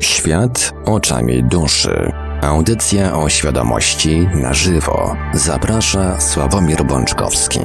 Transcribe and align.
Świat 0.00 0.72
oczami 0.84 1.44
duszy. 1.44 2.12
Audycja 2.42 3.16
o 3.18 3.28
świadomości 3.28 4.28
na 4.34 4.54
żywo. 4.54 5.16
Zaprasza 5.34 6.20
Sławomir 6.20 6.84
Bączkowski. 6.84 7.60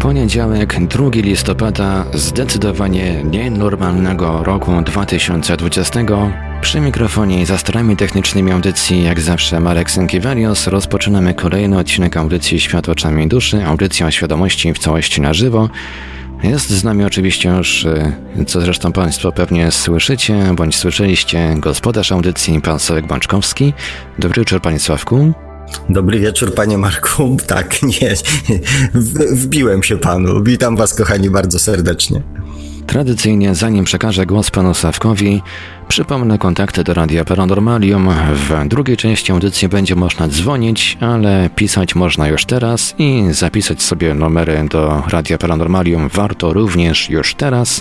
Poniedziałek, 0.00 0.86
2 0.86 1.10
listopada, 1.14 2.04
zdecydowanie 2.14 3.24
nienormalnego 3.24 4.44
roku 4.44 4.72
2020. 4.82 6.00
Przy 6.60 6.80
mikrofonie 6.80 7.40
i 7.40 7.46
za 7.46 7.58
starami 7.58 7.96
technicznymi 7.96 8.52
audycji, 8.52 9.04
jak 9.04 9.20
zawsze 9.20 9.60
Marek 9.60 9.90
Sękiewelios, 9.90 10.66
rozpoczynamy 10.66 11.34
kolejny 11.34 11.78
odcinek 11.78 12.16
audycji 12.16 12.60
Świat 12.60 12.88
oczami 12.88 13.28
duszy, 13.28 13.64
audycja 13.64 14.06
o 14.06 14.10
świadomości 14.10 14.72
w 14.72 14.78
całości 14.78 15.20
na 15.20 15.34
żywo. 15.34 15.68
Jest 16.42 16.70
z 16.70 16.84
nami 16.84 17.04
oczywiście 17.04 17.48
już, 17.48 17.84
y, 17.84 18.44
co 18.46 18.60
zresztą 18.60 18.92
Państwo 18.92 19.32
pewnie 19.32 19.70
słyszycie, 19.70 20.54
bądź 20.56 20.76
słyszeliście, 20.76 21.54
gospodarz 21.58 22.12
audycji, 22.12 22.60
pan 22.60 22.78
Sławek 22.78 23.06
Bączkowski. 23.06 23.72
Dobry 24.18 24.40
wieczór, 24.40 24.60
panie 24.60 24.78
Sławku. 24.78 25.32
Dobry 25.88 26.18
wieczór, 26.18 26.54
panie 26.54 26.78
Marku. 26.78 27.36
Tak, 27.46 27.82
nie, 27.82 28.14
wbiłem 29.32 29.82
się 29.82 29.98
panu. 29.98 30.42
Witam 30.42 30.76
was, 30.76 30.94
kochani, 30.94 31.30
bardzo 31.30 31.58
serdecznie. 31.58 32.22
Tradycyjnie, 32.90 33.54
zanim 33.54 33.84
przekażę 33.84 34.26
głos 34.26 34.50
panu 34.50 34.74
Sławkowi, 34.74 35.42
przypomnę 35.88 36.38
kontakty 36.38 36.84
do 36.84 36.94
Radia 36.94 37.24
Paranormalium. 37.24 38.10
W 38.34 38.68
drugiej 38.68 38.96
części 38.96 39.32
audycji 39.32 39.68
będzie 39.68 39.96
można 39.96 40.28
dzwonić, 40.28 40.98
ale 41.00 41.50
pisać 41.56 41.94
można 41.94 42.28
już 42.28 42.44
teraz 42.44 42.94
i 42.98 43.24
zapisać 43.30 43.82
sobie 43.82 44.14
numery 44.14 44.66
do 44.70 45.02
Radia 45.08 45.38
Paranormalium 45.38 46.08
warto 46.08 46.52
również 46.52 47.10
już 47.10 47.34
teraz. 47.34 47.80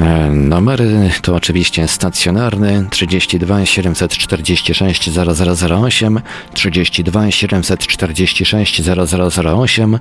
E, 0.00 0.30
numery 0.30 1.10
to 1.22 1.34
oczywiście 1.34 1.88
stacjonarny 1.88 2.86
32 2.90 3.66
746 3.66 5.10
0008, 5.10 6.22
32 6.54 7.30
746 7.30 8.82
0008, 8.82 10.00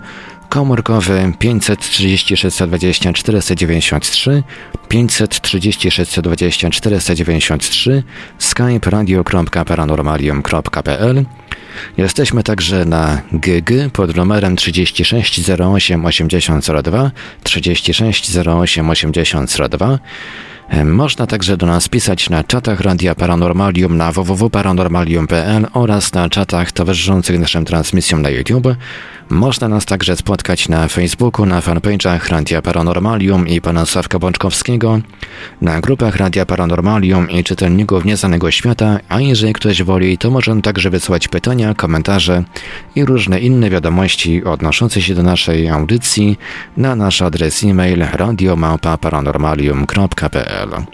komórkowy 0.50 1.34
536 1.40 2.46
20 2.68 3.14
493, 3.14 4.44
536 4.90 6.20
20 6.22 6.72
493, 6.72 8.04
skype 8.40 8.90
radio.paranormalium.pl. 8.90 11.26
Jesteśmy 11.98 12.44
także 12.44 12.86
na 12.86 13.22
GG 13.32 13.92
pod 13.94 14.16
numerem 14.16 14.56
36 14.56 15.50
08 15.50 16.06
8002, 16.06 17.12
36 17.44 18.38
08 18.38 18.90
8002. 18.90 20.00
Można 20.86 21.28
także 21.28 21.58
do 21.58 21.66
nas 21.66 21.90
pisać 21.90 22.30
na 22.30 22.44
czatach 22.44 22.80
Radia 22.80 23.16
Paranormalium 23.16 23.98
na 23.98 24.12
www.paranormalium.pl 24.12 25.68
oraz 25.74 26.14
na 26.14 26.30
czatach 26.30 26.72
towarzyszących 26.72 27.40
naszym 27.40 27.66
transmisjom 27.66 28.22
na 28.22 28.30
YouTube. 28.30 28.68
Można 29.30 29.68
nas 29.68 29.86
także 29.86 30.16
spotkać 30.16 30.70
na 30.70 30.88
Facebooku, 30.88 31.46
na 31.46 31.62
fanpage'ach 31.62 32.30
Radia 32.30 32.62
Paranormalium 32.62 33.48
i 33.48 33.62
pana 33.62 33.86
Sławka 33.86 34.20
Bączkowskiego, 34.20 35.00
na 35.62 35.82
grupach 35.82 36.16
Radia 36.16 36.46
Paranormalium 36.46 37.30
i 37.30 37.44
czytelników 37.44 38.06
Nieznanego 38.06 38.52
Świata, 38.52 39.00
a 39.10 39.22
jeżeli 39.22 39.54
ktoś 39.54 39.84
woli, 39.84 40.18
to 40.18 40.32
może 40.32 40.62
także 40.62 40.90
wysłać 40.90 41.28
pytania, 41.28 41.74
komentarze 41.74 42.44
i 42.96 43.06
różne 43.06 43.40
inne 43.40 43.70
wiadomości 43.70 44.44
odnoszące 44.44 45.02
się 45.02 45.16
do 45.16 45.24
naszej 45.24 45.70
audycji 45.70 46.38
na 46.78 46.96
nasz 46.96 47.22
adres 47.22 47.64
e-mail 47.64 48.00
radiomałpa-paranormalium.pl 48.00 50.86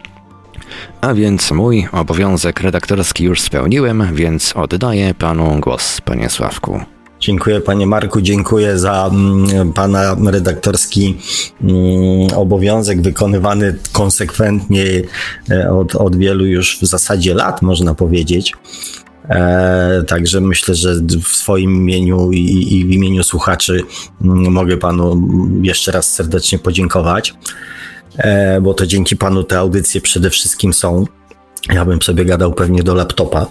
a 1.02 1.14
więc 1.14 1.52
mój 1.52 1.88
obowiązek 1.91 2.61
redaktorski 2.61 3.23
już 3.23 3.41
spełniłem, 3.41 4.08
więc 4.14 4.55
oddaję 4.55 5.14
panu 5.14 5.59
głos, 5.59 6.02
panie 6.02 6.30
Sławku. 6.30 6.82
Dziękuję 7.19 7.61
panie 7.61 7.87
Marku, 7.87 8.21
dziękuję 8.21 8.80
za 8.80 9.09
mm, 9.13 9.73
pana 9.73 10.15
redaktorski 10.25 11.17
mm, 11.61 11.73
obowiązek 12.35 13.02
wykonywany 13.02 13.75
konsekwentnie 13.91 14.85
e, 15.52 15.71
od, 15.71 15.95
od 15.95 16.15
wielu 16.15 16.45
już 16.45 16.79
w 16.79 16.85
zasadzie 16.85 17.33
lat, 17.33 17.61
można 17.61 17.95
powiedzieć. 17.95 18.53
E, 19.29 20.03
także 20.08 20.41
myślę, 20.41 20.75
że 20.75 20.95
w 21.23 21.27
swoim 21.27 21.75
imieniu 21.75 22.31
i, 22.31 22.75
i 22.75 22.85
w 22.85 22.91
imieniu 22.91 23.23
słuchaczy 23.23 23.81
mm, 24.21 24.52
mogę 24.52 24.77
panu 24.77 25.21
jeszcze 25.61 25.91
raz 25.91 26.13
serdecznie 26.13 26.59
podziękować, 26.59 27.33
e, 28.17 28.61
bo 28.61 28.73
to 28.73 28.85
dzięki 28.85 29.15
panu 29.17 29.43
te 29.43 29.58
audycje 29.59 30.02
przede 30.02 30.29
wszystkim 30.29 30.73
są. 30.73 31.05
Ja 31.73 31.85
bym 31.85 32.02
sobie 32.02 32.25
gadał 32.25 32.53
pewnie 32.53 32.83
do 32.83 32.95
laptopa. 32.95 33.45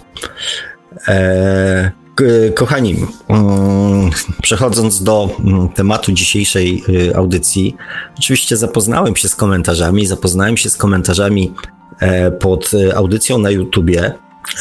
Kochani, 2.55 2.95
mm, 3.27 4.09
przechodząc 4.41 5.03
do 5.03 5.29
mm, 5.39 5.69
tematu 5.69 6.11
dzisiejszej 6.11 6.83
y, 6.89 7.15
audycji, 7.15 7.75
oczywiście 8.19 8.57
zapoznałem 8.57 9.15
się 9.15 9.29
z 9.29 9.35
komentarzami, 9.35 10.05
zapoznałem 10.05 10.57
się 10.57 10.69
z 10.69 10.77
komentarzami 10.77 11.53
e, 11.99 12.31
pod 12.31 12.73
y, 12.73 12.95
audycją 12.95 13.37
na 13.37 13.51
YouTubie 13.51 14.13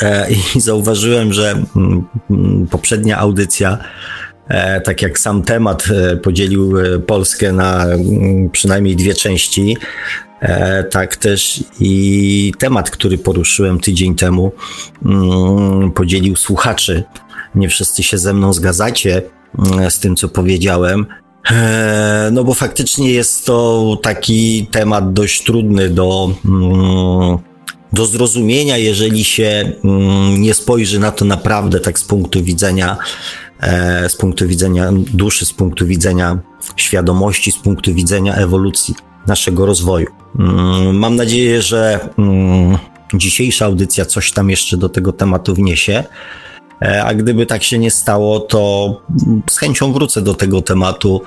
e, 0.02 0.30
i 0.30 0.60
zauważyłem, 0.60 1.32
że 1.32 1.62
mm, 1.76 2.66
poprzednia 2.70 3.18
audycja, 3.18 3.78
e, 4.48 4.80
tak 4.80 5.02
jak 5.02 5.18
sam 5.18 5.42
temat 5.42 5.84
podzielił 6.22 6.72
Polskę 7.06 7.52
na 7.52 7.86
przynajmniej 8.52 8.97
dwie 8.97 9.14
części, 9.14 9.76
tak 10.91 11.16
też 11.16 11.64
i 11.80 12.52
temat, 12.58 12.91
który 12.91 13.18
poruszyłem 13.18 13.80
tydzień 13.80 14.14
temu, 14.14 14.52
podzielił 15.94 16.36
słuchaczy 16.36 17.04
nie 17.54 17.69
wszyscy 17.69 18.03
się 18.03 18.19
ze 18.19 18.34
mną 18.34 18.53
zgadzacie 18.53 19.22
mm, 19.59 19.91
z 19.91 19.98
tym, 19.98 20.16
co 20.16 20.28
powiedziałem. 20.28 21.06
E, 21.50 22.31
no 22.32 22.44
bo 22.44 22.54
faktycznie 22.54 23.12
jest 23.12 23.47
to 23.47 23.98
taki 24.03 24.66
temat 24.70 25.12
dość 25.12 25.44
trudny 25.44 25.91
do, 25.91 26.31
mm, 26.44 27.38
do 27.92 28.06
zrozumienia, 28.06 28.76
jeżeli 28.76 29.25
się 29.25 29.72
mm, 29.84 30.42
nie 30.42 30.54
spojrzy 30.54 30.98
na 30.98 31.10
to 31.10 31.25
naprawdę 31.25 31.81
tak 31.81 31.98
z 31.98 32.04
punktu 32.04 32.44
widzenia 32.44 32.97
e, 33.60 34.09
z 34.09 34.16
punktu 34.16 34.48
widzenia 34.48 34.91
duszy, 34.92 35.47
z 35.47 35.53
punktu 35.53 35.86
widzenia 35.86 36.38
świadomości, 36.76 37.53
z 37.53 37.59
punktu 37.59 37.94
widzenia 37.94 38.34
ewolucji 38.34 38.94
naszego 39.26 39.66
rozwoju. 39.66 40.06
Mam 40.92 41.16
nadzieję, 41.16 41.62
że 41.62 42.09
dzisiejsza 43.15 43.66
audycja 43.66 44.04
coś 44.04 44.32
tam 44.32 44.50
jeszcze 44.50 44.76
do 44.76 44.88
tego 44.88 45.12
tematu 45.12 45.54
wniesie. 45.54 46.04
E, 46.83 47.05
a 47.05 47.15
gdyby 47.15 47.47
tak 47.47 47.62
się 47.62 47.78
nie 47.78 47.91
stało, 47.91 48.41
to 48.41 49.03
z 49.50 49.59
chęcią 49.59 49.93
wrócę 49.93 50.22
do 50.22 50.34
tego 50.34 50.62
tematu, 50.62 51.22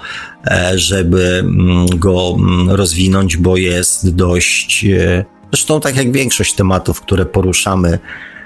e, 0.47 0.71
żeby 0.75 1.39
mm, 1.39 1.85
go 1.85 2.35
mm, 2.39 2.69
rozwinąć, 2.69 3.37
bo 3.37 3.57
jest 3.57 4.15
dość. 4.15 4.85
E, 4.85 5.25
zresztą, 5.51 5.79
tak 5.79 5.95
jak 5.95 6.11
większość 6.11 6.53
tematów, 6.53 7.01
które 7.01 7.25
poruszamy, 7.25 7.99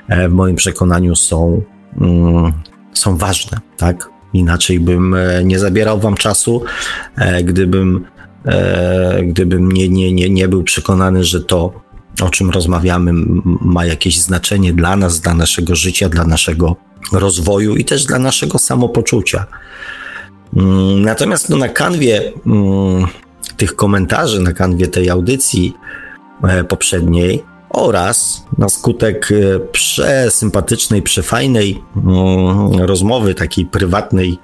w 0.10 0.32
moim 0.32 0.56
przekonaniu 0.56 1.16
są, 1.16 1.62
mm, 2.02 2.54
są 2.94 3.18
ważne, 3.18 3.60
tak? 3.78 4.10
Inaczej 4.34 4.80
bym 4.80 5.16
nie 5.44 5.60
zabierał 5.60 6.00
Wam 6.00 6.16
czasu, 6.16 6.64
gdybym, 7.44 8.06
gdybym 9.24 9.72
nie, 9.72 9.90
nie, 9.90 10.14
nie, 10.14 10.30
nie 10.30 10.48
był 10.48 10.64
przekonany, 10.64 11.24
że 11.24 11.42
to, 11.42 11.74
o 12.22 12.30
czym 12.30 12.50
rozmawiamy, 12.50 13.12
ma 13.62 13.86
jakieś 13.86 14.22
znaczenie 14.22 14.74
dla 14.74 14.96
nas, 14.96 15.20
dla 15.20 15.34
naszego 15.34 15.76
życia, 15.76 16.10
dla 16.10 16.24
naszego 16.24 16.76
rozwoju 17.12 17.76
i 17.76 17.86
też 17.86 18.06
dla 18.06 18.20
naszego 18.20 18.60
samopoczucia. 18.60 19.46
Mm, 20.56 21.02
natomiast 21.02 21.50
no, 21.50 21.58
na 21.58 21.70
kanwie 21.70 22.34
mm, 22.46 23.06
tych 23.58 23.76
komentarzy, 23.76 24.42
na 24.42 24.54
kanwie 24.54 24.88
tej 24.88 25.10
audycji 25.10 25.74
e, 26.44 26.64
poprzedniej 26.64 27.44
oraz 27.70 28.46
na 28.58 28.70
skutek 28.70 29.30
e, 29.32 29.60
przesympatycznej, 29.60 31.02
przefajnej 31.02 31.84
mm, 31.96 32.82
rozmowy, 32.82 33.36
takiej 33.36 33.66
prywatnej, 33.66 34.40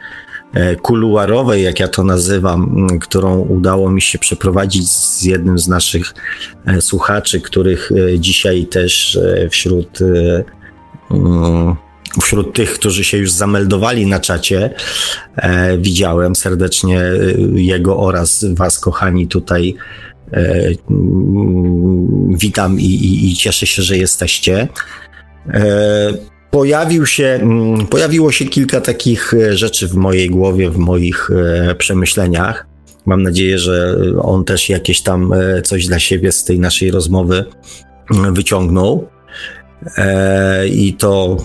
e, 0.54 0.76
kuluarowej, 0.76 1.64
jak 1.64 1.80
ja 1.80 1.88
to 1.88 2.04
nazywam, 2.04 2.88
którą 3.02 3.40
udało 3.40 3.92
mi 3.92 4.02
się 4.02 4.20
przeprowadzić 4.20 4.90
z 4.90 5.24
jednym 5.24 5.60
z 5.60 5.68
naszych 5.68 6.14
słuchaczy, 6.80 7.42
których 7.42 7.92
dzisiaj 8.18 8.66
też 8.66 9.20
wśród 9.50 10.00
wśród 12.22 12.56
tych, 12.56 12.74
którzy 12.74 13.04
się 13.04 13.18
już 13.18 13.32
zameldowali 13.32 14.06
na 14.06 14.20
czacie, 14.20 14.74
e, 15.36 15.78
widziałem 15.78 16.36
serdecznie 16.36 17.02
e, 17.02 17.14
jego 17.56 17.98
oraz 17.98 18.46
Was, 18.54 18.80
kochani, 18.80 19.28
tutaj. 19.28 19.76
E, 20.34 20.70
witam 22.30 22.80
i, 22.80 22.86
i, 22.86 23.32
i, 23.32 23.36
cieszę 23.36 23.68
się, 23.68 23.82
że 23.82 23.98
jesteście. 23.98 24.68
E, 25.54 26.14
pojawił 26.52 27.06
się, 27.06 27.26
mm, 27.26 27.88
pojawiło 27.88 28.32
się 28.32 28.46
kilka 28.46 28.82
takich 28.82 29.34
e, 29.34 29.58
rzeczy 29.58 29.88
w 29.88 29.94
mojej 29.94 30.30
głowie, 30.30 30.70
w 30.70 30.78
moich 30.78 31.30
e, 31.32 31.76
przemyśleniach. 31.76 32.68
Mam 33.06 33.24
nadzieję, 33.24 33.60
że 33.60 33.96
on 34.22 34.46
też 34.46 34.70
jakieś 34.70 35.02
tam 35.02 35.34
coś 35.64 35.88
dla 35.88 36.00
siebie 36.00 36.32
z 36.32 36.44
tej 36.44 36.60
naszej 36.60 36.92
rozmowy 36.92 37.46
mm, 38.12 38.34
wyciągnął. 38.34 39.08
I 40.72 40.94
to 40.94 41.38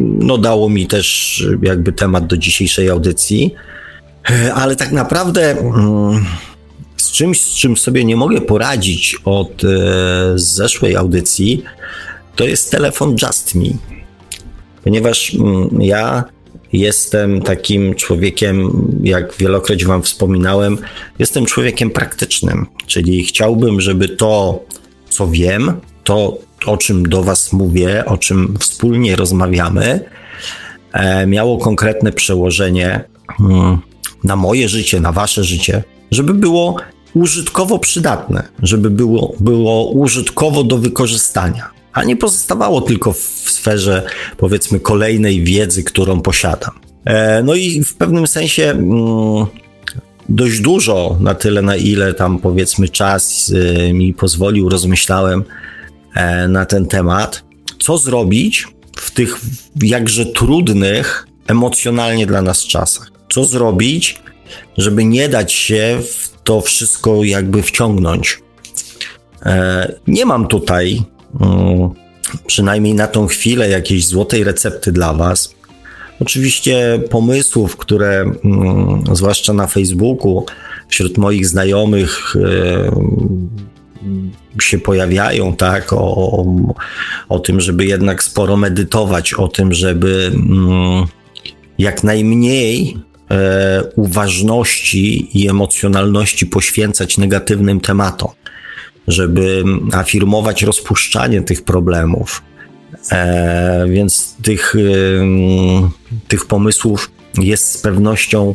no, 0.00 0.38
dało 0.38 0.68
mi 0.68 0.86
też 0.86 1.46
jakby 1.62 1.92
temat 1.92 2.26
do 2.26 2.36
dzisiejszej 2.36 2.90
audycji. 2.90 3.54
E, 4.30 4.54
ale 4.54 4.76
tak 4.76 4.92
naprawdę 4.92 5.50
mm, 5.50 6.24
z 6.96 7.10
czymś, 7.10 7.40
z 7.40 7.54
czym 7.54 7.76
sobie 7.76 8.04
nie 8.04 8.16
mogę 8.16 8.40
poradzić 8.40 9.16
od 9.24 9.62
zeszłej 10.34 10.96
audycji, 10.96 11.62
to 12.36 12.44
jest 12.44 12.70
telefon 12.70 13.16
Just 13.22 13.54
Me. 13.54 13.68
Ponieważ 14.84 15.34
mm, 15.34 15.82
ja 15.82 16.24
jestem 16.72 17.42
takim 17.42 17.94
człowiekiem, 17.94 18.70
jak 19.02 19.36
wielokroć 19.36 19.84
Wam 19.84 20.02
wspominałem, 20.02 20.78
jestem 21.18 21.46
człowiekiem 21.46 21.90
praktycznym, 21.90 22.66
czyli 22.86 23.24
chciałbym, 23.24 23.80
żeby 23.80 24.08
to, 24.08 24.64
co 25.08 25.28
wiem, 25.28 25.72
to, 26.04 26.38
o 26.66 26.76
czym 26.76 27.08
do 27.08 27.22
Was 27.22 27.52
mówię, 27.52 28.04
o 28.04 28.18
czym 28.18 28.56
wspólnie 28.60 29.16
rozmawiamy, 29.16 30.00
e, 30.92 31.26
miało 31.26 31.58
konkretne 31.58 32.12
przełożenie 32.12 33.04
mm, 33.40 33.78
na 34.24 34.36
moje 34.36 34.68
życie, 34.68 35.00
na 35.00 35.12
Wasze 35.12 35.44
życie, 35.44 35.82
żeby 36.10 36.34
było 36.34 36.76
użytkowo 37.14 37.78
przydatne, 37.78 38.48
żeby 38.62 38.90
było, 38.90 39.34
było 39.40 39.90
użytkowo 39.90 40.64
do 40.64 40.78
wykorzystania 40.78 41.78
a 41.98 42.04
nie 42.04 42.16
pozostawało 42.16 42.80
tylko 42.80 43.12
w 43.12 43.18
sferze, 43.46 44.02
powiedzmy, 44.36 44.80
kolejnej 44.80 45.44
wiedzy, 45.44 45.84
którą 45.84 46.20
posiadam. 46.20 46.70
E, 47.04 47.42
no 47.42 47.54
i 47.54 47.84
w 47.84 47.94
pewnym 47.94 48.26
sensie 48.26 48.70
mm, 48.70 49.46
dość 50.28 50.60
dużo, 50.60 51.16
na 51.20 51.34
tyle, 51.34 51.62
na 51.62 51.76
ile 51.76 52.14
tam 52.14 52.38
powiedzmy 52.38 52.88
czas 52.88 53.48
y, 53.48 53.92
mi 53.92 54.14
pozwolił, 54.14 54.68
rozmyślałem 54.68 55.44
na 56.48 56.66
ten 56.66 56.86
temat. 56.86 57.44
Co 57.78 57.98
zrobić 57.98 58.66
w 58.96 59.10
tych 59.10 59.40
jakże 59.82 60.26
trudnych 60.26 61.26
emocjonalnie 61.46 62.26
dla 62.26 62.42
nas 62.42 62.60
czasach? 62.60 63.10
Co 63.32 63.44
zrobić, 63.44 64.22
żeby 64.76 65.04
nie 65.04 65.28
dać 65.28 65.52
się 65.52 65.98
w 66.02 66.42
to 66.44 66.60
wszystko 66.60 67.24
jakby 67.24 67.62
wciągnąć? 67.62 68.42
E, 69.46 69.92
nie 70.06 70.26
mam 70.26 70.46
tutaj 70.46 71.02
Mm, 71.40 71.90
przynajmniej 72.46 72.94
na 72.94 73.06
tą 73.06 73.26
chwilę 73.26 73.68
jakiejś 73.68 74.06
złotej 74.06 74.44
recepty 74.44 74.92
dla 74.92 75.14
Was. 75.14 75.54
Oczywiście 76.20 77.00
pomysłów, 77.10 77.76
które 77.76 78.20
mm, 78.44 79.04
zwłaszcza 79.12 79.52
na 79.52 79.66
Facebooku 79.66 80.46
wśród 80.88 81.18
moich 81.18 81.46
znajomych 81.46 82.36
e, 82.36 82.90
się 84.62 84.78
pojawiają, 84.78 85.56
tak, 85.56 85.92
o, 85.92 86.44
o 87.28 87.38
tym, 87.38 87.60
żeby 87.60 87.84
jednak 87.84 88.22
sporo 88.22 88.56
medytować, 88.56 89.34
o 89.34 89.48
tym, 89.48 89.72
żeby 89.72 90.30
mm, 90.34 91.06
jak 91.78 92.04
najmniej 92.04 92.96
e, 93.30 93.82
uważności 93.96 95.38
i 95.42 95.48
emocjonalności 95.48 96.46
poświęcać 96.46 97.18
negatywnym 97.18 97.80
tematom 97.80 98.30
żeby 99.08 99.64
afirmować 99.92 100.62
rozpuszczanie 100.62 101.42
tych 101.42 101.64
problemów. 101.64 102.42
E, 103.12 103.86
więc 103.88 104.36
tych, 104.42 104.74
tych 106.28 106.46
pomysłów 106.46 107.10
jest 107.38 107.72
z 107.72 107.78
pewnością, 107.78 108.54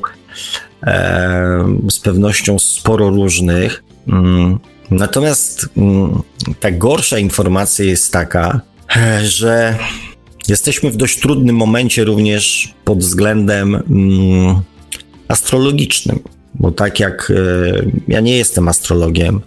e, 0.84 1.78
z 1.90 2.00
pewnością 2.00 2.60
sporo 2.60 3.10
różnych. 3.10 3.84
Mm, 4.08 4.60
natomiast 4.92 5.70
mm, 5.78 6.22
ta 6.60 6.72
gorsza 6.72 7.20
informacja 7.20 7.86
jest 7.86 8.12
taka, 8.12 8.62
e, 8.96 9.26
że 9.26 9.78
jesteśmy 10.48 10.92
w 10.92 10.96
dość 10.96 11.20
trudnym 11.20 11.56
momencie 11.56 12.04
również 12.04 12.74
pod 12.86 13.00
względem 13.00 13.76
mm, 13.76 14.62
astrologicznym, 15.28 16.20
bo 16.54 16.72
tak 16.72 17.00
jak 17.00 17.32
ja 18.08 18.20
nie 18.20 18.38
jestem 18.38 18.68
astrologiem, 18.68 19.42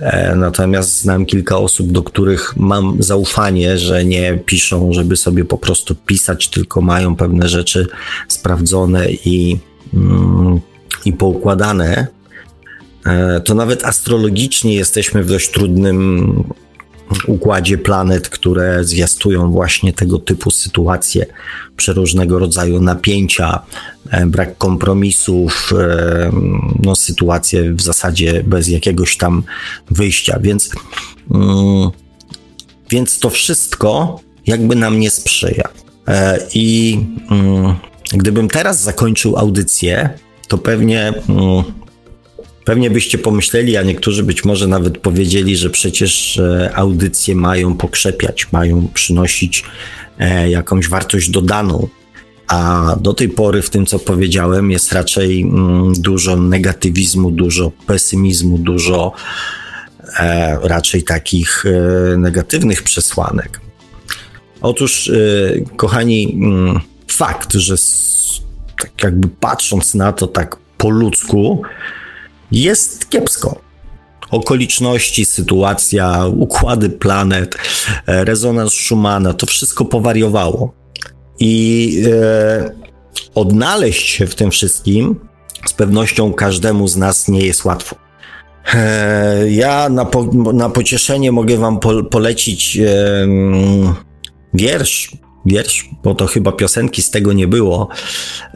E, 0.00 0.34
natomiast 0.36 1.00
znam 1.00 1.26
kilka 1.26 1.58
osób, 1.58 1.92
do 1.92 2.02
których 2.02 2.56
mam 2.56 3.02
zaufanie, 3.02 3.78
że 3.78 4.04
nie 4.04 4.38
piszą, 4.46 4.92
żeby 4.92 5.16
sobie 5.16 5.44
po 5.44 5.58
prostu 5.58 5.94
pisać, 5.94 6.48
tylko 6.48 6.80
mają 6.80 7.16
pewne 7.16 7.48
rzeczy 7.48 7.86
sprawdzone 8.28 9.10
i, 9.10 9.58
mm, 9.94 10.60
i 11.04 11.12
poukładane. 11.12 12.06
E, 13.06 13.40
to 13.40 13.54
nawet 13.54 13.84
astrologicznie 13.84 14.74
jesteśmy 14.74 15.22
w 15.22 15.28
dość 15.28 15.50
trudnym 15.50 16.44
układzie 17.26 17.78
planet, 17.78 18.28
które 18.28 18.84
zwiastują 18.84 19.50
właśnie 19.50 19.92
tego 19.92 20.18
typu 20.18 20.50
sytuacje, 20.50 21.26
przeróżnego 21.76 22.38
rodzaju 22.38 22.80
napięcia, 22.80 23.62
e, 24.10 24.26
brak 24.26 24.58
kompromisów, 24.58 25.72
e, 25.78 26.30
no, 26.82 26.96
sytuacje 26.96 27.74
w 27.74 27.82
zasadzie 27.82 28.42
bez 28.46 28.68
jakiegoś 28.68 29.16
tam 29.16 29.42
wyjścia. 29.90 30.38
Więc, 30.40 30.70
mm, 31.30 31.90
więc 32.90 33.18
to 33.18 33.30
wszystko 33.30 34.20
jakby 34.46 34.76
nam 34.76 35.00
nie 35.00 35.10
sprzyja. 35.10 35.68
I 36.54 36.98
mm, 37.30 37.74
gdybym 38.12 38.48
teraz 38.48 38.82
zakończył 38.82 39.36
audycję, 39.36 40.10
to 40.48 40.58
pewnie 40.58 41.12
mm, 41.28 41.64
Pewnie 42.64 42.90
byście 42.90 43.18
pomyśleli, 43.18 43.76
a 43.76 43.82
niektórzy 43.82 44.22
być 44.22 44.44
może 44.44 44.66
nawet 44.66 44.98
powiedzieli, 44.98 45.56
że 45.56 45.70
przecież 45.70 46.38
e, 46.38 46.70
audycje 46.74 47.34
mają 47.34 47.76
pokrzepiać, 47.76 48.52
mają 48.52 48.88
przynosić 48.94 49.64
e, 50.18 50.50
jakąś 50.50 50.88
wartość 50.88 51.30
dodaną. 51.30 51.88
A 52.48 52.96
do 53.00 53.14
tej 53.14 53.28
pory 53.28 53.62
w 53.62 53.70
tym, 53.70 53.86
co 53.86 53.98
powiedziałem, 53.98 54.70
jest 54.70 54.92
raczej 54.92 55.42
mm, 55.42 55.92
dużo 55.92 56.36
negatywizmu, 56.36 57.30
dużo 57.30 57.72
pesymizmu, 57.86 58.58
dużo 58.58 59.12
e, 60.18 60.58
raczej 60.62 61.02
takich 61.02 61.64
negatywnych 62.16 62.82
przesłanek. 62.82 63.60
Otóż, 64.60 65.10
kochani, 65.76 66.32
mm, 66.34 66.80
fakt, 67.08 67.52
że 67.52 67.74
tak 68.82 69.02
jakby 69.02 69.28
patrząc 69.28 69.94
na 69.94 70.12
to 70.12 70.26
tak 70.26 70.56
po 70.78 70.90
ludzku, 70.90 71.62
jest 72.52 73.10
kiepsko. 73.10 73.60
Okoliczności, 74.30 75.24
sytuacja, 75.24 76.26
układy 76.26 76.90
planet, 76.90 77.54
e, 78.06 78.24
rezonans 78.24 78.72
Schumana, 78.72 79.34
to 79.34 79.46
wszystko 79.46 79.84
powariowało. 79.84 80.72
I 81.40 82.04
e, 82.06 82.70
odnaleźć 83.34 84.08
się 84.08 84.26
w 84.26 84.34
tym 84.34 84.50
wszystkim 84.50 85.20
z 85.66 85.72
pewnością 85.72 86.32
każdemu 86.32 86.88
z 86.88 86.96
nas 86.96 87.28
nie 87.28 87.46
jest 87.46 87.64
łatwo. 87.64 87.96
E, 88.74 89.50
ja 89.50 89.88
na, 89.88 90.04
po, 90.04 90.24
na 90.52 90.70
pocieszenie 90.70 91.32
mogę 91.32 91.56
Wam 91.56 91.78
po, 91.80 92.02
polecić 92.04 92.78
e, 92.78 93.26
wiersz, 94.54 95.12
wiersz, 95.46 95.88
bo 96.02 96.14
to 96.14 96.26
chyba 96.26 96.52
piosenki 96.52 97.02
z 97.02 97.10
tego 97.10 97.32
nie 97.32 97.48
było, 97.48 97.88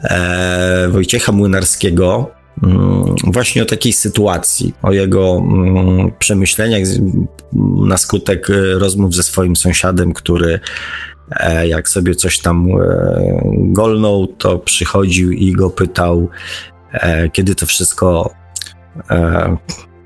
e, 0.03 0.87
Wojciecha 0.91 1.31
Młynarskiego, 1.31 2.31
właśnie 3.23 3.63
o 3.63 3.65
takiej 3.65 3.93
sytuacji, 3.93 4.73
o 4.81 4.91
jego 4.91 5.37
mm, 5.37 6.11
przemyśleniach 6.19 6.81
na 7.87 7.97
skutek 7.97 8.49
e, 8.49 8.53
rozmów 8.79 9.15
ze 9.15 9.23
swoim 9.23 9.55
sąsiadem, 9.55 10.13
który 10.13 10.59
e, 11.31 11.67
jak 11.67 11.89
sobie 11.89 12.15
coś 12.15 12.39
tam 12.39 12.67
e, 12.67 13.41
golnął, 13.53 14.27
to 14.27 14.59
przychodził 14.59 15.31
i 15.31 15.51
go 15.51 15.69
pytał, 15.69 16.29
kiedy 17.33 17.55
to 17.55 17.65
wszystko 17.65 18.33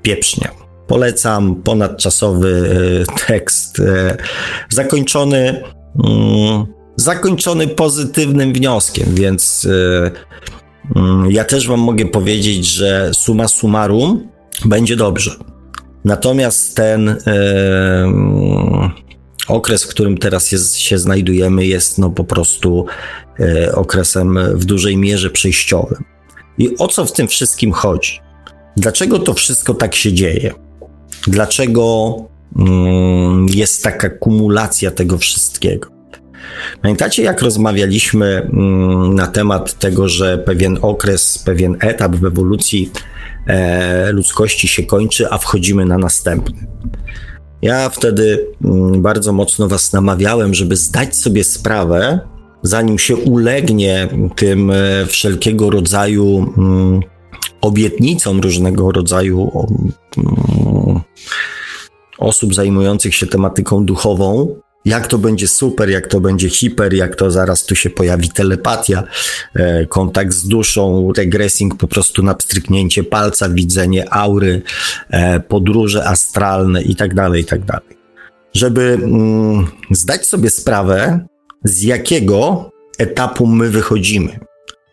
pieprznie. 0.02 0.48
Polecam 0.86 1.56
ponadczasowy 1.56 2.64
tekst, 3.26 3.82
zakończony, 4.68 5.62
mm, 6.04 6.66
zakończony 6.96 7.68
pozytywnym 7.68 8.52
wnioskiem, 8.52 9.14
więc 9.14 9.66
Mm, 9.66 10.10
ja 11.28 11.44
też 11.44 11.68
Wam 11.68 11.80
mogę 11.80 12.06
powiedzieć, 12.06 12.66
że 12.66 13.10
suma 13.14 13.48
summarum 13.48 14.28
będzie 14.64 14.96
dobrze. 14.96 15.30
Natomiast 16.04 16.76
ten 16.76 17.08
e, 17.08 17.16
okres, 19.48 19.84
w 19.84 19.88
którym 19.88 20.18
teraz 20.18 20.52
jest, 20.52 20.76
się 20.76 20.98
znajdujemy, 20.98 21.66
jest 21.66 21.98
no 21.98 22.10
po 22.10 22.24
prostu 22.24 22.86
e, 23.40 23.74
okresem 23.74 24.38
w 24.54 24.64
dużej 24.64 24.96
mierze 24.96 25.30
przejściowym. 25.30 26.04
I 26.58 26.76
o 26.78 26.88
co 26.88 27.06
w 27.06 27.12
tym 27.12 27.28
wszystkim 27.28 27.72
chodzi? 27.72 28.20
Dlaczego 28.76 29.18
to 29.18 29.34
wszystko 29.34 29.74
tak 29.74 29.94
się 29.94 30.12
dzieje? 30.12 30.54
Dlaczego 31.26 32.14
mm, 32.58 33.46
jest 33.48 33.84
taka 33.84 34.10
kumulacja 34.10 34.90
tego 34.90 35.18
wszystkiego? 35.18 35.99
Pamiętacie, 36.82 37.22
jak 37.22 37.42
rozmawialiśmy 37.42 38.26
mm, 38.26 39.14
na 39.14 39.26
temat 39.26 39.78
tego, 39.78 40.08
że 40.08 40.38
pewien 40.38 40.78
okres, 40.82 41.38
pewien 41.38 41.76
etap 41.80 42.16
w 42.16 42.24
ewolucji 42.24 42.90
e, 43.46 44.12
ludzkości 44.12 44.68
się 44.68 44.82
kończy, 44.82 45.30
a 45.30 45.38
wchodzimy 45.38 45.86
na 45.86 45.98
następny. 45.98 46.66
Ja 47.62 47.88
wtedy 47.88 48.46
mm, 48.64 49.02
bardzo 49.02 49.32
mocno 49.32 49.68
Was 49.68 49.92
namawiałem, 49.92 50.54
żeby 50.54 50.76
zdać 50.76 51.16
sobie 51.16 51.44
sprawę, 51.44 52.20
zanim 52.62 52.98
się 52.98 53.16
ulegnie 53.16 54.08
tym 54.36 54.70
e, 54.70 55.06
wszelkiego 55.06 55.70
rodzaju 55.70 56.52
mm, 56.58 57.00
obietnicom, 57.60 58.40
różnego 58.40 58.92
rodzaju 58.92 59.66
osób 62.18 62.54
zajmujących 62.54 63.14
się 63.14 63.26
tematyką 63.26 63.84
duchową, 63.84 64.56
jak 64.84 65.06
to 65.06 65.18
będzie 65.18 65.48
super, 65.48 65.90
jak 65.90 66.06
to 66.06 66.20
będzie 66.20 66.48
hiper, 66.48 66.94
jak 66.94 67.16
to 67.16 67.30
zaraz 67.30 67.66
tu 67.66 67.74
się 67.74 67.90
pojawi 67.90 68.28
telepatia, 68.28 69.04
e, 69.54 69.86
kontakt 69.86 70.32
z 70.32 70.48
duszą, 70.48 71.12
regressing 71.16 71.76
po 71.76 71.88
prostu 71.88 72.22
na 72.22 72.34
pstryknięcie 72.34 73.04
palca, 73.04 73.48
widzenie 73.48 74.14
aury, 74.14 74.62
e, 75.10 75.40
podróże 75.40 76.04
astralne 76.04 76.82
i 76.82 76.96
tak 76.96 77.14
dalej, 77.14 77.42
i 77.42 77.44
tak 77.44 77.64
dalej. 77.64 78.00
Żeby 78.54 78.98
mm, 79.02 79.66
zdać 79.90 80.26
sobie 80.26 80.50
sprawę, 80.50 81.26
z 81.64 81.82
jakiego 81.82 82.70
etapu 82.98 83.46
my 83.46 83.70
wychodzimy, 83.70 84.38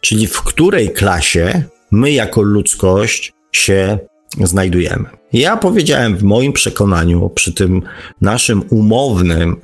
czyli 0.01 0.27
w 0.27 0.41
której 0.41 0.93
klasie 0.93 1.63
my 1.91 2.11
jako 2.11 2.41
ludzkość 2.41 3.33
się 3.51 3.99
znajdujemy. 4.43 5.05
Ja 5.33 5.57
powiedziałem 5.57 6.17
w 6.17 6.23
moim 6.23 6.53
przekonaniu, 6.53 7.29
przy 7.29 7.53
tym 7.53 7.81
naszym 8.21 8.63
umownym 8.69 9.61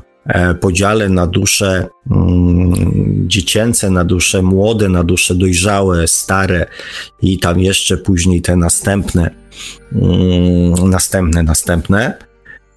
podziale 0.61 1.09
na 1.09 1.27
dusze 1.27 1.87
mm, 2.11 2.73
dziecięce, 3.27 3.89
na 3.89 4.05
dusze 4.05 4.41
młode, 4.41 4.89
na 4.89 5.03
dusze 5.03 5.35
dojrzałe, 5.35 6.07
stare 6.07 6.65
i 7.21 7.39
tam 7.39 7.59
jeszcze 7.59 7.97
później 7.97 8.41
te 8.41 8.55
następne, 8.55 9.31
mm, 9.91 10.89
następne, 10.89 11.43
następne. 11.43 12.17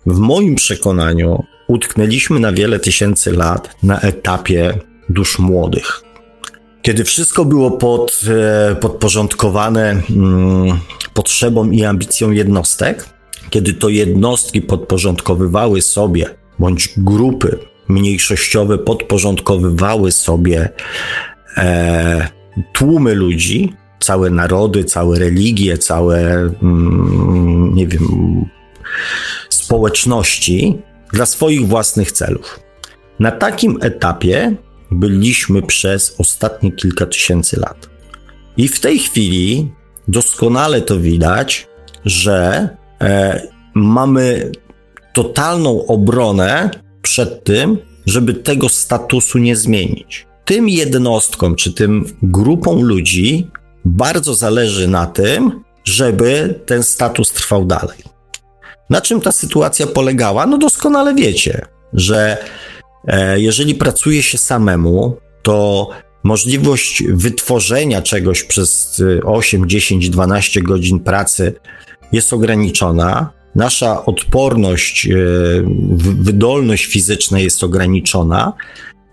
W 0.07 0.19
moim 0.19 0.55
przekonaniu 0.55 1.45
utknęliśmy 1.69 2.41
na 2.41 2.53
wiele 2.53 2.79
tysięcy 2.79 3.33
lat 3.33 3.77
na 3.83 4.01
etapie 4.01 4.79
dusz 5.09 5.39
młodych. 5.39 6.03
Kiedy 6.83 7.05
wszystko 7.05 7.45
było 7.45 7.71
pod, 7.71 8.21
e, 8.29 8.77
podporządkowane 8.77 10.03
mm, 10.11 10.79
potrzebom 11.15 11.75
i 11.75 11.85
ambicjom 11.85 12.35
jednostek, 12.35 13.09
kiedy 13.51 13.73
to 13.73 13.89
jednostki 13.89 14.63
podporządkowywały 14.63 15.83
sobie, 15.83 16.31
bądź 16.59 16.91
grupy 16.97 17.59
mniejszościowe 17.89 18.79
podporządkowywały 18.79 20.13
sobie 20.13 20.69
e, 21.57 22.29
tłumy 22.73 23.15
ludzi, 23.15 23.73
całe 24.01 24.31
narody, 24.31 24.85
całe 24.85 25.19
religie, 25.19 25.79
całe, 25.79 26.21
mm, 26.63 27.75
nie 27.75 27.87
wiem, 27.87 28.09
społeczności 29.51 30.79
dla 31.13 31.27
swoich 31.27 31.67
własnych 31.67 32.13
celów. 32.13 32.61
Na 33.21 33.31
takim 33.31 33.79
etapie 33.83 34.57
byliśmy 34.91 35.63
przez 35.63 36.15
ostatnie 36.19 36.73
kilka 36.73 37.07
tysięcy 37.07 37.61
lat. 37.61 37.89
I 38.57 38.69
w 38.69 38.81
tej 38.81 38.99
chwili 38.99 39.73
doskonale 40.09 40.81
to 40.81 41.01
widać, 41.01 41.69
że 42.05 42.69
e, 43.01 43.43
mamy 43.75 44.53
totalną 45.17 45.87
obronę 45.87 46.71
przed 47.03 47.45
tym, 47.45 47.79
żeby 48.07 48.35
tego 48.35 48.69
statusu 48.69 49.39
nie 49.39 49.57
zmienić. 49.57 50.27
Tym 50.45 50.69
jednostkom, 50.69 51.57
czy 51.57 51.73
tym 51.73 52.05
grupom 52.23 52.83
ludzi 52.83 53.51
bardzo 53.85 54.35
zależy 54.35 54.89
na 54.89 55.07
tym, 55.07 55.63
żeby 55.85 56.61
ten 56.67 56.83
status 56.83 57.33
trwał 57.33 57.65
dalej. 57.65 57.99
Na 58.91 59.01
czym 59.01 59.21
ta 59.21 59.33
sytuacja 59.33 59.87
polegała? 59.87 60.47
No 60.47 60.59
doskonale 60.59 61.15
wiecie, 61.15 61.67
że 61.93 62.39
e, 63.07 63.41
jeżeli 63.41 63.75
pracuje 63.75 64.23
się 64.23 64.39
samemu, 64.39 65.17
to 65.43 65.89
możliwość 66.25 67.03
wytworzenia 67.09 68.03
czegoś 68.03 68.45
przez 68.45 69.03
8, 69.25 69.69
10, 69.69 70.11
12 70.11 70.63
godzin 70.63 71.01
pracy 71.01 71.55
jest 72.13 72.33
ograniczona. 72.33 73.37
Nasza 73.57 74.05
odporność, 74.05 75.07
e, 75.07 75.17
wydolność 75.99 76.87
fizyczna 76.87 77.41
jest 77.41 77.65
ograniczona, 77.65 78.53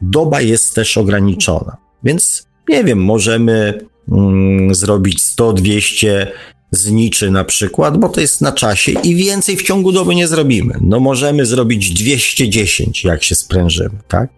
doba 0.01 0.41
jest 0.41 0.75
też 0.75 0.97
ograniczona. 0.97 1.77
Więc 2.03 2.47
nie 2.69 2.83
wiem, 2.83 3.03
możemy 3.03 3.79
mm, 4.11 4.75
zrobić 4.75 5.21
100, 5.21 5.53
200 5.53 6.31
zniczy 6.71 7.31
na 7.31 7.43
przykład, 7.43 7.97
bo 7.97 8.09
to 8.09 8.21
jest 8.21 8.41
na 8.41 8.51
czasie 8.51 8.91
i 8.91 9.15
więcej 9.15 9.57
w 9.57 9.63
ciągu 9.63 9.91
doby 9.91 10.15
nie 10.15 10.27
zrobimy. 10.27 10.77
No 10.81 10.99
możemy 10.99 11.45
zrobić 11.45 11.93
210, 11.93 13.03
jak 13.03 13.23
się 13.23 13.35
sprężymy, 13.35 13.97
tak? 14.07 14.29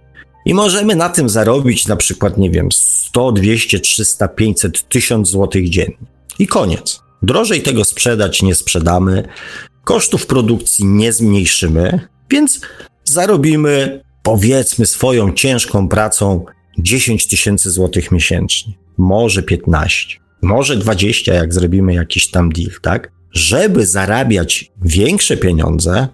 I 0.45 0.53
możemy 0.53 0.95
na 0.95 1.09
tym 1.09 1.29
zarobić 1.29 1.87
na 1.87 1.95
przykład, 1.95 2.37
nie 2.37 2.49
wiem, 2.49 2.69
100, 2.71 3.31
200, 3.31 3.79
300, 3.79 4.27
500, 4.27 4.89
1000 4.89 5.29
złotych 5.29 5.69
dziennie. 5.69 5.97
I 6.39 6.47
koniec. 6.47 6.99
Drożej 7.21 7.61
tego 7.61 7.85
sprzedać 7.85 8.41
nie 8.41 8.55
sprzedamy, 8.55 9.27
kosztów 9.85 10.25
produkcji 10.25 10.85
nie 10.85 11.13
zmniejszymy, 11.13 12.07
więc 12.31 12.61
zarobimy, 13.03 14.03
powiedzmy, 14.23 14.85
swoją 14.85 15.33
ciężką 15.33 15.87
pracą 15.87 16.45
10 16.77 17.27
tysięcy 17.27 17.71
złotych 17.71 18.11
miesięcznie, 18.11 18.73
może 18.97 19.43
15 19.43 20.25
może 20.45 20.77
20, 20.77 21.33
jak 21.33 21.53
zrobimy 21.53 21.93
jakiś 21.93 22.31
tam 22.31 22.51
deal, 22.51 22.71
tak? 22.81 23.11
Żeby 23.31 23.85
zarabiać 23.85 24.71
większe 24.81 25.37
pieniądze, 25.37 26.07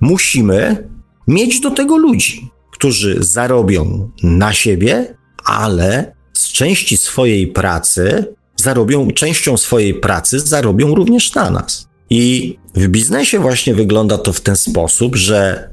musimy 0.00 0.88
mieć 1.28 1.60
do 1.60 1.70
tego 1.70 1.96
ludzi, 1.96 2.50
którzy 2.72 3.16
zarobią 3.20 4.10
na 4.22 4.52
siebie, 4.52 5.16
ale 5.44 6.14
z 6.32 6.52
części 6.52 6.96
swojej 6.96 7.46
pracy 7.46 8.34
zarobią, 8.56 9.10
częścią 9.10 9.56
swojej 9.56 9.94
pracy 9.94 10.40
zarobią 10.40 10.94
również 10.94 11.34
na 11.34 11.50
nas. 11.50 11.89
I 12.10 12.56
w 12.74 12.88
biznesie 12.88 13.38
właśnie 13.38 13.74
wygląda 13.74 14.18
to 14.18 14.32
w 14.32 14.40
ten 14.40 14.56
sposób, 14.56 15.16
że 15.16 15.70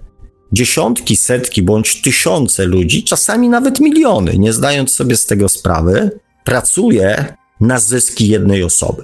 dziesiątki, 0.51 1.15
setki 1.15 1.62
bądź 1.62 2.01
tysiące 2.01 2.65
ludzi, 2.65 3.03
czasami 3.03 3.50
nawet 3.50 3.79
miliony, 3.79 4.38
nie 4.38 4.53
zdając 4.53 4.91
sobie 4.91 5.17
z 5.17 5.25
tego 5.25 5.50
sprawy, 5.50 6.12
pracuje 6.44 7.34
na 7.62 7.79
zyski 7.79 8.27
jednej 8.27 8.63
osoby. 8.63 9.03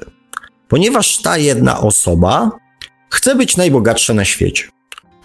Ponieważ 0.67 1.17
ta 1.17 1.37
jedna 1.37 1.79
osoba 1.79 2.51
chce 3.09 3.35
być 3.35 3.57
najbogatsza 3.57 4.13
na 4.13 4.25
świecie. 4.25 4.63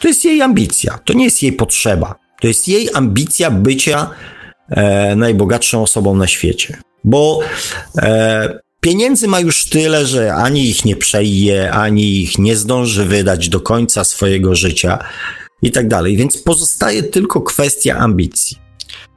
To 0.00 0.09
jest 0.09 0.25
jej 0.25 0.43
ambicja, 0.43 0.99
to 1.05 1.12
nie 1.12 1.25
jest 1.25 1.43
jej 1.43 1.53
potrzeba. 1.53 2.15
To 2.41 2.49
jest 2.49 2.69
jej 2.69 2.88
ambicja 2.95 3.50
bycia 3.50 4.11
e, 4.69 5.17
najbogatszą 5.17 5.83
osobą 5.83 6.17
na 6.17 6.27
świecie. 6.27 6.77
Bo 7.05 7.41
e, 7.99 8.59
pieniędzy 8.80 9.28
ma 9.28 9.40
już 9.40 9.64
tyle, 9.64 10.06
że 10.06 10.35
ani 10.35 10.68
ich 10.68 10.85
nie 10.85 10.97
przeje, 10.97 11.73
ani 11.73 12.20
ich 12.20 12.38
nie 12.38 12.56
zdąży 12.56 13.04
wydać 13.04 13.49
do 13.49 13.61
końca 13.61 14.04
swojego 14.04 14.54
życia 14.54 14.99
i 15.62 15.70
tak 15.70 15.88
dalej. 15.88 16.16
Więc 16.16 16.38
pozostaje 16.38 17.02
tylko 17.02 17.40
kwestia 17.40 17.97
ambicji. 17.97 18.56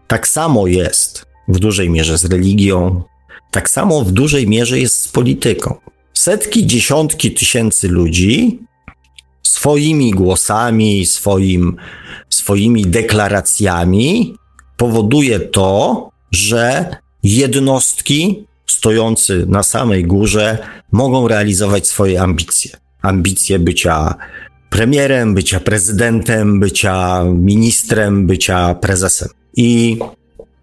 Tak 0.08 0.28
samo 0.28 0.68
jest 0.68 1.26
w 1.48 1.60
dużej 1.60 1.90
mierze 1.90 2.18
z 2.18 2.26
religią, 2.26 3.04
tak 3.52 3.70
samo 3.70 4.04
w 4.04 4.12
dużej 4.12 4.48
mierze 4.48 4.80
jest 4.80 5.02
z 5.02 5.08
polityką. 5.08 5.76
Setki, 6.14 6.68
dziesiątki 6.68 7.32
tysięcy 7.32 7.88
ludzi 7.88 8.60
swoimi 9.44 10.12
głosami, 10.12 11.06
swoim, 11.06 11.76
swoimi 12.30 12.86
deklaracjami 12.86 14.36
powoduje 14.78 15.40
to, 15.40 16.10
że 16.32 16.96
jednostki 17.24 18.46
stojący 18.72 19.46
na 19.48 19.64
samej 19.64 20.04
górze 20.04 20.58
mogą 20.92 21.28
realizować 21.28 21.88
swoje 21.88 22.22
ambicje. 22.22 22.72
Ambicje 23.02 23.60
bycia 23.60 24.16
premierem, 24.70 25.34
bycia 25.34 25.60
prezydentem, 25.60 26.60
bycia 26.60 27.24
ministrem, 27.24 28.28
bycia 28.28 28.74
prezesem. 28.74 29.30
I 29.58 30.00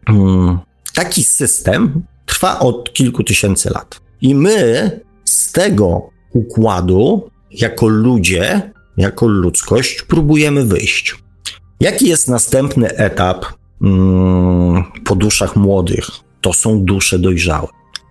mm, 0.09 0.59
taki 0.95 1.25
system 1.25 2.03
trwa 2.27 2.59
od 2.59 2.93
kilku 2.93 3.25
tysięcy 3.25 3.71
lat. 3.71 4.01
I 4.21 4.35
my 4.35 4.91
z 5.25 5.53
tego 5.53 6.11
układu, 6.33 7.31
jako 7.51 7.89
ludzie, 7.89 8.73
jako 8.97 9.27
ludzkość, 9.27 10.03
próbujemy 10.03 10.65
wyjść. 10.65 11.17
Jaki 11.81 12.09
jest 12.09 12.29
następny 12.29 12.97
etap 12.97 13.47
mm, 13.83 14.85
po 15.05 15.15
duszach 15.15 15.57
młodych? 15.57 16.07
To 16.41 16.53
są 16.53 16.85
dusze 16.85 17.19
dojrzałe, 17.19 17.69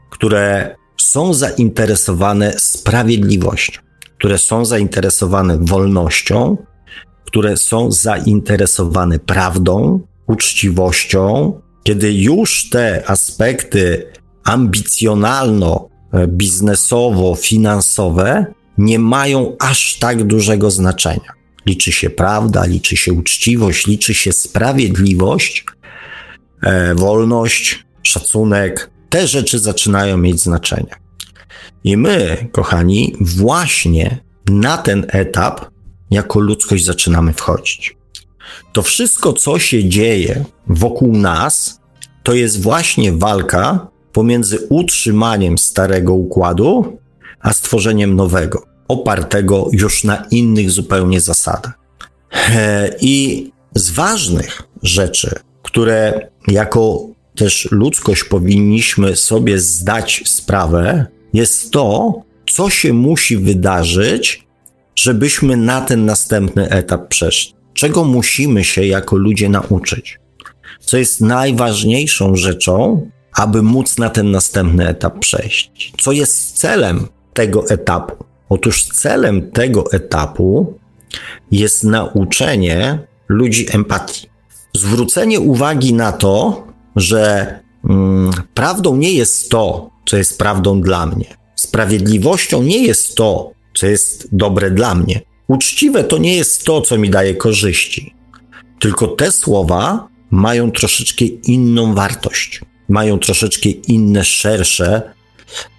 które 0.10 0.76
są 0.98 1.34
zainteresowane 1.34 2.60
sprawiedliwością, 2.60 3.82
które 4.18 4.38
są 4.38 4.66
zainteresowane 4.66 5.58
wolnością, 5.62 6.58
które 7.26 7.58
są 7.58 7.92
zainteresowane 7.92 9.20
prawdą, 9.20 10.00
uczciwością, 10.28 11.54
kiedy 11.84 12.14
już 12.14 12.70
te 12.70 13.10
aspekty 13.10 14.12
ambicjonalno 14.44 15.90
e, 16.14 16.28
biznesowo-finansowe 16.28 18.46
nie 18.78 19.00
mają 19.00 19.56
aż 19.60 20.00
tak 20.00 20.24
dużego 20.24 20.72
znaczenia. 20.72 21.38
Liczy 21.66 21.92
się 21.92 22.10
prawda, 22.10 22.66
liczy 22.66 22.98
się 22.98 23.14
uczciwość, 23.14 23.88
liczy 23.88 24.14
się 24.14 24.34
sprawiedliwość, 24.34 25.66
e, 26.64 26.96
wolność, 26.96 27.86
szacunek. 28.04 28.90
Te 29.10 29.28
rzeczy 29.28 29.60
zaczynają 29.60 30.18
mieć 30.18 30.42
znaczenie. 30.42 30.96
I 31.84 31.98
my, 31.98 32.48
kochani, 32.52 33.16
właśnie 33.22 34.20
na 34.50 34.78
ten 34.78 35.06
etap 35.10 35.66
jako 36.12 36.40
ludzkość 36.40 36.86
zaczynamy 36.86 37.34
wchodzić. 37.34 37.98
To 38.74 38.82
wszystko, 38.82 39.34
co 39.34 39.60
się 39.60 39.90
dzieje 39.90 40.46
wokół 40.68 41.18
nas, 41.18 41.82
to 42.24 42.34
jest 42.34 42.62
właśnie 42.62 43.12
walka 43.12 43.88
pomiędzy 44.12 44.60
utrzymaniem 44.70 45.58
starego 45.58 46.14
układu, 46.14 46.98
a 47.40 47.54
stworzeniem 47.54 48.16
nowego, 48.16 48.64
opartego 48.88 49.68
już 49.72 50.04
na 50.04 50.26
innych 50.32 50.72
zupełnie 50.72 51.22
zasadach. 51.22 51.80
I 53.02 53.52
z 53.76 53.92
ważnych 53.92 54.62
rzeczy, 54.84 55.40
które 55.64 56.30
jako 56.48 57.08
też 57.38 57.68
ludzkość 57.72 58.24
powinniśmy 58.24 59.16
sobie 59.16 59.60
zdać 59.60 60.24
sprawę, 60.26 61.06
jest 61.34 61.72
to, 61.72 62.14
co 62.50 62.70
się 62.70 62.94
musi 62.94 63.38
wydarzyć, 63.38 64.48
żebyśmy 64.96 65.58
na 65.58 65.82
ten 65.82 66.06
następny 66.06 66.70
etap 66.70 67.08
przeszli. 67.08 67.54
Czego 67.74 68.04
musimy 68.04 68.64
się 68.64 68.86
jako 68.86 69.16
ludzie 69.16 69.50
nauczyć? 69.50 70.20
Co 70.80 70.98
jest 70.98 71.22
najważniejszą 71.22 72.36
rzeczą, 72.36 73.08
aby 73.34 73.62
móc 73.62 73.98
na 73.98 74.10
ten 74.10 74.32
następny 74.32 74.88
etap 74.88 75.20
przejść? 75.20 75.94
Co 76.02 76.12
jest 76.12 76.58
celem 76.58 77.08
tego 77.34 77.70
etapu? 77.70 78.24
Otóż 78.50 78.84
celem 78.84 79.52
tego 79.52 79.92
etapu 79.92 80.74
jest 81.52 81.84
nauczenie 81.84 83.00
ludzi 83.28 83.66
empatii. 83.72 84.28
Zwrócenie 84.76 85.40
uwagi 85.40 85.94
na 85.94 86.12
to, 86.12 86.67
że 86.98 87.54
mm, 87.90 88.32
prawdą 88.54 88.96
nie 88.96 89.14
jest 89.14 89.50
to, 89.50 89.90
co 90.06 90.18
jest 90.18 90.38
prawdą 90.38 90.82
dla 90.82 91.06
mnie. 91.06 91.38
Sprawiedliwością 91.56 92.64
nie 92.64 92.84
jest 92.84 93.16
to, 93.16 93.52
co 93.76 93.88
jest 93.88 94.28
dobre 94.32 94.72
dla 94.72 94.96
mnie. 94.96 95.22
Uczciwe 95.48 96.04
to 96.04 96.18
nie 96.18 96.36
jest 96.36 96.64
to, 96.64 96.82
co 96.82 96.98
mi 96.98 97.10
daje 97.10 97.36
korzyści. 97.36 98.14
Tylko 98.80 99.08
te 99.08 99.32
słowa 99.32 100.08
mają 100.32 100.72
troszeczkę 100.72 101.26
inną 101.26 101.94
wartość, 101.94 102.62
mają 102.90 103.20
troszeczkę 103.20 103.70
inne, 103.70 104.24
szersze 104.24 105.14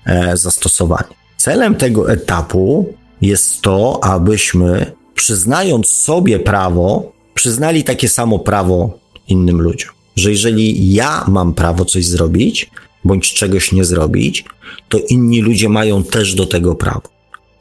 e, 0.06 0.36
zastosowanie. 0.36 1.14
Celem 1.36 1.74
tego 1.74 2.12
etapu 2.12 2.94
jest 3.20 3.62
to, 3.62 4.04
abyśmy, 4.04 4.92
przyznając 5.14 5.88
sobie 5.88 6.38
prawo, 6.38 7.12
przyznali 7.34 7.84
takie 7.84 8.08
samo 8.08 8.38
prawo 8.38 8.98
innym 9.28 9.60
ludziom. 9.60 9.97
Że 10.18 10.30
jeżeli 10.30 10.92
ja 10.94 11.24
mam 11.28 11.54
prawo 11.54 11.84
coś 11.84 12.06
zrobić, 12.06 12.70
bądź 13.04 13.34
czegoś 13.34 13.72
nie 13.72 13.84
zrobić, 13.84 14.44
to 14.88 14.98
inni 15.08 15.40
ludzie 15.40 15.68
mają 15.68 16.04
też 16.04 16.34
do 16.34 16.46
tego 16.46 16.74
prawo. 16.74 17.08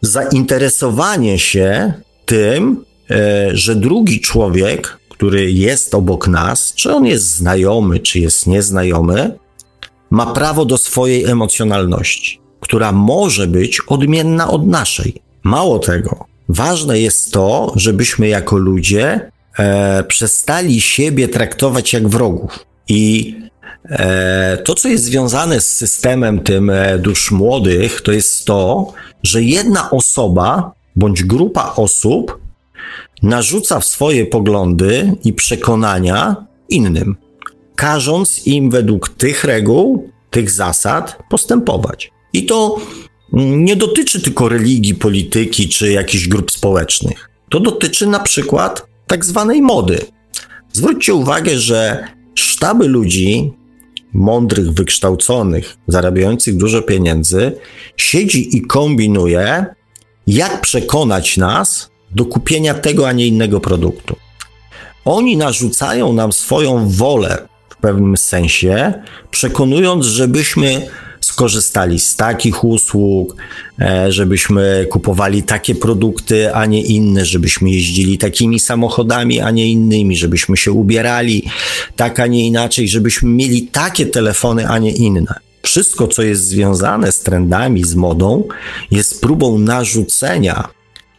Zainteresowanie 0.02 1.40
się 1.40 1.94
tym, 2.26 2.86
e, 3.12 3.50
że 3.54 3.76
drugi 3.76 4.20
człowiek, 4.22 4.98
który 5.10 5.52
jest 5.52 5.96
obok 5.96 6.28
nas, 6.28 6.74
czy 6.76 6.94
on 6.94 7.06
jest 7.06 7.26
znajomy, 7.30 8.00
czy 8.00 8.20
jest 8.20 8.48
nieznajomy, 8.48 9.38
ma 10.10 10.26
prawo 10.26 10.66
do 10.66 10.78
swojej 10.78 11.26
emocjonalności, 11.26 12.40
która 12.60 12.92
może 12.92 13.48
być 13.48 13.82
odmienna 13.88 14.50
od 14.50 14.68
naszej. 14.68 15.14
Mało 15.44 15.80
tego, 15.80 16.26
ważne 16.50 17.00
jest 17.00 17.32
to, 17.32 17.74
żebyśmy 17.76 18.28
jako 18.28 18.58
ludzie 18.58 19.32
e, 19.60 20.04
przestali 20.04 20.82
siebie 20.82 21.28
traktować 21.28 21.94
jak 21.94 22.08
wrogów. 22.08 22.66
I 22.88 23.36
E, 23.90 24.58
to, 24.58 24.76
co 24.76 24.88
jest 24.88 25.04
związane 25.04 25.62
z 25.62 25.74
systemem 25.78 26.40
tym 26.40 26.70
e, 26.70 27.00
dusz 27.00 27.32
młodych, 27.32 28.02
to 28.02 28.12
jest 28.12 28.46
to, 28.46 28.94
że 29.24 29.44
jedna 29.44 29.92
osoba 29.92 30.72
bądź 30.96 31.24
grupa 31.24 31.74
osób 31.76 32.40
narzuca 33.24 33.82
swoje 33.82 34.26
poglądy 34.26 35.12
i 35.24 35.34
przekonania 35.34 36.36
innym, 36.70 37.16
każąc 37.76 38.48
im 38.48 38.70
według 38.70 39.10
tych 39.10 39.44
reguł, 39.44 40.10
tych 40.30 40.52
zasad 40.52 41.18
postępować. 41.30 42.12
I 42.34 42.46
to 42.46 42.78
nie 43.34 43.76
dotyczy 43.76 44.22
tylko 44.22 44.50
religii, 44.50 44.96
polityki 44.96 45.70
czy 45.70 45.92
jakichś 45.92 46.28
grup 46.28 46.52
społecznych. 46.52 47.30
To 47.50 47.60
dotyczy 47.60 48.08
na 48.08 48.20
przykład 48.20 48.88
tak 49.08 49.26
zwanej 49.26 49.62
mody. 49.62 50.06
Zwróćcie 50.74 51.14
uwagę, 51.14 51.60
że 51.60 52.08
sztaby 52.36 52.88
ludzi 52.88 53.54
mądrych, 54.14 54.74
wykształconych, 54.74 55.78
zarabiających 55.88 56.58
dużo 56.58 56.82
pieniędzy, 56.82 57.52
siedzi 57.98 58.58
i 58.58 58.62
kombinuje, 58.62 59.66
jak 60.28 60.62
przekonać 60.62 61.38
nas 61.38 61.92
do 62.12 62.26
kupienia 62.26 62.74
tego, 62.74 63.08
a 63.08 63.12
nie 63.12 63.28
innego 63.28 63.60
produktu. 63.60 64.16
Oni 65.06 65.38
narzucają 65.38 66.14
nam 66.14 66.32
swoją 66.32 66.90
wolę 66.90 67.48
w 67.70 67.76
pewnym 67.76 68.18
sensie, 68.18 68.94
przekonując, 69.32 70.06
żebyśmy 70.06 70.88
skorzystali 71.38 72.00
z 72.00 72.16
takich 72.16 72.64
usług, 72.64 73.36
e, 73.80 74.12
żebyśmy 74.12 74.88
kupowali 74.90 75.44
takie 75.44 75.76
produkty, 75.76 76.54
a 76.54 76.66
nie 76.66 76.82
inne, 76.82 77.26
żebyśmy 77.26 77.70
jeździli 77.70 78.18
takimi 78.18 78.60
samochodami, 78.60 79.40
a 79.40 79.52
nie 79.52 79.68
innymi, 79.72 80.16
żebyśmy 80.16 80.58
się 80.58 80.72
ubierali 80.72 81.44
tak, 81.96 82.20
a 82.20 82.28
nie 82.28 82.48
inaczej, 82.48 82.88
żebyśmy 82.88 83.30
mieli 83.30 83.68
takie 83.68 84.06
telefony, 84.06 84.68
a 84.68 84.78
nie 84.78 84.92
inne. 84.92 85.34
Wszystko, 85.62 86.08
co 86.08 86.24
jest 86.24 86.44
związane 86.46 87.12
z 87.12 87.20
trendami, 87.20 87.84
z 87.84 87.96
modą, 87.96 88.44
jest 88.92 89.22
próbą 89.22 89.58
narzucenia 89.58 90.68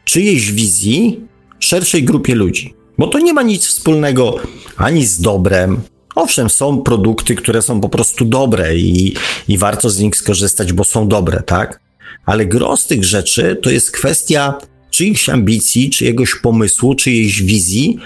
czyjejś 0.04 0.52
wizji 0.52 1.20
szerszej 1.58 2.04
grupie 2.04 2.34
ludzi. 2.34 2.74
Bo 2.98 3.06
to 3.06 3.18
nie 3.18 3.32
ma 3.32 3.42
nic 3.42 3.66
wspólnego 3.66 4.36
ani 4.76 5.06
z 5.06 5.20
dobrem, 5.20 5.80
Owszem, 6.18 6.50
są 6.50 6.82
produkty, 6.82 7.34
które 7.34 7.62
są 7.62 7.80
po 7.80 7.88
prostu 7.88 8.24
dobre 8.24 8.76
i, 8.76 9.14
i 9.48 9.58
warto 9.58 9.90
z 9.90 9.98
nich 9.98 10.16
skorzystać, 10.16 10.72
bo 10.72 10.84
są 10.84 11.08
dobre, 11.08 11.42
tak? 11.42 11.80
Ale 12.26 12.46
gro 12.46 12.76
z 12.76 12.86
tych 12.86 13.04
rzeczy 13.04 13.56
to 13.62 13.70
jest 13.70 13.90
kwestia 13.90 14.54
czyichś 14.90 15.28
ambicji, 15.28 15.90
czyjegoś 15.90 16.34
pomysłu, 16.34 16.94
czyjejś 16.94 17.42
wizji, 17.42 17.98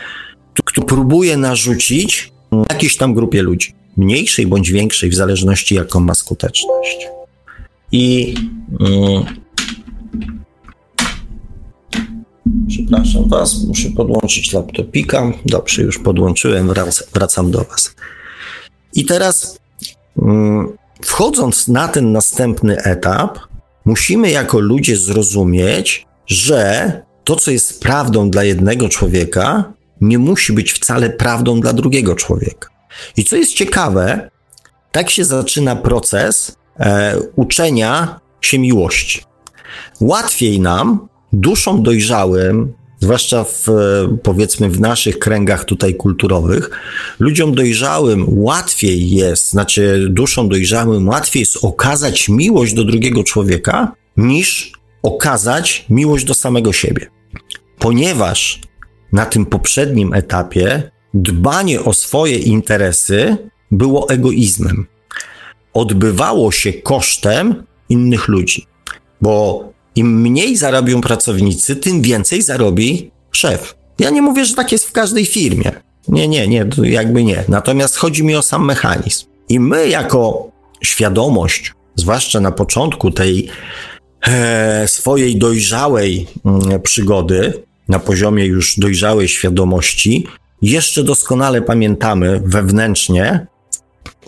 który 0.65 0.87
próbuje 0.87 1.37
narzucić 1.37 2.33
jakiejś 2.71 2.97
tam 2.97 3.15
grupie 3.15 3.43
ludzi. 3.43 3.75
Mniejszej 3.97 4.47
bądź 4.47 4.71
większej, 4.71 5.11
w 5.11 5.15
zależności 5.15 5.75
jaką 5.75 6.01
ma 6.01 6.15
skuteczność. 6.15 7.09
I 7.93 8.35
Przepraszam 12.73 13.29
Was, 13.29 13.65
muszę 13.65 13.89
podłączyć 13.91 14.53
laptopika. 14.53 15.33
Dobrze, 15.47 15.83
już 15.83 15.99
podłączyłem, 15.99 16.71
wracam 17.15 17.51
do 17.51 17.65
Was. 17.65 17.95
I 18.95 19.05
teraz, 19.05 19.59
mm, 20.23 20.69
wchodząc 21.03 21.69
na 21.69 21.89
ten 21.89 22.13
następny 22.13 22.83
etap, 22.83 23.39
musimy 23.85 24.31
jako 24.31 24.59
ludzie 24.59 24.97
zrozumieć, 24.97 26.07
że 26.27 26.93
to, 27.25 27.37
co 27.37 27.51
jest 27.51 27.81
prawdą 27.81 28.31
dla 28.31 28.45
jednego 28.45 28.89
człowieka, 28.89 29.73
nie 30.01 30.19
musi 30.19 30.53
być 30.53 30.73
wcale 30.73 31.11
prawdą 31.11 31.61
dla 31.61 31.73
drugiego 31.73 32.15
człowieka. 32.15 32.69
I 33.17 33.25
co 33.25 33.37
jest 33.37 33.55
ciekawe, 33.55 34.31
tak 34.93 35.11
się 35.11 35.25
zaczyna 35.25 35.77
proces 35.77 36.57
e, 36.79 37.17
uczenia 37.37 38.21
się 38.41 38.59
miłości. 38.59 39.23
Łatwiej 40.01 40.61
nam 40.61 41.09
duszom 41.33 41.83
dojrzałym, 41.83 42.73
zwłaszcza 43.01 43.45
w, 43.45 43.67
powiedzmy 44.23 44.71
w 44.71 44.81
naszych 44.81 45.19
kręgach 45.19 45.65
tutaj 45.65 45.95
kulturowych, 45.95 46.71
ludziom 47.19 47.55
dojrzałym 47.55 48.25
łatwiej 48.29 49.11
jest, 49.11 49.51
znaczy 49.51 50.07
duszom 50.11 50.49
dojrzałym 50.49 51.09
łatwiej 51.09 51.41
jest 51.41 51.65
okazać 51.65 52.29
miłość 52.29 52.75
do 52.75 52.85
drugiego 52.85 53.25
człowieka, 53.25 53.93
niż 54.17 54.73
okazać 55.03 55.87
miłość 55.91 56.25
do 56.25 56.35
samego 56.35 56.73
siebie. 56.73 57.07
Ponieważ 57.79 58.61
na 59.13 59.27
tym 59.27 59.47
poprzednim 59.47 60.15
etapie 60.15 60.91
dbanie 61.15 61.81
o 61.81 61.93
swoje 61.93 62.39
interesy 62.39 63.37
było 63.71 64.09
egoizmem. 64.09 64.87
Odbywało 65.73 66.53
się 66.53 66.73
kosztem 66.73 67.65
innych 67.89 68.29
ludzi, 68.29 68.67
bo 69.21 69.72
im 69.97 70.21
mniej 70.21 70.57
zarobią 70.57 71.01
pracownicy, 71.01 71.77
tym 71.77 72.03
więcej 72.03 72.43
zarobi 72.43 73.11
szef. 73.33 73.75
Ja 73.99 74.11
nie 74.11 74.23
mówię, 74.23 74.45
że 74.45 74.55
tak 74.55 74.73
jest 74.73 74.89
w 74.89 74.93
każdej 74.93 75.27
firmie. 75.27 75.73
Nie, 76.09 76.29
nie, 76.29 76.49
nie, 76.49 76.67
jakby 76.83 77.25
nie. 77.25 77.45
Natomiast 77.49 77.97
chodzi 77.97 78.25
mi 78.25 78.35
o 78.37 78.43
sam 78.43 78.65
mechanizm. 78.65 79.27
I 79.49 79.61
my, 79.61 79.89
jako 79.89 80.51
świadomość 80.83 81.73
zwłaszcza 81.97 82.41
na 82.41 82.53
początku 82.53 83.11
tej 83.11 83.49
e, 84.27 84.89
swojej 84.89 85.37
dojrzałej 85.37 86.27
mm, 86.45 86.81
przygody, 86.81 87.63
na 87.89 87.99
poziomie 87.99 88.47
już 88.47 88.79
dojrzałej 88.79 89.29
świadomości, 89.29 90.27
jeszcze 90.63 91.03
doskonale 91.05 91.63
pamiętamy 91.63 92.43
wewnętrznie, 92.45 93.47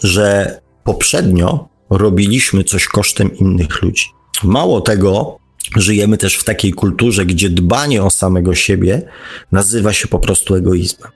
że 0.02 0.60
poprzednio 0.84 1.68
robiliśmy 1.90 2.64
coś 2.64 2.86
kosztem 2.86 3.36
innych 3.36 3.82
ludzi. 3.82 4.04
Mało 4.44 4.80
tego, 4.80 5.38
żyjemy 5.76 6.18
też 6.18 6.36
w 6.36 6.44
takiej 6.44 6.72
kulturze, 6.72 7.26
gdzie 7.26 7.50
dbanie 7.50 8.02
o 8.02 8.10
samego 8.10 8.54
siebie 8.54 9.02
nazywa 9.52 9.92
się 9.92 10.08
po 10.08 10.18
prostu 10.18 10.54
egoizmem. 10.54 11.10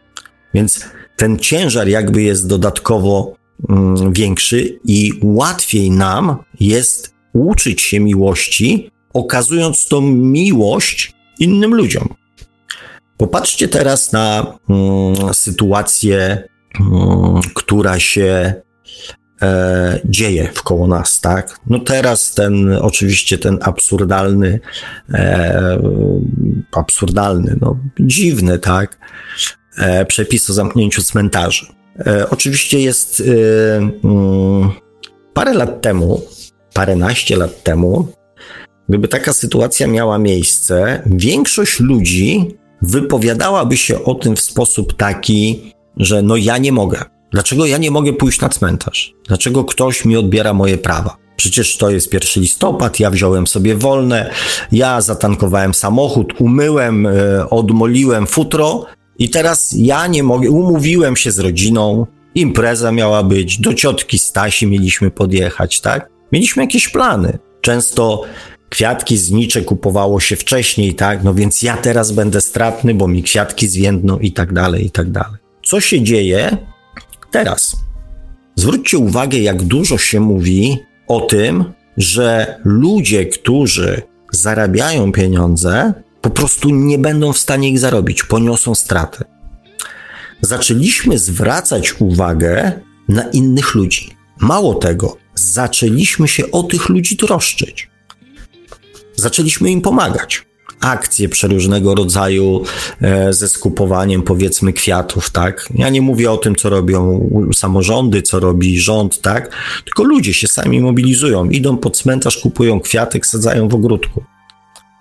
Więc 0.54 0.84
ten 1.16 1.38
ciężar 1.38 1.88
jakby 1.88 2.22
jest 2.22 2.48
dodatkowo 2.48 3.34
mm, 3.68 4.12
większy 4.12 4.78
i 4.84 5.12
łatwiej 5.22 5.90
nam 5.90 6.36
jest 6.60 7.14
uczyć 7.32 7.80
się 7.80 8.00
miłości, 8.00 8.90
okazując 9.12 9.88
tą 9.88 10.00
miłość 10.12 11.12
innym 11.38 11.74
ludziom. 11.74 12.08
Popatrzcie 13.16 13.68
teraz 13.68 14.12
na 14.12 14.58
mm, 14.70 15.34
sytuację, 15.34 16.48
mm, 16.80 17.40
która 17.54 18.00
się 18.00 18.54
e, 19.42 20.00
dzieje 20.04 20.50
wkoło 20.54 20.86
nas, 20.86 21.20
tak? 21.20 21.60
No 21.66 21.78
teraz 21.78 22.34
ten, 22.34 22.72
oczywiście 22.80 23.38
ten 23.38 23.58
absurdalny, 23.62 24.60
e, 25.12 25.78
absurdalny, 26.72 27.56
no 27.60 27.78
dziwny, 28.00 28.58
tak? 28.58 28.98
E, 29.78 30.04
przepis 30.04 30.50
o 30.50 30.52
zamknięciu 30.52 31.02
cmentarzy. 31.02 31.66
E, 32.06 32.30
oczywiście 32.30 32.80
jest 32.80 33.20
e, 33.20 33.24
mm, 34.04 34.70
parę 35.34 35.54
lat 35.54 35.82
temu, 35.82 36.22
paręnaście 36.74 37.36
lat 37.36 37.62
temu, 37.62 38.08
gdyby 38.88 39.08
taka 39.08 39.32
sytuacja 39.32 39.86
miała 39.86 40.18
miejsce, 40.18 41.02
większość 41.06 41.80
ludzi 41.80 42.58
wypowiadałaby 42.82 43.76
się 43.76 44.04
o 44.04 44.14
tym 44.14 44.36
w 44.36 44.40
sposób 44.40 44.96
taki, 44.96 45.72
że 45.96 46.22
no 46.22 46.36
ja 46.36 46.58
nie 46.58 46.72
mogę. 46.72 47.17
Dlaczego 47.32 47.66
ja 47.66 47.78
nie 47.78 47.90
mogę 47.90 48.12
pójść 48.12 48.40
na 48.40 48.48
cmentarz? 48.48 49.14
Dlaczego 49.26 49.64
ktoś 49.64 50.04
mi 50.04 50.16
odbiera 50.16 50.54
moje 50.54 50.78
prawa? 50.78 51.16
Przecież 51.36 51.76
to 51.76 51.90
jest 51.90 52.10
pierwszy 52.10 52.40
listopad, 52.40 53.00
ja 53.00 53.10
wziąłem 53.10 53.46
sobie 53.46 53.76
wolne, 53.76 54.30
ja 54.72 55.00
zatankowałem 55.00 55.74
samochód, 55.74 56.40
umyłem, 56.40 57.06
e, 57.06 57.50
odmoliłem 57.50 58.26
futro 58.26 58.86
i 59.18 59.30
teraz 59.30 59.74
ja 59.76 60.06
nie 60.06 60.22
mogę, 60.22 60.50
umówiłem 60.50 61.16
się 61.16 61.30
z 61.30 61.38
rodziną, 61.38 62.06
impreza 62.34 62.92
miała 62.92 63.22
być, 63.22 63.60
do 63.60 63.74
ciotki 63.74 64.18
Stasi 64.18 64.66
mieliśmy 64.66 65.10
podjechać, 65.10 65.80
tak? 65.80 66.10
Mieliśmy 66.32 66.62
jakieś 66.62 66.88
plany. 66.88 67.38
Często 67.60 68.22
kwiatki 68.68 69.16
znicze 69.16 69.62
kupowało 69.62 70.20
się 70.20 70.36
wcześniej, 70.36 70.94
tak? 70.94 71.24
No 71.24 71.34
więc 71.34 71.62
ja 71.62 71.76
teraz 71.76 72.12
będę 72.12 72.40
stratny, 72.40 72.94
bo 72.94 73.08
mi 73.08 73.22
kwiatki 73.22 73.68
zwiędną 73.68 74.18
i 74.18 74.32
tak 74.32 74.52
dalej, 74.52 74.86
i 74.86 74.90
tak 74.90 75.10
dalej. 75.10 75.38
Co 75.64 75.80
się 75.80 76.02
dzieje 76.02 76.56
teraz? 77.30 77.76
Zwróćcie 78.54 78.98
uwagę, 78.98 79.38
jak 79.38 79.62
dużo 79.62 79.98
się 79.98 80.20
mówi 80.20 80.78
o 81.08 81.20
tym, 81.20 81.64
że 81.96 82.60
ludzie, 82.64 83.26
którzy 83.26 84.02
zarabiają 84.32 85.12
pieniądze, 85.12 85.92
po 86.20 86.30
prostu 86.30 86.70
nie 86.70 86.98
będą 86.98 87.32
w 87.32 87.38
stanie 87.38 87.70
ich 87.70 87.78
zarobić, 87.78 88.22
poniosą 88.22 88.74
straty. 88.74 89.24
Zaczęliśmy 90.40 91.18
zwracać 91.18 92.00
uwagę 92.00 92.72
na 93.08 93.22
innych 93.22 93.74
ludzi. 93.74 94.16
Mało 94.40 94.74
tego, 94.74 95.16
zaczęliśmy 95.34 96.28
się 96.28 96.50
o 96.50 96.62
tych 96.62 96.88
ludzi 96.88 97.16
troszczyć 97.16 97.88
zaczęliśmy 99.20 99.70
im 99.70 99.80
pomagać. 99.80 100.46
Akcje 100.80 101.28
przeróżnego 101.28 101.94
rodzaju 101.94 102.62
e, 103.00 103.32
ze 103.32 103.48
skupowaniem, 103.48 104.22
powiedzmy, 104.22 104.72
kwiatów, 104.72 105.30
tak? 105.30 105.68
Ja 105.74 105.88
nie 105.88 106.02
mówię 106.02 106.30
o 106.30 106.36
tym, 106.36 106.56
co 106.56 106.70
robią 106.70 107.30
samorządy, 107.54 108.22
co 108.22 108.40
robi 108.40 108.80
rząd, 108.80 109.20
tak? 109.20 109.54
Tylko 109.84 110.04
ludzie 110.04 110.34
się 110.34 110.48
sami 110.48 110.80
mobilizują, 110.80 111.50
idą 111.50 111.76
pod 111.76 111.96
cmentarz, 111.96 112.38
kupują 112.38 112.80
kwiatek, 112.80 113.26
sadzają 113.26 113.68
w 113.68 113.74
ogródku. 113.74 114.24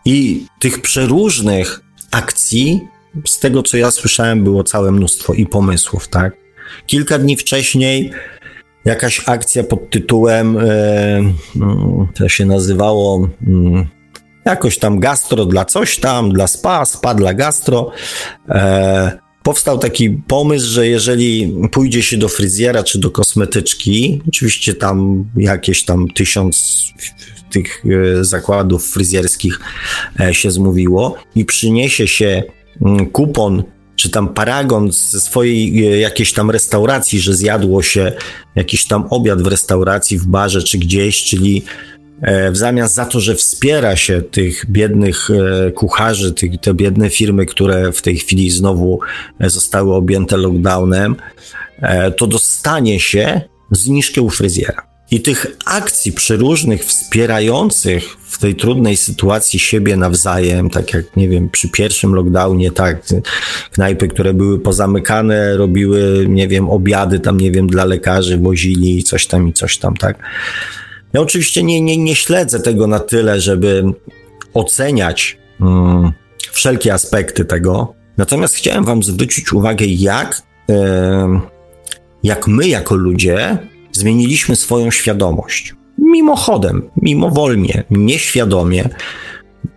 I 0.06 0.46
tych 0.60 0.82
przeróżnych 0.82 1.82
akcji, 2.12 2.82
z 3.26 3.40
tego 3.40 3.64
co 3.64 3.78
ja 3.78 3.92
słyszałem, 3.92 4.44
było 4.44 4.64
całe 4.64 4.92
mnóstwo 4.92 5.34
i 5.34 5.46
pomysłów, 5.46 6.08
tak? 6.08 6.34
Kilka 6.86 7.18
dni 7.18 7.38
wcześniej 7.38 8.12
jakaś 8.86 9.22
akcja 9.26 9.64
pod 9.64 9.90
tytułem, 9.90 10.58
e, 10.58 10.64
mm, 11.56 12.08
to 12.16 12.30
się 12.30 12.46
nazywało 12.46 13.30
mm, 13.48 13.88
jakoś 14.48 14.78
tam 14.78 15.00
gastro 15.00 15.46
dla 15.46 15.66
coś 15.66 16.00
tam, 16.00 16.34
dla 16.34 16.48
spa, 16.48 16.86
spa 16.86 17.14
dla 17.14 17.34
gastro. 17.34 17.92
E, 18.50 19.20
powstał 19.44 19.78
taki 19.78 20.10
pomysł, 20.10 20.68
że 20.68 20.88
jeżeli 20.88 21.56
pójdzie 21.72 22.04
się 22.04 22.18
do 22.18 22.30
fryzjera 22.30 22.84
czy 22.84 23.00
do 23.00 23.12
kosmetyczki, 23.12 24.22
oczywiście 24.28 24.74
tam 24.74 25.26
jakieś 25.38 25.86
tam 25.86 26.08
tysiąc 26.08 26.84
tych 27.50 27.84
e, 27.86 28.24
zakładów 28.24 28.88
fryzjerskich 28.88 29.60
e, 30.20 30.34
się 30.34 30.52
zmówiło 30.52 31.18
i 31.36 31.46
przyniesie 31.46 32.08
się 32.08 32.44
mm, 32.82 33.06
kupon 33.06 33.64
czy 33.96 34.10
tam 34.10 34.34
paragon 34.34 34.92
ze 34.92 35.20
swojej 35.20 35.86
e, 35.86 35.98
jakiejś 36.00 36.34
tam 36.34 36.52
restauracji, 36.52 37.20
że 37.20 37.36
zjadło 37.36 37.84
się 37.84 38.12
jakiś 38.56 38.86
tam 38.86 39.08
obiad 39.10 39.42
w 39.42 39.48
restauracji, 39.48 40.18
w 40.18 40.26
barze 40.26 40.64
czy 40.64 40.78
gdzieś, 40.78 41.24
czyli 41.24 41.64
w 42.52 42.58
zamian 42.58 42.90
za 42.90 43.06
to, 43.06 43.20
że 43.20 43.36
wspiera 43.36 43.96
się 43.96 44.22
tych 44.22 44.66
biednych 44.70 45.30
e, 45.30 45.72
kucharzy, 45.72 46.34
tych, 46.34 46.60
te 46.62 46.74
biedne 46.74 47.10
firmy, 47.10 47.46
które 47.46 47.92
w 47.92 48.02
tej 48.02 48.18
chwili 48.18 48.50
znowu 48.50 49.00
e, 49.40 49.50
zostały 49.50 49.94
objęte 49.96 50.38
lockdownem, 50.38 51.16
to 52.18 52.28
dostanie 52.28 53.00
się 53.00 53.42
zniżkę 53.72 54.22
u 54.22 54.30
fryzjera. 54.30 54.88
I 55.12 55.22
tych 55.22 55.46
akcji 55.66 56.12
przeróżnych 56.12 56.86
wspierających 56.86 58.18
w 58.26 58.38
tej 58.38 58.56
trudnej 58.56 58.98
sytuacji 58.98 59.60
siebie 59.60 59.98
nawzajem, 59.98 60.70
tak 60.70 60.94
jak, 60.94 61.16
nie 61.16 61.30
wiem, 61.30 61.50
przy 61.50 61.70
pierwszym 61.70 62.14
lockdownie, 62.14 62.72
tak, 62.72 63.02
knajpy, 63.72 64.08
które 64.08 64.34
były 64.34 64.60
pozamykane, 64.60 65.58
robiły, 65.58 66.26
nie 66.30 66.48
wiem, 66.48 66.70
obiady 66.70 67.20
tam, 67.20 67.40
nie 67.40 67.52
wiem, 67.52 67.68
dla 67.68 67.86
lekarzy, 67.86 68.38
wozili 68.38 69.04
coś 69.04 69.28
tam 69.28 69.48
i 69.48 69.54
coś 69.54 69.78
tam, 69.78 69.98
tak 69.98 70.18
ja 71.14 71.22
oczywiście 71.22 71.64
nie, 71.64 71.82
nie, 71.82 71.98
nie 71.98 72.16
śledzę 72.16 72.60
tego 72.60 72.88
na 72.88 73.00
tyle, 73.00 73.42
żeby 73.42 73.84
oceniać 74.54 75.38
mm, 75.62 76.12
wszelkie 76.52 76.94
aspekty 76.94 77.46
tego. 77.46 77.94
Natomiast 78.18 78.56
chciałem 78.56 78.86
Wam 78.86 79.04
zwrócić 79.04 79.54
uwagę, 79.54 79.86
jak, 79.86 80.42
e, 80.70 81.40
jak 82.24 82.48
my, 82.48 82.68
jako 82.68 82.96
ludzie, 82.96 83.58
zmieniliśmy 83.92 84.56
swoją 84.56 84.92
świadomość. 84.92 85.76
Mimochodem, 85.98 86.90
mimowolnie, 87.02 87.84
nieświadomie. 87.90 88.90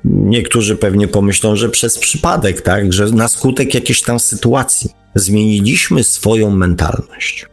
Niektórzy 0.05 0.77
pewnie 0.77 1.09
pomyślą, 1.09 1.57
że 1.57 1.69
przez 1.69 1.99
przypadek, 1.99 2.62
tak, 2.62 2.93
że 2.93 3.07
na 3.07 3.29
skutek 3.29 3.75
jakiejś 3.75 4.03
tam 4.03 4.21
sytuacji 4.21 4.90
zmieniliśmy 5.14 6.05
swoją 6.05 6.51
mentalność. 6.51 7.47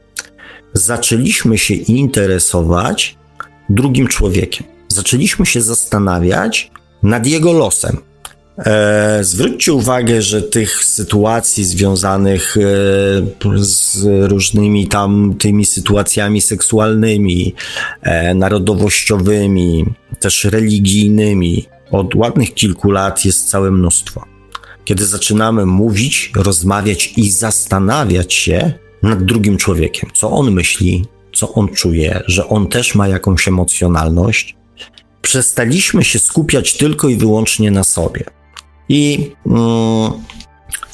Zaczęliśmy 0.74 1.58
się 1.58 1.74
interesować 1.74 3.18
drugim 3.70 4.08
człowiekiem. 4.08 4.68
Zaczęliśmy 4.88 5.46
się 5.46 5.62
zastanawiać 5.62 6.72
nad 7.04 7.28
jego 7.28 7.54
losem. 7.54 7.98
E, 8.58 9.20
zwróćcie 9.24 9.74
uwagę, 9.74 10.22
że 10.22 10.42
tych 10.42 10.86
sytuacji 10.86 11.66
związanych 11.66 12.58
e, 12.58 12.62
z 13.64 14.06
różnymi 14.30 14.88
tam 14.88 15.36
tymi 15.40 15.66
sytuacjami 15.66 16.42
seksualnymi, 16.42 17.54
e, 18.02 18.34
narodowościowymi, 18.34 19.86
też 20.20 20.44
religijnymi 20.44 21.66
od 21.92 22.16
ładnych 22.16 22.54
kilku 22.54 22.92
lat 22.92 23.26
jest 23.26 23.50
całe 23.50 23.72
mnóstwo. 23.72 24.26
Kiedy 24.86 25.06
zaczynamy 25.06 25.66
mówić, 25.66 26.32
rozmawiać 26.36 27.14
i 27.18 27.32
zastanawiać 27.32 28.34
się 28.34 28.74
nad 29.04 29.24
drugim 29.24 29.58
człowiekiem, 29.58 30.10
co 30.14 30.32
on 30.32 30.52
myśli, 30.52 31.06
co 31.38 31.54
on 31.54 31.68
czuje, 31.68 32.24
że 32.28 32.48
on 32.48 32.68
też 32.68 32.96
ma 32.96 33.08
jakąś 33.08 33.48
emocjonalność, 33.48 34.56
przestaliśmy 35.22 36.04
się 36.04 36.20
skupiać 36.20 36.78
tylko 36.78 37.10
i 37.10 37.16
wyłącznie 37.16 37.72
na 37.72 37.84
sobie. 37.84 38.24
I, 38.90 39.32
mm, 39.46 40.12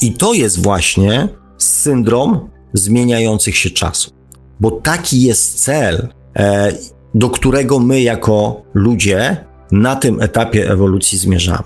i 0.01 0.13
to 0.13 0.33
jest 0.33 0.63
właśnie 0.63 1.27
syndrom 1.57 2.49
zmieniających 2.73 3.57
się 3.57 3.69
czasów, 3.69 4.13
bo 4.59 4.71
taki 4.71 5.21
jest 5.21 5.63
cel, 5.63 6.07
e, 6.37 6.73
do 7.15 7.29
którego 7.29 7.79
my 7.79 8.01
jako 8.01 8.61
ludzie 8.73 9.37
na 9.71 9.95
tym 9.95 10.21
etapie 10.21 10.71
ewolucji 10.71 11.17
zmierzamy. 11.17 11.63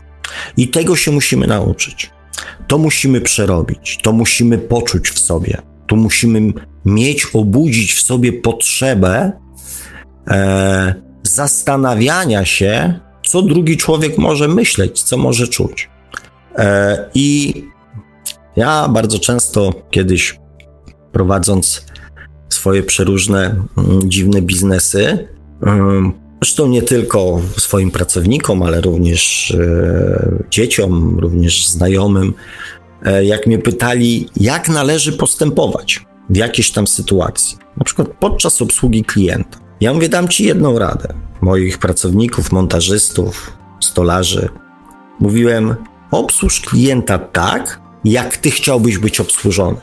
I 0.57 0.67
tego 0.67 0.95
się 0.95 1.11
musimy 1.11 1.47
nauczyć. 1.47 2.11
To 2.67 2.77
musimy 2.77 3.21
przerobić, 3.21 3.99
to 4.03 4.11
musimy 4.11 4.57
poczuć 4.57 5.09
w 5.09 5.19
sobie, 5.19 5.57
to 5.87 5.95
musimy 5.95 6.53
mieć, 6.85 7.27
obudzić 7.33 7.93
w 7.93 8.01
sobie 8.01 8.33
potrzebę 8.33 9.31
e, 10.27 10.95
zastanawiania 11.23 12.45
się, 12.45 12.99
co 13.25 13.41
drugi 13.41 13.77
człowiek 13.77 14.17
może 14.17 14.47
myśleć, 14.47 15.01
co 15.01 15.17
może 15.17 15.47
czuć. 15.47 15.89
E, 16.55 17.09
I 17.13 17.53
ja 18.55 18.87
bardzo 18.89 19.19
często 19.19 19.73
kiedyś 19.91 20.39
prowadząc 21.11 21.85
swoje 22.49 22.83
przeróżne 22.83 23.65
mm, 23.77 24.11
dziwne 24.11 24.41
biznesy, 24.41 25.27
zresztą 26.41 26.67
nie 26.67 26.81
tylko 26.81 27.41
swoim 27.57 27.91
pracownikom, 27.91 28.63
ale 28.63 28.81
również 28.81 29.51
e, 29.51 30.43
dzieciom, 30.49 31.19
również 31.19 31.67
znajomym, 31.67 32.33
jak 33.23 33.47
mnie 33.47 33.59
pytali, 33.59 34.29
jak 34.37 34.69
należy 34.69 35.13
postępować 35.13 36.05
w 36.29 36.37
jakiejś 36.37 36.71
tam 36.71 36.87
sytuacji, 36.87 37.57
na 37.77 37.83
przykład 37.83 38.07
podczas 38.19 38.61
obsługi 38.61 39.03
klienta. 39.03 39.59
Ja 39.81 39.93
mówię, 39.93 40.09
dam 40.09 40.27
ci 40.27 40.43
jedną 40.43 40.79
radę. 40.79 41.13
Moich 41.41 41.77
pracowników, 41.77 42.51
montażystów, 42.51 43.57
stolarzy. 43.79 44.49
Mówiłem, 45.19 45.75
obsłuż 46.11 46.61
klienta 46.61 47.17
tak, 47.17 47.81
jak 48.05 48.37
ty 48.37 48.51
chciałbyś 48.51 48.97
być 48.97 49.19
obsłużony. 49.19 49.77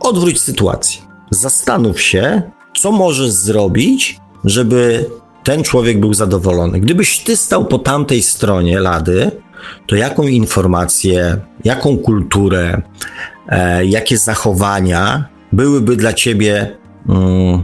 Odwróć 0.00 0.40
sytuację. 0.40 1.00
Zastanów 1.30 2.00
się, 2.00 2.42
co 2.80 2.92
możesz 2.92 3.30
zrobić, 3.30 4.20
żeby 4.44 5.10
ten 5.44 5.62
człowiek 5.62 6.00
był 6.00 6.14
zadowolony. 6.14 6.80
Gdybyś 6.80 7.18
ty 7.18 7.36
stał 7.36 7.64
po 7.64 7.78
tamtej 7.78 8.22
stronie 8.22 8.80
lady, 8.80 9.30
to 9.86 9.96
jaką 9.96 10.22
informację, 10.22 11.36
jaką 11.64 11.98
kulturę, 11.98 12.82
e, 13.48 13.86
jakie 13.86 14.18
zachowania 14.18 15.28
byłyby 15.52 15.96
dla 15.96 16.12
ciebie 16.12 16.76
mm, 17.08 17.62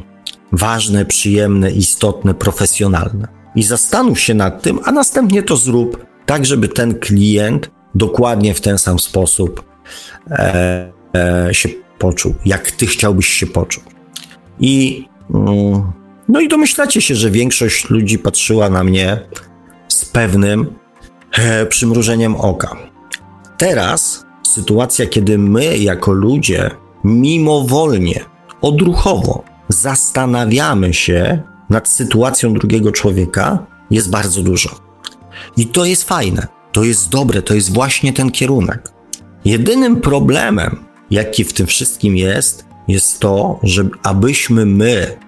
ważne, 0.53 1.05
przyjemne, 1.05 1.71
istotne, 1.71 2.35
profesjonalne. 2.35 3.29
I 3.55 3.63
zastanów 3.63 4.21
się 4.21 4.35
nad 4.35 4.63
tym, 4.63 4.81
a 4.85 4.93
następnie 4.93 5.43
to 5.43 5.57
zrób, 5.57 6.07
tak 6.27 6.47
żeby 6.47 6.69
ten 6.69 6.99
klient 6.99 7.71
dokładnie 7.95 8.55
w 8.55 8.61
ten 8.61 8.79
sam 8.79 8.99
sposób 8.99 9.65
e, 10.31 10.93
e, 11.15 11.55
się 11.55 11.69
poczuł, 11.99 12.35
jak 12.45 12.71
ty 12.71 12.87
chciałbyś 12.87 13.29
się 13.29 13.47
poczuć. 13.47 13.85
I 14.61 15.05
mm, 15.35 15.93
no 16.29 16.41
i 16.41 16.49
domyślacie 16.49 17.01
się, 17.01 17.15
że 17.15 17.31
większość 17.31 17.91
ludzi 17.91 18.19
patrzyła 18.19 18.71
na 18.71 18.85
mnie 18.85 19.21
z 19.89 20.05
pewnym 20.05 20.75
przymrużeniem 21.69 22.37
oka. 22.37 22.77
Teraz 23.57 24.25
sytuacja, 24.47 25.07
kiedy 25.07 25.39
my 25.39 25.79
jako 25.79 26.13
ludzie 26.13 26.71
mimowolnie, 27.05 28.25
odruchowo 28.61 29.45
zastanawiamy 29.69 30.95
się 30.95 31.43
nad 31.71 31.89
sytuacją 31.89 32.55
drugiego 32.55 32.93
człowieka, 32.93 33.67
jest 33.91 34.11
bardzo 34.11 34.43
dużo. 34.43 34.71
I 35.57 35.67
to 35.67 35.85
jest 35.85 36.05
fajne, 36.05 36.47
to 36.73 36.85
jest 36.85 37.09
dobre, 37.09 37.43
to 37.43 37.55
jest 37.55 37.73
właśnie 37.73 38.13
ten 38.13 38.31
kierunek. 38.31 38.93
Jedynym 39.45 40.01
problemem, 40.01 40.85
jaki 41.11 41.45
w 41.45 41.53
tym 41.53 41.67
wszystkim 41.67 42.17
jest, 42.17 42.67
jest 42.89 43.21
to, 43.21 43.61
że 43.63 43.89
abyśmy 44.03 44.67
my 44.67 45.19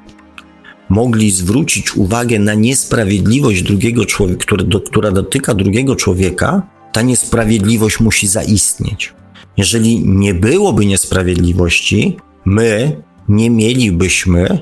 mogli 0.91 1.31
zwrócić 1.31 1.97
uwagę 1.97 2.39
na 2.39 2.55
niesprawiedliwość 2.55 3.63
drugiego 3.63 4.07
człowieka, 4.07 4.41
która, 4.41 4.65
do, 4.65 4.81
która 4.81 5.11
dotyka 5.11 5.55
drugiego 5.55 5.97
człowieka, 5.97 6.63
ta 6.93 7.03
niesprawiedliwość 7.03 8.01
musi 8.01 8.27
zaistnieć. 8.27 9.15
Jeżeli 9.57 10.09
nie 10.09 10.35
byłoby 10.35 10.87
niesprawiedliwości, 10.87 12.17
my 12.45 12.97
nie 13.29 13.51
mielibyśmy 13.51 14.59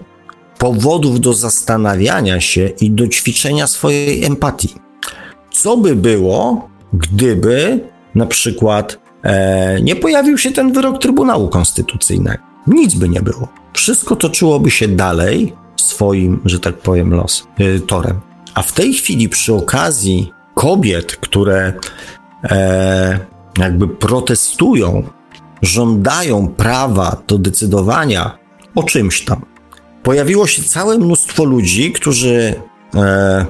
powodów 0.59 1.21
do 1.21 1.35
zastanawiania 1.35 2.41
się 2.41 2.71
i 2.81 2.91
do 2.91 3.09
ćwiczenia 3.09 3.67
swojej 3.67 4.25
empatii. 4.25 4.75
Co 5.51 5.77
by 5.77 5.97
było, 5.97 6.69
gdyby 6.93 7.81
na 8.15 8.27
przykład 8.27 8.99
e, 9.23 9.81
nie 9.83 9.97
pojawił 9.97 10.39
się 10.39 10.51
ten 10.51 10.73
wyrok 10.73 10.99
Trybunału 11.03 11.49
Konstytucyjnego? 11.49 12.43
Nic 12.67 12.95
by 12.95 13.09
nie 13.09 13.21
było. 13.21 13.49
Wszystko 13.73 14.17
toczyłoby 14.17 14.71
się 14.71 14.89
dalej 14.89 15.53
swoim, 15.81 16.41
że 16.45 16.61
tak 16.61 16.79
powiem, 16.79 17.15
los, 17.15 17.47
e, 17.59 17.81
torem. 17.81 18.21
A 18.55 18.63
w 18.63 18.73
tej 18.73 18.95
chwili 18.95 19.29
przy 19.29 19.55
okazji 19.55 20.33
kobiet, 20.55 21.17
które 21.17 21.73
e, 22.45 23.21
jakby 23.59 23.89
protestują, 23.89 25.03
żądają 25.63 26.49
prawa 26.49 27.23
do 27.29 27.39
decydowania 27.39 28.39
o 28.75 28.83
czymś 28.83 29.25
tam. 29.25 29.45
Pojawiło 30.03 30.47
się 30.47 30.63
całe 30.63 30.99
mnóstwo 30.99 31.45
ludzi, 31.45 31.93
którzy 31.93 32.55
e, 32.95 33.47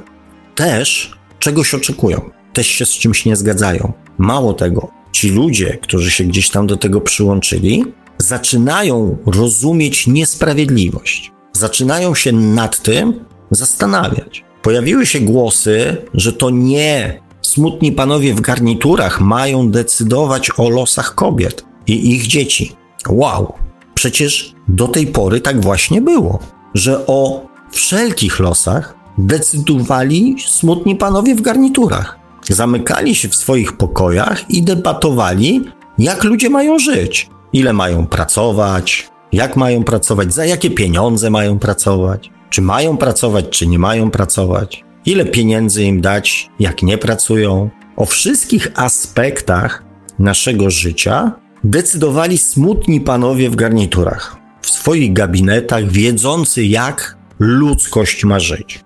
też 0.54 1.18
czegoś 1.38 1.74
oczekują, 1.74 2.30
też 2.52 2.66
się 2.66 2.86
z 2.86 2.90
czymś 2.90 3.24
nie 3.24 3.36
zgadzają. 3.36 3.92
Mało 4.18 4.52
tego, 4.52 4.88
ci 5.12 5.30
ludzie, 5.30 5.78
którzy 5.82 6.10
się 6.10 6.24
gdzieś 6.24 6.50
tam 6.50 6.66
do 6.66 6.76
tego 6.76 7.00
przyłączyli, 7.00 7.84
zaczynają 8.18 9.16
rozumieć 9.26 10.06
niesprawiedliwość. 10.06 11.32
Zaczynają 11.58 12.14
się 12.14 12.32
nad 12.32 12.82
tym 12.82 13.24
zastanawiać. 13.50 14.44
Pojawiły 14.62 15.06
się 15.06 15.20
głosy, 15.20 15.96
że 16.14 16.32
to 16.32 16.50
nie 16.50 17.20
smutni 17.42 17.92
panowie 17.92 18.34
w 18.34 18.40
garniturach 18.40 19.20
mają 19.20 19.70
decydować 19.70 20.50
o 20.58 20.70
losach 20.70 21.14
kobiet 21.14 21.64
i 21.86 22.10
ich 22.14 22.26
dzieci. 22.26 22.76
Wow! 23.08 23.52
Przecież 23.94 24.54
do 24.68 24.88
tej 24.88 25.06
pory 25.06 25.40
tak 25.40 25.60
właśnie 25.60 26.02
było, 26.02 26.38
że 26.74 27.06
o 27.06 27.46
wszelkich 27.70 28.40
losach 28.40 28.94
decydowali 29.18 30.36
smutni 30.46 30.96
panowie 30.96 31.34
w 31.34 31.40
garniturach. 31.40 32.18
Zamykali 32.48 33.14
się 33.14 33.28
w 33.28 33.36
swoich 33.36 33.76
pokojach 33.76 34.50
i 34.50 34.62
debatowali, 34.62 35.64
jak 35.98 36.24
ludzie 36.24 36.50
mają 36.50 36.78
żyć, 36.78 37.30
ile 37.52 37.72
mają 37.72 38.06
pracować, 38.06 39.08
jak 39.32 39.56
mają 39.56 39.84
pracować, 39.84 40.34
za 40.34 40.44
jakie 40.44 40.70
pieniądze 40.70 41.30
mają 41.30 41.58
pracować, 41.58 42.30
czy 42.50 42.62
mają 42.62 42.96
pracować, 42.96 43.48
czy 43.50 43.66
nie 43.66 43.78
mają 43.78 44.10
pracować, 44.10 44.84
ile 45.06 45.24
pieniędzy 45.24 45.84
im 45.84 46.00
dać, 46.00 46.50
jak 46.60 46.82
nie 46.82 46.98
pracują. 46.98 47.70
O 47.96 48.06
wszystkich 48.06 48.68
aspektach 48.74 49.84
naszego 50.18 50.70
życia 50.70 51.32
decydowali 51.64 52.38
smutni 52.38 53.00
panowie 53.00 53.50
w 53.50 53.56
garniturach, 53.56 54.36
w 54.62 54.70
swoich 54.70 55.12
gabinetach, 55.12 55.88
wiedzący, 55.88 56.64
jak 56.64 57.18
ludzkość 57.38 58.24
ma 58.24 58.40
żyć. 58.40 58.84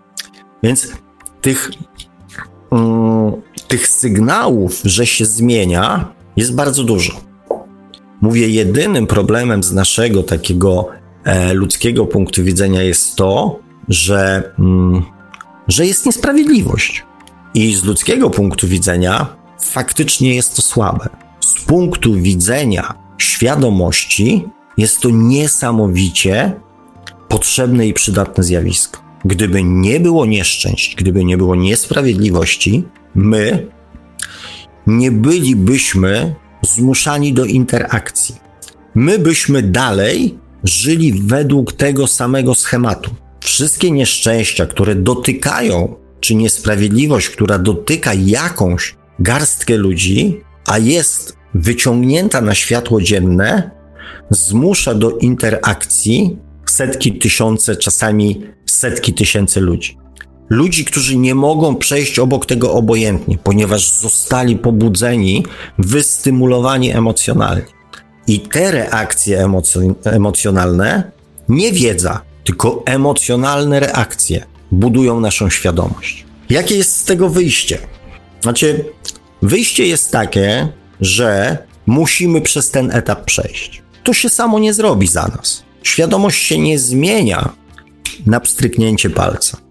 Więc 0.63 0.93
tych, 1.41 1.71
um, 2.71 3.33
tych 3.69 3.89
sygnałów, 3.89 4.81
że 4.85 5.07
się 5.07 5.25
zmienia, 5.25 6.13
jest 6.37 6.55
bardzo 6.55 6.85
dużo. 6.85 7.32
Mówię, 8.23 8.49
jedynym 8.49 9.07
problemem 9.07 9.63
z 9.63 9.73
naszego 9.73 10.23
takiego 10.23 10.89
e, 11.25 11.55
ludzkiego 11.55 12.07
punktu 12.07 12.45
widzenia 12.45 12.83
jest 12.83 13.17
to, 13.17 13.59
że, 13.89 14.53
mm, 14.59 15.03
że 15.69 15.87
jest 15.87 16.07
niesprawiedliwość. 16.07 17.05
I 17.55 17.75
z 17.75 17.85
ludzkiego 17.85 18.31
punktu 18.31 18.69
widzenia 18.69 19.37
faktycznie 19.61 20.35
jest 20.35 20.57
to 20.57 20.63
słabe. 20.63 21.09
Z 21.41 21.65
punktu 21.65 22.15
widzenia 22.15 22.95
świadomości 23.19 24.45
jest 24.77 25.01
to 25.01 25.11
niesamowicie 25.11 26.61
potrzebne 27.29 27.87
i 27.87 27.93
przydatne 27.93 28.45
zjawisko. 28.45 29.03
Gdyby 29.25 29.63
nie 29.63 30.01
było 30.01 30.27
nieszczęść, 30.27 30.97
gdyby 30.97 31.25
nie 31.25 31.37
było 31.37 31.57
niesprawiedliwości, 31.57 32.85
my 33.15 33.67
nie 34.87 35.11
bylibyśmy 35.11 36.35
zmuszani 36.63 37.33
do 37.33 37.45
interakcji. 37.45 38.35
My 38.95 39.19
byśmy 39.19 39.63
dalej 39.63 40.39
żyli 40.65 41.13
według 41.13 41.73
tego 41.73 42.07
samego 42.07 42.55
schematu. 42.55 43.11
Wszystkie 43.41 43.91
nieszczęścia, 43.91 44.67
które 44.67 44.95
dotykają, 44.95 45.95
czy 46.21 46.35
niesprawiedliwość, 46.35 47.29
która 47.29 47.59
dotyka 47.59 48.15
jakąś 48.15 48.97
garstkę 49.19 49.77
ludzi, 49.77 50.41
a 50.67 50.79
jest 50.79 51.37
wyciągnięta 51.55 52.41
na 52.41 52.55
światło 52.55 53.03
dzienne, 53.03 53.71
zmusza 54.31 54.95
do 54.95 55.11
interakcji 55.11 56.37
setki, 56.67 57.19
tysiące, 57.19 57.77
czasami 57.77 58.43
setki 58.67 59.15
tysięcy 59.15 59.61
ludzi. 59.61 60.02
Ludzi, 60.53 60.85
którzy 60.85 61.17
nie 61.17 61.35
mogą 61.35 61.77
przejść 61.77 62.19
obok 62.19 62.47
tego 62.47 62.73
obojętnie, 62.73 63.39
ponieważ 63.39 63.91
zostali 63.91 64.57
pobudzeni, 64.57 65.45
wystymulowani 65.79 66.91
emocjonalnie. 66.91 67.65
I 68.27 68.41
te 68.41 68.71
reakcje 68.71 69.49
emocjonalne, 70.05 71.11
nie 71.49 71.73
wiedza, 71.73 72.21
tylko 72.45 72.83
emocjonalne 72.87 73.81
reakcje 73.81 74.47
budują 74.73 75.21
naszą 75.21 75.51
świadomość. 75.51 76.25
Jakie 76.51 76.77
jest 76.77 76.97
z 76.97 77.05
tego 77.05 77.29
wyjście? 77.29 77.79
Znaczy, 78.41 78.85
wyjście 79.43 79.87
jest 79.87 80.11
takie, 80.11 80.69
że 81.01 81.59
musimy 81.87 82.41
przez 82.41 82.71
ten 82.71 82.91
etap 82.91 83.25
przejść. 83.25 83.83
To 84.05 84.13
się 84.13 84.29
samo 84.29 84.59
nie 84.59 84.75
zrobi 84.75 85.07
za 85.07 85.29
nas. 85.29 85.63
Świadomość 85.83 86.43
się 86.43 86.59
nie 86.59 86.79
zmienia 86.79 87.53
na 88.27 88.41
pstryknięcie 88.41 89.11
palca. 89.11 89.62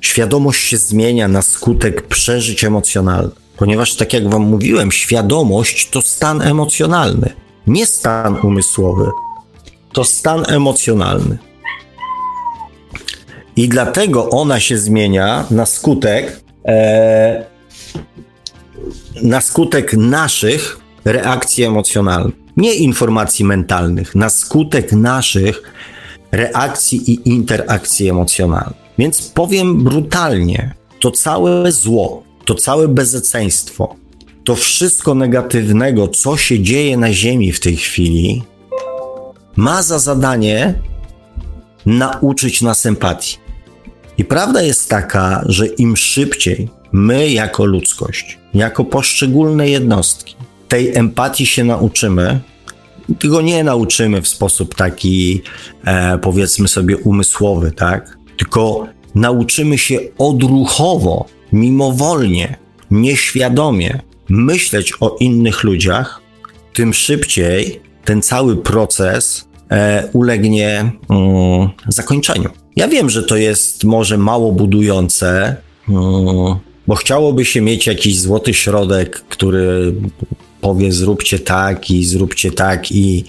Świadomość 0.00 0.68
się 0.68 0.76
zmienia 0.76 1.28
na 1.28 1.42
skutek 1.42 2.06
przeżyć 2.06 2.64
emocjonalnych, 2.64 3.34
ponieważ, 3.56 3.94
tak 3.94 4.12
jak 4.12 4.30
Wam 4.30 4.42
mówiłem, 4.42 4.92
świadomość 4.92 5.90
to 5.90 6.02
stan 6.02 6.42
emocjonalny, 6.42 7.32
nie 7.66 7.86
stan 7.86 8.36
umysłowy, 8.42 9.10
to 9.92 10.04
stan 10.04 10.44
emocjonalny. 10.48 11.38
I 13.56 13.68
dlatego 13.68 14.30
ona 14.30 14.60
się 14.60 14.78
zmienia 14.78 15.44
na 15.50 15.66
skutek, 15.66 16.40
e, 16.64 17.44
na 19.22 19.40
skutek 19.40 19.92
naszych 19.92 20.78
reakcji 21.04 21.64
emocjonalnych, 21.64 22.34
nie 22.56 22.74
informacji 22.74 23.44
mentalnych, 23.44 24.14
na 24.14 24.30
skutek 24.30 24.92
naszych 24.92 25.62
reakcji 26.32 27.10
i 27.10 27.28
interakcji 27.28 28.08
emocjonalnych. 28.08 28.87
Więc 28.98 29.28
powiem 29.28 29.84
brutalnie, 29.84 30.74
to 31.00 31.10
całe 31.10 31.72
zło, 31.72 32.22
to 32.44 32.54
całe 32.54 32.88
bezeceństwo, 32.88 33.96
to 34.44 34.54
wszystko 34.56 35.14
negatywnego, 35.14 36.08
co 36.08 36.36
się 36.36 36.60
dzieje 36.60 36.96
na 36.96 37.12
Ziemi 37.12 37.52
w 37.52 37.60
tej 37.60 37.76
chwili, 37.76 38.42
ma 39.56 39.82
za 39.82 39.98
zadanie 39.98 40.74
nauczyć 41.86 42.62
nas 42.62 42.86
empatii. 42.86 43.36
I 44.18 44.24
prawda 44.24 44.62
jest 44.62 44.88
taka, 44.88 45.44
że 45.46 45.66
im 45.66 45.96
szybciej 45.96 46.68
my, 46.92 47.30
jako 47.30 47.64
ludzkość, 47.64 48.38
jako 48.54 48.84
poszczególne 48.84 49.68
jednostki, 49.68 50.36
tej 50.68 50.96
empatii 50.96 51.46
się 51.46 51.64
nauczymy, 51.64 52.40
tego 53.18 53.40
nie 53.40 53.64
nauczymy 53.64 54.22
w 54.22 54.28
sposób 54.28 54.74
taki, 54.74 55.42
e, 55.84 56.18
powiedzmy 56.18 56.68
sobie, 56.68 56.96
umysłowy, 56.96 57.72
tak? 57.72 58.17
Tylko 58.38 58.86
nauczymy 59.14 59.78
się 59.78 59.98
odruchowo, 60.18 61.26
mimowolnie, 61.52 62.56
nieświadomie 62.90 64.00
myśleć 64.28 64.92
o 65.00 65.16
innych 65.20 65.64
ludziach, 65.64 66.20
tym 66.74 66.94
szybciej 66.94 67.80
ten 68.04 68.22
cały 68.22 68.56
proces 68.56 69.48
e, 69.70 70.08
ulegnie 70.12 70.92
mm, 71.10 71.68
zakończeniu. 71.88 72.50
Ja 72.76 72.88
wiem, 72.88 73.10
że 73.10 73.22
to 73.22 73.36
jest 73.36 73.84
może 73.84 74.18
mało 74.18 74.52
budujące, 74.52 75.56
mm, 75.88 76.56
bo 76.86 76.94
chciałoby 76.94 77.44
się 77.44 77.60
mieć 77.60 77.86
jakiś 77.86 78.20
złoty 78.20 78.54
środek, 78.54 79.20
który 79.28 79.94
powie 80.60 80.92
zróbcie 80.92 81.38
tak 81.38 81.90
i 81.90 82.04
zróbcie 82.04 82.50
tak 82.50 82.92
i, 82.92 83.24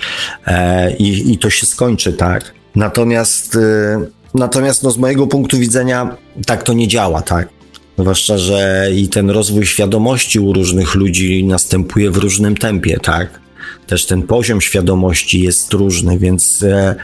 e, 0.48 0.96
i, 0.96 1.34
i 1.34 1.38
to 1.38 1.50
się 1.50 1.66
skończy 1.66 2.14
tak. 2.14 2.54
Natomiast, 2.76 3.56
e, 3.56 4.06
natomiast 4.34 4.84
no, 4.84 4.92
z 4.92 4.98
mojego 4.98 5.28
punktu 5.28 5.58
widzenia 5.58 6.18
tak 6.46 6.64
to 6.64 6.74
nie 6.74 6.88
działa, 6.88 7.22
tak. 7.22 7.50
Zwłaszcza, 7.98 8.38
że 8.38 8.90
i 8.96 9.08
ten 9.08 9.30
rozwój 9.30 9.66
świadomości 9.66 10.40
u 10.40 10.54
różnych 10.54 10.96
ludzi 10.96 11.44
następuje 11.44 12.12
w 12.12 12.18
różnym 12.18 12.58
tempie, 12.58 12.98
tak. 13.00 13.40
Też 13.88 14.06
ten 14.06 14.24
poziom 14.24 14.62
świadomości 14.62 15.42
jest 15.42 15.74
różny, 15.74 16.20
więc 16.20 16.64
e, 16.64 16.96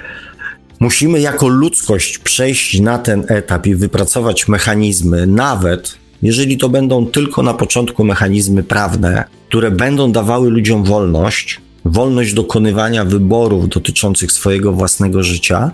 musimy 0.80 1.20
jako 1.20 1.48
ludzkość 1.48 2.18
przejść 2.18 2.80
na 2.80 2.98
ten 2.98 3.26
etap 3.28 3.68
i 3.68 3.76
wypracować 3.76 4.48
mechanizmy, 4.48 5.28
nawet 5.28 5.98
jeżeli 6.22 6.58
to 6.58 6.70
będą 6.70 7.06
tylko 7.06 7.44
na 7.44 7.54
początku 7.54 8.04
mechanizmy 8.04 8.64
prawne, 8.64 9.24
które 9.50 9.72
będą 9.72 10.12
dawały 10.12 10.50
ludziom 10.50 10.84
wolność, 10.84 11.62
wolność 11.86 12.34
dokonywania 12.34 13.06
wyborów 13.06 13.70
dotyczących 13.70 14.32
swojego 14.32 14.72
własnego 14.72 15.24
życia, 15.24 15.72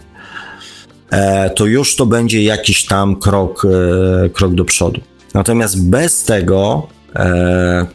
to 1.56 1.65
już 1.65 1.95
to 1.95 2.06
będzie 2.06 2.43
jakiś 2.43 2.86
tam 2.86 3.15
krok, 3.15 3.65
e, 4.26 4.30
krok 4.30 4.54
do 4.54 4.65
przodu. 4.65 5.02
Natomiast 5.34 5.89
bez 5.89 6.24
tego, 6.24 6.88
e, 7.15 7.86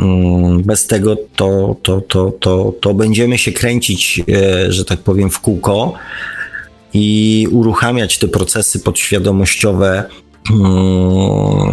mm, 0.00 0.62
bez 0.62 0.86
tego 0.86 1.16
to, 1.36 1.76
to, 1.82 2.00
to, 2.00 2.32
to, 2.40 2.74
to 2.80 2.94
będziemy 2.94 3.38
się 3.38 3.52
kręcić, 3.52 4.22
że 4.68 4.84
tak 4.84 4.98
powiem, 4.98 5.30
w 5.30 5.40
kółko 5.40 5.92
i 6.94 7.48
uruchamiać 7.50 8.18
te 8.18 8.28
procesy 8.28 8.80
podświadomościowe 8.80 10.04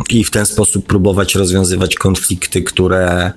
i 0.09 0.23
w 0.23 0.31
ten 0.31 0.45
sposób 0.45 0.85
próbować 0.85 1.35
rozwiązywać 1.35 1.95
konflikty, 1.95 2.61
które, 2.61 3.31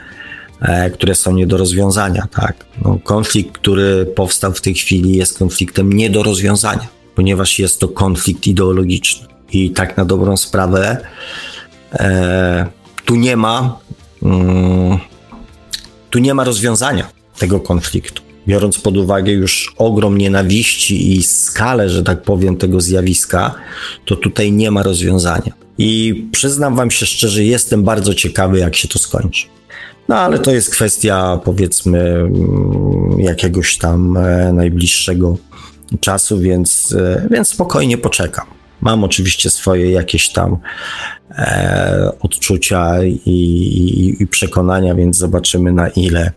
e, 0.60 0.90
które 0.90 1.14
są 1.14 1.32
nie 1.32 1.46
do 1.46 1.56
rozwiązania. 1.56 2.28
Tak? 2.30 2.66
No, 2.84 2.98
konflikt, 3.04 3.52
który 3.52 4.06
powstał 4.06 4.52
w 4.52 4.60
tej 4.60 4.74
chwili, 4.74 5.16
jest 5.16 5.38
konfliktem 5.38 5.92
nie 5.92 6.10
do 6.10 6.22
rozwiązania, 6.22 6.88
ponieważ 7.14 7.58
jest 7.58 7.80
to 7.80 7.88
konflikt 7.88 8.46
ideologiczny. 8.46 9.26
I 9.52 9.70
tak 9.70 9.96
na 9.96 10.04
dobrą 10.04 10.36
sprawę, 10.36 10.98
e, 11.92 12.66
tu 13.04 13.14
nie 13.16 13.36
ma, 13.36 13.78
mm, 14.22 14.98
tu 16.10 16.18
nie 16.18 16.34
ma 16.34 16.44
rozwiązania 16.44 17.08
tego 17.38 17.60
konfliktu 17.60 18.24
biorąc 18.48 18.78
pod 18.78 18.96
uwagę 18.96 19.32
już 19.32 19.74
ogrom 19.78 20.18
nienawiści 20.18 21.16
i 21.16 21.22
skalę, 21.22 21.90
że 21.90 22.02
tak 22.02 22.22
powiem, 22.22 22.56
tego 22.56 22.80
zjawiska, 22.80 23.54
to 24.04 24.16
tutaj 24.16 24.52
nie 24.52 24.70
ma 24.70 24.82
rozwiązania. 24.82 25.52
I 25.78 26.24
przyznam 26.32 26.76
Wam 26.76 26.90
się 26.90 27.06
szczerze, 27.06 27.44
jestem 27.44 27.82
bardzo 27.82 28.14
ciekawy, 28.14 28.58
jak 28.58 28.76
się 28.76 28.88
to 28.88 28.98
skończy. 28.98 29.46
No 30.08 30.16
ale 30.16 30.38
to 30.38 30.50
jest 30.50 30.70
kwestia, 30.70 31.40
powiedzmy, 31.44 31.98
mm, 31.98 33.20
jakiegoś 33.20 33.78
tam 33.78 34.16
e, 34.16 34.52
najbliższego 34.52 35.36
czasu, 35.98 36.38
więc, 36.38 36.94
e, 36.98 37.28
więc 37.30 37.48
spokojnie 37.48 37.98
poczekam. 37.98 38.46
Mam 38.80 39.04
oczywiście 39.04 39.50
swoje 39.50 39.90
jakieś 39.90 40.32
tam 40.32 40.56
e, 41.30 42.12
odczucia 42.20 43.04
i, 43.04 43.10
i, 43.10 44.22
i 44.22 44.26
przekonania, 44.26 44.94
więc 44.94 45.16
zobaczymy 45.16 45.72
na 45.72 45.88
ile 45.88 46.32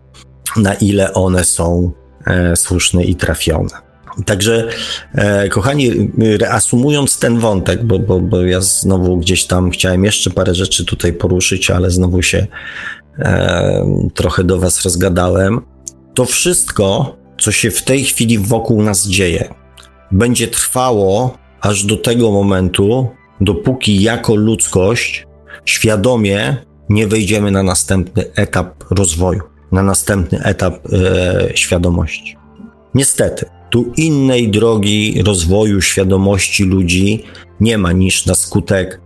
na 0.57 0.73
ile 0.73 1.13
one 1.13 1.43
są 1.43 1.91
e, 2.25 2.55
słuszne 2.55 3.03
i 3.03 3.15
trafione. 3.15 3.87
Także, 4.25 4.67
e, 5.13 5.49
kochani, 5.49 6.11
reasumując 6.39 7.19
ten 7.19 7.39
wątek, 7.39 7.83
bo, 7.83 7.99
bo, 7.99 8.19
bo 8.19 8.41
ja 8.41 8.61
znowu 8.61 9.17
gdzieś 9.17 9.45
tam 9.45 9.69
chciałem 9.69 10.03
jeszcze 10.03 10.29
parę 10.29 10.55
rzeczy 10.55 10.85
tutaj 10.85 11.13
poruszyć, 11.13 11.71
ale 11.71 11.91
znowu 11.91 12.21
się 12.21 12.47
e, 13.19 14.09
trochę 14.13 14.43
do 14.43 14.59
Was 14.59 14.81
rozgadałem. 14.81 15.61
To 16.13 16.25
wszystko, 16.25 17.15
co 17.39 17.51
się 17.51 17.71
w 17.71 17.83
tej 17.83 18.03
chwili 18.03 18.39
wokół 18.39 18.83
nas 18.83 19.07
dzieje, 19.07 19.53
będzie 20.11 20.47
trwało 20.47 21.37
aż 21.61 21.83
do 21.83 21.97
tego 21.97 22.31
momentu, 22.31 23.09
dopóki 23.41 24.01
jako 24.01 24.35
ludzkość 24.35 25.25
świadomie 25.65 26.57
nie 26.89 27.07
wejdziemy 27.07 27.51
na 27.51 27.63
następny 27.63 28.33
etap 28.35 28.83
rozwoju 28.91 29.41
na 29.71 29.83
następny 29.83 30.43
etap 30.43 30.93
e, 30.93 31.57
świadomości. 31.57 32.37
Niestety, 32.93 33.45
tu 33.69 33.93
innej 33.97 34.51
drogi 34.51 35.23
rozwoju 35.25 35.81
świadomości 35.81 36.63
ludzi 36.63 37.23
nie 37.59 37.77
ma 37.77 37.91
niż 37.91 38.25
na 38.25 38.35
skutek 38.35 39.01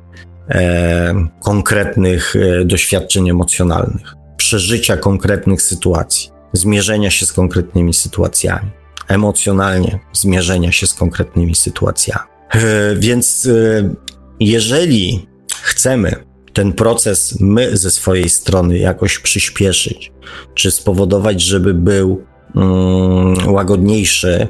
e, 0.50 1.28
konkretnych 1.44 2.36
e, 2.36 2.66
doświadczeń 2.66 3.30
emocjonalnych, 3.30 4.16
przeżycia 4.38 4.98
konkretnych 4.98 5.62
sytuacji, 5.62 6.30
zmierzenia 6.54 7.12
się 7.12 7.26
z 7.26 7.34
konkretnymi 7.34 7.94
sytuacjami, 7.94 8.70
emocjonalnie 9.08 10.00
zmierzenia 10.14 10.72
się 10.72 10.88
z 10.88 10.94
konkretnymi 10.94 11.56
sytuacjami. 11.56 12.26
E, 12.52 12.96
więc 12.96 13.46
e, 13.46 13.94
jeżeli 14.40 15.28
chcemy 15.62 16.16
ten 16.54 16.74
proces 16.74 17.38
my 17.40 17.78
ze 17.78 17.92
swojej 17.92 18.30
strony 18.30 18.78
jakoś 18.78 19.20
przyspieszyć, 19.20 20.12
czy 20.54 20.72
spowodować, 20.72 21.42
żeby 21.42 21.74
był 21.74 22.26
mm, 22.56 23.54
łagodniejszy, 23.54 24.48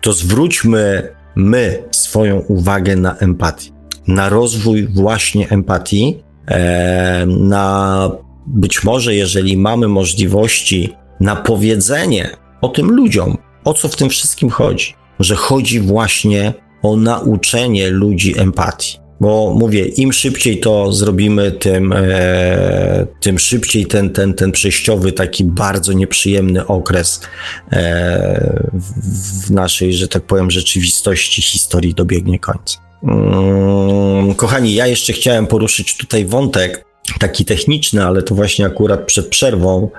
to 0.00 0.12
zwróćmy 0.12 1.08
my 1.36 1.82
swoją 1.90 2.38
uwagę 2.38 2.96
na 2.96 3.16
empatię, 3.16 3.70
na 4.06 4.28
rozwój 4.28 4.88
właśnie 4.88 5.48
empatii, 5.48 6.22
e, 6.46 7.26
na 7.26 8.10
być 8.46 8.84
może, 8.84 9.14
jeżeli 9.14 9.56
mamy 9.56 9.88
możliwości, 9.88 10.92
na 11.20 11.36
powiedzenie 11.36 12.30
o 12.60 12.68
tym 12.68 12.90
ludziom, 12.90 13.38
o 13.64 13.74
co 13.74 13.88
w 13.88 13.96
tym 13.96 14.08
wszystkim 14.08 14.50
chodzi, 14.50 14.94
że 15.20 15.36
chodzi 15.36 15.80
właśnie 15.80 16.54
o 16.82 16.96
nauczenie 16.96 17.90
ludzi 17.90 18.38
empatii 18.38 19.00
bo 19.20 19.54
mówię, 19.54 19.84
im 19.84 20.12
szybciej 20.12 20.60
to 20.60 20.92
zrobimy, 20.92 21.52
tym, 21.52 21.92
e, 21.96 23.06
tym 23.20 23.38
szybciej 23.38 23.86
ten, 23.86 24.10
ten, 24.10 24.34
ten 24.34 24.52
przejściowy, 24.52 25.12
taki 25.12 25.44
bardzo 25.44 25.92
nieprzyjemny 25.92 26.66
okres 26.66 27.20
e, 27.72 28.70
w 29.44 29.50
naszej, 29.50 29.92
że 29.92 30.08
tak 30.08 30.22
powiem, 30.22 30.50
rzeczywistości, 30.50 31.42
historii 31.42 31.94
dobiegnie 31.94 32.38
końca. 32.38 32.78
Mm, 33.02 34.34
kochani, 34.34 34.74
ja 34.74 34.86
jeszcze 34.86 35.12
chciałem 35.12 35.46
poruszyć 35.46 35.96
tutaj 35.96 36.24
wątek 36.24 36.84
taki 37.18 37.44
techniczny, 37.44 38.04
ale 38.04 38.22
to 38.22 38.34
właśnie 38.34 38.66
akurat 38.66 39.06
przed 39.06 39.28
przerwą. 39.28 39.90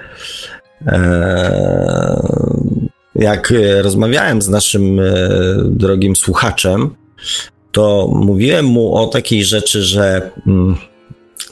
E, 0.88 2.62
jak 3.16 3.54
rozmawiałem 3.82 4.42
z 4.42 4.50
naszym 4.50 5.00
e, 5.00 5.04
drogim 5.66 6.16
słuchaczem, 6.16 6.96
to 7.72 8.12
mówiłem 8.16 8.66
mu 8.66 8.96
o 8.96 9.08
takiej 9.08 9.44
rzeczy, 9.44 9.84
że 9.84 10.32
mm, 10.48 10.76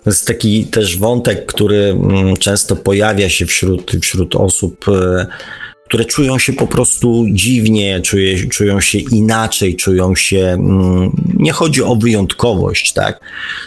to 0.04 0.10
jest 0.10 0.28
taki 0.28 0.66
też 0.66 0.98
wątek, 0.98 1.46
który 1.46 1.78
mm, 1.78 2.38
często 2.38 2.76
pojawia 2.76 3.30
się 3.30 3.46
wśród, 3.46 3.92
wśród 4.02 4.36
osób, 4.36 4.86
e, 4.90 5.26
które 5.88 6.06
czują 6.06 6.40
się 6.40 6.54
po 6.54 6.68
prostu 6.68 7.26
dziwnie, 7.32 8.02
czuje, 8.02 8.50
czują 8.50 8.82
się 8.82 9.00
inaczej, 9.00 9.76
czują 9.76 10.16
się. 10.16 10.40
Mm, 10.40 11.12
nie 11.38 11.52
chodzi 11.52 11.84
o 11.84 11.96
wyjątkowość, 11.96 12.94
tak? 12.94 13.20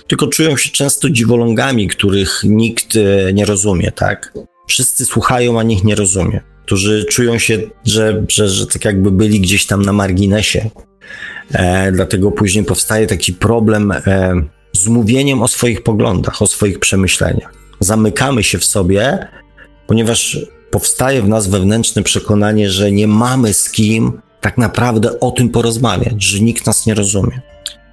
Tylko 0.06 0.26
czują 0.26 0.56
się 0.56 0.70
często 0.70 1.10
dziwolągami, 1.10 1.88
których 1.88 2.40
nikt 2.44 2.96
e, 2.96 3.32
nie 3.32 3.44
rozumie, 3.44 3.92
tak? 3.92 4.32
Wszyscy 4.72 5.06
słuchają, 5.06 5.60
a 5.60 5.62
nikt 5.62 5.84
nie 5.84 5.94
rozumie. 5.94 6.40
Którzy 6.66 7.04
czują 7.04 7.38
się, 7.38 7.58
że, 7.84 8.24
że, 8.28 8.48
że 8.48 8.66
tak 8.66 8.84
jakby 8.84 9.10
byli 9.10 9.40
gdzieś 9.40 9.66
tam 9.66 9.82
na 9.82 9.92
marginesie. 9.92 10.70
E, 11.52 11.92
dlatego 11.92 12.30
później 12.30 12.64
powstaje 12.64 13.06
taki 13.06 13.32
problem. 13.32 13.92
E, 13.92 14.34
z 14.72 14.88
mówieniem 14.88 15.42
o 15.42 15.48
swoich 15.48 15.82
poglądach, 15.82 16.42
o 16.42 16.46
swoich 16.46 16.78
przemyśleniach. 16.78 17.54
Zamykamy 17.80 18.42
się 18.42 18.58
w 18.58 18.64
sobie, 18.64 19.28
ponieważ 19.86 20.38
powstaje 20.70 21.22
w 21.22 21.28
nas 21.28 21.48
wewnętrzne 21.48 22.02
przekonanie, 22.02 22.70
że 22.70 22.92
nie 22.92 23.08
mamy 23.08 23.54
z 23.54 23.70
kim 23.70 24.20
tak 24.40 24.58
naprawdę 24.58 25.20
o 25.20 25.30
tym 25.30 25.48
porozmawiać, 25.48 26.22
że 26.22 26.40
nikt 26.40 26.66
nas 26.66 26.86
nie 26.86 26.94
rozumie. 26.94 27.40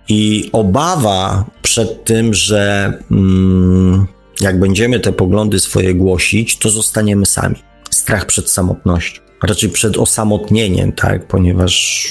I 0.09 0.49
obawa 0.53 1.45
przed 1.61 2.03
tym, 2.03 2.33
że 2.33 2.93
mm, 3.11 4.07
jak 4.41 4.59
będziemy 4.59 4.99
te 4.99 5.13
poglądy 5.13 5.59
swoje 5.59 5.95
głosić, 5.95 6.57
to 6.57 6.69
zostaniemy 6.69 7.25
sami. 7.25 7.55
Strach 7.89 8.25
przed 8.25 8.49
samotnością, 8.49 9.21
raczej 9.43 9.69
przed 9.69 9.97
osamotnieniem, 9.97 10.91
tak, 10.91 11.27
ponieważ 11.27 12.05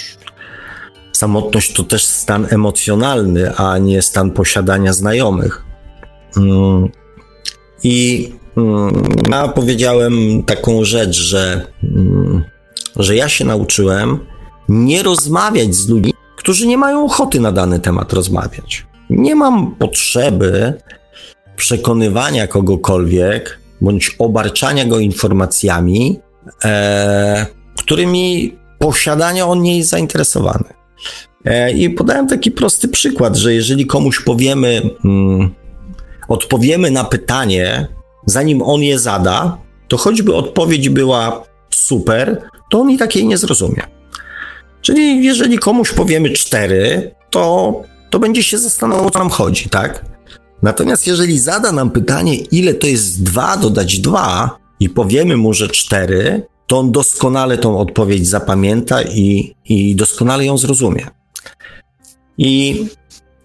samotność 1.12 1.72
to 1.72 1.82
też 1.82 2.04
stan 2.04 2.46
emocjonalny, 2.50 3.56
a 3.56 3.78
nie 3.78 4.02
stan 4.02 4.30
posiadania 4.30 4.92
znajomych. 4.92 5.64
Mm. 6.36 6.88
I 7.82 8.28
mm, 8.56 9.02
ja 9.30 9.48
powiedziałem 9.48 10.42
taką 10.42 10.84
rzecz, 10.84 11.16
że, 11.16 11.66
mm, 11.82 12.44
że 12.96 13.16
ja 13.16 13.28
się 13.28 13.44
nauczyłem 13.44 14.18
nie 14.68 15.02
rozmawiać 15.02 15.74
z 15.74 15.88
ludźmi, 15.88 16.14
którzy 16.36 16.66
nie 16.66 16.78
mają 16.78 17.04
ochoty 17.04 17.40
na 17.40 17.52
dany 17.52 17.80
temat 17.80 18.12
rozmawiać. 18.12 18.86
Nie 19.10 19.34
mam 19.34 19.74
potrzeby 19.74 20.74
przekonywania 21.58 22.46
kogokolwiek 22.46 23.58
bądź 23.80 24.16
obarczania 24.18 24.84
go 24.84 24.98
informacjami, 24.98 26.20
e, 26.64 27.46
którymi 27.78 28.56
posiadania 28.78 29.46
on 29.46 29.62
nie 29.62 29.78
jest 29.78 29.90
zainteresowany. 29.90 30.64
E, 31.44 31.72
I 31.72 31.90
podałem 31.90 32.28
taki 32.28 32.50
prosty 32.50 32.88
przykład, 32.88 33.36
że 33.36 33.54
jeżeli 33.54 33.86
komuś 33.86 34.20
powiemy, 34.20 34.90
hmm, 35.02 35.54
odpowiemy 36.28 36.90
na 36.90 37.04
pytanie, 37.04 37.88
zanim 38.26 38.62
on 38.62 38.82
je 38.82 38.98
zada, 38.98 39.58
to 39.88 39.96
choćby 39.96 40.34
odpowiedź 40.34 40.88
była 40.88 41.44
super, 41.70 42.42
to 42.70 42.80
on 42.80 42.90
i 42.90 42.98
takiej 42.98 43.26
nie 43.26 43.38
zrozumie. 43.38 43.82
Czyli 44.80 45.24
jeżeli 45.24 45.58
komuś 45.58 45.92
powiemy 45.92 46.30
cztery, 46.30 47.10
to, 47.30 47.74
to 48.10 48.18
będzie 48.18 48.42
się 48.42 48.58
zastanawiał, 48.58 49.06
o 49.06 49.10
co 49.10 49.18
nam 49.18 49.30
chodzi, 49.30 49.68
tak? 49.68 50.04
Natomiast 50.62 51.06
jeżeli 51.06 51.38
zada 51.38 51.72
nam 51.72 51.90
pytanie, 51.90 52.34
ile 52.34 52.74
to 52.74 52.86
jest 52.86 53.22
dwa 53.22 53.56
dodać 53.56 53.98
dwa, 53.98 54.58
i 54.80 54.88
powiemy 54.88 55.36
mu, 55.36 55.54
że 55.54 55.68
cztery, 55.68 56.46
to 56.66 56.78
on 56.78 56.92
doskonale 56.92 57.58
tą 57.58 57.78
odpowiedź 57.78 58.28
zapamięta 58.28 59.02
i, 59.02 59.54
i 59.64 59.96
doskonale 59.96 60.44
ją 60.44 60.58
zrozumie. 60.58 61.06
I 62.38 62.84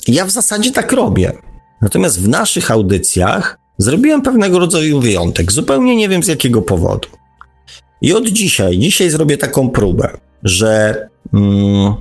ja 0.07 0.25
w 0.25 0.31
zasadzie 0.31 0.71
tak 0.71 0.91
robię. 0.91 1.31
Natomiast 1.81 2.21
w 2.21 2.27
naszych 2.27 2.71
audycjach 2.71 3.57
zrobiłem 3.77 4.21
pewnego 4.21 4.59
rodzaju 4.59 4.99
wyjątek. 4.99 5.51
Zupełnie 5.51 5.95
nie 5.95 6.09
wiem 6.09 6.23
z 6.23 6.27
jakiego 6.27 6.61
powodu. 6.61 7.09
I 8.01 8.13
od 8.13 8.27
dzisiaj, 8.27 8.77
dzisiaj 8.77 9.09
zrobię 9.09 9.37
taką 9.37 9.69
próbę, 9.69 10.17
że 10.43 10.95
mm, 11.33 11.93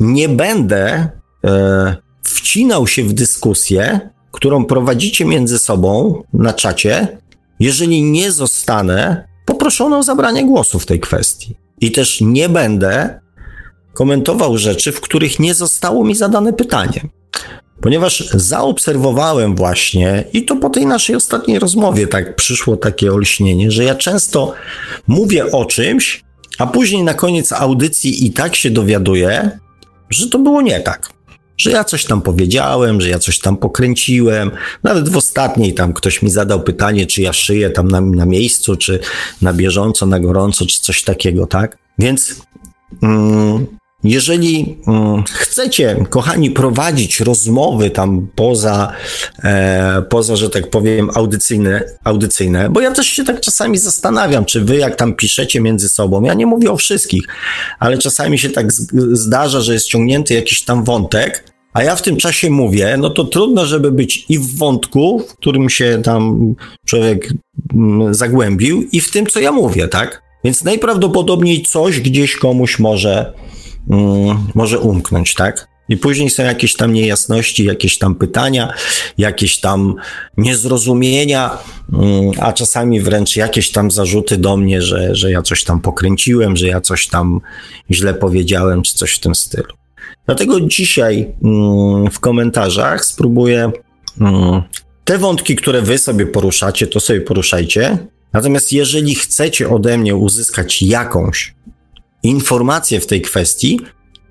nie 0.00 0.28
będę 0.28 1.08
e, 1.44 1.96
wcinał 2.58 2.86
się 2.86 3.04
w 3.04 3.12
dyskusję, 3.12 4.00
którą 4.32 4.64
prowadzicie 4.64 5.24
między 5.24 5.58
sobą 5.58 6.22
na 6.32 6.52
czacie, 6.52 7.18
jeżeli 7.60 8.02
nie 8.02 8.32
zostanę 8.32 9.28
poproszony 9.46 9.96
o 9.96 10.02
zabranie 10.02 10.44
głosu 10.44 10.78
w 10.78 10.86
tej 10.86 11.00
kwestii. 11.00 11.54
I 11.80 11.92
też 11.92 12.20
nie 12.20 12.48
będę 12.48 13.20
komentował 13.94 14.58
rzeczy, 14.58 14.92
w 14.92 15.00
których 15.00 15.38
nie 15.38 15.54
zostało 15.54 16.04
mi 16.04 16.14
zadane 16.14 16.52
pytanie. 16.52 17.00
Ponieważ 17.80 18.28
zaobserwowałem 18.34 19.56
właśnie, 19.56 20.24
i 20.32 20.44
to 20.44 20.56
po 20.56 20.70
tej 20.70 20.86
naszej 20.86 21.16
ostatniej 21.16 21.58
rozmowie 21.58 22.06
tak 22.06 22.36
przyszło 22.36 22.76
takie 22.76 23.12
olśnienie, 23.12 23.70
że 23.70 23.84
ja 23.84 23.94
często 23.94 24.54
mówię 25.06 25.52
o 25.52 25.64
czymś, 25.64 26.24
a 26.58 26.66
później 26.66 27.02
na 27.02 27.14
koniec 27.14 27.52
audycji 27.52 28.26
i 28.26 28.32
tak 28.32 28.56
się 28.56 28.70
dowiaduję, 28.70 29.58
że 30.10 30.28
to 30.28 30.38
było 30.38 30.62
nie 30.62 30.80
tak. 30.80 31.17
Że 31.58 31.70
ja 31.70 31.84
coś 31.84 32.04
tam 32.04 32.22
powiedziałem, 32.22 33.00
że 33.00 33.08
ja 33.08 33.18
coś 33.18 33.38
tam 33.38 33.56
pokręciłem. 33.56 34.50
Nawet 34.82 35.08
w 35.08 35.16
ostatniej 35.16 35.74
tam 35.74 35.92
ktoś 35.92 36.22
mi 36.22 36.30
zadał 36.30 36.62
pytanie, 36.62 37.06
czy 37.06 37.22
ja 37.22 37.32
szyję 37.32 37.70
tam 37.70 37.88
na, 37.88 38.00
na 38.00 38.26
miejscu, 38.26 38.76
czy 38.76 39.00
na 39.42 39.52
bieżąco, 39.52 40.06
na 40.06 40.20
gorąco, 40.20 40.66
czy 40.66 40.80
coś 40.80 41.02
takiego, 41.02 41.46
tak? 41.46 41.78
Więc 41.98 42.42
mm, 43.02 43.66
jeżeli 44.04 44.76
mm, 44.86 45.24
chcecie, 45.30 45.96
kochani, 46.10 46.50
prowadzić 46.50 47.20
rozmowy 47.20 47.90
tam 47.90 48.28
poza, 48.34 48.92
e, 49.44 50.02
poza 50.10 50.36
że 50.36 50.50
tak 50.50 50.70
powiem, 50.70 51.10
audycyjne, 51.14 51.84
audycyjne, 52.04 52.70
bo 52.70 52.80
ja 52.80 52.90
też 52.90 53.06
się 53.06 53.24
tak 53.24 53.40
czasami 53.40 53.78
zastanawiam, 53.78 54.44
czy 54.44 54.64
wy 54.64 54.76
jak 54.76 54.96
tam 54.96 55.14
piszecie 55.14 55.60
między 55.60 55.88
sobą, 55.88 56.22
ja 56.22 56.34
nie 56.34 56.46
mówię 56.46 56.70
o 56.70 56.76
wszystkich, 56.76 57.22
ale 57.78 57.98
czasami 57.98 58.38
się 58.38 58.50
tak 58.50 58.72
zdarza, 59.12 59.60
że 59.60 59.72
jest 59.72 59.86
ciągnięty 59.86 60.34
jakiś 60.34 60.62
tam 60.64 60.84
wątek, 60.84 61.44
a 61.72 61.82
ja 61.82 61.96
w 61.96 62.02
tym 62.02 62.16
czasie 62.16 62.50
mówię, 62.50 62.96
no 62.98 63.10
to 63.10 63.24
trudno, 63.24 63.66
żeby 63.66 63.92
być 63.92 64.24
i 64.28 64.38
w 64.38 64.56
wątku, 64.56 65.18
w 65.28 65.36
którym 65.36 65.70
się 65.70 66.00
tam 66.04 66.54
człowiek 66.86 67.28
mm, 67.74 68.14
zagłębił, 68.14 68.82
i 68.92 69.00
w 69.00 69.10
tym, 69.10 69.26
co 69.26 69.40
ja 69.40 69.52
mówię, 69.52 69.88
tak? 69.88 70.22
Więc 70.44 70.64
najprawdopodobniej 70.64 71.62
coś 71.62 72.00
gdzieś 72.00 72.36
komuś 72.36 72.78
może 72.78 73.32
może 74.54 74.78
umknąć, 74.78 75.34
tak? 75.34 75.68
I 75.88 75.96
później 75.96 76.30
są 76.30 76.42
jakieś 76.42 76.76
tam 76.76 76.92
niejasności, 76.92 77.64
jakieś 77.64 77.98
tam 77.98 78.14
pytania, 78.14 78.72
jakieś 79.18 79.60
tam 79.60 79.94
niezrozumienia, 80.36 81.58
mm, 81.92 82.30
a 82.40 82.52
czasami 82.52 83.00
wręcz 83.00 83.36
jakieś 83.36 83.70
tam 83.70 83.90
zarzuty 83.90 84.36
do 84.36 84.56
mnie, 84.56 84.82
że, 84.82 85.14
że 85.14 85.30
ja 85.30 85.42
coś 85.42 85.64
tam 85.64 85.80
pokręciłem, 85.80 86.56
że 86.56 86.66
ja 86.66 86.80
coś 86.80 87.06
tam 87.06 87.40
źle 87.90 88.14
powiedziałem, 88.14 88.82
czy 88.82 88.94
coś 88.94 89.14
w 89.14 89.20
tym 89.20 89.34
stylu. 89.34 89.74
Dlatego 90.26 90.60
dzisiaj 90.60 91.34
mm, 91.44 92.10
w 92.10 92.20
komentarzach 92.20 93.04
spróbuję 93.04 93.72
te 95.04 95.18
wątki, 95.18 95.56
które 95.56 95.82
wy 95.82 95.98
sobie 95.98 96.26
poruszacie, 96.26 96.86
to 96.86 97.00
sobie 97.00 97.20
poruszajcie. 97.20 97.98
Natomiast 98.32 98.72
jeżeli 98.72 99.14
chcecie 99.14 99.68
ode 99.68 99.98
mnie 99.98 100.16
uzyskać 100.16 100.82
jakąś 100.82 101.54
informacje 102.22 103.00
w 103.00 103.06
tej 103.06 103.22
kwestii, 103.22 103.80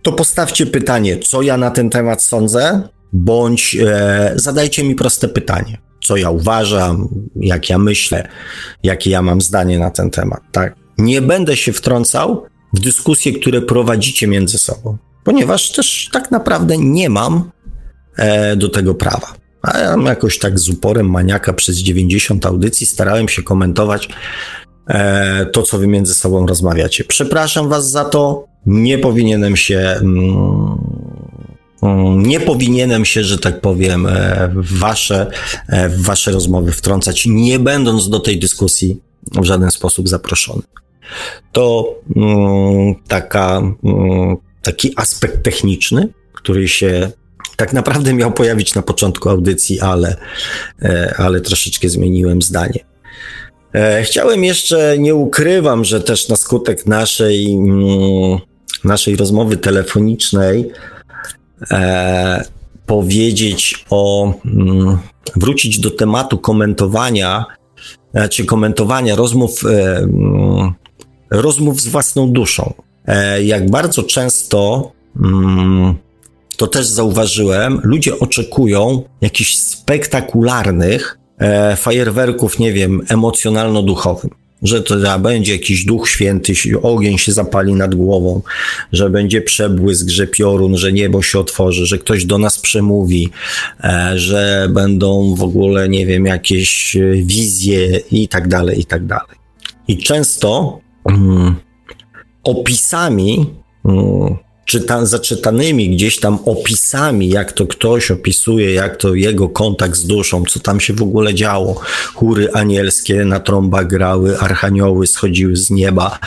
to 0.01 0.11
postawcie 0.11 0.65
pytanie, 0.65 1.17
co 1.17 1.41
ja 1.41 1.57
na 1.57 1.71
ten 1.71 1.89
temat 1.89 2.23
sądzę, 2.23 2.81
bądź 3.13 3.75
e, 3.75 4.31
zadajcie 4.35 4.83
mi 4.83 4.95
proste 4.95 5.27
pytanie, 5.27 5.77
co 6.03 6.17
ja 6.17 6.29
uważam, 6.29 7.09
jak 7.35 7.69
ja 7.69 7.77
myślę, 7.77 8.27
jakie 8.83 9.09
ja 9.09 9.21
mam 9.21 9.41
zdanie 9.41 9.79
na 9.79 9.91
ten 9.91 10.09
temat. 10.09 10.41
Tak? 10.51 10.75
Nie 10.97 11.21
będę 11.21 11.57
się 11.57 11.73
wtrącał 11.73 12.45
w 12.73 12.79
dyskusje, 12.79 13.33
które 13.33 13.61
prowadzicie 13.61 14.27
między 14.27 14.57
sobą, 14.57 14.97
ponieważ 15.23 15.71
też 15.71 16.09
tak 16.13 16.31
naprawdę 16.31 16.77
nie 16.77 17.09
mam 17.09 17.51
e, 18.17 18.55
do 18.55 18.69
tego 18.69 18.95
prawa. 18.95 19.33
A 19.61 19.77
ja 19.77 19.95
jakoś 20.05 20.39
tak 20.39 20.59
z 20.59 20.69
uporem 20.69 21.09
maniaka 21.09 21.53
przez 21.53 21.77
90 21.77 22.45
audycji 22.45 22.87
starałem 22.87 23.29
się 23.29 23.43
komentować 23.43 24.09
to, 25.51 25.63
co 25.63 25.77
wy 25.77 25.87
między 25.87 26.13
sobą 26.13 26.47
rozmawiacie. 26.47 27.03
Przepraszam 27.03 27.69
was 27.69 27.89
za 27.89 28.05
to. 28.05 28.45
Nie 28.65 28.97
powinienem 28.97 29.55
się. 29.55 29.79
Mm, 29.79 30.77
mm, 31.81 32.23
nie 32.23 32.39
powinienem 32.39 33.05
się, 33.05 33.23
że 33.23 33.37
tak 33.37 33.61
powiem, 33.61 34.05
e, 34.05 34.49
w 34.55 34.79
wasze, 34.79 35.31
e, 35.67 35.89
w 35.89 36.01
wasze 36.01 36.31
rozmowy 36.31 36.71
wtrącać, 36.71 37.25
nie 37.25 37.59
będąc 37.59 38.09
do 38.09 38.19
tej 38.19 38.39
dyskusji 38.39 39.01
w 39.41 39.43
żaden 39.43 39.71
sposób 39.71 40.09
zaproszony. 40.09 40.61
To 41.51 41.95
mm, 42.15 42.95
taka, 43.07 43.61
taki 44.61 44.93
aspekt 44.95 45.43
techniczny, 45.43 46.09
który 46.33 46.67
się 46.67 47.11
tak 47.55 47.73
naprawdę 47.73 48.13
miał 48.13 48.31
pojawić 48.31 48.75
na 48.75 48.81
początku 48.81 49.29
audycji, 49.29 49.79
ale, 49.79 50.17
ale 51.17 51.41
troszeczkę 51.41 51.89
zmieniłem 51.89 52.41
zdanie. 52.41 52.79
E, 53.73 54.03
chciałem 54.03 54.43
jeszcze, 54.43 54.95
nie 54.99 55.15
ukrywam, 55.15 55.85
że 55.85 56.01
też 56.01 56.29
na 56.29 56.35
skutek 56.35 56.85
naszej, 56.85 57.53
mm, 57.53 58.39
naszej 58.83 59.15
rozmowy 59.15 59.57
telefonicznej 59.57 60.71
e, 61.71 62.43
powiedzieć 62.85 63.85
o, 63.89 64.33
mm, 64.45 64.97
wrócić 65.35 65.79
do 65.79 65.91
tematu 65.91 66.37
komentowania, 66.37 67.45
czy 68.29 68.45
komentowania 68.45 69.15
rozmów, 69.15 69.65
e, 69.65 69.97
mm, 69.97 70.73
rozmów 71.31 71.81
z 71.81 71.87
własną 71.87 72.31
duszą. 72.31 72.73
E, 73.07 73.43
jak 73.43 73.69
bardzo 73.69 74.03
często 74.03 74.91
to 76.57 76.67
też 76.67 76.85
zauważyłem, 76.85 77.81
ludzie 77.83 78.19
oczekują 78.19 79.03
jakichś 79.21 79.55
spektakularnych 79.55 81.19
e, 81.37 81.75
fajerwerków, 81.75 82.59
nie 82.59 82.73
wiem, 82.73 83.01
emocjonalno-duchowym. 83.09 84.29
Że 84.63 84.81
to 84.81 85.19
będzie 85.19 85.53
jakiś 85.53 85.85
duch 85.85 86.09
święty, 86.09 86.53
ogień 86.81 87.17
się 87.17 87.31
zapali 87.31 87.73
nad 87.73 87.95
głową, 87.95 88.41
że 88.91 89.09
będzie 89.09 89.41
przebłysk, 89.41 90.09
że 90.09 90.27
piorun, 90.27 90.77
że 90.77 90.93
niebo 90.93 91.21
się 91.21 91.39
otworzy, 91.39 91.85
że 91.85 91.97
ktoś 91.97 92.25
do 92.25 92.37
nas 92.37 92.59
przemówi, 92.59 93.29
e, 93.83 94.11
że 94.15 94.67
będą 94.69 95.35
w 95.35 95.43
ogóle, 95.43 95.89
nie 95.89 96.05
wiem, 96.05 96.25
jakieś 96.25 96.95
e, 96.95 97.11
wizje 97.13 98.01
i 98.11 98.27
tak 98.27 98.47
dalej, 98.47 98.79
i 98.79 98.85
tak 98.85 99.05
dalej. 99.05 99.37
I 99.87 99.97
często 99.97 100.79
mm, 101.05 101.55
opisami 102.43 103.45
mm, 103.85 104.37
czyta, 104.67 105.05
zaczytanymi 105.05 105.89
gdzieś 105.89 106.19
tam 106.19 106.39
opisami, 106.45 107.29
jak 107.29 107.51
to 107.51 107.67
ktoś 107.67 108.11
opisuje, 108.11 108.73
jak 108.73 108.97
to 108.97 109.13
jego 109.13 109.49
kontakt 109.49 109.95
z 109.95 110.07
duszą, 110.07 110.43
co 110.49 110.59
tam 110.59 110.79
się 110.79 110.93
w 110.93 111.01
ogóle 111.01 111.33
działo. 111.33 111.81
Chóry 112.13 112.51
anielskie 112.53 113.25
na 113.25 113.39
trąbach 113.39 113.87
grały, 113.87 114.39
archanioły 114.39 115.07
schodziły 115.07 115.55
z 115.55 115.69
nieba 115.69 116.19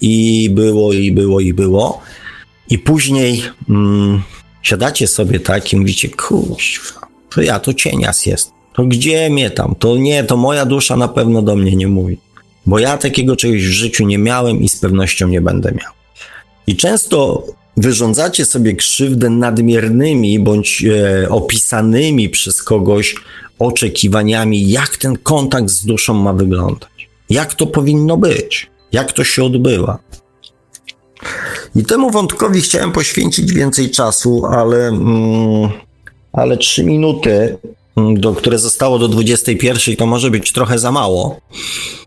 i 0.00 0.48
było, 0.50 0.92
i 0.92 1.12
było, 1.12 1.40
i 1.40 1.52
było. 1.52 2.02
I 2.70 2.78
później 2.78 3.42
mm, 3.68 4.22
siadacie 4.62 5.06
sobie 5.06 5.40
tak 5.40 5.72
i 5.72 5.76
mówicie, 5.76 6.08
kurwa, 6.08 7.06
to 7.30 7.42
ja 7.42 7.60
to 7.60 7.74
cienias 7.74 8.26
jest. 8.26 8.50
To 8.74 8.84
gdzie 8.84 9.30
mnie 9.30 9.50
tam? 9.50 9.74
To 9.78 9.96
nie, 9.96 10.24
to 10.24 10.36
moja 10.36 10.66
dusza 10.66 10.96
na 10.96 11.08
pewno 11.08 11.42
do 11.42 11.56
mnie 11.56 11.76
nie 11.76 11.88
mówi. 11.88 12.18
Bo 12.66 12.78
ja 12.78 12.98
takiego 12.98 13.36
czegoś 13.36 13.62
w 13.66 13.70
życiu 13.70 14.06
nie 14.06 14.18
miałem 14.18 14.62
i 14.62 14.68
z 14.68 14.76
pewnością 14.76 15.28
nie 15.28 15.40
będę 15.40 15.72
miał. 15.72 15.92
I 16.66 16.76
często 16.76 17.44
wyrządzacie 17.76 18.44
sobie 18.44 18.76
krzywdę 18.76 19.30
nadmiernymi 19.30 20.40
bądź 20.40 20.84
e, 20.84 21.28
opisanymi 21.28 22.28
przez 22.28 22.62
kogoś 22.62 23.14
oczekiwaniami, 23.58 24.70
jak 24.70 24.96
ten 24.96 25.18
kontakt 25.18 25.70
z 25.70 25.86
duszą 25.86 26.14
ma 26.14 26.32
wyglądać, 26.32 27.08
jak 27.30 27.54
to 27.54 27.66
powinno 27.66 28.16
być, 28.16 28.70
jak 28.92 29.12
to 29.12 29.24
się 29.24 29.44
odbywa. 29.44 29.98
I 31.76 31.84
temu 31.84 32.10
wątkowi 32.10 32.60
chciałem 32.60 32.92
poświęcić 32.92 33.52
więcej 33.52 33.90
czasu, 33.90 34.46
ale, 34.46 34.88
mm, 34.88 35.70
ale 36.32 36.56
trzy 36.56 36.84
minuty, 36.84 37.58
mm, 37.96 38.20
do, 38.20 38.32
które 38.32 38.58
zostało 38.58 38.98
do 38.98 39.08
21, 39.08 39.96
to 39.96 40.06
może 40.06 40.30
być 40.30 40.52
trochę 40.52 40.78
za 40.78 40.92
mało. 40.92 41.40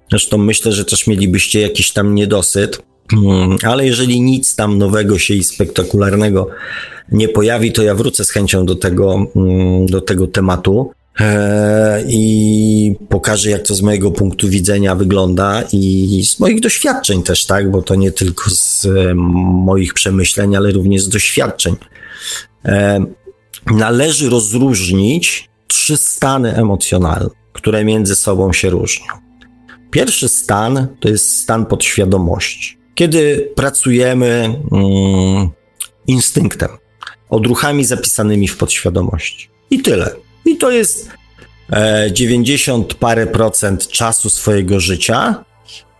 Zresztą 0.09 0.37
myślę, 0.37 0.71
że 0.71 0.85
też 0.85 1.07
mielibyście 1.07 1.61
jakiś 1.61 1.91
tam 1.91 2.15
niedosyt. 2.15 2.81
Mm, 3.13 3.57
ale 3.63 3.85
jeżeli 3.85 4.21
nic 4.21 4.55
tam 4.55 4.77
nowego 4.77 5.19
się 5.19 5.33
i 5.33 5.43
spektakularnego 5.43 6.49
nie 7.11 7.27
pojawi, 7.27 7.71
to 7.71 7.83
ja 7.83 7.95
wrócę 7.95 8.25
z 8.25 8.29
chęcią 8.29 8.65
do 8.65 8.75
tego, 8.75 9.25
mm, 9.35 9.85
do 9.85 10.01
tego 10.01 10.27
tematu 10.27 10.91
e, 11.19 12.03
i 12.07 12.95
pokażę, 13.09 13.49
jak 13.49 13.67
to 13.67 13.75
z 13.75 13.81
mojego 13.81 14.11
punktu 14.11 14.49
widzenia 14.49 14.95
wygląda 14.95 15.63
i 15.73 16.23
z 16.25 16.39
moich 16.39 16.61
doświadczeń 16.61 17.23
też, 17.23 17.45
tak, 17.45 17.71
bo 17.71 17.81
to 17.81 17.95
nie 17.95 18.11
tylko 18.11 18.49
z 18.49 18.85
e, 18.85 19.15
moich 19.15 19.93
przemyśleń, 19.93 20.55
ale 20.55 20.71
również 20.71 21.03
z 21.03 21.09
doświadczeń. 21.09 21.75
E, 22.65 23.05
należy 23.65 24.29
rozróżnić 24.29 25.49
trzy 25.67 25.97
stany 25.97 26.55
emocjonalne, 26.55 27.29
które 27.53 27.85
między 27.85 28.15
sobą 28.15 28.53
się 28.53 28.69
różnią. 28.69 29.13
Pierwszy 29.91 30.29
stan 30.29 30.87
to 30.99 31.09
jest 31.09 31.37
stan 31.37 31.65
podświadomości 31.65 32.78
kiedy 32.99 33.51
pracujemy 33.55 34.59
mm, 34.71 35.49
instynktem, 36.07 36.69
odruchami 37.29 37.85
zapisanymi 37.85 38.47
w 38.47 38.57
podświadomości. 38.57 39.49
I 39.71 39.81
tyle. 39.81 40.15
I 40.45 40.57
to 40.57 40.71
jest 40.71 41.09
e, 41.71 42.09
90 42.13 42.93
parę 42.93 43.27
procent 43.27 43.87
czasu 43.87 44.29
swojego 44.29 44.79
życia, 44.79 45.45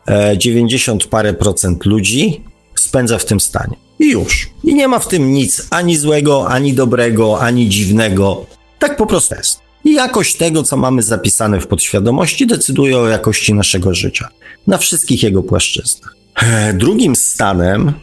e, 0.08 0.38
90 0.38 1.08
parę 1.08 1.34
procent 1.34 1.86
ludzi 1.86 2.44
spędza 2.76 3.18
w 3.18 3.26
tym 3.26 3.40
stanie. 3.40 3.76
I 4.00 4.12
już. 4.12 4.50
I 4.64 4.76
nie 4.76 4.88
ma 4.88 5.00
w 5.00 5.08
tym 5.08 5.34
nic 5.34 5.68
ani 5.70 5.98
złego, 5.98 6.50
ani 6.50 6.74
dobrego, 6.74 7.42
ani 7.42 7.70
dziwnego. 7.70 8.46
Tak 8.80 8.98
po 8.98 9.06
prostu 9.06 9.36
jest. 9.36 9.60
I 9.86 9.94
jakość 9.94 10.36
tego, 10.36 10.64
co 10.64 10.78
mamy 10.78 11.02
zapisane 11.02 11.62
w 11.62 11.68
podświadomości, 11.68 12.48
decyduje 12.48 12.98
o 12.98 13.08
jakości 13.08 13.54
naszego 13.54 13.94
życia 13.94 14.30
na 14.68 14.78
wszystkich 14.78 15.24
jego 15.24 15.44
płaszczyznach. 15.44 16.19
E, 16.42 16.74
drugim 16.74 17.16
stanem, 17.16 17.94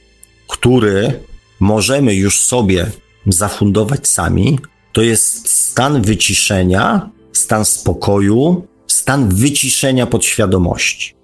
który 0.48 1.20
możemy 1.60 2.14
już 2.14 2.40
sobie 2.40 2.86
zafundować 3.26 4.08
sami, 4.08 4.58
to 4.92 5.02
jest 5.02 5.48
stan 5.48 6.02
wyciszenia, 6.02 7.10
stan 7.32 7.64
spokoju, 7.64 8.66
stan 8.86 9.28
wyciszenia 9.28 10.06
podświadomości. 10.06 11.14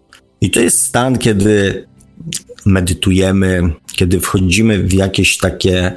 I 0.40 0.50
to 0.50 0.60
jest 0.60 0.80
stan, 0.80 1.18
kiedy 1.18 1.86
medytujemy, 2.66 3.72
kiedy 3.92 4.20
wchodzimy 4.20 4.82
w 4.82 4.92
jakieś 4.92 5.38
takie 5.38 5.92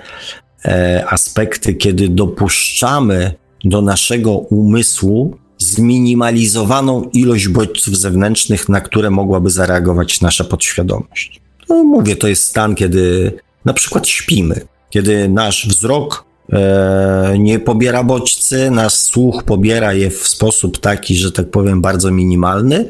e, 0.66 1.06
aspekty, 1.10 1.74
kiedy 1.74 2.10
dopuszczamy 2.10 3.34
do 3.64 3.82
naszego 3.82 4.32
umysłu 4.32 5.38
zminimalizowaną 5.76 7.10
ilość 7.14 7.48
bodźców 7.48 7.98
zewnętrznych, 7.98 8.70
na 8.70 8.82
które 8.82 9.10
mogłaby 9.10 9.50
zareagować 9.50 10.22
nasza 10.22 10.44
podświadomość. 10.44 11.42
No, 11.70 11.84
mówię, 11.84 12.16
to 12.16 12.28
jest 12.28 12.44
stan, 12.44 12.76
kiedy 12.76 13.32
na 13.66 13.74
przykład 13.74 14.08
śpimy, 14.08 14.62
kiedy 14.90 15.30
nasz 15.30 15.68
wzrok 15.68 16.26
e, 16.54 17.36
nie 17.40 17.60
pobiera 17.60 18.04
bodźcy, 18.04 18.72
nasz 18.72 18.94
słuch 18.94 19.44
pobiera 19.44 19.94
je 19.94 20.10
w 20.10 20.28
sposób 20.28 20.80
taki, 20.80 21.16
że 21.16 21.32
tak 21.32 21.52
powiem, 21.52 21.82
bardzo 21.82 22.12
minimalny, 22.12 22.90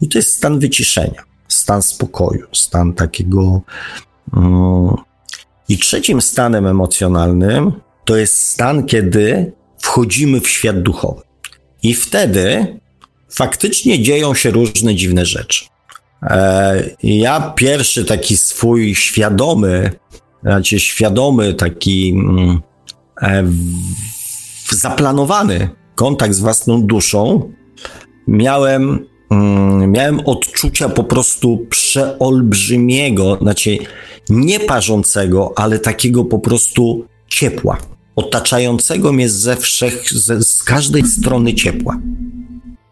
i 0.00 0.08
to 0.08 0.18
jest 0.18 0.32
stan 0.32 0.58
wyciszenia, 0.58 1.22
stan 1.48 1.82
spokoju, 1.82 2.46
stan 2.52 2.92
takiego. 2.92 3.60
Mm. 4.36 4.94
I 5.68 5.78
trzecim 5.78 6.20
stanem 6.20 6.66
emocjonalnym 6.66 7.72
to 8.04 8.16
jest 8.16 8.34
stan, 8.34 8.86
kiedy 8.86 9.52
wchodzimy 9.78 10.40
w 10.40 10.48
świat 10.48 10.82
duchowy. 10.82 11.22
I 11.82 11.94
wtedy 11.94 12.66
faktycznie 13.30 14.02
dzieją 14.02 14.34
się 14.34 14.50
różne 14.50 14.94
dziwne 14.94 15.26
rzeczy. 15.26 15.64
E, 16.22 16.90
ja 17.02 17.52
pierwszy 17.56 18.04
taki 18.04 18.36
swój 18.36 18.94
świadomy, 18.94 19.90
znaczy 20.42 20.80
świadomy, 20.80 21.54
taki 21.54 22.10
mm, 22.10 22.60
e, 23.22 23.44
zaplanowany 24.70 25.68
kontakt 25.94 26.34
z 26.34 26.40
własną 26.40 26.82
duszą 26.82 27.52
miałem, 28.28 29.06
mm, 29.30 29.90
miałem 29.90 30.20
odczucia 30.20 30.88
po 30.88 31.04
prostu 31.04 31.66
przeolbrzymiego, 31.70 33.38
znaczy 33.42 33.78
nie 34.28 34.60
parzącego, 34.60 35.52
ale 35.56 35.78
takiego 35.78 36.24
po 36.24 36.38
prostu 36.38 37.06
ciepła 37.28 37.78
otaczającego 38.16 39.12
mnie 39.12 39.28
ze 39.28 39.56
wszech, 39.56 40.12
ze, 40.12 40.42
z 40.42 40.64
każdej 40.64 41.06
strony 41.06 41.54
ciepła. 41.54 41.98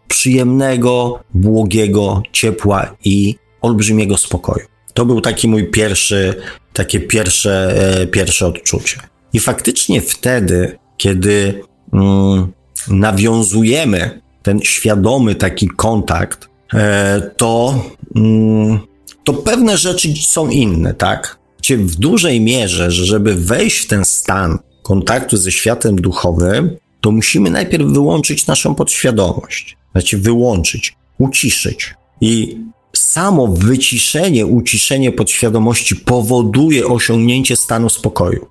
Przyjemnego, 0.07 1.19
błogiego 1.33 2.23
ciepła 2.31 2.95
i 3.05 3.35
olbrzymiego 3.61 4.17
spokoju. 4.17 4.65
To 4.93 5.05
był 5.05 5.21
taki 5.21 5.47
mój 5.47 5.71
pierwszy, 5.71 6.35
takie 6.73 6.99
pierwsze, 6.99 7.75
e, 8.01 8.07
pierwsze 8.07 8.47
odczucie. 8.47 8.97
I 9.33 9.39
faktycznie 9.39 10.01
wtedy, 10.01 10.77
kiedy 10.97 11.63
mm, 11.93 12.51
nawiązujemy 12.87 14.21
ten 14.43 14.59
świadomy 14.61 15.35
taki 15.35 15.67
kontakt, 15.67 16.49
e, 16.73 17.21
to, 17.37 17.85
mm, 18.15 18.79
to 19.23 19.33
pewne 19.33 19.77
rzeczy 19.77 20.13
są 20.29 20.49
inne, 20.49 20.93
tak? 20.93 21.41
W 21.69 21.95
dużej 21.95 22.41
mierze, 22.41 22.91
że 22.91 23.05
żeby 23.05 23.35
wejść 23.35 23.77
w 23.77 23.87
ten 23.87 24.05
stan 24.05 24.57
kontaktu 24.83 25.37
ze 25.37 25.51
światem 25.51 25.95
duchowym, 25.95 26.77
to 27.01 27.11
musimy 27.11 27.49
najpierw 27.49 27.85
wyłączyć 27.85 28.47
naszą 28.47 28.75
podświadomość. 28.75 29.77
Znaczy 29.91 30.17
wyłączyć, 30.17 30.95
uciszyć. 31.17 31.95
I 32.21 32.57
samo 32.95 33.47
wyciszenie, 33.47 34.45
uciszenie 34.45 35.11
podświadomości 35.11 35.95
powoduje 35.95 36.87
osiągnięcie 36.87 37.55
stanu 37.55 37.89
spokoju. 37.89 38.47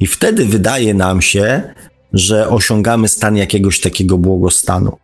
I 0.00 0.06
wtedy 0.06 0.44
wydaje 0.44 0.94
nam 0.94 1.22
się, 1.22 1.62
że 2.12 2.48
osiągamy 2.48 3.08
stan 3.08 3.36
jakiegoś 3.36 3.80
takiego 3.80 4.18
błogostanu. 4.18 4.96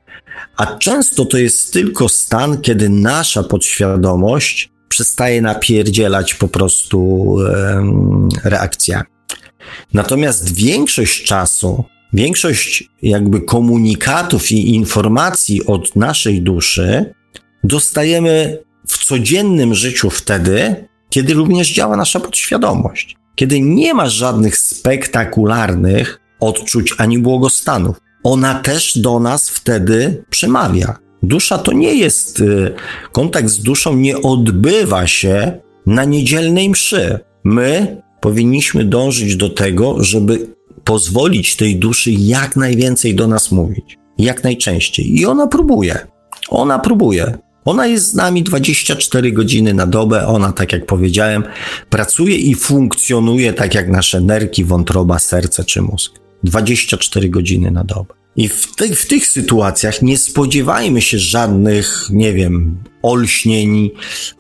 A 0.56 0.66
często 0.66 1.24
to 1.24 1.38
jest 1.38 1.72
tylko 1.72 2.08
stan, 2.08 2.60
kiedy 2.60 2.88
nasza 2.88 3.42
podświadomość 3.42 4.70
przestaje 4.88 5.42
napierdzielać 5.42 6.34
po 6.34 6.48
prostu 6.48 7.36
reakcjami. 8.44 9.04
Natomiast 9.94 10.54
większość 10.54 11.24
czasu, 11.24 11.84
większość 12.12 12.84
jakby 13.02 13.40
komunikatów 13.40 14.52
i 14.52 14.74
informacji 14.74 15.66
od 15.66 15.96
naszej 15.96 16.42
duszy 16.42 17.14
dostajemy 17.64 18.58
w 18.88 19.04
codziennym 19.04 19.74
życiu 19.74 20.11
wtedy, 20.11 20.88
kiedy 21.11 21.34
również 21.34 21.72
działa 21.72 21.96
nasza 21.96 22.20
podświadomość. 22.20 23.16
Kiedy 23.34 23.61
nie 23.61 23.94
ma 23.94 24.08
żadnych 24.08 24.58
spektakularnych 24.58 26.20
odczuć 26.40 26.94
ani 26.98 27.18
błogostanów. 27.18 27.96
Ona 28.24 28.54
też 28.54 28.98
do 28.98 29.20
nas 29.20 29.50
wtedy 29.50 30.24
przemawia. 30.30 30.98
Dusza 31.22 31.58
to 31.58 31.72
nie 31.72 31.94
jest, 31.94 32.40
y, 32.40 32.74
kontakt 33.12 33.48
z 33.48 33.62
duszą 33.62 33.96
nie 33.96 34.22
odbywa 34.22 35.06
się 35.06 35.61
na 35.86 36.04
niedzielnej 36.04 36.70
mszy. 36.70 37.18
My 37.44 38.02
powinniśmy 38.20 38.84
dążyć 38.84 39.36
do 39.36 39.48
tego, 39.48 40.04
żeby 40.04 40.46
pozwolić 40.84 41.56
tej 41.56 41.76
duszy 41.76 42.10
jak 42.10 42.56
najwięcej 42.56 43.14
do 43.14 43.26
nas 43.26 43.50
mówić. 43.50 43.98
Jak 44.18 44.44
najczęściej. 44.44 45.18
I 45.18 45.26
ona 45.26 45.46
próbuje. 45.46 45.98
Ona 46.48 46.78
próbuje. 46.78 47.38
Ona 47.64 47.86
jest 47.86 48.06
z 48.06 48.14
nami 48.14 48.42
24 48.42 49.32
godziny 49.32 49.74
na 49.74 49.86
dobę. 49.86 50.26
Ona, 50.26 50.52
tak 50.52 50.72
jak 50.72 50.86
powiedziałem, 50.86 51.44
pracuje 51.90 52.36
i 52.36 52.54
funkcjonuje 52.54 53.52
tak 53.52 53.74
jak 53.74 53.88
nasze 53.88 54.20
nerki, 54.20 54.64
wątroba, 54.64 55.18
serce 55.18 55.64
czy 55.64 55.82
mózg. 55.82 56.12
24 56.44 57.28
godziny 57.28 57.70
na 57.70 57.84
dobę. 57.84 58.14
I 58.36 58.48
w, 58.48 58.76
te, 58.76 58.88
w 58.88 59.06
tych 59.06 59.26
sytuacjach 59.26 60.02
nie 60.02 60.18
spodziewajmy 60.18 61.02
się 61.02 61.18
żadnych, 61.18 62.06
nie 62.10 62.32
wiem, 62.32 62.82
olśnień 63.02 63.90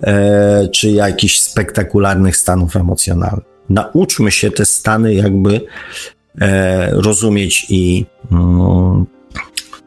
e, 0.02 0.68
czy 0.68 0.90
jakichś 0.90 1.38
spektakularnych 1.38 2.36
stanów 2.36 2.76
emocjonalnych. 2.76 3.49
Nauczmy 3.70 4.30
się 4.30 4.50
te 4.50 4.66
stany 4.66 5.14
jakby 5.14 5.60
e, 6.40 6.90
rozumieć 6.90 7.66
i, 7.68 8.06
mm, 8.32 9.06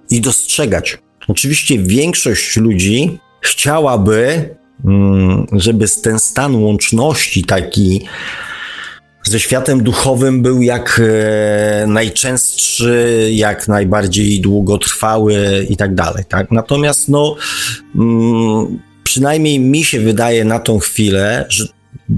i 0.09 0.21
dostrzegać. 0.21 0.97
Oczywiście 1.27 1.79
większość 1.79 2.57
ludzi 2.57 3.19
chciałaby, 3.41 4.49
mm, 4.85 5.47
żeby 5.51 5.85
ten 6.03 6.19
stan 6.19 6.55
łączności 6.55 7.43
taki 7.43 8.05
ze 9.23 9.39
światem 9.39 9.83
duchowym 9.83 10.41
był 10.41 10.61
jak 10.61 11.01
e, 11.03 11.87
najczęstszy, 11.87 13.29
jak 13.31 13.67
najbardziej 13.67 14.41
długotrwały 14.41 15.65
i 15.69 15.77
tak 15.77 15.95
dalej, 15.95 16.23
tak? 16.29 16.51
Natomiast 16.51 17.09
no, 17.09 17.35
mm, 17.95 18.79
przynajmniej 19.03 19.59
mi 19.59 19.83
się 19.83 19.99
wydaje 19.99 20.45
na 20.45 20.59
tą 20.59 20.79
chwilę, 20.79 21.45
że 21.49 21.67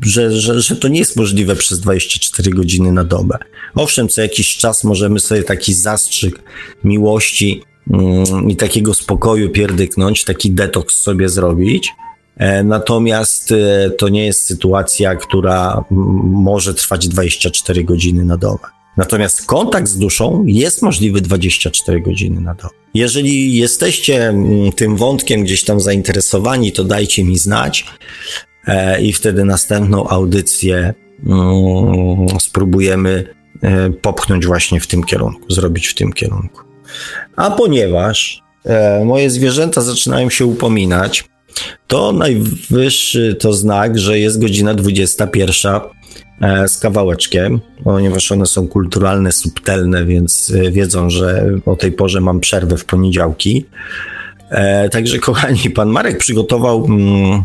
że, 0.04 0.32
że, 0.32 0.62
że 0.62 0.76
to 0.76 0.88
nie 0.88 1.00
jest 1.00 1.16
możliwe 1.16 1.56
przez 1.56 1.80
24 1.80 2.52
godziny 2.52 2.92
na 2.92 3.04
dobę. 3.04 3.38
Owszem, 3.76 4.08
co 4.08 4.22
jakiś 4.22 4.58
czas 4.58 4.84
możemy 4.84 5.20
sobie 5.20 5.44
taki 5.44 5.74
zastrzyk 5.74 6.40
miłości 6.84 7.62
mm, 7.94 8.50
i 8.50 8.56
takiego 8.56 8.94
spokoju 8.94 9.50
pierdyknąć, 9.50 10.24
taki 10.24 10.52
detoks 10.52 10.96
sobie 10.96 11.30
zrobić, 11.30 11.92
E, 12.38 12.64
natomiast 12.64 13.52
e, 13.52 13.90
to 13.90 14.10
nie 14.10 14.26
jest 14.26 14.46
sytuacja, 14.46 15.16
która 15.16 15.84
może 16.24 16.74
trwać 16.74 17.08
24 17.08 17.84
godziny 17.84 18.26
na 18.26 18.38
dobę. 18.38 18.68
Natomiast 18.98 19.46
kontakt 19.46 19.88
z 19.88 19.98
duszą 19.98 20.46
jest 20.48 20.82
możliwy 20.82 21.22
24 21.22 22.02
godziny 22.02 22.42
na 22.42 22.56
dobę. 22.56 22.76
Jeżeli 22.94 23.58
jesteście 23.58 24.34
tym 24.76 24.96
wątkiem 24.96 25.44
gdzieś 25.44 25.64
tam 25.64 25.80
zainteresowani, 25.80 26.72
to 26.72 26.84
dajcie 26.84 27.24
mi 27.24 27.38
znać 27.38 27.86
i 29.02 29.14
wtedy 29.14 29.46
następną 29.46 30.10
audycję 30.10 30.94
spróbujemy 32.40 33.36
popchnąć 34.02 34.46
właśnie 34.46 34.80
w 34.80 34.88
tym 34.88 35.04
kierunku, 35.04 35.54
zrobić 35.54 35.88
w 35.88 35.94
tym 35.94 36.14
kierunku. 36.14 36.62
A 37.36 37.52
ponieważ 37.52 38.44
moje 39.06 39.30
zwierzęta 39.30 39.82
zaczynają 39.82 40.30
się 40.30 40.46
upominać, 40.46 41.24
to 41.88 42.12
najwyższy 42.12 43.36
to 43.40 43.54
znak, 43.54 44.00
że 44.00 44.20
jest 44.20 44.42
godzina 44.42 44.74
21 44.74 45.82
e, 46.42 46.68
z 46.68 46.78
kawałeczkiem, 46.78 47.60
ponieważ 47.84 48.32
one 48.32 48.46
są 48.46 48.68
kulturalne, 48.68 49.32
subtelne, 49.32 50.06
więc 50.06 50.54
e, 50.56 50.72
wiedzą, 50.72 51.10
że 51.10 51.50
o 51.66 51.76
tej 51.76 51.92
porze 51.92 52.22
mam 52.22 52.40
przerwę 52.40 52.78
w 52.78 52.86
poniedziałki. 52.86 53.66
E, 54.50 54.90
także, 54.90 55.20
kochani, 55.20 55.70
pan 55.70 55.90
Marek 55.90 56.18
przygotował 56.18 56.86
mm, 56.86 57.44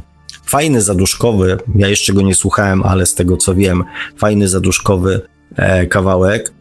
fajny 0.51 0.83
zaduszkowy, 0.83 1.59
ja 1.75 1.89
jeszcze 1.89 2.13
go 2.13 2.23
nie 2.23 2.35
słuchałem, 2.35 2.83
ale 2.83 3.07
z 3.07 3.15
tego 3.15 3.37
co 3.37 3.55
wiem, 3.55 3.85
fajny 4.17 4.49
zaduszkowy 4.49 5.21
kawałek. 5.91 6.53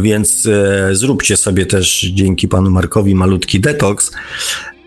Więc 0.00 0.48
zróbcie 0.92 1.36
sobie 1.36 1.66
też 1.66 2.00
dzięki 2.00 2.48
panu 2.48 2.70
Markowi 2.70 3.14
malutki 3.14 3.60
detoks. 3.60 4.10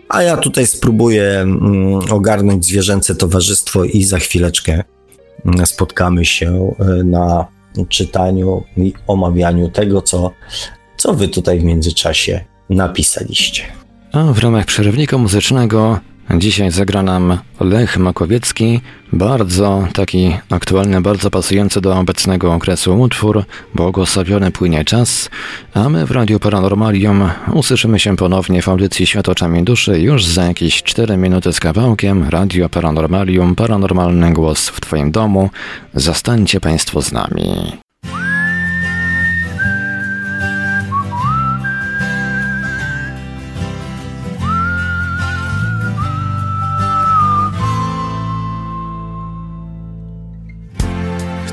A 0.08 0.22
ja 0.22 0.36
tutaj 0.36 0.66
spróbuję 0.66 1.40
mm, 1.40 1.94
ogarnąć 2.10 2.64
zwierzęce 2.64 3.14
towarzystwo 3.14 3.84
i 3.84 4.04
za 4.04 4.18
chwileczkę 4.18 4.82
mm, 5.44 5.66
spotkamy 5.66 6.24
się 6.24 6.74
e, 6.78 7.04
na 7.04 7.46
czytaniu 7.88 8.64
i 8.76 8.92
omawianiu 9.06 9.70
tego, 9.70 10.02
co, 10.02 10.30
co 10.96 11.14
wy 11.14 11.28
tutaj 11.28 11.60
w 11.60 11.64
międzyczasie 11.64 12.44
napisaliście. 12.70 13.62
A 14.12 14.32
w 14.32 14.38
ramach 14.38 14.66
przerywnika 14.66 15.18
muzycznego 15.18 16.00
Dzisiaj 16.34 16.70
zagra 16.70 17.02
nam 17.02 17.38
Lech 17.60 17.98
Makowiecki, 17.98 18.80
bardzo 19.12 19.88
taki 19.92 20.36
aktualny, 20.50 21.00
bardzo 21.00 21.30
pasujący 21.30 21.80
do 21.80 21.98
obecnego 21.98 22.54
okresu 22.54 23.00
utwór, 23.00 23.44
błogosławiony 23.74 24.50
płynie 24.50 24.84
czas, 24.84 25.30
a 25.74 25.88
my 25.88 26.06
w 26.06 26.10
Radiu 26.10 26.38
Paranormalium 26.38 27.30
usłyszymy 27.52 27.98
się 27.98 28.16
ponownie 28.16 28.62
w 28.62 28.68
audycji 28.68 29.06
Świat 29.06 29.28
oczami 29.28 29.64
duszy 29.64 30.00
już 30.00 30.24
za 30.24 30.44
jakieś 30.44 30.82
4 30.82 31.16
minuty 31.16 31.52
z 31.52 31.60
kawałkiem. 31.60 32.28
Radio 32.28 32.68
Paranormalium, 32.68 33.54
paranormalny 33.54 34.32
głos 34.32 34.68
w 34.68 34.80
Twoim 34.80 35.10
domu. 35.10 35.50
Zostańcie 35.94 36.60
Państwo 36.60 37.02
z 37.02 37.12
nami. 37.12 37.76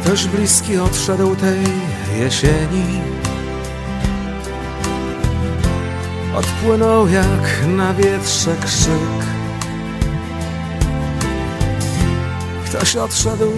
Ktoś 0.03 0.27
bliski 0.27 0.77
odszedł 0.77 1.35
tej 1.35 1.59
jesieni. 2.19 3.01
Odpłynął 6.35 7.07
jak 7.07 7.67
na 7.67 7.93
wietrze 7.93 8.55
krzyk. 8.65 9.25
Ktoś 12.65 12.95
odszedł, 12.95 13.51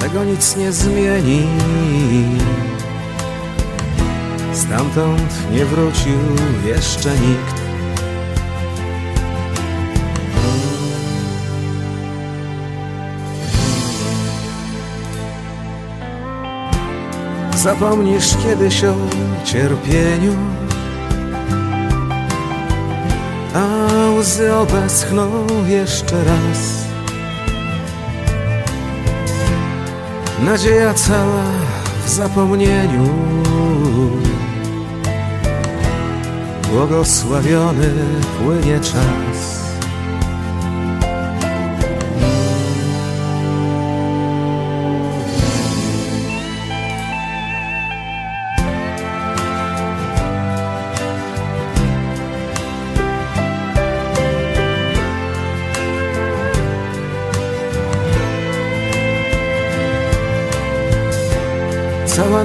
tego 0.00 0.24
nic 0.24 0.56
nie 0.56 0.72
zmieni. 0.72 1.46
Stamtąd 4.52 5.52
nie 5.52 5.64
wrócił 5.64 6.18
jeszcze 6.66 7.10
nikt 7.10 7.63
Zapomnisz 17.56 18.36
kiedyś 18.36 18.84
o 18.84 18.94
cierpieniu 19.44 20.32
A 23.54 24.10
łzy 24.10 24.54
obeschną 24.54 25.46
jeszcze 25.66 26.24
raz. 26.24 26.84
Nadzieja 30.44 30.94
cała 30.94 31.44
w 32.04 32.08
zapomnieniu 32.08 33.08
Błogosławiony 36.72 37.90
płynie 38.38 38.80
czas 38.80 39.53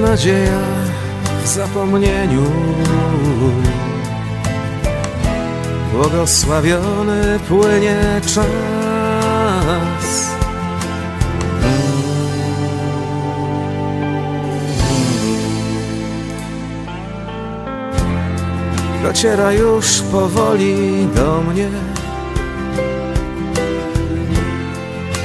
nadzieja 0.09 0.59
w 1.43 1.47
zapomnieniu. 1.47 2.41
Błogosławiony 5.93 7.39
płynie 7.47 8.21
czas. 8.21 8.45
Dociera 19.03 19.53
już 19.53 20.01
powoli 20.01 21.07
do 21.15 21.41
mnie, 21.41 21.69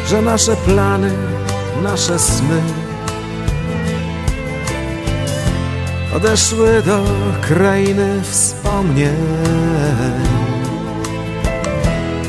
że 0.08 0.22
nasze 0.22 0.56
plany, 0.56 1.12
nasze 1.82 2.18
sny 2.18 2.83
odeszły 6.14 6.82
do 6.82 7.04
krainy 7.40 8.22
wspomnień, 8.22 9.16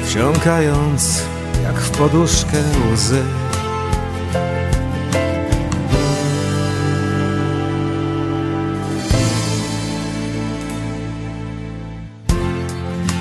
wsiąkając 0.05 1.21
jak 1.63 1.75
w 1.75 1.89
poduszkę 1.89 2.57
łzy. 2.93 3.23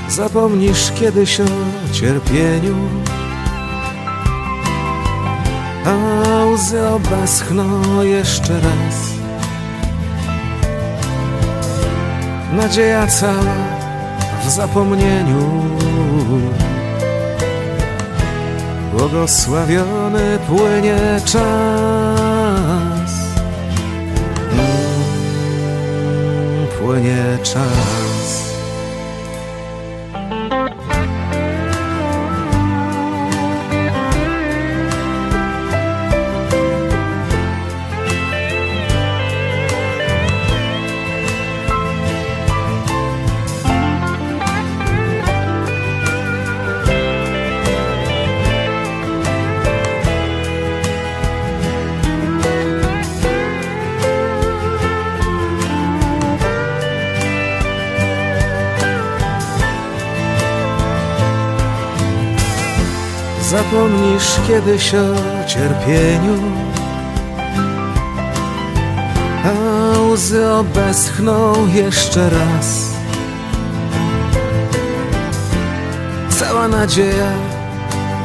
Zapomnisz 0.09 0.93
kiedyś 0.93 1.41
o 1.41 1.45
cierpieniu 1.93 2.77
A 5.85 6.45
łzy 6.45 6.89
obeschną 6.89 8.03
jeszcze 8.03 8.61
raz 8.61 9.14
Nadzieja 12.57 13.07
cała 13.07 13.55
w 14.45 14.51
zapomnieniu. 14.51 15.65
Błogosławiony 18.93 20.39
płynie 20.49 20.97
czas. 21.25 23.13
Mm, 24.53 24.67
Płynie 26.81 27.39
czas 27.43 28.04
Zapomnisz 63.75 64.41
kiedyś 64.49 64.95
o 64.95 65.15
cierpieniu? 65.47 66.39
A 69.45 69.99
łzy 70.01 70.51
obeschną 70.51 71.53
jeszcze 71.75 72.31
raz. 72.31 72.91
Cała 76.29 76.69
nadzieja 76.69 77.33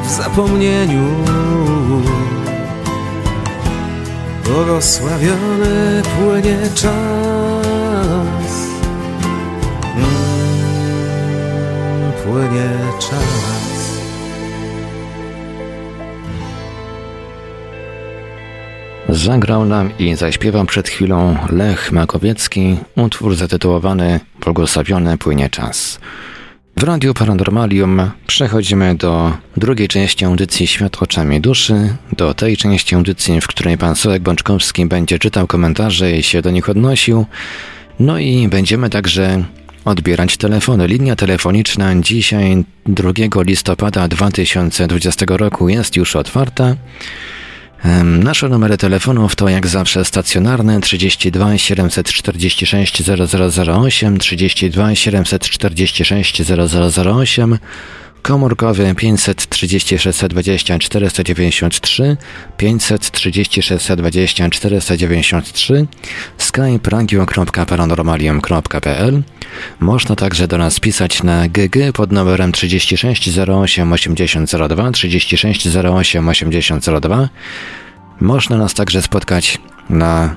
w 0.04 0.10
zapomnieniu. 0.10 1.06
Błogosławiony 4.44 6.02
płynie 6.18 6.58
czas. 6.74 6.90
Mm, 9.96 10.12
Płynie 12.24 12.70
czas 12.98 13.39
Zagrał 19.24 19.64
nam 19.64 19.98
i 19.98 20.14
zaśpiewał 20.14 20.64
przed 20.66 20.88
chwilą 20.88 21.36
Lech 21.50 21.92
Makowiecki, 21.92 22.76
utwór 22.96 23.36
zatytułowany 23.36 24.20
Błogosławiony 24.44 25.18
płynie 25.18 25.50
czas. 25.50 26.00
W 26.76 26.82
Radiu 26.82 27.14
Paranormalium 27.14 28.10
przechodzimy 28.26 28.94
do 28.94 29.32
drugiej 29.56 29.88
części 29.88 30.24
audycji 30.24 30.66
Świat 30.66 31.02
oczami 31.02 31.40
duszy, 31.40 31.96
do 32.16 32.34
tej 32.34 32.56
części 32.56 32.94
audycji, 32.94 33.40
w 33.40 33.46
której 33.46 33.78
pan 33.78 33.96
Sołek 33.96 34.22
Bączkowski 34.22 34.86
będzie 34.86 35.18
czytał 35.18 35.46
komentarze 35.46 36.12
i 36.12 36.22
się 36.22 36.42
do 36.42 36.50
nich 36.50 36.68
odnosił. 36.68 37.26
No 37.98 38.18
i 38.18 38.48
będziemy 38.48 38.90
także 38.90 39.44
odbierać 39.84 40.36
telefony. 40.36 40.86
Linia 40.86 41.16
telefoniczna 41.16 41.94
dzisiaj 42.00 42.64
2 42.86 43.10
listopada 43.46 44.08
2020 44.08 45.26
roku 45.28 45.68
jest 45.68 45.96
już 45.96 46.16
otwarta. 46.16 46.76
Nasze 48.04 48.48
numery 48.48 48.76
telefonów 48.76 49.36
to 49.36 49.48
jak 49.48 49.66
zawsze 49.66 50.04
stacjonarne 50.04 50.80
32 50.80 51.58
746 51.58 53.02
0008, 53.02 54.18
32 54.18 54.94
746 54.94 56.42
0008, 56.42 57.58
komórkowy 58.22 58.94
536 58.96 60.20
20 60.28 60.78
493, 60.78 62.16
536 62.56 63.92
20 63.96 64.50
493, 64.50 65.86
skype 66.38 66.90
radio.paranormalium.pl. 66.90 69.22
Można 69.80 70.16
także 70.16 70.48
do 70.48 70.58
nas 70.58 70.80
pisać 70.80 71.22
na 71.22 71.48
GG 71.48 71.92
pod 71.94 72.12
numerem 72.12 72.52
36 72.52 73.38
08 73.38 73.92
8002, 73.92 74.90
36 74.90 75.76
08 75.76 76.28
8002. 76.28 77.28
Można 78.20 78.56
nas 78.56 78.74
także 78.74 79.02
spotkać 79.02 79.58
na 79.90 80.36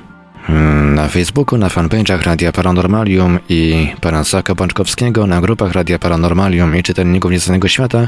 na 0.93 1.07
Facebooku, 1.07 1.57
na 1.57 1.69
fanpage'ach 1.69 2.21
Radia 2.21 2.51
Paranormalium 2.51 3.39
i 3.49 3.91
Paransaka 4.01 4.55
Bączkowskiego, 4.55 5.27
na 5.27 5.41
grupach 5.41 5.71
Radia 5.71 5.99
Paranormalium 5.99 6.77
i 6.77 6.83
Czytelników 6.83 7.31
Nieznanego 7.31 7.67
Świata. 7.67 8.07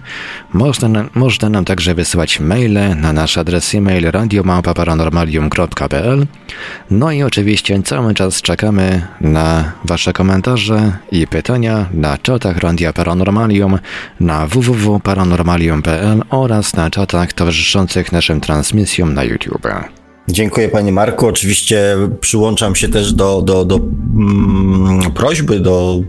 Można, 0.54 1.06
można 1.16 1.50
nam 1.50 1.66
także 1.66 1.96
wysyłać 1.96 2.40
maile 2.40 2.96
na 2.96 3.14
nasz 3.14 3.38
adres 3.38 3.76
e-mail 3.76 4.12
radiomałpa-paranormalium.pl 4.12 6.26
No 6.92 7.12
i 7.12 7.24
oczywiście 7.24 7.84
cały 7.84 8.14
czas 8.14 8.42
czekamy 8.42 9.08
na 9.22 9.72
Wasze 9.86 10.14
komentarze 10.14 10.92
i 11.12 11.28
pytania 11.28 11.86
na 11.94 12.18
czatach 12.18 12.58
Radia 12.58 12.94
Paranormalium, 12.94 13.80
na 14.20 14.48
www.paranormalium.pl 14.48 16.24
oraz 16.30 16.76
na 16.76 16.90
czatach 16.90 17.34
towarzyszących 17.34 18.12
naszym 18.12 18.42
transmisjom 18.42 19.14
na 19.14 19.24
YouTube. 19.24 19.68
Dziękuję 20.28 20.70
Panie 20.70 20.92
Marku. 20.92 21.28
Oczywiście 21.28 21.96
przyłączam 22.22 22.76
się 22.76 22.90
też 22.90 23.14
do, 23.14 23.42
do, 23.42 23.66
do 23.66 23.76
mm, 23.76 25.12
prośby, 25.12 25.60
do 25.60 26.00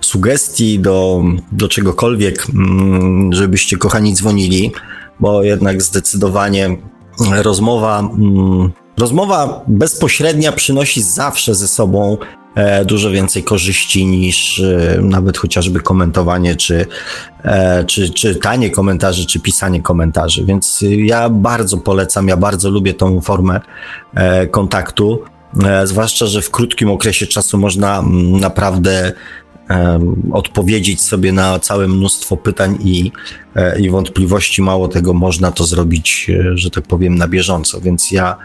sugestii, 0.00 0.78
do, 0.78 1.24
do 1.52 1.68
czegokolwiek, 1.68 2.46
mm, 2.54 3.32
żebyście 3.32 3.76
kochani 3.76 4.14
dzwonili, 4.14 4.72
bo 5.20 5.42
jednak 5.42 5.82
zdecydowanie 5.82 6.76
rozmowa, 7.42 7.98
mm, 8.00 8.72
rozmowa 8.96 9.62
bezpośrednia 9.66 10.52
przynosi 10.52 11.02
zawsze 11.02 11.54
ze 11.54 11.68
sobą 11.68 12.18
E, 12.54 12.84
dużo 12.84 13.10
więcej 13.10 13.42
korzyści 13.42 14.06
niż 14.06 14.60
e, 14.60 14.98
nawet 15.02 15.38
chociażby 15.38 15.80
komentowanie, 15.80 16.56
czy, 16.56 16.86
e, 17.42 17.84
czy, 17.84 18.10
czy 18.10 18.34
tanie 18.34 18.70
komentarzy, 18.70 19.26
czy 19.26 19.40
pisanie 19.40 19.82
komentarzy. 19.82 20.44
Więc 20.44 20.84
ja 20.96 21.28
bardzo 21.28 21.76
polecam, 21.78 22.28
ja 22.28 22.36
bardzo 22.36 22.70
lubię 22.70 22.94
tą 22.94 23.20
formę 23.20 23.60
kontaktu. 24.50 25.22
Zwłaszcza, 25.84 26.26
że 26.26 26.42
w 26.42 26.50
krótkim 26.50 26.90
okresie 26.90 27.26
czasu 27.26 27.58
można 27.58 27.98
mm, 27.98 28.40
naprawdę 28.40 29.12
odpowiedzieć 30.32 31.02
sobie 31.02 31.32
na 31.32 31.58
całe 31.58 31.88
mnóstwo 31.88 32.36
pytań 32.36 32.78
i, 32.80 33.12
i 33.80 33.90
wątpliwości. 33.90 34.62
Mało 34.62 34.88
tego, 34.88 35.14
można 35.14 35.52
to 35.52 35.64
zrobić, 35.64 36.30
że 36.54 36.70
tak 36.70 36.84
powiem, 36.84 37.14
na 37.14 37.28
bieżąco. 37.28 37.80
Więc 37.80 38.10
ja 38.10 38.36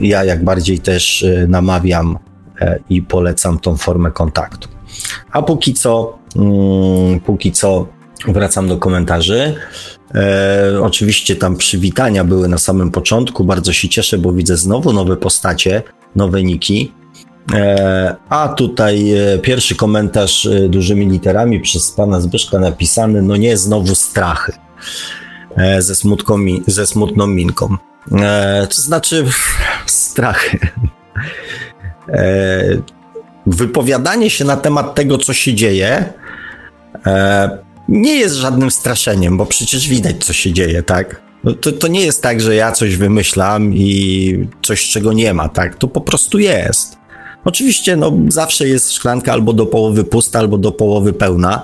ja 0.00 0.24
jak 0.24 0.44
bardziej 0.44 0.78
też 0.78 1.22
e, 1.22 1.46
namawiam 1.48 2.18
e, 2.60 2.78
i 2.90 3.02
polecam 3.02 3.58
tą 3.58 3.76
formę 3.76 4.10
kontaktu. 4.10 4.68
A 5.32 5.42
póki 5.42 5.74
co, 5.74 6.18
mm, 6.36 7.20
póki 7.20 7.52
co 7.52 7.86
wracam 8.28 8.68
do 8.68 8.78
komentarzy. 8.78 9.54
E, 10.14 10.80
oczywiście 10.82 11.36
tam 11.36 11.56
przywitania 11.56 12.24
były 12.24 12.48
na 12.48 12.58
samym 12.58 12.90
początku. 12.90 13.44
Bardzo 13.44 13.72
się 13.72 13.88
cieszę, 13.88 14.18
bo 14.18 14.32
widzę 14.32 14.56
znowu 14.56 14.92
nowe 14.92 15.16
postacie, 15.16 15.82
nowe 16.16 16.42
niki. 16.42 16.92
A 18.28 18.48
tutaj 18.48 19.14
pierwszy 19.42 19.74
komentarz 19.74 20.48
dużymi 20.68 21.06
literami 21.06 21.60
przez 21.60 21.90
pana 21.90 22.20
Zbyszka 22.20 22.58
napisany: 22.58 23.22
No 23.22 23.36
nie, 23.36 23.56
znowu 23.56 23.94
strachy. 23.94 24.52
Ze, 25.78 25.94
smutką, 25.94 26.38
ze 26.66 26.86
smutną 26.86 27.26
minką. 27.26 27.76
E, 28.12 28.66
to 28.66 28.82
znaczy 28.82 29.24
strachy. 29.86 30.58
E, 32.08 32.62
wypowiadanie 33.46 34.30
się 34.30 34.44
na 34.44 34.56
temat 34.56 34.94
tego, 34.94 35.18
co 35.18 35.32
się 35.32 35.54
dzieje, 35.54 36.12
e, 37.06 37.58
nie 37.88 38.14
jest 38.16 38.34
żadnym 38.34 38.70
straszeniem, 38.70 39.36
bo 39.36 39.46
przecież 39.46 39.88
widać, 39.88 40.24
co 40.24 40.32
się 40.32 40.52
dzieje, 40.52 40.82
tak? 40.82 41.20
No 41.44 41.52
to, 41.52 41.72
to 41.72 41.88
nie 41.88 42.00
jest 42.00 42.22
tak, 42.22 42.40
że 42.40 42.54
ja 42.54 42.72
coś 42.72 42.96
wymyślam 42.96 43.74
i 43.74 44.48
coś, 44.62 44.88
czego 44.88 45.12
nie 45.12 45.34
ma, 45.34 45.48
tak? 45.48 45.74
To 45.74 45.88
po 45.88 46.00
prostu 46.00 46.38
jest. 46.38 46.98
Oczywiście, 47.44 47.96
no, 47.96 48.12
zawsze 48.28 48.68
jest 48.68 48.92
szklanka 48.92 49.32
albo 49.32 49.52
do 49.52 49.66
połowy 49.66 50.04
pusta, 50.04 50.38
albo 50.38 50.58
do 50.58 50.72
połowy 50.72 51.12
pełna. 51.12 51.62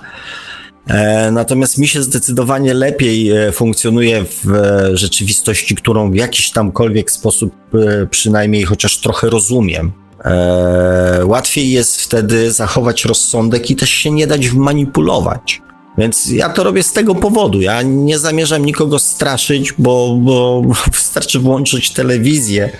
E, 0.87 1.30
natomiast 1.30 1.78
mi 1.78 1.89
się 1.89 2.03
zdecydowanie 2.03 2.74
lepiej 2.74 3.30
e, 3.30 3.53
funkcjonuje 3.53 4.24
w 4.24 4.55
e, 4.55 4.97
rzeczywistości, 4.97 5.74
którą 5.74 6.11
w 6.11 6.14
jakiś 6.14 6.51
tamkolwiek 6.51 7.11
sposób 7.11 7.55
przynajmniej 8.11 8.64
chociaż 8.64 9.01
trochę 9.01 9.30
rozumiem. 9.30 9.93
Łatwiej 11.24 11.70
jest 11.70 12.01
wtedy 12.01 12.51
zachować 12.51 13.05
rozsądek 13.05 13.70
i 13.70 13.76
też 13.76 13.91
się 13.91 14.11
nie 14.11 14.26
dać 14.26 14.49
wmanipulować. 14.49 15.62
Więc 15.99 16.31
ja 16.31 16.49
to 16.49 16.65
robię 16.65 16.83
z 16.83 16.93
tego 16.93 17.15
powodu. 17.15 17.61
Ja 17.61 17.83
nie 17.83 18.19
zamierzam 18.19 18.65
nikogo 18.65 18.99
straszyć, 18.99 19.73
bo, 19.79 20.17
bo 20.21 20.63
wystarczy 20.93 21.39
włączyć 21.39 21.91
telewizję, 21.91 22.71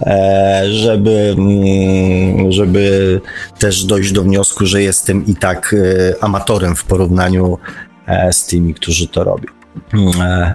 e, 0.00 0.62
żeby, 0.70 1.34
mm, 1.38 2.52
żeby 2.52 3.20
też 3.58 3.84
dojść 3.84 4.12
do 4.12 4.22
wniosku, 4.22 4.66
że 4.66 4.82
jestem 4.82 5.26
i 5.26 5.34
tak 5.34 5.74
e, 5.78 6.24
amatorem 6.24 6.76
w 6.76 6.84
porównaniu 6.84 7.58
e, 8.06 8.32
z 8.32 8.44
tymi, 8.46 8.74
którzy 8.74 9.08
to 9.08 9.24
robią. 9.24 9.48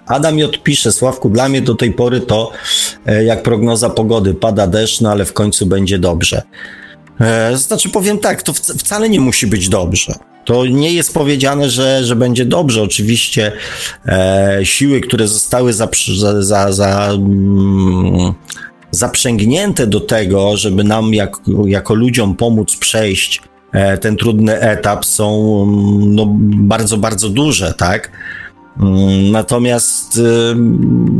Adam 0.05 0.39
J. 0.39 0.63
pisze, 0.63 0.91
Sławku, 0.91 1.30
dla 1.30 1.49
mnie 1.49 1.61
do 1.61 1.76
tej 1.76 1.93
pory 1.93 2.22
to 2.22 2.51
jak 3.26 3.43
prognoza 3.43 3.89
pogody, 3.89 4.34
pada 4.34 4.68
deszcz, 4.68 5.01
no 5.01 5.11
ale 5.11 5.26
w 5.26 5.34
końcu 5.34 5.66
będzie 5.66 5.99
dobrze. 5.99 6.41
Znaczy 7.53 7.89
powiem 7.89 8.20
tak, 8.20 8.43
to 8.43 8.53
wcale 8.53 9.09
nie 9.09 9.20
musi 9.20 9.47
być 9.47 9.70
dobrze. 9.70 10.13
To 10.45 10.65
nie 10.65 10.93
jest 10.93 11.13
powiedziane, 11.13 11.69
że, 11.69 12.03
że 12.03 12.15
będzie 12.15 12.45
dobrze. 12.45 12.81
Oczywiście 12.81 13.51
e, 14.05 14.59
siły, 14.63 15.01
które 15.01 15.27
zostały 15.27 15.73
za, 15.73 15.89
za, 16.39 16.71
za, 16.71 17.09
mm, 17.13 18.33
zaprzęgnięte 18.91 19.87
do 19.87 19.99
tego, 19.99 20.57
żeby 20.57 20.83
nam 20.83 21.13
jak, 21.13 21.37
jako 21.65 21.93
ludziom 21.93 22.35
pomóc 22.35 22.75
przejść 22.75 23.41
e, 23.71 23.97
ten 23.97 24.17
trudny 24.17 24.59
etap, 24.59 25.05
są 25.05 25.63
mm, 25.63 26.15
no, 26.15 26.25
bardzo, 26.67 26.97
bardzo 26.97 27.29
duże, 27.29 27.73
tak? 27.73 28.11
Mm, 28.80 29.32
natomiast 29.32 30.17
y, 30.17 30.21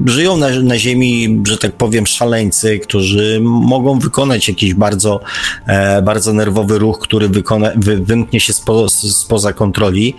żyją 0.06 0.38
na, 0.38 0.50
na, 0.50 0.78
ziemi, 0.78 1.42
że 1.48 1.58
tak 1.58 1.72
powiem, 1.72 2.08
szaleńcy, 2.08 2.80
którzy 2.80 3.40
mogą 3.42 4.00
wykonać 4.00 4.48
jakiś 4.48 4.74
bardzo, 4.74 5.20
e, 5.68 6.02
bardzo 6.02 6.34
nerwowy 6.34 6.80
ruch, 6.80 7.00
który 7.00 7.30
wykona, 7.30 7.72
wy, 7.76 7.98
wymknie 7.98 8.40
się 8.40 8.54
spo, 8.54 8.90
spoza 8.90 9.54
kontroli 9.54 10.16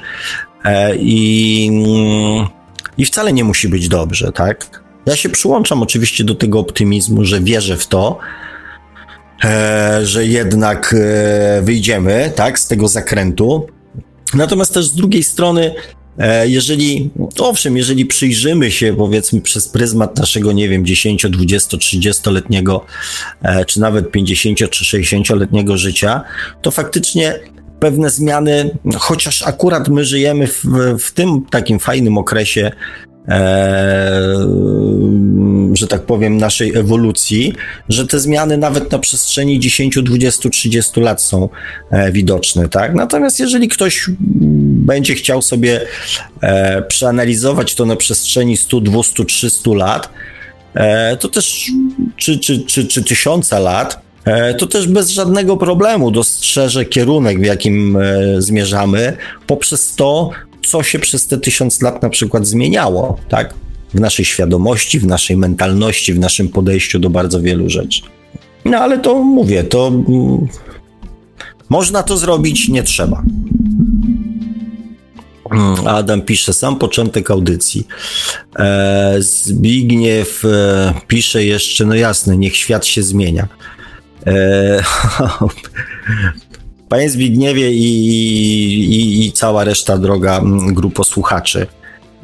e, 0.64 0.96
i, 0.96 1.68
mm, 1.72 2.46
i 2.98 3.04
wcale 3.04 3.32
nie 3.32 3.44
musi 3.44 3.68
być 3.68 3.88
dobrze, 3.88 4.32
tak? 4.32 4.82
Ja 5.06 5.16
się 5.16 5.28
przyłączam 5.28 5.82
oczywiście 5.82 6.24
do 6.24 6.34
tego 6.34 6.58
optymizmu, 6.58 7.24
że 7.24 7.40
wierzę 7.40 7.76
w 7.76 7.86
to, 7.86 8.18
e, 9.44 10.00
że 10.02 10.26
jednak 10.26 10.94
wyjdziemy, 11.62 12.32
tak, 12.36 12.58
z 12.58 12.66
tego 12.66 12.88
zakrętu. 12.88 13.66
Natomiast 14.34 14.74
też 14.74 14.84
z 14.84 14.94
drugiej 14.94 15.22
strony 15.22 15.74
jeżeli, 16.44 17.10
owszem, 17.38 17.76
jeżeli 17.76 18.06
przyjrzymy 18.06 18.70
się 18.70 18.94
powiedzmy 18.96 19.40
przez 19.40 19.68
pryzmat 19.68 20.18
naszego, 20.18 20.52
nie 20.52 20.68
wiem, 20.68 20.86
10, 20.86 21.26
20, 21.30 21.76
30-letniego, 21.76 22.80
czy 23.66 23.80
nawet 23.80 24.10
50 24.10 24.58
czy 24.70 24.84
60-letniego 24.84 25.76
życia, 25.76 26.22
to 26.62 26.70
faktycznie 26.70 27.40
pewne 27.80 28.10
zmiany, 28.10 28.78
chociaż 28.98 29.42
akurat 29.42 29.88
my 29.88 30.04
żyjemy 30.04 30.46
w, 30.46 30.64
w 30.98 31.12
tym 31.12 31.44
takim 31.50 31.78
fajnym 31.78 32.18
okresie 32.18 32.70
e, 32.70 32.72
że 35.76 35.86
tak 35.88 36.02
powiem, 36.02 36.36
naszej 36.36 36.76
ewolucji, 36.76 37.52
że 37.88 38.06
te 38.06 38.20
zmiany 38.20 38.58
nawet 38.58 38.92
na 38.92 38.98
przestrzeni 38.98 39.60
10, 39.60 39.98
20, 40.02 40.48
30 40.48 41.00
lat 41.00 41.22
są 41.22 41.48
e, 41.90 42.12
widoczne, 42.12 42.68
tak? 42.68 42.94
Natomiast 42.94 43.40
jeżeli 43.40 43.68
ktoś 43.68 44.10
będzie 44.86 45.14
chciał 45.14 45.42
sobie 45.42 45.80
e, 46.40 46.82
przeanalizować 46.82 47.74
to 47.74 47.86
na 47.86 47.96
przestrzeni 47.96 48.56
100, 48.56 48.80
200, 48.80 49.24
300 49.24 49.70
lat, 49.70 50.08
e, 50.74 51.16
to 51.16 51.28
też, 51.28 51.70
czy, 52.16 52.38
czy, 52.38 52.60
czy, 52.60 52.86
czy 52.86 53.04
tysiąca 53.04 53.58
lat, 53.58 54.06
to 54.58 54.66
też 54.66 54.86
bez 54.86 55.10
żadnego 55.10 55.56
problemu 55.56 56.10
dostrzeże 56.10 56.84
kierunek, 56.84 57.40
w 57.40 57.44
jakim 57.44 57.98
zmierzamy, 58.38 59.16
poprzez 59.46 59.94
to, 59.94 60.30
co 60.66 60.82
się 60.82 60.98
przez 60.98 61.26
te 61.26 61.38
tysiąc 61.38 61.82
lat 61.82 62.02
na 62.02 62.10
przykład 62.10 62.46
zmieniało, 62.46 63.16
tak? 63.28 63.54
W 63.94 64.00
naszej 64.00 64.24
świadomości, 64.24 64.98
w 64.98 65.06
naszej 65.06 65.36
mentalności, 65.36 66.12
w 66.12 66.18
naszym 66.18 66.48
podejściu 66.48 66.98
do 66.98 67.10
bardzo 67.10 67.40
wielu 67.40 67.70
rzeczy. 67.70 68.02
No 68.64 68.78
ale 68.78 68.98
to 68.98 69.14
mówię, 69.14 69.64
to 69.64 69.88
mm, 69.88 70.46
można 71.68 72.02
to 72.02 72.16
zrobić, 72.16 72.68
nie 72.68 72.82
trzeba. 72.82 73.22
Mm, 75.50 75.86
Adam 75.86 76.22
pisze, 76.22 76.52
sam 76.52 76.78
początek 76.78 77.30
audycji. 77.30 77.86
E, 78.58 79.16
Zbigniew 79.18 80.44
e, 80.44 80.94
pisze 81.06 81.44
jeszcze, 81.44 81.84
no 81.84 81.94
jasne, 81.94 82.36
niech 82.36 82.56
świat 82.56 82.86
się 82.86 83.02
zmienia. 83.02 83.48
E, 84.26 84.82
Panie 86.88 87.10
Zbigniewie 87.10 87.72
i, 87.72 87.84
i, 88.90 89.26
i 89.26 89.32
cała 89.32 89.64
reszta 89.64 89.98
droga 89.98 90.40
grupo 90.68 91.04
słuchaczy. 91.04 91.66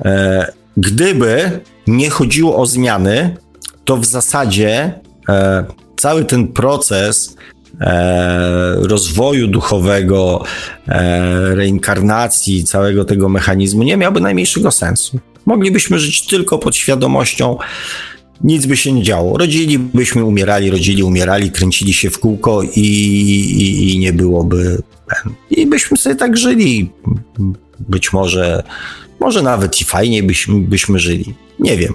E, 0.05 0.53
gdyby 0.77 1.61
nie 1.87 2.11
chodziło 2.11 2.57
o 2.57 2.67
zmiany, 2.67 3.37
to 3.85 3.97
w 3.97 4.05
zasadzie 4.05 5.01
e, 5.29 5.65
cały 5.97 6.25
ten 6.25 6.49
proces 6.49 7.37
e, 7.81 8.75
rozwoju 8.83 9.49
duchowego, 9.49 10.45
reinkarnacji, 11.55 12.65
całego 12.65 13.05
tego 13.05 13.29
mechanizmu 13.29 13.83
nie 13.83 13.97
miałby 13.97 14.21
najmniejszego 14.21 14.71
sensu. 14.71 15.19
Moglibyśmy 15.47 15.99
żyć 15.99 16.27
tylko 16.27 16.59
pod 16.59 16.77
świadomością 16.77 17.59
nic 18.45 18.67
by 18.67 18.77
się 18.77 18.93
nie 18.93 19.03
działo. 19.03 19.39
Rodzilibyśmy, 19.39 20.25
umierali, 20.25 20.71
rodzili, 20.71 21.03
umierali, 21.03 21.51
kręcili 21.51 21.93
się 21.93 22.11
w 22.11 22.19
kółko 22.19 22.63
i, 22.63 22.81
i, 22.81 23.95
i 23.95 23.99
nie 23.99 24.13
byłoby. 24.13 24.83
I 25.51 25.67
byśmy 25.67 25.97
sobie 25.97 26.17
tak 26.17 26.37
żyli. 26.37 26.91
Być 27.81 28.13
może, 28.13 28.63
może 29.21 29.43
nawet 29.43 29.81
i 29.81 29.85
fajniej 29.85 30.23
byśmy, 30.23 30.61
byśmy 30.61 30.99
żyli. 30.99 31.35
Nie 31.59 31.77
wiem. 31.77 31.95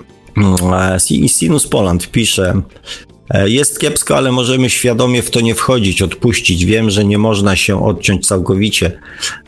Sinus 1.27 1.67
Poland 1.67 2.11
pisze. 2.11 2.61
E, 3.29 3.49
jest 3.49 3.79
kiepsko, 3.79 4.17
ale 4.17 4.31
możemy 4.31 4.69
świadomie 4.69 5.21
w 5.21 5.29
to 5.29 5.41
nie 5.41 5.55
wchodzić, 5.55 6.01
odpuścić. 6.01 6.65
Wiem, 6.65 6.89
że 6.89 7.05
nie 7.05 7.17
można 7.17 7.55
się 7.55 7.85
odciąć 7.85 8.27
całkowicie. 8.27 8.99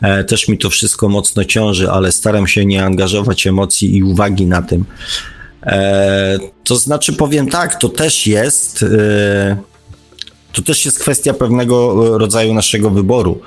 E, 0.02 0.24
też 0.24 0.48
mi 0.48 0.58
to 0.58 0.70
wszystko 0.70 1.08
mocno 1.08 1.44
ciąży, 1.44 1.90
ale 1.90 2.12
staram 2.12 2.46
się 2.46 2.66
nie 2.66 2.84
angażować 2.84 3.46
emocji 3.46 3.96
i 3.96 4.02
uwagi 4.02 4.46
na 4.46 4.62
tym. 4.62 4.84
E, 5.62 6.38
to 6.64 6.76
znaczy, 6.76 7.12
powiem 7.12 7.48
tak, 7.48 7.80
to 7.80 7.88
też 7.88 8.26
jest. 8.26 8.82
E, 8.82 9.56
to 10.52 10.62
też 10.62 10.84
jest 10.84 10.98
kwestia 10.98 11.34
pewnego 11.34 12.18
rodzaju 12.18 12.54
naszego 12.54 12.90
wyboru. 12.90 13.40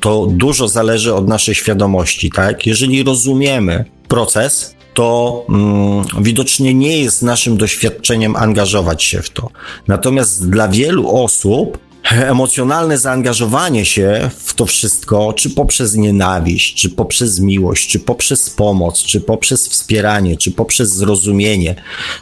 To 0.00 0.26
dużo 0.30 0.68
zależy 0.68 1.14
od 1.14 1.28
naszej 1.28 1.54
świadomości, 1.54 2.30
tak? 2.30 2.66
Jeżeli 2.66 3.02
rozumiemy 3.02 3.84
proces, 4.08 4.76
to 4.94 5.44
mm, 5.48 6.04
widocznie 6.20 6.74
nie 6.74 7.02
jest 7.02 7.22
naszym 7.22 7.56
doświadczeniem 7.56 8.36
angażować 8.36 9.02
się 9.02 9.22
w 9.22 9.30
to. 9.30 9.50
Natomiast 9.86 10.50
dla 10.50 10.68
wielu 10.68 11.16
osób 11.24 11.78
emocjonalne 12.10 12.98
zaangażowanie 12.98 13.84
się 13.84 14.30
w 14.38 14.54
to 14.54 14.66
wszystko, 14.66 15.32
czy 15.32 15.50
poprzez 15.50 15.94
nienawiść, 15.94 16.74
czy 16.74 16.90
poprzez 16.90 17.40
miłość, 17.40 17.88
czy 17.88 17.98
poprzez 17.98 18.50
pomoc, 18.50 19.02
czy 19.02 19.20
poprzez 19.20 19.68
wspieranie, 19.68 20.36
czy 20.36 20.50
poprzez 20.50 20.94
zrozumienie, 20.94 21.74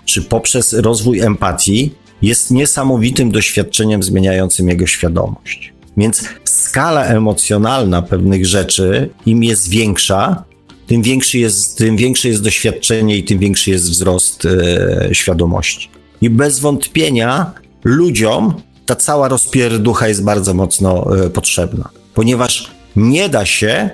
czy 0.04 0.22
poprzez 0.22 0.72
rozwój 0.72 1.20
empatii, 1.20 1.90
jest 2.22 2.50
niesamowitym 2.50 3.30
doświadczeniem 3.30 4.02
zmieniającym 4.02 4.68
jego 4.68 4.86
świadomość. 4.86 5.72
Więc 5.96 6.24
skala 6.44 7.04
emocjonalna 7.04 8.02
pewnych 8.02 8.46
rzeczy, 8.46 9.10
im 9.26 9.44
jest 9.44 9.68
większa, 9.68 10.44
tym, 10.86 11.02
większy 11.02 11.38
jest, 11.38 11.78
tym 11.78 11.96
większe 11.96 12.28
jest 12.28 12.42
doświadczenie 12.42 13.16
i 13.16 13.24
tym 13.24 13.38
większy 13.38 13.70
jest 13.70 13.90
wzrost 13.90 14.46
e, 14.46 15.14
świadomości. 15.14 15.88
I 16.20 16.30
bez 16.30 16.60
wątpienia 16.60 17.52
ludziom 17.84 18.54
ta 18.86 18.96
cała 18.96 19.28
rozpierducha 19.28 20.08
jest 20.08 20.24
bardzo 20.24 20.54
mocno 20.54 21.16
e, 21.16 21.30
potrzebna, 21.30 21.88
ponieważ 22.14 22.70
nie 22.96 23.28
da 23.28 23.46
się 23.46 23.90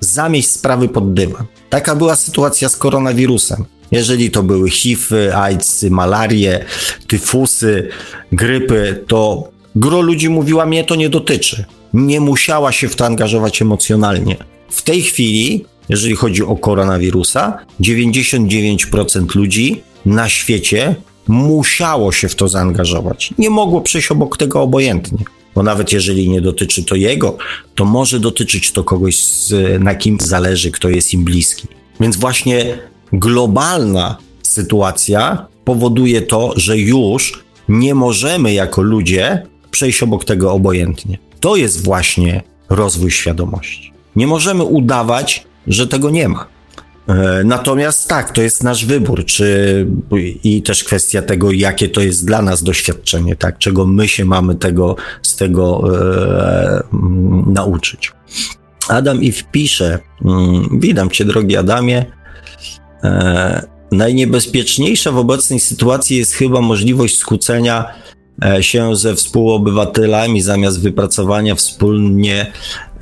zamieść 0.00 0.50
sprawy 0.50 0.88
pod 0.88 1.14
dywan. 1.14 1.46
Taka 1.70 1.94
była 1.96 2.16
sytuacja 2.16 2.68
z 2.68 2.76
koronawirusem. 2.76 3.64
Jeżeli 3.90 4.30
to 4.30 4.42
były 4.42 4.70
HIV, 4.70 5.36
AIDS, 5.36 5.82
malarie, 5.82 6.64
tyfusy, 7.06 7.88
grypy, 8.32 9.04
to 9.08 9.48
gro 9.76 10.00
ludzi 10.00 10.28
mówiła, 10.28 10.66
mnie 10.66 10.84
to 10.84 10.94
nie 10.94 11.08
dotyczy. 11.08 11.64
nie 11.92 12.20
musiała 12.20 12.72
się 12.72 12.88
w 12.88 12.96
to 12.96 13.06
angażować 13.06 13.62
emocjonalnie. 13.62 14.36
W 14.70 14.82
tej 14.82 15.02
chwili, 15.02 15.64
jeżeli 15.88 16.16
chodzi 16.16 16.42
o 16.42 16.56
koronawirusa, 16.56 17.58
99% 17.80 19.34
ludzi 19.34 19.82
na 20.06 20.28
świecie 20.28 20.94
musiało 21.28 22.12
się 22.12 22.28
w 22.28 22.34
to 22.34 22.48
zaangażować. 22.48 23.34
Nie 23.38 23.50
mogło 23.50 23.80
przejść 23.80 24.10
obok 24.10 24.36
tego 24.36 24.62
obojętnie. 24.62 25.18
Bo 25.54 25.62
nawet 25.62 25.92
jeżeli 25.92 26.28
nie 26.28 26.40
dotyczy 26.40 26.84
to 26.84 26.94
jego, 26.94 27.36
to 27.74 27.84
może 27.84 28.20
dotyczyć 28.20 28.72
to 28.72 28.84
kogoś, 28.84 29.26
na 29.80 29.94
kim 29.94 30.18
zależy, 30.20 30.70
kto 30.70 30.88
jest 30.88 31.14
im 31.14 31.24
bliski. 31.24 31.68
Więc 32.00 32.16
właśnie 32.16 32.78
globalna 33.12 34.16
sytuacja 34.42 35.46
powoduje 35.64 36.22
to, 36.22 36.52
że 36.56 36.78
już 36.78 37.44
nie 37.68 37.94
możemy 37.94 38.52
jako 38.52 38.82
ludzie 38.82 39.46
przejść 39.70 40.02
obok 40.02 40.24
tego 40.24 40.52
obojętnie. 40.52 41.18
To 41.40 41.56
jest 41.56 41.84
właśnie 41.84 42.42
rozwój 42.68 43.10
świadomości. 43.10 43.92
Nie 44.16 44.26
możemy 44.26 44.64
udawać, 44.64 45.44
że 45.66 45.86
tego 45.86 46.10
nie 46.10 46.28
ma. 46.28 46.46
E, 47.08 47.44
natomiast 47.44 48.08
tak, 48.08 48.32
to 48.32 48.42
jest 48.42 48.62
nasz 48.62 48.86
wybór, 48.86 49.24
czy 49.24 49.86
i 50.44 50.62
też 50.62 50.84
kwestia 50.84 51.22
tego, 51.22 51.52
jakie 51.52 51.88
to 51.88 52.00
jest 52.00 52.26
dla 52.26 52.42
nas 52.42 52.62
doświadczenie, 52.62 53.36
tak, 53.36 53.58
czego 53.58 53.86
my 53.86 54.08
się 54.08 54.24
mamy 54.24 54.54
tego, 54.54 54.96
z 55.22 55.36
tego 55.36 55.84
e, 55.98 56.82
nauczyć. 57.46 58.12
Adam 58.88 59.22
i 59.22 59.32
wpisze, 59.32 59.98
mm, 60.24 60.68
witam 60.80 61.10
cię 61.10 61.24
drogi 61.24 61.56
Adamie, 61.56 62.04
e, 63.04 63.74
najniebezpieczniejsza 63.92 65.12
w 65.12 65.18
obecnej 65.18 65.60
sytuacji 65.60 66.16
jest 66.16 66.32
chyba 66.32 66.60
możliwość 66.60 67.18
skłócenia 67.18 67.84
e, 68.44 68.62
się 68.62 68.96
ze 68.96 69.14
współobywatelami 69.14 70.42
zamiast 70.42 70.80
wypracowania 70.80 71.54
wspólnie 71.54 72.52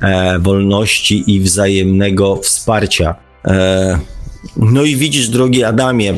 e, 0.01 0.39
wolności 0.39 1.23
i 1.27 1.39
wzajemnego 1.39 2.35
wsparcia. 2.35 3.15
E, 3.47 3.99
no 4.57 4.83
i 4.83 4.95
widzisz, 4.95 5.29
drogi 5.29 5.63
Adamie, 5.63 6.13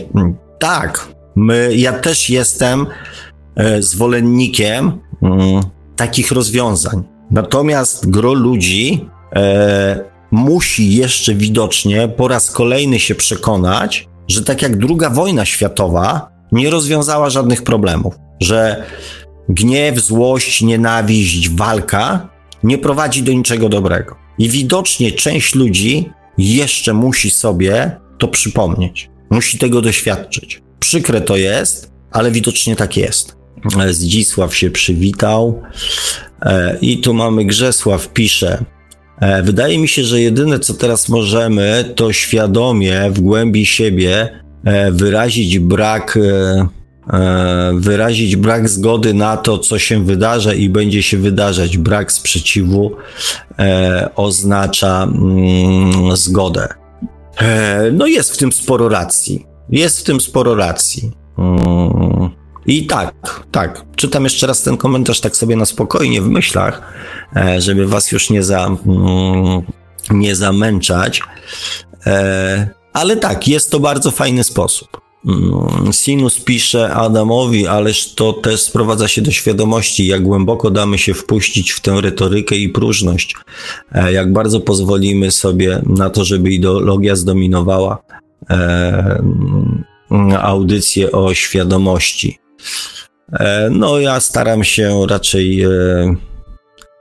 tak, 0.59 1.07
my, 1.35 1.75
ja 1.75 1.93
też 1.93 2.29
jestem 2.29 2.85
zwolennikiem 3.79 4.99
mm, 5.21 5.61
takich 5.95 6.31
rozwiązań. 6.31 7.03
Natomiast 7.31 8.09
gro 8.09 8.33
ludzi 8.33 9.09
musi 10.31 10.95
jeszcze 10.95 11.35
widocznie 11.35 12.07
po 12.07 12.27
raz 12.27 12.51
kolejny 12.51 12.99
się 12.99 13.15
przekonać, 13.15 14.07
że 14.27 14.41
tak 14.43 14.61
jak 14.61 14.77
druga 14.77 15.09
wojna 15.09 15.45
światowa 15.45 16.29
nie 16.51 16.69
rozwiązała 16.69 17.29
żadnych 17.29 17.63
problemów, 17.63 18.15
że 18.39 18.83
gniew, 19.49 19.99
złość, 19.99 20.61
nienawiść, 20.61 21.49
walka 21.49 22.29
nie 22.63 22.77
prowadzi 22.77 23.23
do 23.23 23.31
niczego 23.31 23.69
dobrego. 23.69 24.15
I 24.37 24.49
widocznie 24.49 25.11
część 25.11 25.55
ludzi 25.55 26.09
jeszcze 26.37 26.93
musi 26.93 27.29
sobie 27.29 27.91
to 28.17 28.27
przypomnieć, 28.27 29.09
musi 29.29 29.57
tego 29.57 29.81
doświadczyć. 29.81 30.61
Przykre 30.79 31.21
to 31.21 31.37
jest, 31.37 31.91
ale 32.11 32.31
widocznie 32.31 32.75
tak 32.75 32.97
jest. 32.97 33.35
Zdzisław 33.91 34.55
się 34.55 34.69
przywitał. 34.69 35.61
E, 36.41 36.77
I 36.81 36.97
tu 36.97 37.13
mamy 37.13 37.45
Grzesław 37.45 38.13
pisze. 38.13 38.65
E, 39.21 39.43
wydaje 39.43 39.79
mi 39.79 39.87
się, 39.87 40.03
że 40.03 40.21
jedyne 40.21 40.59
co 40.59 40.73
teraz 40.73 41.09
możemy, 41.09 41.93
to 41.95 42.13
świadomie 42.13 43.11
w 43.11 43.19
głębi 43.19 43.65
siebie 43.65 44.29
e, 44.65 44.91
wyrazić 44.91 45.59
brak, 45.59 46.19
wyrazić 47.73 48.35
brak 48.35 48.69
zgody 48.69 49.13
na 49.13 49.37
to, 49.37 49.57
co 49.57 49.79
się 49.79 50.05
wydarza 50.05 50.53
i 50.53 50.69
będzie 50.69 51.03
się 51.03 51.17
wydarzać. 51.17 51.77
Brak 51.77 52.11
sprzeciwu 52.11 52.91
oznacza 54.15 55.03
mm, 55.03 56.17
zgodę. 56.17 56.67
No 57.93 58.07
jest 58.07 58.33
w 58.33 58.37
tym 58.37 58.51
sporo 58.51 58.89
racji. 58.89 59.45
Jest 59.69 59.99
w 59.99 60.03
tym 60.03 60.21
sporo 60.21 60.55
racji. 60.55 61.11
Mm. 61.37 62.29
I 62.65 62.87
tak, 62.87 63.43
tak. 63.51 63.85
Czytam 63.95 64.23
jeszcze 64.23 64.47
raz 64.47 64.63
ten 64.63 64.77
komentarz 64.77 65.19
tak 65.19 65.35
sobie 65.35 65.55
na 65.55 65.65
spokojnie 65.65 66.21
w 66.21 66.27
myślach, 66.27 66.81
e, 67.35 67.61
żeby 67.61 67.87
was 67.87 68.11
już 68.11 68.29
nie, 68.29 68.43
za, 68.43 68.65
mm, 68.65 69.61
nie 70.11 70.35
zamęczać. 70.35 71.21
E, 72.05 72.69
ale 72.93 73.17
tak, 73.17 73.47
jest 73.47 73.71
to 73.71 73.79
bardzo 73.79 74.11
fajny 74.11 74.43
sposób. 74.43 75.04
Mm, 75.27 75.93
Sinus 75.93 76.39
pisze 76.39 76.93
Adamowi, 76.93 77.67
ależ 77.67 78.13
to 78.13 78.33
też 78.33 78.61
sprowadza 78.61 79.07
się 79.07 79.21
do 79.21 79.31
świadomości, 79.31 80.07
jak 80.07 80.23
głęboko 80.23 80.71
damy 80.71 80.97
się 80.97 81.13
wpuścić 81.13 81.71
w 81.71 81.79
tę 81.79 82.01
retorykę 82.01 82.55
i 82.55 82.69
próżność, 82.69 83.35
e, 83.91 84.13
jak 84.13 84.33
bardzo 84.33 84.59
pozwolimy 84.59 85.31
sobie 85.31 85.81
na 85.85 86.09
to, 86.09 86.25
żeby 86.25 86.51
ideologia 86.51 87.15
zdominowała 87.15 88.03
mm, 88.49 89.83
audycję 90.39 91.11
o 91.11 91.33
świadomości. 91.33 92.39
E, 93.33 93.69
no, 93.71 93.99
ja 93.99 94.19
staram 94.19 94.63
się 94.63 95.05
raczej 95.09 95.63
e, 95.63 95.69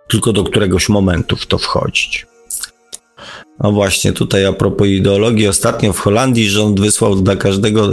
tylko 0.09 0.33
do 0.33 0.45
któregoś 0.45 0.89
momentu 0.89 1.37
w 1.37 1.47
to 1.47 1.59
wchodzić. 1.59 2.27
No 3.61 3.73
właśnie, 3.73 4.13
tutaj 4.13 4.47
a 4.47 4.53
propos 4.53 4.89
ideologii, 4.89 5.49
ostatnio 5.49 5.93
w 5.93 5.99
Holandii 5.99 6.51
rząd 6.51 6.81
wysłał 6.81 7.15
dla 7.15 7.37
każdego 7.37 7.91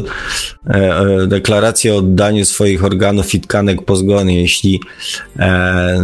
e, 0.65 1.27
deklarację 1.27 1.93
o 1.93 1.97
oddaniu 1.97 2.45
swoich 2.45 2.85
organów 2.85 3.33
i 3.33 3.41
tkanek 3.41 3.85
po 3.85 3.95
zgonie. 3.95 4.41
Jeśli 4.41 4.79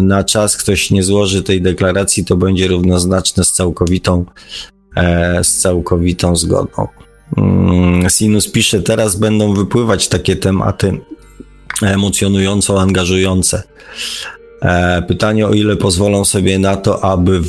na 0.02 0.24
czas 0.24 0.58
ktoś 0.58 0.92
nie 0.92 1.04
złoży 1.04 1.44
tej 1.44 1.62
deklaracji, 1.62 2.26
to 2.26 2.38
będzie 2.38 2.68
równoznaczne 2.68 3.44
z 3.44 3.52
całkowitą, 3.52 4.26
z 5.44 5.58
całkowitą 5.58 6.36
zgodą. 6.36 6.88
Mm, 7.38 8.10
Sinus 8.10 8.52
pisze, 8.52 8.82
teraz 8.82 9.16
będą 9.16 9.54
wypływać 9.54 10.08
takie 10.08 10.36
tematy 10.36 11.00
emocjonująco 11.82 12.82
angażujące. 12.82 13.64
E, 14.62 15.02
pytanie, 15.02 15.48
o 15.48 15.54
ile 15.54 15.76
pozwolą 15.76 16.26
sobie 16.26 16.60
na 16.60 16.76
to, 16.76 17.04
aby 17.04 17.42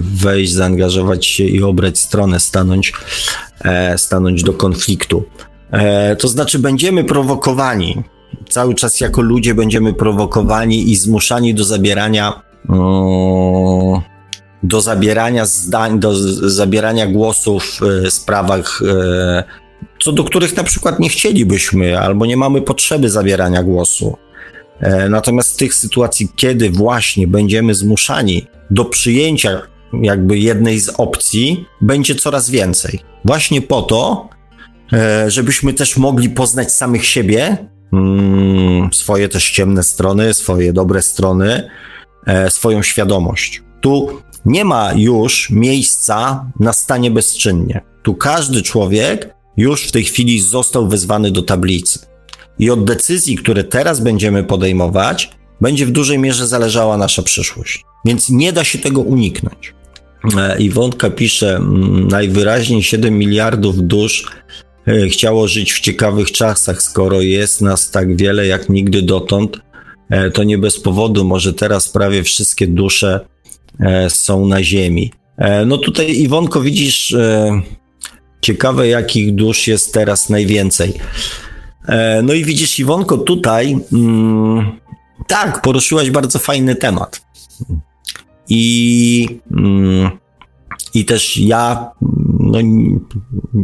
wejść, 0.00 0.52
zaangażować 0.52 1.26
się 1.26 1.44
i 1.44 1.62
obrać 1.62 1.98
stronę, 1.98 2.40
stanąć, 2.40 2.92
e, 3.64 3.98
stanąć 3.98 4.42
do 4.42 4.52
konfliktu. 4.52 5.24
E, 5.70 6.16
to 6.16 6.28
znaczy, 6.28 6.58
będziemy 6.58 7.04
prowokowani. 7.04 8.02
Cały 8.48 8.74
czas 8.74 9.00
jako 9.00 9.22
ludzie 9.22 9.54
będziemy 9.54 9.94
prowokowani 9.94 10.90
i 10.90 10.96
zmuszani 10.96 11.54
do 11.54 11.64
zabierania. 11.64 12.42
Do 14.62 14.80
zabierania 14.80 15.46
zdań, 15.46 16.00
do 16.00 16.14
zabierania 16.50 17.06
głosów 17.06 17.80
w 17.80 18.12
sprawach 18.12 18.82
co 20.02 20.12
do 20.12 20.24
których 20.24 20.56
na 20.56 20.64
przykład 20.64 21.00
nie 21.00 21.08
chcielibyśmy 21.08 21.98
albo 22.00 22.26
nie 22.26 22.36
mamy 22.36 22.62
potrzeby 22.62 23.10
zabierania 23.10 23.62
głosu. 23.62 24.16
E, 24.82 25.08
natomiast 25.08 25.54
w 25.54 25.56
tych 25.56 25.74
sytuacji, 25.74 26.28
kiedy 26.36 26.70
właśnie 26.70 27.26
będziemy 27.26 27.74
zmuszani 27.74 28.46
do 28.70 28.84
przyjęcia 28.84 29.62
jakby 30.02 30.38
jednej 30.38 30.80
z 30.80 30.88
opcji, 30.88 31.66
będzie 31.80 32.14
coraz 32.14 32.50
więcej. 32.50 33.00
Właśnie 33.24 33.62
po 33.62 33.82
to, 33.82 34.28
e, 34.92 35.30
żebyśmy 35.30 35.74
też 35.74 35.96
mogli 35.96 36.30
poznać 36.30 36.72
samych 36.72 37.06
siebie, 37.06 37.56
mm, 37.92 38.92
swoje 38.92 39.28
też 39.28 39.50
ciemne 39.50 39.82
strony, 39.82 40.34
swoje 40.34 40.72
dobre 40.72 41.02
strony, 41.02 41.70
e, 42.26 42.50
swoją 42.50 42.82
świadomość. 42.82 43.62
Tu 43.80 44.22
nie 44.44 44.64
ma 44.64 44.92
już 44.96 45.50
miejsca 45.50 46.46
na 46.60 46.72
stanie 46.72 47.10
bezczynnie. 47.10 47.80
Tu 48.02 48.14
każdy 48.14 48.62
człowiek 48.62 49.34
już 49.56 49.82
w 49.82 49.92
tej 49.92 50.04
chwili 50.04 50.40
został 50.40 50.88
wezwany 50.88 51.30
do 51.30 51.42
tablicy. 51.42 52.11
I 52.58 52.70
od 52.70 52.84
decyzji, 52.84 53.36
które 53.36 53.64
teraz 53.64 54.00
będziemy 54.00 54.44
podejmować, 54.44 55.30
będzie 55.60 55.86
w 55.86 55.90
dużej 55.90 56.18
mierze 56.18 56.46
zależała 56.46 56.96
nasza 56.96 57.22
przyszłość. 57.22 57.84
Więc 58.04 58.30
nie 58.30 58.52
da 58.52 58.64
się 58.64 58.78
tego 58.78 59.00
uniknąć. 59.00 59.74
E, 60.38 60.62
Iwonka 60.62 61.10
pisze, 61.10 61.56
mm, 61.56 62.08
najwyraźniej 62.08 62.82
7 62.82 63.18
miliardów 63.18 63.86
dusz 63.86 64.26
e, 64.86 65.08
chciało 65.08 65.48
żyć 65.48 65.72
w 65.72 65.80
ciekawych 65.80 66.32
czasach, 66.32 66.82
skoro 66.82 67.20
jest 67.20 67.60
nas 67.60 67.90
tak 67.90 68.16
wiele 68.16 68.46
jak 68.46 68.68
nigdy 68.68 69.02
dotąd, 69.02 69.58
e, 70.10 70.30
to 70.30 70.44
nie 70.44 70.58
bez 70.58 70.80
powodu, 70.80 71.24
może 71.24 71.52
teraz 71.52 71.88
prawie 71.88 72.22
wszystkie 72.22 72.66
dusze 72.66 73.20
są 74.08 74.46
na 74.46 74.62
ziemi. 74.62 75.12
No 75.66 75.78
tutaj 75.78 76.18
Iwonko 76.18 76.60
widzisz, 76.60 77.14
Ciekawe, 78.42 78.88
jakich 78.88 79.34
dusz 79.34 79.68
jest 79.68 79.94
teraz 79.94 80.30
najwięcej. 80.30 80.92
E, 81.88 82.22
no 82.22 82.32
i 82.32 82.44
widzisz, 82.44 82.78
Iwonko, 82.78 83.18
tutaj 83.18 83.78
mm, 83.92 84.72
tak, 85.26 85.62
poruszyłaś 85.62 86.10
bardzo 86.10 86.38
fajny 86.38 86.76
temat. 86.76 87.26
I, 88.48 89.40
mm, 89.50 90.10
i 90.94 91.04
też 91.04 91.36
ja 91.36 91.90
no, 92.40 92.58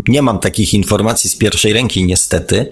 nie 0.08 0.22
mam 0.22 0.38
takich 0.38 0.74
informacji 0.74 1.30
z 1.30 1.36
pierwszej 1.36 1.72
ręki, 1.72 2.04
niestety. 2.04 2.70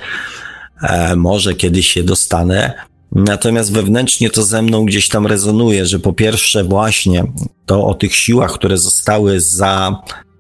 E, 0.83 1.17
może 1.17 1.55
kiedyś 1.55 1.89
się 1.89 2.03
dostanę. 2.03 2.73
Natomiast 3.13 3.73
wewnętrznie 3.73 4.31
to 4.31 4.43
ze 4.43 4.63
mną 4.63 4.85
gdzieś 4.85 5.09
tam 5.09 5.27
rezonuje, 5.27 5.87
że 5.87 5.99
po 5.99 6.13
pierwsze 6.13 6.65
właśnie 6.65 7.25
to 7.67 7.87
o 7.87 7.95
tych 7.95 8.15
siłach, 8.15 8.53
które 8.53 8.79
zostały 8.79 9.41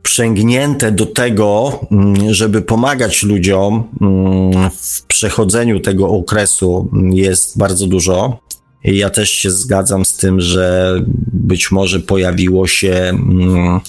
zaprzęgnięte 0.06 0.92
do 0.92 1.06
tego, 1.06 1.80
mm, 1.90 2.34
żeby 2.34 2.62
pomagać 2.62 3.22
ludziom 3.22 3.84
mm, 4.00 4.70
w 4.70 5.06
przechodzeniu 5.06 5.80
tego 5.80 6.08
okresu 6.08 6.90
jest 7.10 7.58
bardzo 7.58 7.86
dużo. 7.86 8.38
Ja 8.84 9.10
też 9.10 9.30
się 9.30 9.50
zgadzam 9.50 10.04
z 10.04 10.16
tym, 10.16 10.40
że 10.40 10.94
być 11.32 11.70
może 11.70 12.00
pojawiło 12.00 12.66
się 12.66 12.92
mm, 12.92 13.80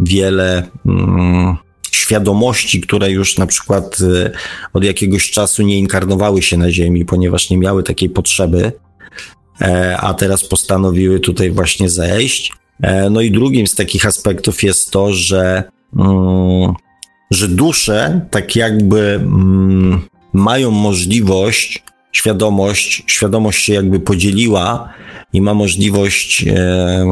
wiele 0.00 0.62
świadomości, 1.92 2.80
które 2.80 3.10
już 3.10 3.38
na 3.38 3.46
przykład 3.46 4.00
y, 4.00 4.30
od 4.72 4.84
jakiegoś 4.84 5.30
czasu 5.30 5.62
nie 5.62 5.78
inkarnowały 5.78 6.42
się 6.42 6.56
na 6.56 6.70
Ziemi, 6.70 7.04
ponieważ 7.04 7.50
nie 7.50 7.58
miały 7.58 7.82
takiej 7.82 8.10
potrzeby, 8.10 8.72
e, 9.60 9.96
a 9.96 10.14
teraz 10.14 10.44
postanowiły 10.44 11.20
tutaj 11.20 11.50
właśnie 11.50 11.90
zejść. 11.90 12.52
E, 12.82 13.10
no 13.10 13.20
i 13.20 13.30
drugim 13.30 13.66
z 13.66 13.74
takich 13.74 14.06
aspektów 14.06 14.62
jest 14.62 14.90
to, 14.90 15.12
że, 15.12 15.64
mm, 15.96 16.74
że 17.30 17.48
dusze 17.48 18.20
tak 18.30 18.56
jakby 18.56 19.00
mm, 19.00 20.00
mają 20.32 20.70
możliwość, 20.70 21.84
świadomość, 22.12 23.04
świadomość 23.06 23.64
się 23.64 23.72
jakby 23.72 24.00
podzieliła 24.00 24.92
i 25.32 25.40
ma 25.40 25.54
możliwość 25.54 26.44
e, 26.46 27.06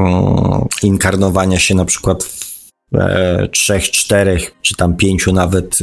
inkarnowania 0.82 1.58
się 1.58 1.74
na 1.74 1.84
przykład 1.84 2.22
w 2.22 2.96
e, 2.96 3.48
trzech, 3.48 3.90
czterech, 3.90 4.54
czy 4.62 4.76
tam 4.76 4.96
pięciu 4.96 5.32
nawet 5.32 5.78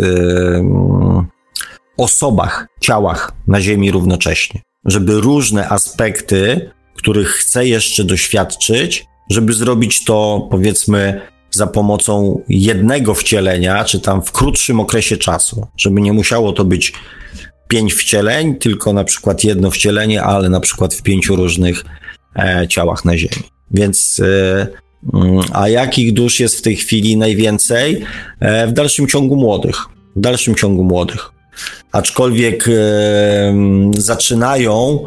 osobach, 1.98 2.68
ciałach 2.80 3.32
na 3.48 3.62
Ziemi 3.62 3.92
równocześnie. 3.92 4.62
Żeby 4.86 5.22
różne 5.22 5.70
aspekty, 5.70 6.72
których 6.96 7.28
chcę 7.28 7.68
jeszcze 7.68 8.04
doświadczyć, 8.04 9.06
żeby 9.34 9.54
zrobić 9.54 10.04
to 10.04 10.48
powiedzmy 10.52 11.22
za 11.52 11.68
pomocą 11.68 12.42
jednego 12.50 13.14
wcielenia, 13.14 13.84
czy 13.84 14.00
tam 14.00 14.22
w 14.22 14.32
krótszym 14.32 14.80
okresie 14.80 15.18
czasu, 15.18 15.68
żeby 15.78 16.02
nie 16.02 16.14
musiało 16.14 16.52
to 16.52 16.66
być 16.66 16.94
pięć 17.68 17.94
wcieleń, 17.94 18.56
tylko 18.56 18.94
na 18.94 19.04
przykład 19.04 19.44
jedno 19.44 19.72
wcielenie, 19.72 20.24
ale 20.24 20.50
na 20.50 20.60
przykład 20.60 20.94
w 20.94 21.02
pięciu 21.02 21.36
różnych 21.36 21.86
e, 22.36 22.68
ciałach 22.68 23.06
na 23.06 23.18
Ziemi. 23.18 23.44
Więc 23.72 24.22
e, 24.26 24.84
Mm, 25.14 25.40
a 25.54 25.70
jakich 25.70 26.14
dusz 26.14 26.40
jest 26.40 26.58
w 26.58 26.62
tej 26.62 26.76
chwili 26.76 27.18
najwięcej? 27.18 28.04
E, 28.40 28.68
w 28.68 28.74
dalszym 28.74 29.08
ciągu 29.08 29.36
młodych. 29.36 29.76
W 30.16 30.20
dalszym 30.20 30.56
ciągu 30.56 30.84
młodych. 30.84 31.32
Aczkolwiek 31.92 32.68
e, 32.68 32.74
zaczynają, 33.98 35.06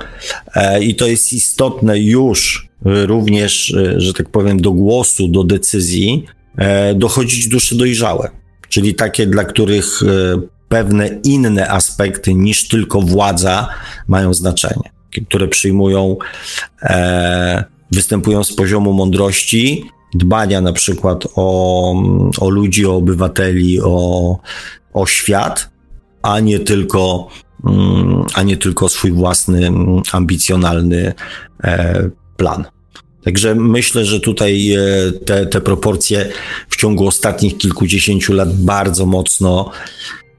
e, 0.55 0.83
i 0.85 0.95
to 0.95 1.07
jest 1.07 1.33
istotne 1.33 2.01
już 2.01 2.66
również, 2.85 3.75
e, 3.75 4.01
że 4.01 4.13
tak 4.13 4.29
powiem, 4.29 4.61
do 4.61 4.73
głosu, 4.73 5.29
do 5.29 5.45
decyzji, 5.45 6.25
e, 6.57 6.95
dochodzić 6.95 7.49
dusze 7.49 7.75
dojrzałe. 7.75 8.31
Czyli 8.69 8.95
takie, 8.95 9.27
dla 9.27 9.45
których 9.45 10.03
e, 10.03 10.07
pewne 10.69 11.21
inne 11.25 11.71
aspekty 11.71 12.35
niż 12.35 12.69
tylko 12.69 13.01
władza 13.01 13.69
mają 14.09 14.35
znaczenie, 14.35 14.91
które 15.29 15.49
przyjmują 15.49 16.17
występują 17.91 18.45
z 18.45 18.53
poziomu 18.53 18.93
mądrości, 18.93 19.85
dbania 20.15 20.61
na 20.61 20.73
przykład 20.73 21.27
o, 21.35 22.03
o 22.41 22.51
ludzi, 22.51 22.87
o 22.87 22.97
obywateli, 22.97 23.81
o, 23.81 24.39
o 24.93 25.07
świat, 25.07 25.71
a 26.23 26.41
nie 26.41 26.59
tylko, 26.59 27.29
mm, 27.67 28.25
a 28.35 28.43
nie 28.43 28.57
tylko 28.57 28.89
swój 28.89 29.13
własny 29.13 29.67
mm, 29.67 30.03
ambicjonalny 30.13 31.15
plan. 32.37 32.65
Także 33.27 33.55
myślę, 33.55 34.05
że 34.05 34.21
tutaj 34.21 34.73
e, 34.73 34.79
te, 35.25 35.47
te 35.47 35.61
proporcje 35.61 36.29
w 36.69 36.77
ciągu 36.77 37.07
ostatnich 37.07 37.59
kilkudziesięciu 37.59 38.33
lat 38.33 38.57
bardzo 38.57 39.07
mocno 39.07 39.71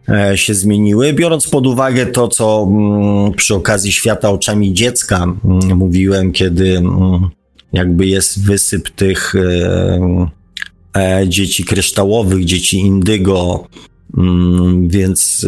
e, 0.09 0.37
się 0.37 0.53
zmieniły, 0.53 1.13
biorąc 1.13 1.47
pod 1.47 1.67
uwagę 1.67 2.05
to, 2.05 2.27
co 2.27 2.67
mm, 2.69 3.33
przy 3.33 3.55
okazji 3.55 3.91
świata 3.91 4.29
oczami 4.29 4.73
dziecka 4.73 5.25
mówiłem, 5.75 6.31
kiedy 6.31 6.81
jakby 7.73 8.07
jest 8.07 8.45
wysyp 8.45 8.89
tych 8.89 9.33
e, 10.95 11.25
dzieci 11.27 11.65
kryształowych, 11.65 12.45
dzieci 12.45 12.79
indygo, 12.79 13.67
mm, 14.17 14.87
więc 14.87 15.45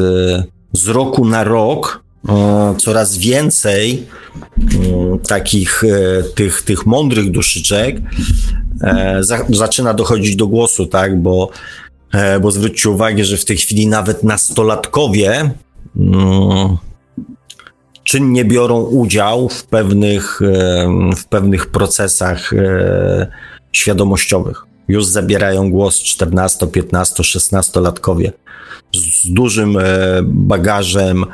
z 0.74 0.88
roku 0.88 1.26
na 1.26 1.44
rok 1.44 2.04
coraz 2.78 3.18
więcej 3.18 4.08
mm, 4.58 5.20
takich 5.20 5.84
e, 5.84 6.24
tych, 6.24 6.62
tych 6.62 6.86
mądrych 6.86 7.32
duszyczek 7.32 7.98
e, 8.82 9.24
za, 9.24 9.46
zaczyna 9.50 9.94
dochodzić 9.94 10.36
do 10.36 10.48
głosu, 10.48 10.86
tak, 10.86 11.22
bo, 11.22 11.50
bo 12.42 12.52
zwróćcie 12.52 12.90
uwagę, 12.90 13.26
że 13.26 13.38
w 13.38 13.46
tej 13.46 13.58
chwili 13.58 13.88
nawet 13.88 14.24
nastolatkowie 14.24 15.52
mm, 15.98 16.78
czynnie 18.04 18.46
biorą 18.46 18.82
udział 18.82 19.50
w 19.50 19.64
pewnych, 19.64 20.40
w 21.18 21.26
pewnych 21.26 21.68
procesach 21.68 22.54
e, 22.54 23.28
świadomościowych. 23.72 24.66
Już 24.88 25.06
zabierają 25.06 25.72
głos 25.72 26.00
14, 26.00 26.68
15, 26.68 27.24
16 27.24 27.80
latkowie 27.80 28.32
z 28.96 29.34
dużym 29.34 29.78
e, 29.78 29.84
bagażem 30.24 31.26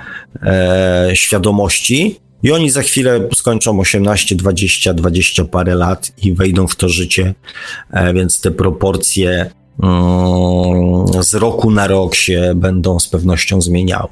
e, 0.41 1.11
świadomości. 1.13 2.19
I 2.43 2.51
oni 2.51 2.69
za 2.69 2.81
chwilę 2.81 3.29
skończą 3.35 3.79
18, 3.79 4.35
20, 4.35 4.93
20 4.93 5.45
parę 5.45 5.75
lat 5.75 6.11
i 6.17 6.33
wejdą 6.33 6.67
w 6.67 6.75
to 6.75 6.89
życie, 6.89 7.33
więc 8.13 8.41
te 8.41 8.51
proporcje 8.51 9.51
mm, 9.83 11.23
z 11.23 11.33
roku 11.33 11.71
na 11.71 11.87
rok 11.87 12.15
się 12.15 12.53
będą 12.55 12.99
z 12.99 13.07
pewnością 13.07 13.61
zmieniały. 13.61 14.09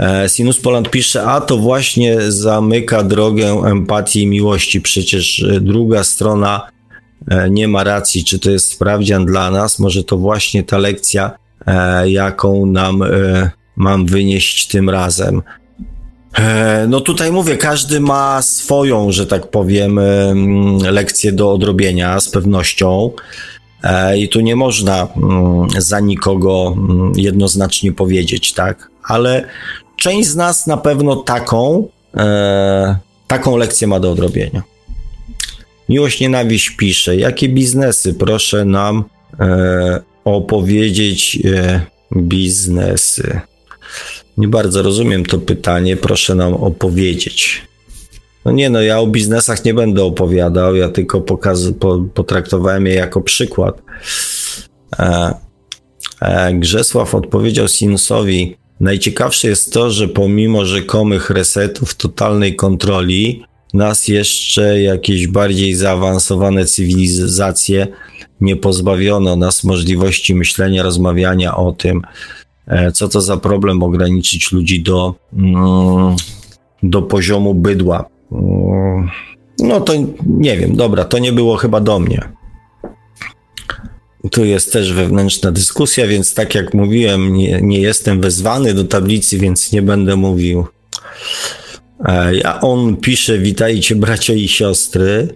E, 0.00 0.28
Sinus 0.28 0.60
Poland 0.60 0.90
pisze, 0.90 1.22
a 1.22 1.40
to 1.40 1.56
właśnie 1.56 2.30
zamyka 2.32 3.02
drogę 3.02 3.46
empatii 3.50 4.22
i 4.22 4.26
miłości. 4.26 4.80
Przecież 4.80 5.42
e, 5.42 5.60
druga 5.60 6.04
strona 6.04 6.70
e, 7.28 7.50
nie 7.50 7.68
ma 7.68 7.84
racji. 7.84 8.24
Czy 8.24 8.38
to 8.38 8.50
jest 8.50 8.72
sprawdzian 8.72 9.26
dla 9.26 9.50
nas? 9.50 9.78
Może 9.78 10.04
to 10.04 10.16
właśnie 10.16 10.64
ta 10.64 10.78
lekcja, 10.78 11.30
jaką 12.04 12.66
nam 12.66 13.02
mam 13.76 14.06
wynieść 14.06 14.68
tym 14.68 14.90
razem. 14.90 15.42
No 16.88 17.00
tutaj 17.00 17.32
mówię, 17.32 17.56
każdy 17.56 18.00
ma 18.00 18.42
swoją, 18.42 19.12
że 19.12 19.26
tak 19.26 19.50
powiem, 19.50 20.00
lekcję 20.82 21.32
do 21.32 21.52
odrobienia 21.52 22.20
z 22.20 22.28
pewnością. 22.28 23.10
I 24.16 24.28
tu 24.28 24.40
nie 24.40 24.56
można 24.56 25.08
za 25.78 26.00
nikogo 26.00 26.76
jednoznacznie 27.16 27.92
powiedzieć, 27.92 28.52
tak? 28.52 28.90
Ale 29.04 29.44
część 29.96 30.28
z 30.28 30.36
nas 30.36 30.66
na 30.66 30.76
pewno 30.76 31.16
taką, 31.16 31.88
e, 32.16 32.98
taką 33.26 33.56
lekcję 33.56 33.86
ma 33.86 34.00
do 34.00 34.10
odrobienia. 34.12 34.62
Miłość 35.88 36.20
Nienawiść 36.20 36.70
pisze, 36.70 37.16
jakie 37.16 37.48
biznesy 37.48 38.14
proszę 38.14 38.64
nam 38.64 39.04
e, 39.40 40.00
opowiedzieć 40.24 41.38
e, 41.44 41.80
biznesy. 42.16 43.40
Nie 44.36 44.48
bardzo 44.48 44.82
rozumiem 44.82 45.26
to 45.26 45.38
pytanie, 45.38 45.96
proszę 45.96 46.34
nam 46.34 46.54
opowiedzieć. 46.54 47.62
No 48.44 48.52
nie, 48.52 48.70
no 48.70 48.82
ja 48.82 49.00
o 49.00 49.06
biznesach 49.06 49.64
nie 49.64 49.74
będę 49.74 50.04
opowiadał, 50.04 50.76
ja 50.76 50.88
tylko 50.88 51.20
pokaz, 51.20 51.60
po, 51.80 52.04
potraktowałem 52.14 52.86
je 52.86 52.94
jako 52.94 53.20
przykład. 53.20 53.82
E, 54.98 55.34
e, 56.20 56.54
Grzesław 56.54 57.14
odpowiedział 57.14 57.68
Sinusowi, 57.68 58.60
Najciekawsze 58.80 59.48
jest 59.48 59.72
to, 59.72 59.90
że 59.90 60.08
pomimo 60.08 60.64
rzekomych 60.64 61.30
resetów 61.30 61.94
totalnej 61.94 62.56
kontroli, 62.56 63.44
nas 63.74 64.08
jeszcze 64.08 64.82
jakieś 64.82 65.26
bardziej 65.26 65.74
zaawansowane 65.74 66.64
cywilizacje 66.64 67.86
nie 68.40 68.56
pozbawiono 68.56 69.36
nas 69.36 69.64
możliwości 69.64 70.34
myślenia, 70.34 70.82
rozmawiania 70.82 71.56
o 71.56 71.72
tym, 71.72 72.02
e, 72.66 72.92
co 72.92 73.08
to 73.08 73.20
za 73.20 73.36
problem 73.36 73.82
ograniczyć 73.82 74.52
ludzi 74.52 74.82
do, 74.82 75.14
mm, 75.32 76.16
do 76.82 77.02
poziomu 77.02 77.54
bydła. 77.54 78.04
Mm, 78.32 79.08
no 79.58 79.80
to 79.80 79.92
nie 80.26 80.56
wiem, 80.56 80.76
dobra, 80.76 81.04
to 81.04 81.18
nie 81.18 81.32
było 81.32 81.56
chyba 81.56 81.80
do 81.80 81.98
mnie. 81.98 82.28
Tu 84.30 84.44
jest 84.44 84.72
też 84.72 84.92
wewnętrzna 84.92 85.52
dyskusja, 85.52 86.06
więc 86.06 86.34
tak 86.34 86.54
jak 86.54 86.74
mówiłem, 86.74 87.32
nie, 87.34 87.60
nie 87.62 87.80
jestem 87.80 88.20
wezwany 88.20 88.74
do 88.74 88.84
tablicy, 88.84 89.38
więc 89.38 89.72
nie 89.72 89.82
będę 89.82 90.16
mówił. 90.16 90.66
A 92.44 92.60
on 92.60 92.96
pisze: 92.96 93.38
Witajcie, 93.38 93.94
bracia 93.94 94.34
i 94.34 94.48
siostry. 94.48 95.28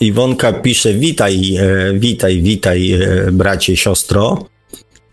Iwonka 0.00 0.52
pisze: 0.52 0.94
Witaj, 0.94 1.56
e, 1.56 1.94
witaj, 1.94 2.42
witaj, 2.42 2.92
e, 2.92 3.32
bracie, 3.32 3.76
siostro. 3.76 4.46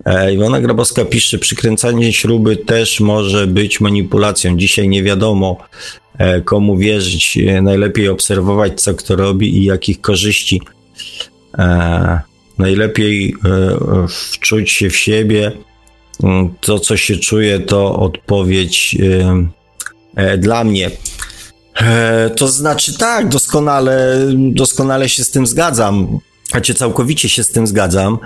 E, 0.06 0.34
Iwona 0.34 0.62
Grabowska 0.62 1.06
pisze, 1.06 1.38
przykręcanie 1.38 2.14
śruby 2.14 2.58
też 2.58 3.00
może 3.00 3.48
być 3.48 3.82
manipulacją. 3.82 4.58
Dzisiaj 4.58 4.90
nie 4.90 5.04
wiadomo, 5.04 5.58
komu 6.46 6.78
wierzyć. 6.78 7.40
Najlepiej 7.62 8.10
obserwować, 8.10 8.82
co 8.82 8.94
kto 8.94 9.16
robi 9.16 9.58
i 9.58 9.64
jakich 9.64 10.02
korzyści. 10.02 10.62
Najlepiej 12.58 13.36
wczuć 14.10 14.72
się 14.72 14.90
w 14.90 14.98
siebie. 14.98 15.52
Mm, 16.24 16.54
to, 16.62 16.80
co 16.80 16.98
się 16.98 17.18
czuje, 17.18 17.60
to 17.60 17.96
odpowiedź 18.00 18.98
dla 20.38 20.64
mnie. 20.64 20.92
To 22.36 22.48
znaczy 22.48 22.98
tak, 22.98 23.30
doskonale, 23.30 24.20
doskonale 24.36 25.10
się 25.10 25.24
z 25.24 25.32
tym 25.32 25.48
zgadzam. 25.48 26.20
Znaczy 26.52 26.74
całkowicie 26.74 27.30
się 27.30 27.44
z 27.44 27.52
tym 27.52 27.68
zgadzam. 27.68 28.18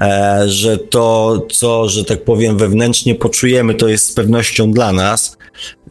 E, 0.00 0.42
że 0.46 0.78
to, 0.78 1.38
co, 1.52 1.88
że 1.88 2.04
tak 2.04 2.24
powiem, 2.24 2.58
wewnętrznie 2.58 3.14
poczujemy, 3.14 3.74
to 3.74 3.88
jest 3.88 4.06
z 4.06 4.12
pewnością 4.12 4.72
dla 4.72 4.92
nas. 4.92 5.36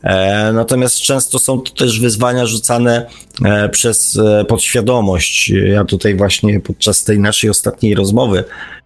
E, 0.03 0.51
natomiast 0.53 1.01
często 1.01 1.39
są 1.39 1.61
to 1.61 1.71
też 1.71 1.99
wyzwania 1.99 2.45
rzucane 2.45 3.05
e, 3.45 3.69
przez 3.69 4.19
podświadomość. 4.47 5.49
Ja 5.49 5.85
tutaj 5.85 6.15
właśnie 6.15 6.59
podczas 6.59 7.03
tej 7.03 7.19
naszej 7.19 7.49
ostatniej 7.49 7.95
rozmowy 7.95 8.43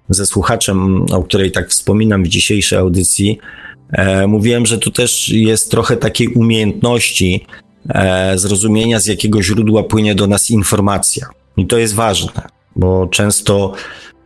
ze 0.10 0.26
słuchaczem, 0.26 1.06
o 1.12 1.24
której 1.24 1.52
tak 1.52 1.70
wspominam 1.70 2.24
w 2.24 2.28
dzisiejszej 2.28 2.80
audycji, 2.80 3.38
mówiłem, 4.28 4.66
że 4.66 4.78
tu 4.78 4.92
też 4.92 5.30
jest 5.30 5.72
trochę 5.72 5.98
takiej 5.98 6.28
umiejętności 6.28 7.46
zrozumienia, 8.36 9.00
z 9.00 9.06
jakiego 9.06 9.44
źródła 9.44 9.84
płynie 9.84 10.16
do 10.16 10.28
nas 10.28 10.52
informacja. 10.52 11.28
I 11.58 11.68
to 11.68 11.78
jest 11.78 11.94
ważne, 11.94 12.48
bo 12.76 13.08
często 13.08 13.74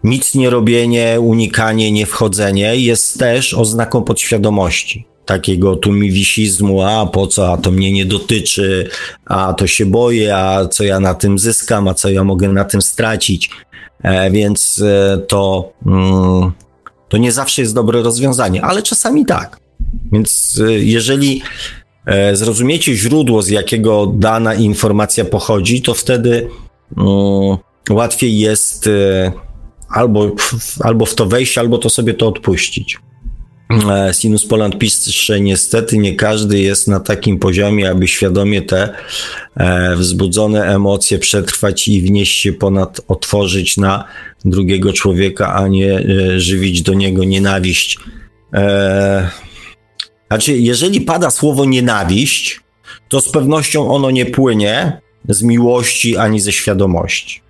nic 0.03 0.35
nie 0.35 0.49
robienie, 0.49 1.17
unikanie, 1.19 1.91
nie 1.91 2.05
wchodzenie 2.05 2.75
jest 2.75 3.19
też 3.19 3.53
oznaką 3.53 4.03
podświadomości. 4.03 5.05
Takiego 5.25 5.75
tumiwisizmu, 5.75 6.81
a 6.81 7.05
po 7.05 7.27
co, 7.27 7.53
a 7.53 7.57
to 7.57 7.71
mnie 7.71 7.91
nie 7.91 8.05
dotyczy, 8.05 8.89
a 9.25 9.53
to 9.53 9.67
się 9.67 9.85
boję, 9.85 10.35
a 10.35 10.67
co 10.67 10.83
ja 10.83 10.99
na 10.99 11.13
tym 11.13 11.39
zyskam, 11.39 11.87
a 11.87 11.93
co 11.93 12.09
ja 12.09 12.23
mogę 12.23 12.49
na 12.49 12.65
tym 12.65 12.81
stracić. 12.81 13.49
E, 14.03 14.31
więc 14.31 14.81
e, 14.81 15.17
to, 15.27 15.73
mm, 15.85 16.51
to 17.09 17.17
nie 17.17 17.31
zawsze 17.31 17.61
jest 17.61 17.75
dobre 17.75 18.01
rozwiązanie, 18.01 18.61
ale 18.61 18.83
czasami 18.83 19.25
tak. 19.25 19.59
Więc 20.11 20.59
e, 20.67 20.71
jeżeli 20.73 21.41
zrozumiecie 22.33 22.95
źródło, 22.95 23.41
z 23.41 23.49
jakiego 23.49 24.13
dana 24.15 24.53
informacja 24.53 25.25
pochodzi, 25.25 25.81
to 25.81 25.93
wtedy 25.93 26.49
mm, 26.97 27.57
łatwiej 27.89 28.39
jest 28.39 28.89
albo, 29.89 30.31
albo 30.79 31.05
w 31.05 31.15
to 31.15 31.25
wejść, 31.25 31.57
albo 31.57 31.77
to 31.77 31.89
sobie 31.89 32.13
to 32.13 32.27
odpuścić. 32.27 32.97
E, 33.71 34.13
Sinus 34.13 34.45
Poland 34.45 34.77
pisze, 34.77 35.41
niestety 35.41 35.97
nie 35.97 36.15
każdy 36.15 36.59
jest 36.59 36.87
na 36.87 36.99
takim 36.99 37.39
poziomie, 37.39 37.89
aby 37.89 38.07
świadomie 38.07 38.61
te 38.61 38.89
e, 39.55 39.95
wzbudzone 39.95 40.75
emocje 40.75 41.19
przetrwać 41.19 41.87
i 41.87 42.01
wnieść 42.01 42.41
się 42.41 42.53
ponad, 42.53 43.01
otworzyć 43.07 43.77
na 43.77 44.03
drugiego 44.45 44.93
człowieka, 44.93 45.53
a 45.53 45.67
nie 45.67 45.93
e, 45.93 46.39
żywić 46.39 46.81
do 46.81 46.93
niego 46.93 47.23
nienawiść. 47.23 47.97
Znaczy, 50.27 50.57
jeżeli 50.57 51.01
pada 51.01 51.29
słowo 51.29 51.65
nienawiść, 51.65 52.59
to 53.09 53.21
z 53.21 53.31
pewnością 53.31 53.91
ono 53.91 54.11
nie 54.11 54.25
płynie 54.25 55.01
z 55.29 55.43
miłości 55.43 56.17
ani 56.17 56.39
ze 56.39 56.51
świadomości. 56.51 57.41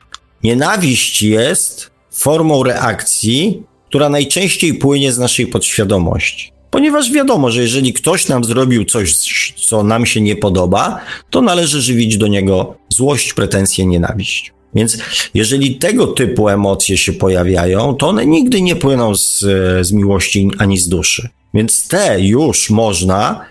Nienawiść 0.43 1.22
jest 1.22 1.91
formą 2.11 2.64
reakcji, 2.64 3.64
która 3.92 4.10
najczęściej 4.10 4.74
płynie 4.74 5.12
z 5.12 5.18
naszej 5.18 5.48
podświadomości. 5.48 6.52
Ponieważ 6.70 7.12
wiadomo, 7.12 7.52
że 7.52 7.62
jeżeli 7.62 7.94
ktoś 7.94 8.28
nam 8.28 8.44
zrobił 8.44 8.86
coś, 8.86 9.16
co 9.56 9.84
nam 9.84 10.06
się 10.06 10.22
nie 10.22 10.36
podoba, 10.36 11.00
to 11.30 11.42
należy 11.42 11.82
żywić 11.82 12.18
do 12.18 12.28
niego 12.28 12.76
złość, 12.90 13.34
pretensję, 13.34 13.86
nienawiść. 13.86 14.54
Więc 14.76 14.98
jeżeli 15.34 15.76
tego 15.76 16.08
typu 16.08 16.50
emocje 16.50 16.98
się 16.98 17.14
pojawiają, 17.14 17.96
to 17.96 18.08
one 18.08 18.26
nigdy 18.26 18.62
nie 18.62 18.76
płyną 18.76 19.16
z, 19.16 19.40
z 19.82 19.92
miłości 19.92 20.52
ani 20.58 20.78
z 20.78 20.88
duszy. 20.88 21.30
Więc 21.54 21.88
te 21.88 22.22
już 22.22 22.70
można 22.70 23.46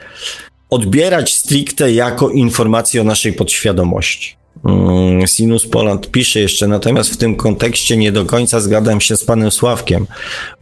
odbierać 0.70 1.34
stricte 1.34 1.92
jako 1.92 2.30
informacje 2.30 3.00
o 3.00 3.04
naszej 3.04 3.32
podświadomości. 3.32 4.39
Mm, 4.64 5.26
Sinus 5.26 5.66
Poland 5.66 6.10
pisze 6.10 6.40
jeszcze, 6.40 6.68
natomiast 6.68 7.10
w 7.10 7.16
tym 7.16 7.36
kontekście 7.36 7.96
nie 7.96 8.12
do 8.12 8.24
końca 8.24 8.60
zgadzam 8.60 9.00
się 9.00 9.16
z 9.16 9.24
panem 9.24 9.50
Sławkiem. 9.50 10.06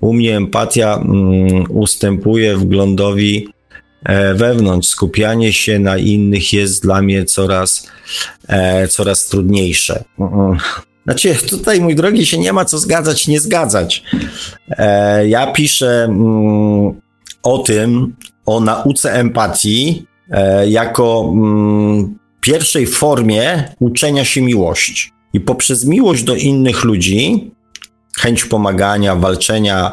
U 0.01 0.13
mnie 0.13 0.37
empatia 0.37 0.95
mm, 0.95 1.65
ustępuje 1.69 2.57
wglądowi 2.57 3.49
e, 4.05 4.35
wewnątrz. 4.35 4.89
Skupianie 4.89 5.53
się 5.53 5.79
na 5.79 5.99
innych 5.99 6.53
jest 6.53 6.83
dla 6.83 7.03
mnie 7.03 7.25
coraz, 7.25 7.87
e, 8.49 8.89
coraz 8.89 9.27
trudniejsze. 9.27 10.05
Znaczy, 11.05 11.35
tutaj, 11.35 11.81
mój 11.81 11.95
drogi, 11.95 12.27
się 12.27 12.39
nie 12.39 12.53
ma 12.53 12.65
co 12.65 12.79
zgadzać, 12.79 13.29
nie 13.29 13.41
zgadzać. 13.41 14.03
E, 14.71 15.29
ja 15.29 15.53
piszę 15.53 16.05
mm, 16.05 17.01
o 17.43 17.59
tym, 17.59 18.17
o 18.47 18.61
nauce 18.61 19.13
empatii, 19.13 20.07
jako 20.67 21.33
pierwszej 22.41 22.87
formie 22.87 23.65
uczenia 23.81 24.25
się 24.25 24.41
miłości. 24.41 25.11
I 25.33 25.41
poprzez 25.41 25.85
miłość 25.85 26.23
do 26.23 26.35
innych 26.35 26.85
ludzi, 26.85 27.51
chęć 28.19 28.45
pomagania, 28.45 29.17
walczenia 29.17 29.93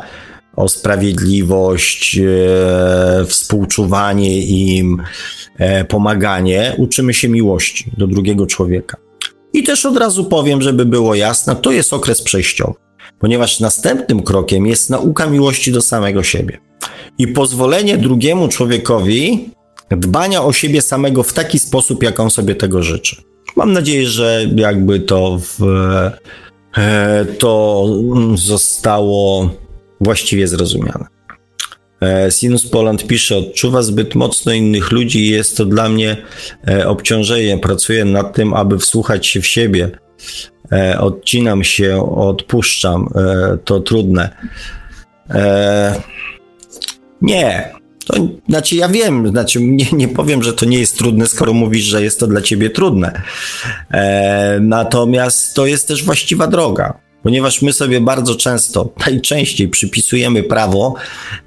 o 0.56 0.70
sprawiedliwość, 0.70 2.18
e, 2.18 3.26
współczuwanie 3.26 4.42
im, 4.42 5.04
e, 5.58 5.86
pomaganie, 5.86 6.76
uczymy 6.78 7.14
się 7.14 7.30
miłości 7.30 7.92
do 7.98 8.08
drugiego 8.08 8.46
człowieka. 8.46 8.98
I 9.54 9.64
też 9.64 9.86
od 9.86 9.98
razu 9.98 10.26
powiem, 10.26 10.62
żeby 10.62 10.86
było 10.86 11.16
jasne, 11.16 11.56
to 11.56 11.72
jest 11.72 11.94
okres 11.94 12.22
przejściowy, 12.22 12.74
ponieważ 13.20 13.60
następnym 13.60 14.24
krokiem 14.24 14.68
jest 14.68 14.90
nauka 14.90 15.28
miłości 15.28 15.72
do 15.72 15.82
samego 15.82 16.24
siebie 16.24 16.60
i 17.18 17.28
pozwolenie 17.28 17.98
drugiemu 17.98 18.48
człowiekowi 18.48 19.50
dbania 19.92 20.44
o 20.44 20.54
siebie 20.54 20.82
samego 20.82 21.24
w 21.24 21.34
taki 21.34 21.60
sposób, 21.60 22.04
jak 22.04 22.20
on 22.20 22.30
sobie 22.30 22.56
tego 22.56 22.84
życzy. 22.84 23.16
Mam 23.56 23.74
nadzieję, 23.74 24.08
że 24.08 24.46
jakby 24.56 25.00
to 25.00 25.40
w, 25.40 25.64
e, 26.78 27.26
to 27.40 27.86
zostało 28.36 29.50
właściwie 30.02 30.48
zrozumiane. 30.48 31.06
E, 32.02 32.32
Sinus 32.32 32.70
Poland 32.70 33.08
pisze, 33.08 33.38
odczuwa 33.38 33.82
zbyt 33.82 34.16
mocno 34.16 34.54
innych 34.54 34.92
ludzi 34.92 35.20
i 35.20 35.30
jest 35.30 35.58
to 35.58 35.66
dla 35.66 35.90
mnie 35.90 36.18
e, 36.68 36.88
obciążenie. 36.88 37.58
Pracuję 37.58 38.06
nad 38.06 38.36
tym, 38.36 38.54
aby 38.54 38.80
wsłuchać 38.80 39.28
się 39.28 39.42
w 39.42 39.48
siebie. 39.48 39.92
Odcinam 41.00 41.64
się, 41.64 42.16
odpuszczam. 42.16 43.10
To 43.66 43.80
trudne. 43.80 44.30
Nie, 47.22 47.74
to 48.06 48.28
znaczy, 48.50 48.76
ja 48.76 48.90
wiem, 48.90 49.28
znaczy, 49.30 49.62
nie, 49.62 49.86
nie 49.92 50.08
powiem, 50.08 50.44
że 50.44 50.54
to 50.54 50.66
nie 50.66 50.80
jest 50.80 50.98
trudne, 50.98 51.28
skoro 51.28 51.54
mówisz, 51.54 51.84
że 51.84 52.04
jest 52.04 52.20
to 52.20 52.28
dla 52.28 52.42
ciebie 52.42 52.70
trudne. 52.70 53.22
E, 53.92 54.60
natomiast 54.62 55.54
to 55.54 55.66
jest 55.66 55.88
też 55.88 56.04
właściwa 56.04 56.48
droga, 56.48 56.94
ponieważ 57.24 57.62
my 57.62 57.74
sobie 57.74 58.02
bardzo 58.02 58.36
często, 58.36 58.94
najczęściej 59.06 59.70
przypisujemy 59.70 60.44
prawo 60.44 60.96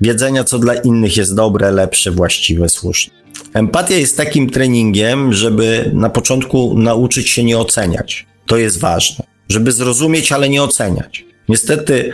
wiedzenia, 0.01 0.45
co 0.45 0.59
dla 0.59 0.75
innych 0.75 1.17
jest 1.17 1.35
dobre, 1.35 1.71
lepsze, 1.71 2.11
właściwe, 2.11 2.69
słuszne. 2.69 3.15
Empatia 3.55 3.97
jest 3.97 4.17
takim 4.17 4.51
treningiem, 4.51 5.33
żeby 5.33 5.91
na 5.95 6.11
początku 6.11 6.79
nauczyć 6.79 7.29
się 7.29 7.45
nie 7.45 7.59
oceniać. 7.59 8.27
To 8.47 8.57
jest 8.57 8.79
ważne, 8.79 9.25
żeby 9.49 9.73
zrozumieć, 9.73 10.33
ale 10.33 10.49
nie 10.49 10.63
oceniać. 10.63 11.25
Niestety, 11.49 12.13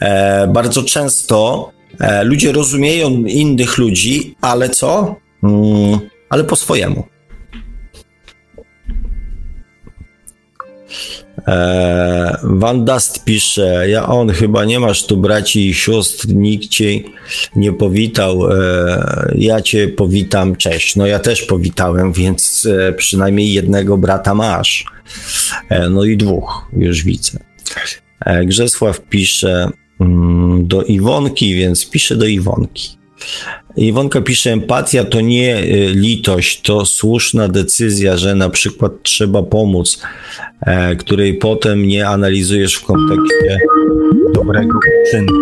e, 0.00 0.46
bardzo 0.46 0.82
często 0.82 1.70
ludzie 2.22 2.52
rozumieją 2.52 3.10
innych 3.24 3.78
ludzi, 3.78 4.36
ale 4.40 4.68
co? 4.70 5.16
Mm, 5.42 5.98
ale 6.28 6.44
po 6.44 6.56
swojemu. 6.56 7.04
E, 11.48 12.38
Van 12.42 12.84
Dust 12.84 13.24
pisze, 13.24 13.88
ja 13.88 14.06
on 14.06 14.30
chyba 14.30 14.64
nie 14.64 14.80
masz 14.80 15.06
tu 15.06 15.16
braci 15.16 15.68
i 15.68 15.74
sióstr, 15.74 16.28
nikt 16.28 16.68
cię 16.68 17.00
nie 17.56 17.72
powitał, 17.72 18.52
e, 18.52 19.32
ja 19.34 19.60
cię 19.60 19.88
powitam, 19.88 20.56
cześć. 20.56 20.96
No 20.96 21.06
ja 21.06 21.18
też 21.18 21.42
powitałem, 21.42 22.12
więc 22.12 22.68
e, 22.88 22.92
przynajmniej 22.92 23.52
jednego 23.52 23.98
brata 23.98 24.34
masz. 24.34 24.84
E, 25.68 25.88
no 25.88 26.04
i 26.04 26.16
dwóch, 26.16 26.66
już 26.76 27.04
widzę. 27.04 27.38
E, 28.26 28.44
Grzesław 28.44 29.00
pisze, 29.00 29.70
do 30.58 30.82
Iwonki, 30.82 31.54
więc 31.54 31.90
piszę 31.90 32.16
do 32.16 32.26
Iwonki. 32.26 32.96
Iwonka 33.76 34.20
pisze, 34.20 34.52
empatia 34.52 35.04
to 35.04 35.20
nie 35.20 35.58
y, 35.58 35.92
litość, 35.94 36.60
to 36.60 36.86
słuszna 36.86 37.48
decyzja, 37.48 38.16
że 38.16 38.34
na 38.34 38.50
przykład 38.50 38.92
trzeba 39.02 39.42
pomóc, 39.42 40.02
e, 40.60 40.96
której 40.96 41.34
potem 41.34 41.86
nie 41.86 42.08
analizujesz 42.08 42.74
w 42.74 42.84
kontekście 42.84 43.58
dobrego 44.34 44.78
uczynku. 45.08 45.34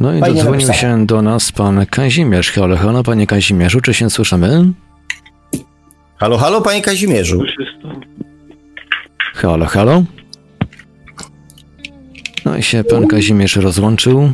No 0.00 0.14
i 0.14 0.20
Fajnie 0.20 0.36
dodzwonił 0.36 0.72
się 0.72 1.06
do 1.06 1.22
nas 1.22 1.52
pan 1.52 1.86
Kazimierz. 1.86 2.50
Halo, 2.50 2.76
halo, 2.76 3.02
panie 3.02 3.26
Kazimierzu, 3.26 3.80
czy 3.80 3.94
się 3.94 4.10
słyszymy? 4.10 4.72
Halo, 6.16 6.38
halo, 6.38 6.60
panie 6.60 6.82
Kazimierzu. 6.82 7.42
Halo, 9.34 9.66
halo. 9.66 10.04
No 12.46 12.56
i 12.56 12.62
się 12.62 12.84
pan 12.84 13.06
Kazimierz 13.06 13.56
rozłączył. 13.56 14.32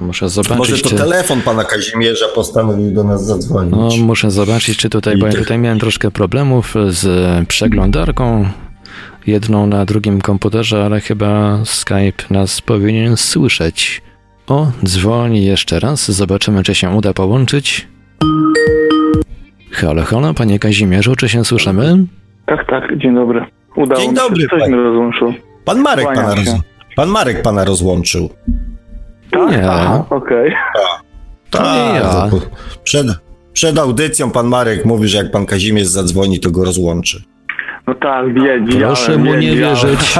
Muszę 0.00 0.28
zobaczyć, 0.28 0.58
Może 0.58 0.78
to 0.78 0.88
czy... 0.88 0.96
telefon 0.96 1.40
pana 1.40 1.64
Kazimierza 1.64 2.26
postanowił 2.34 2.90
do 2.94 3.04
nas 3.04 3.26
zadzwonić. 3.26 3.72
No, 3.72 3.88
muszę 4.06 4.30
zobaczyć, 4.30 4.78
czy 4.78 4.90
tutaj, 4.90 5.16
I 5.16 5.18
bo 5.18 5.26
ja 5.26 5.32
tutaj 5.32 5.58
miałem 5.58 5.78
troszkę 5.78 6.10
problemów 6.10 6.74
z 6.88 7.06
przeglądarką. 7.48 8.48
Jedną 9.26 9.66
na 9.66 9.84
drugim 9.84 10.20
komputerze, 10.20 10.84
ale 10.84 11.00
chyba 11.00 11.58
Skype 11.64 12.24
nas 12.30 12.60
powinien 12.60 13.16
słyszeć. 13.16 14.02
O, 14.46 14.70
dzwoni 14.84 15.44
jeszcze 15.44 15.80
raz. 15.80 16.10
Zobaczymy, 16.10 16.62
czy 16.62 16.74
się 16.74 16.90
uda 16.90 17.12
połączyć. 17.12 17.88
Halo, 19.72 20.02
halo, 20.04 20.34
panie 20.34 20.58
Kazimierzu, 20.58 21.16
czy 21.16 21.28
się 21.28 21.44
słyszymy? 21.44 22.06
Tak, 22.46 22.66
tak, 22.70 22.98
dzień 22.98 23.14
dobry. 23.14 23.44
Udało 23.76 24.00
Dzień 24.00 24.10
mi 24.10 24.16
się, 24.16 24.22
dobry, 24.22 24.48
coś 24.48 24.60
panie. 24.60 24.76
mnie 24.76 24.84
rozłączył. 24.84 25.34
Pan 25.64 25.80
Marek 25.80 26.04
Kłaniam 26.04 26.24
pana. 26.24 26.58
Pan 26.98 27.08
Marek 27.08 27.42
pana 27.42 27.64
rozłączył. 27.64 28.28
Tak? 29.30 29.50
Nie. 29.50 29.70
Aha, 29.70 30.04
okej. 30.10 30.54
To 31.50 31.62
nie 31.62 31.94
ja. 31.94 32.28
Tak, 32.30 32.30
Przed, 32.84 33.06
przed 33.52 33.78
audycją 33.78 34.30
pan 34.30 34.46
Marek 34.46 34.84
mówi, 34.84 35.08
że 35.08 35.18
jak 35.18 35.30
pan 35.30 35.46
Kazimierz 35.46 35.86
zadzwoni, 35.86 36.40
to 36.40 36.50
go 36.50 36.64
rozłączy. 36.64 37.22
No 37.86 37.94
tak, 37.94 38.34
wiedziałem. 38.34 38.80
Proszę 38.80 39.18
mu 39.18 39.34
nie 39.34 39.56
wierzyć. 39.56 40.14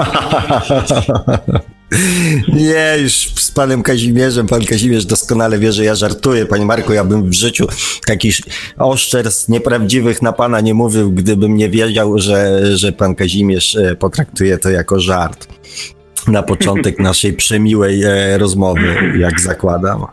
Nie, 2.48 2.96
już 3.02 3.12
z 3.14 3.50
panem 3.50 3.82
Kazimierzem, 3.82 4.46
pan 4.46 4.64
Kazimierz 4.64 5.06
doskonale 5.06 5.58
wie, 5.58 5.72
że 5.72 5.84
ja 5.84 5.94
żartuję. 5.94 6.46
Panie 6.46 6.66
Marku, 6.66 6.92
ja 6.92 7.04
bym 7.04 7.30
w 7.30 7.34
życiu 7.34 7.66
takich 8.06 8.40
oszczerstw 8.78 9.48
nieprawdziwych 9.48 10.22
na 10.22 10.32
pana 10.32 10.60
nie 10.60 10.74
mówił, 10.74 11.12
gdybym 11.12 11.56
nie 11.56 11.68
wiedział, 11.68 12.18
że, 12.18 12.60
że 12.76 12.92
pan 12.92 13.14
Kazimierz 13.14 13.76
e, 13.76 13.96
potraktuje 13.96 14.58
to 14.58 14.70
jako 14.70 15.00
żart. 15.00 15.48
Na 16.32 16.42
początek 16.42 16.98
naszej 17.10 17.32
przemiłej 17.32 18.04
e, 18.04 18.38
rozmowy, 18.38 18.94
jak 19.18 19.40
zakładam. 19.40 20.06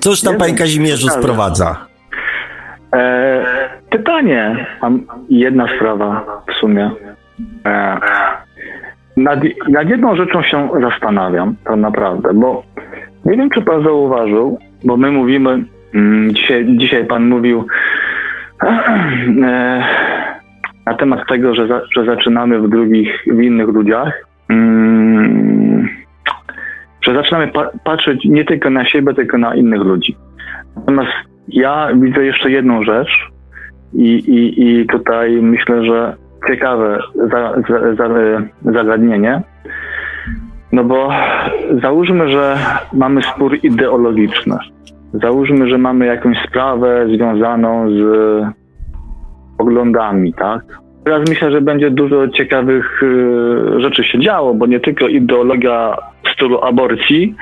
Cóż 0.00 0.20
tam, 0.20 0.32
nie 0.32 0.38
panie 0.38 0.54
Kazimierzu, 0.54 1.08
sprowadza? 1.08 1.86
E, 2.94 3.44
pytanie. 3.90 4.66
Mam 4.82 5.02
jedna 5.28 5.66
sprawa 5.76 6.24
w 6.48 6.60
sumie. 6.60 6.90
E, 7.66 7.98
nad, 9.16 9.40
nad 9.68 9.88
jedną 9.88 10.16
rzeczą 10.16 10.42
się 10.42 10.68
zastanawiam, 10.80 11.56
tak 11.64 11.76
naprawdę, 11.76 12.34
bo 12.34 12.62
nie 13.24 13.36
wiem, 13.36 13.50
czy 13.50 13.62
pan 13.62 13.82
zauważył, 13.82 14.58
bo 14.84 14.96
my 14.96 15.10
mówimy, 15.10 15.64
mm, 15.94 16.34
dzisiaj, 16.34 16.66
dzisiaj 16.76 17.06
pan 17.06 17.28
mówił 17.28 17.66
e, 19.42 19.84
na 20.86 20.94
temat 20.94 21.28
tego, 21.28 21.54
że, 21.54 21.68
za, 21.68 21.80
że 21.96 22.04
zaczynamy 22.04 22.60
w 22.60 22.68
drugich, 22.68 23.24
w 23.26 23.40
innych 23.40 23.68
ludziach. 23.68 24.27
Mm, 24.48 25.88
że 27.00 27.14
zaczynamy 27.14 27.48
pa- 27.48 27.70
patrzeć 27.84 28.24
nie 28.24 28.44
tylko 28.44 28.70
na 28.70 28.84
siebie, 28.84 29.14
tylko 29.14 29.38
na 29.38 29.54
innych 29.54 29.80
ludzi. 29.80 30.16
Natomiast 30.76 31.12
ja 31.48 31.88
widzę 31.94 32.24
jeszcze 32.24 32.50
jedną 32.50 32.84
rzecz 32.84 33.30
i, 33.94 34.14
i, 34.14 34.62
i 34.80 34.86
tutaj 34.86 35.42
myślę, 35.42 35.84
że 35.84 36.16
ciekawe 36.48 36.98
za, 37.14 37.54
za, 37.68 37.94
za, 37.94 38.08
zagadnienie. 38.72 39.42
No 40.72 40.84
bo 40.84 41.10
załóżmy, 41.82 42.28
że 42.28 42.56
mamy 42.92 43.22
spór 43.22 43.58
ideologiczny. 43.62 44.56
Załóżmy, 45.14 45.68
że 45.68 45.78
mamy 45.78 46.06
jakąś 46.06 46.36
sprawę 46.48 47.06
związaną 47.14 47.90
z 47.90 48.02
poglądami, 49.58 50.34
tak? 50.34 50.62
Teraz 51.08 51.28
myślę, 51.28 51.50
że 51.50 51.60
będzie 51.60 51.90
dużo 51.90 52.28
ciekawych 52.28 53.02
y, 53.02 53.80
rzeczy 53.80 54.04
się 54.04 54.20
działo, 54.20 54.54
bo 54.54 54.66
nie 54.66 54.80
tylko 54.80 55.08
ideologia 55.08 55.96
w 56.24 56.28
stylu 56.34 56.64
aborcji, 56.64 57.34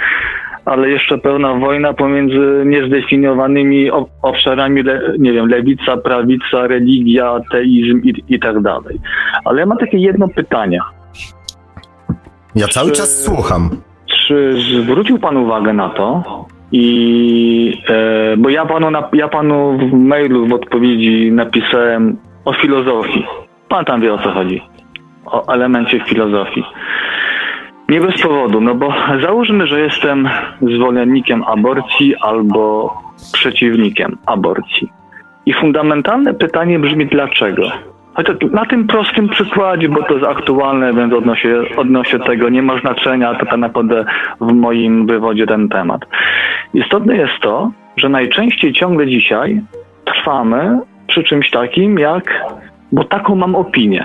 ale 0.64 0.88
jeszcze 0.90 1.18
pełna 1.18 1.55
wojna 1.55 1.93
pomiędzy 1.94 2.62
niezdefiniowanymi 2.66 3.90
ob- 3.90 4.09
obszarami, 4.22 4.82
nie 5.18 5.32
wiem, 5.32 5.48
lewica, 5.48 5.97
prawica, 5.97 6.66
religia, 6.66 7.30
ateizm 7.30 8.01
i, 8.05 8.24
i 8.28 8.40
tak 8.40 8.60
dalej. 8.62 8.98
Ale 9.44 9.60
ja 9.60 9.66
mam 9.66 9.78
takie 9.78 9.98
jedno 9.98 10.28
pytanie. 10.28 10.80
Ja 12.55 12.66
cały 12.68 12.90
Czy- 12.90 12.97
czas 12.97 13.24
słucham. 13.24 13.70
Czy 14.06 14.55
zwrócił 14.82 15.18
Pan 15.18 15.36
uwagę 15.36 15.72
na 15.72 15.88
to? 15.88 16.22
I 16.72 17.82
e, 17.88 18.36
bo 18.36 18.48
ja 18.48 18.66
panu, 18.66 18.90
na, 18.90 19.09
ja 19.12 19.28
panu 19.28 19.78
w 19.78 19.93
mailu 19.93 20.47
w 20.47 20.52
odpowiedzi 20.52 21.32
napisałem 21.32 22.16
o 22.44 22.52
filozofii. 22.52 23.24
Pan 23.68 23.84
tam 23.84 24.01
wie 24.01 24.14
o 24.14 24.18
co 24.18 24.30
chodzi. 24.30 24.62
O 25.26 25.52
elemencie 25.52 26.01
filozofii. 26.01 26.64
Nie 27.88 28.01
bez 28.01 28.22
powodu, 28.22 28.60
no 28.60 28.74
bo 28.74 28.94
załóżmy, 29.22 29.66
że 29.66 29.80
jestem 29.80 30.28
zwolennikiem 30.62 31.44
aborcji 31.44 32.14
albo 32.16 32.94
przeciwnikiem 33.32 34.18
aborcji. 34.26 34.93
I 35.47 35.52
fundamentalne 35.52 36.34
pytanie 36.34 36.78
brzmi 36.78 37.06
dlaczego? 37.06 37.62
Chociaż 38.14 38.36
na 38.52 38.66
tym 38.66 38.86
prostym 38.86 39.28
przykładzie, 39.28 39.88
bo 39.88 40.02
to 40.02 40.14
jest 40.14 40.26
aktualne, 40.26 40.94
więc 40.94 41.12
odnośnie, 41.12 41.55
odnośnie 41.76 42.18
tego 42.18 42.48
nie 42.48 42.62
ma 42.62 42.80
znaczenia, 42.80 43.34
to 43.34 43.47
tak 43.47 43.59
naprawdę 43.59 44.05
w 44.40 44.52
moim 44.52 45.06
wywodzie 45.06 45.47
ten 45.47 45.68
temat. 45.68 46.01
Istotne 46.74 47.16
jest 47.16 47.40
to, 47.40 47.70
że 47.97 48.09
najczęściej 48.09 48.72
ciągle 48.72 49.06
dzisiaj 49.06 49.60
trwamy 50.05 50.80
przy 51.06 51.24
czymś 51.24 51.51
takim 51.51 51.98
jak, 51.98 52.44
bo 52.97 53.05
taką 53.05 53.35
mam 53.35 53.55
opinię, 53.55 54.05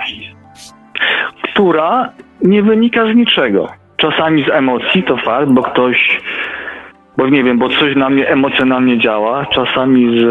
która 1.44 2.10
nie 2.42 2.64
wynika 2.64 3.14
z 3.14 3.16
niczego. 3.16 3.68
Czasami 3.98 4.44
z 4.44 4.50
emocji, 4.50 5.04
to 5.04 5.18
fakt, 5.18 5.52
bo 5.52 5.64
ktoś, 5.64 6.22
bo 7.18 7.28
nie 7.28 7.44
wiem, 7.44 7.58
bo 7.58 7.70
coś 7.70 7.96
na 7.96 8.10
mnie 8.10 8.30
emocjonalnie 8.30 9.00
działa, 9.00 9.46
czasami 9.46 10.20
z, 10.20 10.24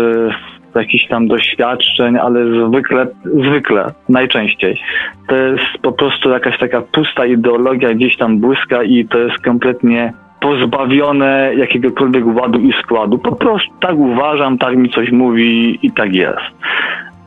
z 0.72 0.76
jakichś 0.76 1.08
tam 1.08 1.28
doświadczeń, 1.28 2.18
ale 2.18 2.40
zwykle, 2.68 3.06
zwykle, 3.24 3.86
najczęściej. 4.08 4.80
To 5.28 5.36
jest 5.36 5.64
po 5.82 5.92
prostu 5.92 6.30
jakaś 6.30 6.58
taka 6.58 6.80
pusta 6.80 7.26
ideologia 7.26 7.94
gdzieś 7.94 8.16
tam 8.16 8.38
błyska 8.38 8.82
i 8.82 9.04
to 9.04 9.18
jest 9.18 9.38
kompletnie 9.38 10.12
pozbawione 10.40 11.52
jakiegokolwiek 11.56 12.24
ładu 12.26 12.60
i 12.60 12.72
składu. 12.82 13.18
Po 13.18 13.36
prostu 13.36 13.70
tak 13.80 13.96
uważam, 13.96 14.58
tak 14.58 14.76
mi 14.76 14.90
coś 14.90 15.10
mówi 15.12 15.78
i 15.82 15.92
tak 15.92 16.14
jest. 16.14 16.50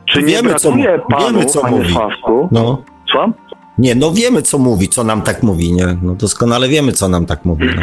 Czy 0.06 0.22
nie 0.22 0.26
Wiemy, 0.34 0.54
co 0.54 0.70
brakuje 0.72 0.96
mu- 0.98 1.04
panu, 1.10 1.26
wiemy, 1.32 1.44
co 1.44 1.60
panie 1.62 1.76
mówi. 1.76 1.92
Sławku, 1.92 2.48
No. 2.52 2.82
Słucham? 3.10 3.34
Nie, 3.78 3.94
no 3.94 4.10
wiemy, 4.12 4.42
co 4.42 4.58
mówi, 4.58 4.88
co 4.88 5.04
nam 5.04 5.22
tak 5.22 5.42
mówi, 5.42 5.72
nie? 5.72 5.86
No 6.02 6.14
doskonale 6.14 6.68
wiemy, 6.68 6.92
co 6.92 7.08
nam 7.08 7.26
tak 7.26 7.44
mówi. 7.44 7.66
No. 7.76 7.82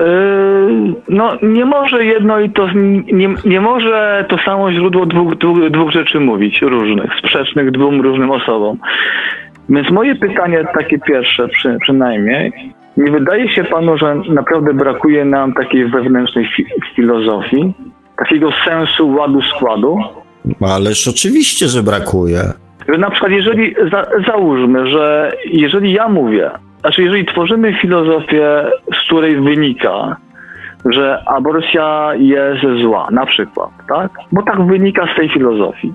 Yy, 0.00 0.94
No, 1.08 1.32
nie 1.42 1.64
może 1.64 2.04
jedno 2.04 2.40
i 2.40 2.50
to, 2.50 2.68
nie, 3.12 3.34
nie 3.44 3.60
może 3.60 4.24
to 4.28 4.36
samo 4.44 4.72
źródło 4.72 5.06
dwóch, 5.06 5.34
dwóch, 5.34 5.70
dwóch 5.70 5.90
rzeczy 5.90 6.20
mówić, 6.20 6.62
różnych, 6.62 7.10
sprzecznych 7.18 7.70
dwóm 7.70 8.00
różnym 8.00 8.30
osobom. 8.30 8.78
Więc 9.68 9.90
moje 9.90 10.14
pytanie 10.14 10.64
takie 10.74 10.98
pierwsze 10.98 11.48
przy, 11.48 11.78
przynajmniej, 11.80 12.52
nie 12.96 13.10
wydaje 13.12 13.48
się 13.54 13.64
panu, 13.64 13.98
że 13.98 14.14
naprawdę 14.28 14.74
brakuje 14.74 15.24
nam 15.24 15.52
takiej 15.54 15.88
wewnętrznej 15.90 16.48
fi, 16.56 16.66
filozofii, 16.96 17.74
takiego 18.18 18.50
sensu 18.64 19.10
ładu 19.14 19.42
składu? 19.42 19.98
Ależ 20.60 21.08
oczywiście, 21.08 21.68
że 21.68 21.82
brakuje. 21.82 22.40
Na 22.98 23.10
przykład 23.10 23.32
jeżeli, 23.32 23.74
za, 23.90 24.06
załóżmy, 24.26 24.86
że 24.86 25.32
jeżeli 25.44 25.92
ja 25.92 26.08
mówię, 26.08 26.50
znaczy 26.80 27.02
jeżeli 27.02 27.26
tworzymy 27.26 27.74
filozofię, 27.74 28.64
z 28.94 29.06
której 29.06 29.40
wynika, 29.40 30.16
że 30.90 31.22
aborcja 31.26 32.10
jest 32.14 32.82
zła, 32.82 33.08
na 33.10 33.26
przykład, 33.26 33.70
tak? 33.88 34.10
Bo 34.32 34.42
tak 34.42 34.66
wynika 34.66 35.06
z 35.14 35.16
tej 35.16 35.28
filozofii. 35.28 35.92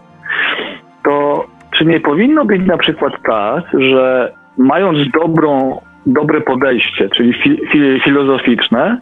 To 1.03 1.45
czy 1.71 1.85
nie 1.85 1.99
powinno 1.99 2.45
być 2.45 2.61
na 2.65 2.77
przykład 2.77 3.13
tak, 3.23 3.63
że 3.79 4.33
mając 4.57 5.11
dobrą, 5.11 5.81
dobre 6.05 6.41
podejście, 6.41 7.09
czyli 7.09 7.33
fi, 7.33 7.61
fi, 7.71 7.99
filozoficzne, 8.03 8.97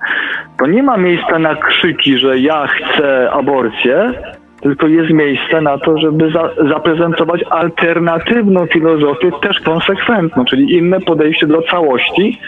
to 0.58 0.68
nie 0.68 0.84
ma 0.84 0.98
miejsca 0.98 1.40
na 1.40 1.56
krzyki, 1.56 2.18
że 2.18 2.40
ja 2.40 2.68
chcę 2.68 3.32
aborcję, 3.32 4.14
tylko 4.66 4.88
jest 4.88 5.10
miejsce 5.10 5.62
na 5.62 5.78
to, 5.78 5.98
żeby 5.98 6.32
za, 6.32 6.70
zaprezentować 6.70 7.42
alternatywną 7.50 8.66
filozofię, 8.66 9.32
też 9.42 9.60
konsekwentną, 9.60 10.46
czyli 10.46 10.74
inne 10.74 11.00
podejście 11.00 11.48
do 11.48 11.62
całości, 11.62 12.40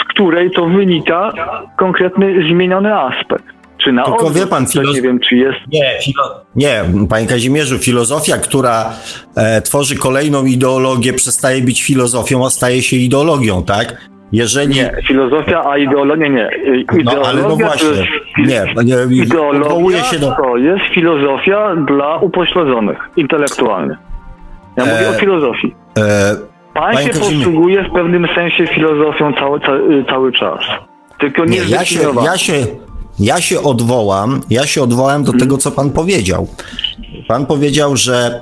z 0.00 0.08
której 0.08 0.50
to 0.50 0.66
wynika 0.66 1.32
konkretny 1.78 2.34
zmieniony 2.50 2.94
aspekt. 2.98 3.44
Czy 3.78 3.92
na 3.92 4.04
Tylko 4.04 4.30
wie 4.30 4.46
pan, 4.46 4.64
filoz- 4.64 4.94
nie 4.94 5.02
wiem, 5.02 5.20
czy 5.20 5.36
jest 5.36 5.58
Nie, 5.72 5.98
filo- 6.06 6.40
nie, 6.56 6.84
panie 7.08 7.26
Kazimierzu, 7.26 7.78
filozofia, 7.78 8.38
która 8.38 8.92
e, 9.36 9.62
tworzy 9.62 9.96
kolejną 9.96 10.44
ideologię, 10.44 11.12
przestaje 11.12 11.62
być 11.62 11.82
filozofią, 11.82 12.46
a 12.46 12.50
staje 12.50 12.82
się 12.82 12.96
ideologią, 12.96 13.62
tak? 13.64 13.96
Jeżeli... 14.32 14.74
Nie, 14.74 14.92
filozofia, 15.08 15.64
a 15.64 15.78
ideologia 15.78 16.28
nie. 16.28 16.50
Ideologia 16.82 17.14
No, 17.22 17.28
ale 17.28 17.42
no 17.42 17.48
to 17.48 17.56
właśnie, 17.56 17.88
jest, 17.88 18.08
nie, 18.38 18.84
nie, 18.84 19.22
ideologia 19.22 20.04
się 20.04 20.18
do... 20.18 20.32
to 20.42 20.56
jest 20.56 20.84
filozofia 20.94 21.76
dla 21.76 22.16
upośledzonych 22.16 22.98
intelektualnie. 23.16 23.96
Ja 24.76 24.84
mówię 24.84 25.08
E, 25.08 25.10
o 25.10 25.12
filozofii. 25.12 25.74
E, 25.98 26.36
Pan 26.74 26.94
panie 26.94 27.12
się 27.12 27.20
posługuje 27.20 27.84
w 27.84 27.92
pewnym 27.92 28.26
sensie 28.34 28.66
filozofią 28.66 29.32
cały, 29.32 29.60
cały, 29.60 30.04
cały 30.04 30.32
czas. 30.32 30.60
Tylko 31.18 31.44
nie, 31.44 31.50
Nie, 31.50 31.64
ja 31.64 31.84
się, 31.84 32.00
ja 32.24 32.38
się, 32.38 32.52
ja 33.18 33.40
się 33.40 33.62
odwołam, 33.62 34.40
ja 34.50 34.66
się 34.66 34.82
odwołam 34.82 35.24
do 35.24 35.32
tego, 35.32 35.58
co 35.58 35.70
pan 35.70 35.90
powiedział. 35.90 36.48
Pan 37.28 37.46
powiedział, 37.46 37.96
że 37.96 38.40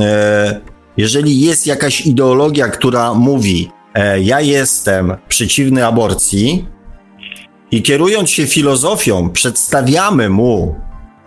e, 0.00 0.60
jeżeli 0.96 1.40
jest 1.40 1.66
jakaś 1.66 2.06
ideologia, 2.06 2.68
która 2.68 3.14
mówi, 3.14 3.70
ja 4.22 4.40
jestem 4.40 5.14
przeciwny 5.28 5.86
aborcji 5.86 6.66
i 7.70 7.82
kierując 7.82 8.30
się 8.30 8.46
filozofią, 8.46 9.30
przedstawiamy 9.30 10.28
mu, 10.28 10.74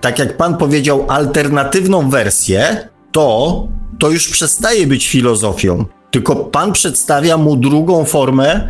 tak 0.02 0.20
jak 0.20 0.38
pan 0.38 0.58
powiedział, 0.58 1.06
alternatywną 1.10 2.10
wersję, 2.10 2.90
to 3.12 3.68
to 4.00 4.10
już 4.10 4.28
przestaje 4.30 4.88
być 4.88 5.08
filozofią. 5.08 5.86
Tylko 6.12 6.36
pan 6.36 6.74
przedstawia 6.74 7.38
mu 7.38 7.56
drugą 7.56 8.06
formę, 8.06 8.70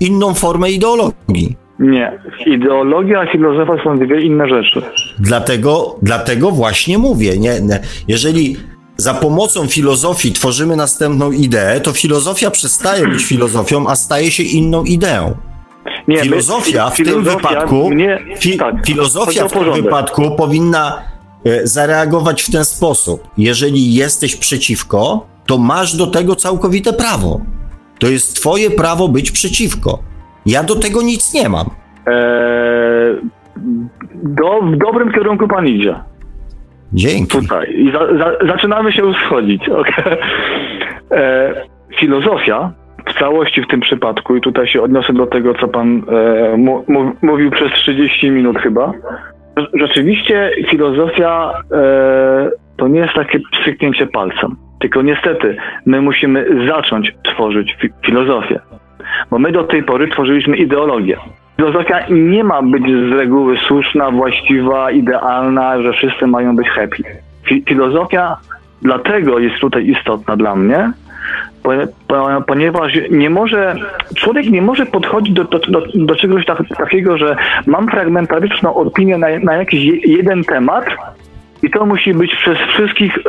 inną 0.00 0.34
formę 0.34 0.70
ideologii. 0.70 1.56
Nie. 1.78 2.18
Ideologia 2.46 3.20
a 3.20 3.32
filozofia 3.32 3.84
są 3.84 3.98
dwie 3.98 4.20
inne 4.20 4.48
rzeczy. 4.48 4.82
Dlatego, 5.18 5.96
dlatego 6.02 6.50
właśnie 6.50 6.98
mówię, 6.98 7.38
nie, 7.38 7.60
nie, 7.60 7.80
jeżeli 8.08 8.56
za 9.00 9.14
pomocą 9.14 9.66
filozofii 9.66 10.32
tworzymy 10.32 10.76
następną 10.76 11.30
ideę, 11.32 11.80
to 11.80 11.92
filozofia 11.92 12.50
przestaje 12.50 13.08
być 13.08 13.24
filozofią, 13.24 13.86
a 13.88 13.96
staje 13.96 14.30
się 14.30 14.42
inną 14.42 14.84
ideą. 14.84 15.34
Nie, 16.08 16.16
my- 16.16 16.22
Filozofia 16.22 16.90
w 16.90 16.96
tym 16.96 17.04
filozofia 17.06 17.48
wypadku, 17.48 17.90
mnie- 17.90 18.18
fi, 18.38 18.56
tak, 18.58 18.74
filozofia 18.86 19.48
w 19.48 19.52
tym 19.52 19.72
wypadku 19.72 20.30
powinna 20.36 21.02
e, 21.44 21.66
zareagować 21.66 22.42
w 22.42 22.50
ten 22.52 22.64
sposób. 22.64 23.22
Jeżeli 23.38 23.94
jesteś 23.94 24.36
przeciwko, 24.36 25.26
to 25.46 25.58
masz 25.58 25.96
do 25.96 26.06
tego 26.06 26.36
całkowite 26.36 26.92
prawo. 26.92 27.40
To 27.98 28.06
jest 28.06 28.36
twoje 28.36 28.70
prawo 28.70 29.08
być 29.08 29.30
przeciwko. 29.30 29.98
Ja 30.46 30.62
do 30.62 30.76
tego 30.76 31.02
nic 31.02 31.34
nie 31.34 31.48
mam. 31.48 31.66
Eee, 32.06 33.16
do, 34.14 34.60
w 34.62 34.76
dobrym 34.78 35.12
kierunku 35.12 35.48
pan 35.48 35.66
idzie. 35.66 36.00
Dzięki. 36.92 37.38
Tutaj. 37.38 37.74
I 37.74 37.92
za, 37.92 38.18
za, 38.18 38.46
zaczynamy 38.46 38.92
się 38.92 39.14
schodzić. 39.26 39.68
okej. 39.80 40.16
E, 41.10 41.54
filozofia 41.96 42.72
w 43.06 43.18
całości 43.18 43.62
w 43.62 43.66
tym 43.66 43.80
przypadku, 43.80 44.36
i 44.36 44.40
tutaj 44.40 44.66
się 44.66 44.82
odniosę 44.82 45.12
do 45.12 45.26
tego, 45.26 45.54
co 45.54 45.68
pan 45.68 46.02
e, 46.08 46.56
mówił 47.22 47.50
przez 47.50 47.72
30 47.72 48.30
minut 48.30 48.58
chyba. 48.58 48.92
Rze- 49.56 49.68
Rzeczywiście 49.74 50.50
filozofia 50.68 51.52
e, 51.72 52.50
to 52.76 52.88
nie 52.88 53.00
jest 53.00 53.14
takie 53.14 53.38
pstryknięcie 53.52 54.06
palcem. 54.06 54.56
Tylko 54.80 55.02
niestety 55.02 55.56
my 55.86 56.00
musimy 56.00 56.66
zacząć 56.68 57.12
tworzyć 57.22 57.76
fi- 57.80 57.92
filozofię. 58.06 58.60
Bo 59.30 59.38
my 59.38 59.52
do 59.52 59.64
tej 59.64 59.82
pory 59.82 60.08
tworzyliśmy 60.08 60.56
ideologię. 60.56 61.16
Filozofia 61.58 62.06
nie 62.10 62.44
ma 62.44 62.62
być 62.62 62.84
z 62.84 63.12
reguły 63.12 63.56
słuszna, 63.68 64.10
właściwa, 64.10 64.90
idealna, 64.90 65.82
że 65.82 65.92
wszyscy 65.92 66.26
mają 66.26 66.56
być 66.56 66.68
happy. 66.68 67.02
Fi- 67.48 67.62
filozofia 67.68 68.36
dlatego 68.82 69.38
jest 69.38 69.60
tutaj 69.60 69.86
istotna 69.86 70.36
dla 70.36 70.56
mnie, 70.56 70.92
po, 71.62 71.70
po, 72.08 72.42
ponieważ 72.46 72.92
nie 73.10 73.30
może, 73.30 73.74
człowiek 74.16 74.50
nie 74.50 74.62
może 74.62 74.86
podchodzić 74.86 75.34
do, 75.34 75.44
do, 75.44 75.58
do, 75.58 75.82
do 75.94 76.14
czegoś 76.16 76.46
tak, 76.46 76.58
takiego, 76.76 77.18
że 77.18 77.36
mam 77.66 77.88
fragmentaryczną 77.88 78.74
opinię 78.74 79.18
na, 79.18 79.26
na 79.42 79.56
jakiś 79.56 79.84
je, 79.84 80.16
jeden 80.16 80.44
temat 80.44 80.84
i 81.62 81.70
to 81.70 81.86
musi 81.86 82.14
być 82.14 82.34
przez 82.36 82.58
wszystkich 82.58 83.18
e, 83.18 83.20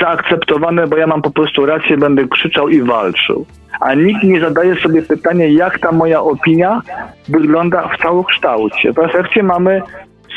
zaakceptowane, 0.00 0.86
bo 0.86 0.96
ja 0.96 1.06
mam 1.06 1.22
po 1.22 1.30
prostu 1.30 1.66
rację, 1.66 1.96
będę 1.96 2.28
krzyczał 2.28 2.68
i 2.68 2.82
walczył. 2.82 3.46
A 3.80 3.94
nikt 3.94 4.22
nie 4.22 4.40
zadaje 4.40 4.76
sobie 4.76 5.02
pytania, 5.02 5.46
jak 5.46 5.78
ta 5.78 5.92
moja 5.92 6.20
opinia 6.20 6.82
wygląda 7.28 7.88
w 7.88 8.02
całokształcie. 8.02 8.92
W 8.92 8.98
efekcie 8.98 9.42
mamy 9.42 9.82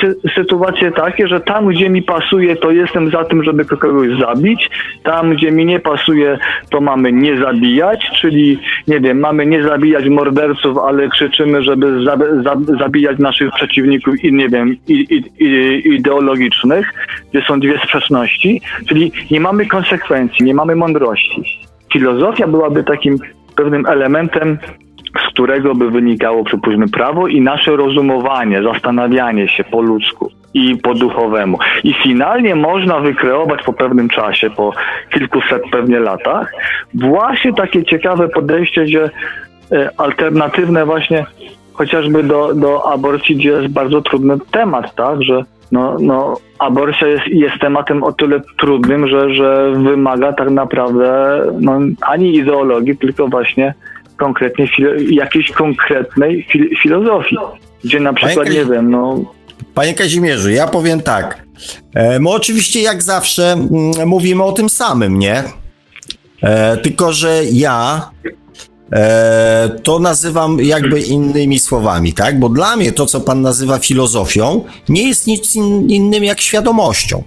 sy- 0.01 0.33
sytuacje 0.35 0.91
takie, 0.91 1.27
że 1.27 1.39
tam, 1.39 1.67
gdzie 1.67 1.89
mi 1.89 2.01
pasuje, 2.01 2.55
to 2.55 2.71
jestem 2.71 3.11
za 3.11 3.23
tym, 3.23 3.43
żeby 3.43 3.65
kogoś 3.65 4.19
zabić. 4.19 4.69
Tam, 5.03 5.35
gdzie 5.35 5.51
mi 5.51 5.65
nie 5.65 5.79
pasuje, 5.79 6.37
to 6.69 6.81
mamy 6.81 7.11
nie 7.11 7.37
zabijać, 7.37 8.11
czyli 8.21 8.59
nie 8.87 8.99
wiem, 8.99 9.19
mamy 9.19 9.45
nie 9.45 9.63
zabijać 9.63 10.05
morderców, 10.09 10.77
ale 10.77 11.09
krzyczymy, 11.09 11.63
żeby 11.63 12.03
za, 12.03 12.17
za, 12.43 12.55
zabijać 12.79 13.19
naszych 13.19 13.51
przeciwników 13.51 14.23
i 14.23 14.33
nie 14.33 14.49
wiem, 14.49 14.75
i, 14.87 15.21
i, 15.39 15.93
ideologicznych, 15.95 16.93
gdzie 17.29 17.41
są 17.41 17.59
dwie 17.59 17.77
sprzeczności, 17.77 18.61
czyli 18.87 19.11
nie 19.31 19.39
mamy 19.39 19.65
konsekwencji, 19.65 20.45
nie 20.45 20.53
mamy 20.53 20.75
mądrości. 20.75 21.43
Filozofia 21.93 22.47
byłaby 22.47 22.83
takim 22.83 23.17
pewnym 23.55 23.85
elementem 23.85 24.57
z 25.19 25.33
którego 25.33 25.75
by 25.75 25.91
wynikało, 25.91 26.43
przypuśćmy, 26.43 26.89
prawo 26.89 27.27
i 27.27 27.41
nasze 27.41 27.75
rozumowanie, 27.75 28.63
zastanawianie 28.63 29.47
się 29.47 29.63
po 29.63 29.81
ludzku 29.81 30.31
i 30.53 30.75
po 30.75 30.93
duchowemu. 30.93 31.57
I 31.83 31.93
finalnie 31.93 32.55
można 32.55 32.99
wykreować 32.99 33.63
po 33.63 33.73
pewnym 33.73 34.09
czasie, 34.09 34.49
po 34.49 34.73
kilkuset 35.13 35.61
pewnie 35.71 35.99
latach, 35.99 36.51
właśnie 36.93 37.53
takie 37.53 37.83
ciekawe 37.83 38.29
podejście, 38.29 38.83
gdzie 38.83 39.09
e, 39.71 39.89
alternatywne 39.97 40.85
właśnie 40.85 41.25
chociażby 41.73 42.23
do, 42.23 42.53
do 42.53 42.91
aborcji, 42.91 43.35
gdzie 43.35 43.49
jest 43.49 43.73
bardzo 43.73 44.01
trudny 44.01 44.37
temat, 44.51 44.95
tak, 44.95 45.23
że 45.23 45.43
no, 45.71 45.97
no, 45.99 46.33
aborcja 46.59 47.07
jest, 47.07 47.27
jest 47.27 47.59
tematem 47.61 48.03
o 48.03 48.11
tyle 48.11 48.41
trudnym, 48.59 49.07
że, 49.07 49.33
że 49.33 49.71
wymaga 49.71 50.33
tak 50.33 50.49
naprawdę 50.49 51.41
no, 51.59 51.79
ani 52.01 52.35
ideologii, 52.35 52.97
tylko 52.97 53.27
właśnie 53.27 53.73
konkretnie 54.25 54.67
jakiejś 55.11 55.51
konkretnej 55.51 56.47
fil- 56.53 56.81
filozofii. 56.83 57.37
Gdzie 57.83 57.99
na 57.99 58.13
przykład, 58.13 58.47
Kazi- 58.47 58.57
nie 58.57 58.65
wiem, 58.65 58.91
no 58.91 59.33
Panie 59.73 59.93
Kazimierzu, 59.93 60.49
ja 60.49 60.67
powiem 60.67 61.01
tak. 61.01 61.43
E, 61.95 62.19
my 62.19 62.29
oczywiście 62.29 62.81
jak 62.81 63.03
zawsze 63.03 63.67
mówimy 64.05 64.43
o 64.43 64.51
tym 64.51 64.69
samym, 64.69 65.19
nie? 65.19 65.43
E, 66.43 66.77
tylko, 66.77 67.13
że 67.13 67.41
ja 67.51 68.09
e, 68.93 69.69
to 69.83 69.99
nazywam 69.99 70.59
jakby 70.59 71.01
innymi 71.01 71.59
słowami, 71.59 72.13
tak? 72.13 72.39
Bo 72.39 72.49
dla 72.49 72.75
mnie 72.75 72.91
to, 72.91 73.05
co 73.05 73.21
pan 73.21 73.41
nazywa 73.41 73.79
filozofią, 73.79 74.63
nie 74.89 75.07
jest 75.07 75.27
nic 75.27 75.55
in, 75.55 75.89
innym 75.89 76.23
jak 76.23 76.41
świadomością. 76.41 77.23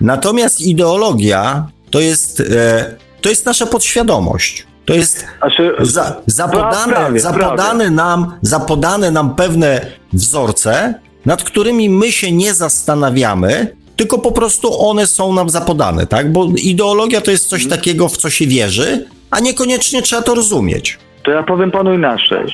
Natomiast 0.00 0.60
ideologia 0.60 1.66
to 1.90 2.00
jest, 2.00 2.40
e, 2.40 2.96
to 3.20 3.28
jest 3.28 3.46
nasza 3.46 3.66
podświadomość. 3.66 4.66
To 4.84 4.94
jest 4.94 5.26
znaczy, 5.38 5.74
za, 5.80 6.16
zapodane, 6.26 6.92
prawie, 6.92 7.20
zapodane, 7.20 7.90
nam, 7.90 8.32
zapodane 8.42 9.10
nam 9.10 9.34
pewne 9.34 9.86
wzorce, 10.12 10.94
nad 11.26 11.42
którymi 11.44 11.90
my 11.90 12.12
się 12.12 12.32
nie 12.32 12.54
zastanawiamy, 12.54 13.76
tylko 13.96 14.18
po 14.18 14.32
prostu 14.32 14.80
one 14.88 15.06
są 15.06 15.32
nam 15.32 15.50
zapodane, 15.50 16.06
tak? 16.06 16.32
Bo 16.32 16.46
ideologia 16.64 17.20
to 17.20 17.30
jest 17.30 17.48
coś 17.48 17.68
takiego, 17.68 18.08
w 18.08 18.16
co 18.16 18.30
się 18.30 18.46
wierzy, 18.46 19.06
a 19.30 19.40
niekoniecznie 19.40 20.02
trzeba 20.02 20.22
to 20.22 20.34
rozumieć. 20.34 20.98
to 21.22 21.30
ja 21.30 21.42
powiem 21.42 21.70
panu 21.70 21.94
inaczej. 21.94 22.46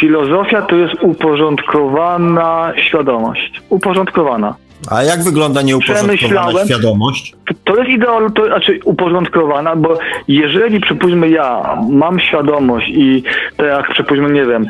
Filozofia 0.00 0.62
to 0.62 0.76
jest 0.76 0.94
uporządkowana 1.02 2.72
świadomość. 2.88 3.62
Uporządkowana. 3.68 4.54
A 4.88 5.02
jak 5.02 5.22
wygląda 5.22 5.62
nieuporządkowana 5.62 6.64
świadomość? 6.66 7.36
To 7.64 7.76
jest 7.76 7.90
ideolo, 7.90 8.30
to 8.30 8.46
znaczy 8.46 8.80
uporządkowana, 8.84 9.76
bo 9.76 9.98
jeżeli 10.28 10.80
przypuśćmy 10.80 11.30
ja 11.30 11.76
mam 11.90 12.20
świadomość 12.20 12.88
i 12.88 13.22
to 13.56 13.64
jak 13.64 13.90
przypuśćmy, 13.92 14.30
nie 14.30 14.46
wiem, 14.46 14.66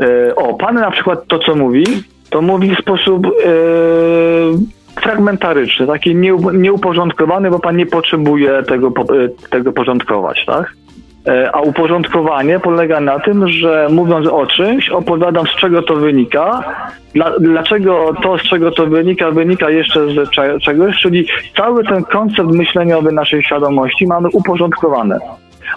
e, 0.00 0.36
o, 0.36 0.54
pan 0.54 0.74
na 0.74 0.90
przykład 0.90 1.26
to 1.26 1.38
co 1.38 1.54
mówi, 1.54 1.84
to 2.30 2.42
mówi 2.42 2.76
w 2.76 2.78
sposób 2.78 3.26
e, 3.26 3.30
fragmentaryczny, 5.00 5.86
taki 5.86 6.16
nieu- 6.16 6.54
nieuporządkowany, 6.54 7.50
bo 7.50 7.58
pan 7.58 7.76
nie 7.76 7.86
potrzebuje 7.86 8.62
tego, 8.62 8.88
e, 8.88 9.48
tego 9.48 9.72
porządkować, 9.72 10.44
tak? 10.46 10.72
E, 11.28 11.50
A 11.52 11.60
uporządkowanie 11.60 12.60
polega 12.60 13.00
na 13.00 13.20
tym, 13.20 13.48
że 13.48 13.88
mówiąc 13.90 14.26
o 14.26 14.46
czymś, 14.46 14.88
opowiadam 14.88 15.46
z 15.46 15.56
czego 15.60 15.82
to 15.82 15.94
wynika, 15.96 16.64
dla, 17.14 17.32
dlaczego 17.40 18.14
to, 18.22 18.38
z 18.38 18.42
czego 18.42 18.70
to 18.70 18.86
wynika, 18.86 19.30
wynika 19.30 19.70
jeszcze 19.70 20.06
z 20.06 20.30
cze- 20.30 20.58
czegoś, 20.60 20.96
czyli 20.96 21.26
cały 21.56 21.84
ten 21.84 22.04
koncept 22.04 22.50
myśleniowy 22.50 23.12
naszej 23.12 23.42
świadomości 23.42 24.06
mamy 24.06 24.28
uporządkowany. 24.32 25.18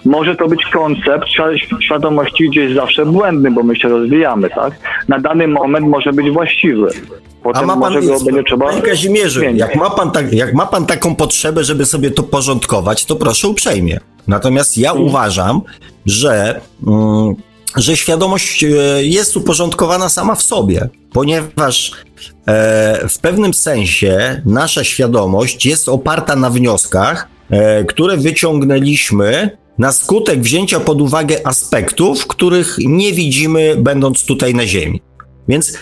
Może 0.04 0.36
to 0.36 0.48
być 0.48 0.64
koncept 0.72 1.24
świ- 1.26 1.80
świadomości 1.80 2.48
gdzieś 2.50 2.74
zawsze 2.74 3.06
błędny, 3.06 3.50
bo 3.50 3.62
my 3.62 3.76
się 3.76 3.88
rozwijamy, 3.88 4.50
tak? 4.50 4.72
Na 5.08 5.18
dany 5.18 5.48
moment 5.48 5.86
może 5.88 6.12
być 6.12 6.30
właściwy. 6.30 6.88
A 6.88 7.44
Potem 7.48 7.66
ma 7.66 7.72
pan, 7.76 7.80
może 7.80 8.00
go 8.02 8.20
będzie 8.20 8.42
trzeba 8.44 8.66
panie 8.66 8.82
Kazimierzu, 8.82 9.40
zmienić. 9.40 9.60
jak 9.60 9.76
ma, 9.76 9.90
pan 9.90 10.10
tak, 10.10 10.32
jak 10.32 10.54
ma 10.54 10.66
pan 10.66 10.86
taką 10.86 11.14
potrzebę, 11.14 11.64
żeby 11.64 11.86
sobie 11.86 12.10
to 12.10 12.22
porządkować, 12.22 13.04
to 13.04 13.16
proszę 13.16 13.48
uprzejmie. 13.48 14.00
Natomiast 14.28 14.78
ja 14.78 14.90
Mhm. 14.90 15.08
uważam, 15.08 15.60
że 16.06 16.60
mm, 16.86 17.34
że 17.76 17.96
świadomość 17.96 18.64
e, 18.64 18.68
jest 19.04 19.36
uporządkowana 19.36 20.08
sama 20.08 20.34
w 20.34 20.42
sobie, 20.42 20.88
ponieważ 21.12 21.92
e, 22.48 23.08
w 23.08 23.18
pewnym 23.18 23.54
sensie 23.54 24.42
nasza 24.46 24.84
świadomość 24.84 25.66
jest 25.66 25.88
oparta 25.88 26.36
na 26.36 26.50
wnioskach, 26.50 27.28
e, 27.50 27.84
które 27.84 28.16
wyciągnęliśmy 28.16 29.50
na 29.78 29.92
skutek 29.92 30.40
wzięcia 30.40 30.80
pod 30.80 31.00
uwagę 31.00 31.46
aspektów, 31.46 32.26
których 32.26 32.76
nie 32.78 33.12
widzimy, 33.12 33.76
będąc 33.78 34.24
tutaj 34.24 34.54
na 34.54 34.66
Ziemi. 34.66 35.02
Więc 35.48 35.72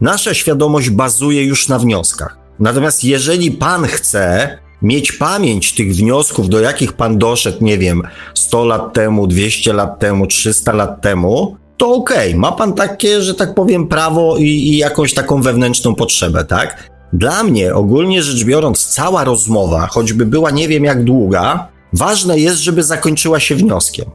nasza 0.00 0.34
świadomość 0.34 0.90
bazuje 0.90 1.44
już 1.44 1.68
na 1.68 1.78
wnioskach. 1.78 2.38
Natomiast 2.58 3.04
jeżeli 3.04 3.50
Pan 3.50 3.84
chce 3.86 4.58
mieć 4.82 5.12
pamięć 5.12 5.72
tych 5.72 5.94
wniosków, 5.94 6.48
do 6.48 6.60
jakich 6.60 6.92
Pan 6.92 7.18
doszedł, 7.18 7.64
nie 7.64 7.78
wiem, 7.78 8.02
100 8.34 8.64
lat 8.64 8.92
temu, 8.92 9.26
200 9.26 9.72
lat 9.72 9.98
temu, 9.98 10.26
300 10.26 10.72
lat 10.72 11.02
temu, 11.02 11.56
to 11.76 11.94
okej, 11.94 12.28
okay. 12.28 12.40
ma 12.40 12.52
Pan 12.52 12.72
takie, 12.72 13.22
że 13.22 13.34
tak 13.34 13.54
powiem, 13.54 13.88
prawo 13.88 14.36
i, 14.36 14.44
i 14.44 14.76
jakąś 14.76 15.14
taką 15.14 15.42
wewnętrzną 15.42 15.94
potrzebę, 15.94 16.44
tak? 16.44 16.90
Dla 17.12 17.42
mnie, 17.42 17.74
ogólnie 17.74 18.22
rzecz 18.22 18.44
biorąc, 18.44 18.86
cała 18.86 19.24
rozmowa, 19.24 19.86
choćby 19.86 20.26
była 20.26 20.50
nie 20.50 20.68
wiem 20.68 20.84
jak 20.84 21.04
długa, 21.04 21.68
ważne 21.92 22.38
jest, 22.38 22.60
żeby 22.60 22.82
zakończyła 22.82 23.40
się 23.40 23.54
wnioskiem. 23.54 24.10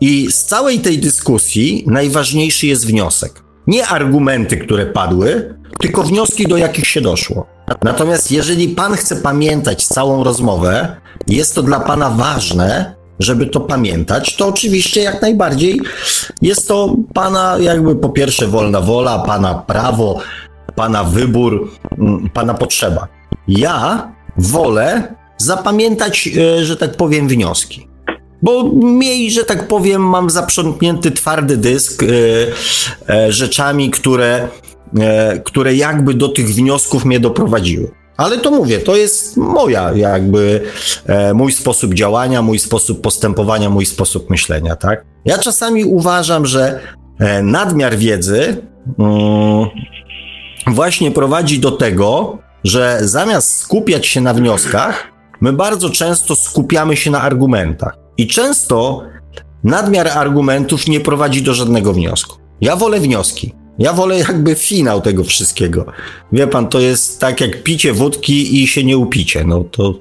I 0.00 0.32
z 0.32 0.44
całej 0.44 0.78
tej 0.78 0.98
dyskusji 0.98 1.84
najważniejszy 1.86 2.66
jest 2.66 2.86
wniosek. 2.86 3.42
Nie 3.66 3.86
argumenty, 3.86 4.56
które 4.56 4.86
padły, 4.86 5.54
tylko 5.80 6.02
wnioski, 6.02 6.46
do 6.46 6.56
jakich 6.56 6.86
się 6.86 7.00
doszło. 7.00 7.46
Natomiast 7.82 8.32
jeżeli 8.32 8.68
pan 8.68 8.94
chce 8.94 9.16
pamiętać 9.16 9.86
całą 9.86 10.24
rozmowę, 10.24 10.96
jest 11.26 11.54
to 11.54 11.62
dla 11.62 11.80
pana 11.80 12.10
ważne, 12.10 12.94
żeby 13.18 13.46
to 13.46 13.60
pamiętać, 13.60 14.36
to 14.36 14.46
oczywiście 14.46 15.02
jak 15.02 15.22
najbardziej 15.22 15.80
jest 16.42 16.68
to 16.68 16.96
pana 17.14 17.56
jakby 17.60 17.96
po 17.96 18.08
pierwsze 18.08 18.46
wolna 18.46 18.80
wola, 18.80 19.18
pana 19.18 19.54
prawo, 19.54 20.20
pana 20.74 21.04
wybór, 21.04 21.70
pana 22.32 22.54
potrzeba. 22.54 23.08
Ja 23.48 24.12
wolę 24.36 25.14
zapamiętać, 25.38 26.28
e, 26.28 26.64
że 26.64 26.76
tak 26.76 26.96
powiem, 26.96 27.28
wnioski. 27.28 27.88
Bo 28.42 28.64
mniej, 28.64 29.30
że 29.30 29.44
tak 29.44 29.68
powiem, 29.68 30.02
mam 30.02 30.30
zaprzątnięty 30.30 31.10
twardy 31.10 31.56
dysk 31.56 32.02
e, 32.02 32.06
e, 33.14 33.32
rzeczami, 33.32 33.90
które, 33.90 34.48
które 35.44 35.74
jakby 35.74 36.14
do 36.14 36.28
tych 36.28 36.48
wniosków 36.48 37.04
mnie 37.04 37.20
doprowadziły. 37.20 37.90
Ale 38.16 38.38
to 38.38 38.50
mówię, 38.50 38.78
to 38.78 38.96
jest 38.96 39.36
moja 39.36 39.92
jakby, 39.92 40.60
mój 41.34 41.52
sposób 41.52 41.94
działania, 41.94 42.42
mój 42.42 42.58
sposób 42.58 43.00
postępowania, 43.00 43.70
mój 43.70 43.86
sposób 43.86 44.30
myślenia, 44.30 44.76
tak? 44.76 45.04
Ja 45.24 45.38
czasami 45.38 45.84
uważam, 45.84 46.46
że 46.46 46.80
nadmiar 47.42 47.96
wiedzy 47.96 48.56
mm, 48.98 49.66
właśnie 50.66 51.10
prowadzi 51.10 51.58
do 51.58 51.70
tego, 51.70 52.38
że 52.64 52.98
zamiast 53.02 53.60
skupiać 53.60 54.06
się 54.06 54.20
na 54.20 54.34
wnioskach, 54.34 55.17
my 55.40 55.52
bardzo 55.52 55.90
często 55.90 56.36
skupiamy 56.36 56.96
się 56.96 57.10
na 57.10 57.22
argumentach. 57.22 57.96
I 58.16 58.26
często 58.26 59.02
nadmiar 59.64 60.08
argumentów 60.08 60.88
nie 60.88 61.00
prowadzi 61.00 61.42
do 61.42 61.54
żadnego 61.54 61.92
wniosku. 61.92 62.36
Ja 62.60 62.76
wolę 62.76 63.00
wnioski. 63.00 63.54
Ja 63.78 63.92
wolę 63.92 64.18
jakby 64.18 64.54
finał 64.54 65.00
tego 65.00 65.24
wszystkiego. 65.24 65.86
Wie 66.32 66.46
pan, 66.46 66.68
to 66.68 66.80
jest 66.80 67.20
tak 67.20 67.40
jak 67.40 67.62
picie 67.62 67.92
wódki 67.92 68.62
i 68.62 68.66
się 68.66 68.84
nie 68.84 68.98
upicie. 68.98 69.44
No 69.44 69.64
to 69.64 69.94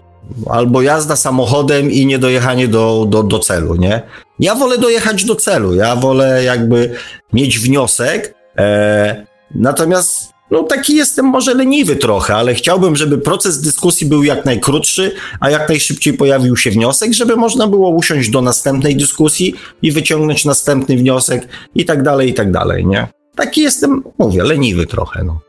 albo 0.49 0.81
jazda 0.81 1.15
samochodem 1.15 1.91
i 1.91 2.05
nie 2.05 2.19
dojechanie 2.19 2.67
do, 2.67 3.05
do, 3.09 3.23
do 3.23 3.39
celu, 3.39 3.75
nie? 3.75 4.01
Ja 4.39 4.55
wolę 4.55 4.77
dojechać 4.77 5.25
do 5.25 5.35
celu. 5.35 5.75
Ja 5.75 5.95
wolę 5.95 6.43
jakby 6.43 6.95
mieć 7.33 7.59
wniosek. 7.59 8.33
E, 8.57 9.25
natomiast 9.55 10.33
no 10.51 10.63
taki 10.63 10.95
jestem 10.95 11.25
może 11.25 11.53
leniwy 11.53 11.95
trochę, 11.95 12.35
ale 12.35 12.53
chciałbym, 12.53 12.95
żeby 12.95 13.17
proces 13.17 13.61
dyskusji 13.61 14.09
był 14.09 14.23
jak 14.23 14.45
najkrótszy, 14.45 15.11
a 15.39 15.49
jak 15.49 15.69
najszybciej 15.69 16.13
pojawił 16.13 16.57
się 16.57 16.69
wniosek, 16.69 17.13
żeby 17.13 17.35
można 17.35 17.67
było 17.67 17.89
usiąść 17.89 18.29
do 18.29 18.41
następnej 18.41 18.95
dyskusji 18.95 19.53
i 19.81 19.91
wyciągnąć 19.91 20.45
następny 20.45 20.97
wniosek 20.97 21.47
i 21.75 21.85
tak 21.85 22.03
dalej, 22.03 22.29
i 22.29 22.33
tak 22.33 22.51
dalej, 22.51 22.85
nie? 22.85 23.07
Taki 23.35 23.61
jestem, 23.61 24.03
mówię, 24.19 24.43
leniwy 24.43 24.85
trochę, 24.85 25.23
no. 25.23 25.39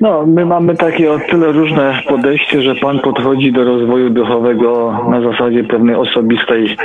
No, 0.00 0.26
my 0.26 0.46
mamy 0.46 0.76
takie 0.76 1.12
o 1.12 1.18
tyle 1.30 1.52
różne 1.52 2.02
podejście, 2.08 2.62
że 2.62 2.74
Pan 2.74 3.00
podchodzi 3.00 3.52
do 3.52 3.64
rozwoju 3.64 4.10
duchowego 4.10 4.98
na 5.10 5.32
zasadzie 5.32 5.64
pewnej 5.64 5.94
osobistej 5.94 6.76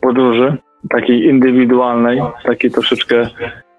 podróży, 0.00 0.56
takiej 0.90 1.24
indywidualnej, 1.24 2.22
takiej 2.44 2.70
troszeczkę, 2.70 3.28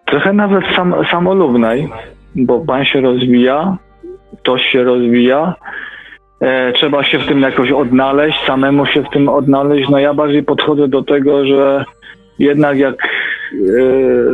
trochę 0.06 0.34
nawet 0.34 0.64
sam, 0.76 0.96
samolubnej, 1.12 1.90
bo 2.36 2.60
pan 2.60 2.86
się 2.86 3.02
rozwija, 3.02 3.78
ktoś 4.40 4.62
się 4.62 4.84
rozwija, 4.84 5.56
e, 6.40 6.72
trzeba 6.74 7.04
się 7.04 7.20
w 7.20 7.28
tym 7.28 7.42
jakoś 7.42 7.72
odnaleźć, 7.72 8.46
samemu 8.46 8.86
się 8.86 9.04
w 9.04 9.10
tym 9.10 9.30
odnaleźć. 9.30 9.90
No 9.90 10.00
ja 10.00 10.14
bardziej 10.14 10.44
podchodzę 10.44 10.88
do 10.88 11.04
tego, 11.04 11.46
że 11.46 11.86
jednak 12.40 12.78
jak, 12.78 13.04
e, 13.54 13.84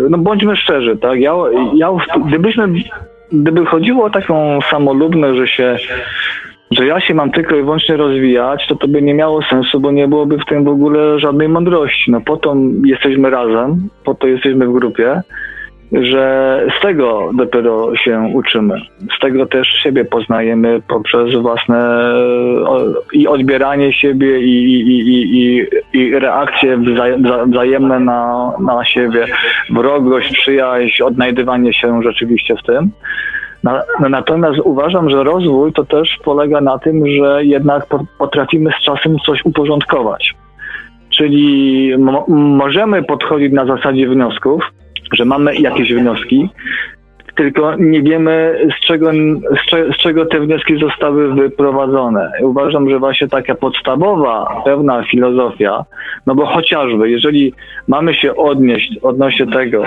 no 0.09 0.17
bądźmy 0.17 0.55
szczerzy, 0.55 0.97
tak, 0.97 1.19
ja, 1.19 1.33
ja 1.75 1.91
gdybyśmy, 2.27 2.67
gdyby 3.31 3.65
chodziło 3.65 4.05
o 4.05 4.09
taką 4.09 4.59
samolubność, 4.61 5.37
że 5.37 5.47
się 5.47 5.77
że 6.71 6.85
ja 6.85 6.99
się 6.99 7.13
mam 7.13 7.31
tylko 7.31 7.55
i 7.55 7.63
wyłącznie 7.63 7.97
rozwijać, 7.97 8.67
to 8.67 8.75
to 8.75 8.87
by 8.87 9.01
nie 9.01 9.13
miało 9.13 9.41
sensu, 9.41 9.79
bo 9.79 9.91
nie 9.91 10.07
byłoby 10.07 10.37
w 10.37 10.45
tym 10.45 10.63
w 10.63 10.67
ogóle 10.67 11.19
żadnej 11.19 11.49
mądrości. 11.49 12.11
No 12.11 12.21
po 12.21 12.37
to 12.37 12.55
jesteśmy 12.85 13.29
razem, 13.29 13.89
po 14.03 14.15
to 14.15 14.27
jesteśmy 14.27 14.67
w 14.67 14.73
grupie, 14.73 15.21
że 15.91 16.61
z 16.79 16.81
tego 16.81 17.29
dopiero 17.33 17.95
się 17.95 18.31
uczymy. 18.33 18.81
Z 19.17 19.19
tego 19.19 19.45
też 19.45 19.67
siebie 19.67 20.05
poznajemy 20.05 20.81
poprzez 20.87 21.35
własne 21.35 22.11
i 23.13 23.27
odbieranie 23.27 23.93
siebie 23.93 24.39
i, 24.39 24.63
i, 24.63 24.99
i, 24.99 25.37
i, 25.37 25.67
i 25.93 26.19
reakcje 26.19 26.77
wzajemne 27.47 27.99
na, 27.99 28.51
na 28.59 28.85
siebie, 28.85 29.25
wrogość, 29.69 30.37
przyjaźń, 30.37 31.03
odnajdywanie 31.03 31.73
się 31.73 32.03
rzeczywiście 32.03 32.55
w 32.55 32.63
tym. 32.63 32.91
Natomiast 34.09 34.59
uważam, 34.63 35.09
że 35.09 35.23
rozwój 35.23 35.73
to 35.73 35.85
też 35.85 36.19
polega 36.23 36.61
na 36.61 36.79
tym, 36.79 37.03
że 37.07 37.45
jednak 37.45 37.85
potrafimy 38.19 38.71
z 38.79 38.83
czasem 38.83 39.17
coś 39.25 39.45
uporządkować. 39.45 40.33
Czyli 41.09 41.91
możemy 42.27 43.03
podchodzić 43.03 43.53
na 43.53 43.65
zasadzie 43.65 44.07
wniosków, 44.07 44.63
że 45.13 45.25
mamy 45.25 45.55
jakieś 45.55 45.93
wnioski, 45.93 46.49
tylko 47.37 47.75
nie 47.75 48.01
wiemy, 48.01 48.59
z 48.77 48.85
czego, 48.85 49.11
z, 49.61 49.69
cze, 49.69 49.93
z 49.93 49.97
czego 49.97 50.25
te 50.25 50.39
wnioski 50.39 50.79
zostały 50.79 51.33
wyprowadzone. 51.33 52.31
Uważam, 52.41 52.89
że 52.89 52.99
właśnie 52.99 53.27
taka 53.27 53.55
podstawowa, 53.55 54.61
pewna 54.65 55.03
filozofia, 55.03 55.85
no 56.25 56.35
bo 56.35 56.45
chociażby, 56.45 57.09
jeżeli 57.09 57.53
mamy 57.87 58.15
się 58.15 58.35
odnieść 58.35 58.97
odnośnie 59.01 59.47
tego, 59.47 59.83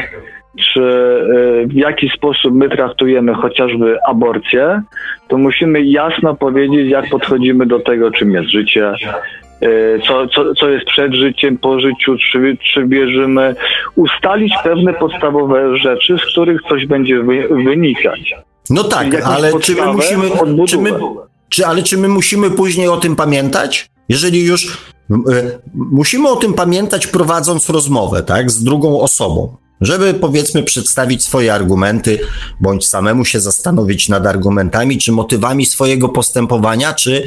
czy 0.58 0.80
y, 0.82 1.66
w 1.66 1.72
jaki 1.72 2.08
sposób 2.08 2.54
my 2.54 2.68
traktujemy 2.68 3.34
chociażby 3.34 3.98
aborcję, 4.06 4.82
to 5.28 5.38
musimy 5.38 5.82
jasno 5.82 6.34
powiedzieć, 6.34 6.90
jak 6.90 7.08
podchodzimy 7.08 7.66
do 7.66 7.80
tego, 7.80 8.10
czym 8.10 8.32
jest 8.32 8.50
życie, 8.50 8.92
co, 10.06 10.26
co, 10.26 10.54
co 10.54 10.68
jest 10.68 10.86
przed 10.86 11.14
życiem, 11.14 11.58
po 11.58 11.80
życiu, 11.80 12.16
czy, 12.32 12.56
czy 12.74 12.86
wierzymy, 12.86 13.54
ustalić 13.96 14.52
pewne 14.64 14.94
podstawowe 14.94 15.78
rzeczy, 15.78 16.16
z 16.18 16.32
których 16.32 16.60
coś 16.68 16.86
będzie 16.86 17.22
wy, 17.22 17.48
wynikać. 17.64 18.34
No 18.70 18.84
tak, 18.84 19.22
ale 19.24 19.60
czy 19.60 19.74
my 19.74 19.86
musimy, 19.92 20.30
czy 20.68 20.78
my, 20.78 20.90
czy, 21.48 21.66
ale 21.66 21.82
czy 21.82 21.98
my 21.98 22.08
musimy 22.08 22.50
później 22.50 22.88
o 22.88 22.96
tym 22.96 23.16
pamiętać? 23.16 23.86
Jeżeli 24.08 24.44
już 24.44 24.64
y, 24.66 25.16
musimy 25.74 26.28
o 26.28 26.36
tym 26.36 26.54
pamiętać 26.54 27.06
prowadząc 27.06 27.70
rozmowę, 27.70 28.22
tak, 28.22 28.50
z 28.50 28.64
drugą 28.64 29.00
osobą 29.00 29.56
żeby 29.80 30.14
powiedzmy 30.14 30.62
przedstawić 30.62 31.24
swoje 31.24 31.54
argumenty, 31.54 32.18
bądź 32.60 32.88
samemu 32.88 33.24
się 33.24 33.40
zastanowić 33.40 34.08
nad 34.08 34.26
argumentami, 34.26 34.98
czy 34.98 35.12
motywami 35.12 35.66
swojego 35.66 36.08
postępowania, 36.08 36.94
czy 36.94 37.24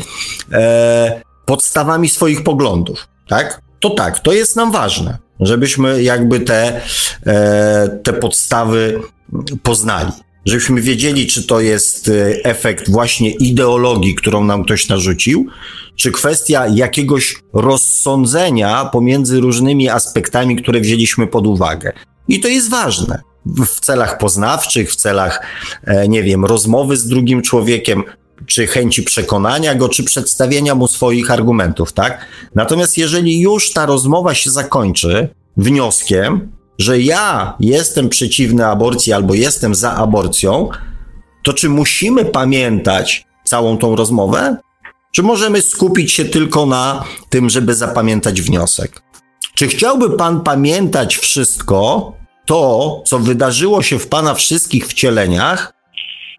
e, 0.51 1.21
podstawami 1.45 2.09
swoich 2.09 2.43
poglądów, 2.43 3.07
tak? 3.27 3.61
To 3.79 3.89
tak, 3.89 4.19
to 4.19 4.33
jest 4.33 4.55
nam 4.55 4.71
ważne, 4.71 5.17
żebyśmy 5.39 6.03
jakby 6.03 6.39
te, 6.39 6.81
e, 7.25 7.99
te 8.03 8.13
podstawy 8.13 8.99
poznali. 9.63 10.11
Żebyśmy 10.45 10.81
wiedzieli, 10.81 11.27
czy 11.27 11.47
to 11.47 11.59
jest 11.59 12.07
e, 12.07 12.43
efekt 12.43 12.91
właśnie 12.91 13.31
ideologii, 13.31 14.15
którą 14.15 14.43
nam 14.43 14.63
ktoś 14.63 14.89
narzucił, 14.89 15.47
czy 15.95 16.11
kwestia 16.11 16.67
jakiegoś 16.67 17.35
rozsądzenia 17.53 18.85
pomiędzy 18.85 19.39
różnymi 19.39 19.89
aspektami, 19.89 20.55
które 20.55 20.79
wzięliśmy 20.79 21.27
pod 21.27 21.47
uwagę. 21.47 21.93
I 22.27 22.39
to 22.39 22.47
jest 22.47 22.69
ważne 22.69 23.21
w 23.45 23.79
celach 23.79 24.17
poznawczych, 24.17 24.91
w 24.91 24.95
celach, 24.95 25.45
e, 25.83 26.07
nie 26.07 26.23
wiem, 26.23 26.45
rozmowy 26.45 26.97
z 26.97 27.07
drugim 27.07 27.41
człowiekiem, 27.41 28.03
czy 28.47 28.67
chęci 28.67 29.03
przekonania 29.03 29.75
go, 29.75 29.89
czy 29.89 30.03
przedstawienia 30.03 30.75
mu 30.75 30.87
swoich 30.87 31.31
argumentów, 31.31 31.93
tak? 31.93 32.25
Natomiast 32.55 32.97
jeżeli 32.97 33.39
już 33.39 33.73
ta 33.73 33.85
rozmowa 33.85 34.33
się 34.33 34.51
zakończy 34.51 35.29
wnioskiem, 35.57 36.51
że 36.79 36.99
ja 36.99 37.53
jestem 37.59 38.09
przeciwny 38.09 38.65
aborcji 38.65 39.13
albo 39.13 39.33
jestem 39.33 39.75
za 39.75 39.93
aborcją, 39.93 40.69
to 41.43 41.53
czy 41.53 41.69
musimy 41.69 42.25
pamiętać 42.25 43.25
całą 43.43 43.77
tą 43.77 43.95
rozmowę? 43.95 44.57
Czy 45.11 45.23
możemy 45.23 45.61
skupić 45.61 46.11
się 46.11 46.25
tylko 46.25 46.65
na 46.65 47.03
tym, 47.29 47.49
żeby 47.49 47.75
zapamiętać 47.75 48.41
wniosek? 48.41 49.01
Czy 49.55 49.67
chciałby 49.67 50.17
pan 50.17 50.41
pamiętać 50.41 51.17
wszystko 51.17 52.13
to, 52.45 53.01
co 53.05 53.19
wydarzyło 53.19 53.81
się 53.81 53.99
w 53.99 54.07
pana 54.07 54.33
wszystkich 54.33 54.87
wcieleniach, 54.87 55.73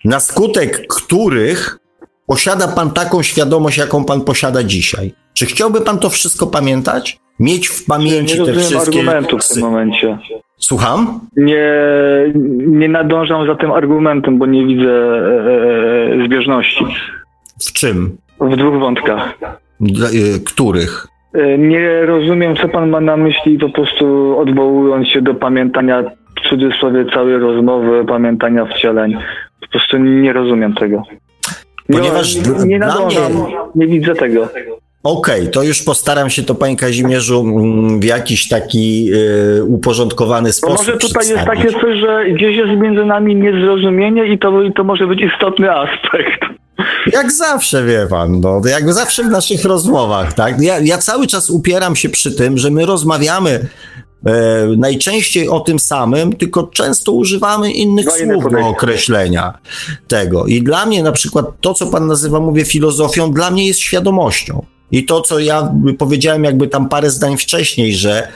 na 0.04 0.20
skutek 0.20 0.86
których 0.86 1.78
posiada 2.26 2.68
pan 2.68 2.90
taką 2.90 3.22
świadomość, 3.22 3.78
jaką 3.78 4.04
pan 4.04 4.20
posiada 4.20 4.62
dzisiaj? 4.62 5.12
Czy 5.34 5.46
chciałby 5.46 5.80
pan 5.80 5.98
to 5.98 6.10
wszystko 6.10 6.46
pamiętać? 6.46 7.18
Mieć 7.40 7.68
w 7.68 7.84
pamięci 7.86 8.40
nie 8.40 8.46
te 8.46 8.52
wszystkie. 8.52 8.98
argumentu 9.00 9.38
w 9.38 9.48
tym 9.48 9.62
momencie. 9.62 10.18
Słucham? 10.58 11.20
Nie, 11.36 11.72
nie 12.66 12.88
nadążam 12.88 13.46
za 13.46 13.54
tym 13.54 13.72
argumentem, 13.72 14.38
bo 14.38 14.46
nie 14.46 14.66
widzę 14.66 14.90
e, 14.90 16.22
e, 16.22 16.26
zbieżności 16.26 16.84
W 17.68 17.72
czym? 17.72 18.16
w 18.40 18.56
dwóch 18.56 18.78
wątkach. 18.80 19.38
Dla, 19.80 20.08
y, 20.08 20.40
których? 20.46 21.06
E, 21.34 21.58
Nie 21.58 22.06
rozumiem, 22.06 22.56
co 22.56 22.68
pan 22.68 22.90
ma 22.90 23.00
na 23.00 23.16
myśli, 23.16 23.58
po 23.58 23.68
prostu 23.68 24.38
odwołując 24.38 25.08
się 25.08 25.22
do 25.22 25.34
pamiętania, 25.34 26.02
w 26.44 26.48
cudzysłowie, 26.48 27.04
całej 27.14 27.38
rozmowy, 27.38 28.04
pamiętania 28.04 28.64
wcieleń. 28.66 29.16
Po 29.60 29.68
prostu 29.68 29.98
nie 29.98 30.32
rozumiem 30.32 30.74
tego. 30.74 31.02
Nie- 31.88 31.98
Ponieważ 31.98 32.34
nie, 32.34 32.42
dla- 32.42 32.64
nie 32.64 32.78
nadążam, 32.78 33.32
mnie- 33.32 33.54
nie 33.74 33.86
widzę 33.86 34.14
tego. 34.14 34.48
Okej, 35.02 35.48
to 35.50 35.62
już 35.62 35.82
postaram 35.82 36.30
się 36.30 36.42
to, 36.42 36.54
panie 36.54 36.76
Kazimierzu, 36.76 37.40
mm, 37.40 38.00
w 38.00 38.04
jakiś 38.04 38.48
taki 38.48 39.10
y, 39.58 39.64
uporządkowany 39.64 40.48
Bo 40.48 40.52
sposób 40.52 40.78
może 40.86 40.96
tutaj 40.98 41.28
jest 41.28 41.44
takie 41.44 41.68
coś, 41.72 41.98
że 42.00 42.24
gdzieś 42.30 42.56
jest 42.56 42.80
między 42.80 43.04
nami 43.04 43.36
niezrozumienie 43.36 44.26
i 44.26 44.38
to, 44.38 44.62
i 44.62 44.72
to 44.72 44.84
może 44.84 45.06
być 45.06 45.20
istotny 45.34 45.70
aspekt. 45.72 46.40
Jak 47.12 47.32
zawsze, 47.32 47.84
wie 47.84 48.06
pan, 48.10 48.40
no, 48.40 48.60
jak 48.70 48.92
zawsze 48.92 49.22
w 49.22 49.30
naszych 49.30 49.64
rozmowach, 49.64 50.32
tak? 50.32 50.60
Ja, 50.60 50.78
ja 50.80 50.98
cały 50.98 51.26
czas 51.26 51.50
upieram 51.50 51.96
się 51.96 52.08
przy 52.08 52.32
tym, 52.36 52.58
że 52.58 52.70
my 52.70 52.86
rozmawiamy 52.86 53.60
e, 54.26 54.66
najczęściej 54.76 55.48
o 55.48 55.60
tym 55.60 55.78
samym, 55.78 56.32
tylko 56.32 56.62
często 56.62 57.12
używamy 57.12 57.72
innych 57.72 58.06
inne 58.20 58.34
słów 58.34 58.52
do 58.52 58.58
określenia 58.68 59.58
tego. 60.08 60.46
I 60.46 60.62
dla 60.62 60.86
mnie 60.86 61.02
na 61.02 61.12
przykład 61.12 61.46
to, 61.60 61.74
co 61.74 61.86
pan 61.86 62.06
nazywa, 62.06 62.40
mówię, 62.40 62.64
filozofią, 62.64 63.32
dla 63.32 63.50
mnie 63.50 63.66
jest 63.66 63.80
świadomością. 63.80 64.66
I 64.90 65.04
to, 65.04 65.20
co 65.20 65.38
ja 65.38 65.74
powiedziałem 65.98 66.44
jakby 66.44 66.68
tam 66.68 66.88
parę 66.88 67.10
zdań 67.10 67.36
wcześniej, 67.36 67.94
że 67.94 68.28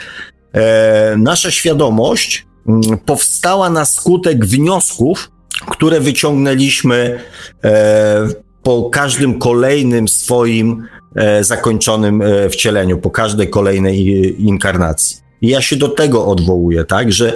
e, 0.52 1.16
nasza 1.18 1.50
świadomość 1.50 2.46
mm, 2.68 2.98
powstała 2.98 3.70
na 3.70 3.84
skutek 3.84 4.46
wniosków, 4.46 5.30
które 5.66 6.00
wyciągnęliśmy 6.00 7.20
e, 7.64 8.28
po 8.62 8.90
każdym 8.90 9.38
kolejnym 9.38 10.08
swoim 10.08 10.84
e, 11.16 11.44
zakończonym 11.44 12.22
e, 12.22 12.50
wcieleniu, 12.50 12.98
po 12.98 13.10
każdej 13.10 13.50
kolejnej 13.50 14.06
inkarnacji. 14.42 15.27
I 15.42 15.48
ja 15.48 15.60
się 15.60 15.76
do 15.76 15.88
tego 15.88 16.26
odwołuję, 16.26 16.84
tak, 16.84 17.12
że 17.12 17.32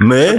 my 0.00 0.38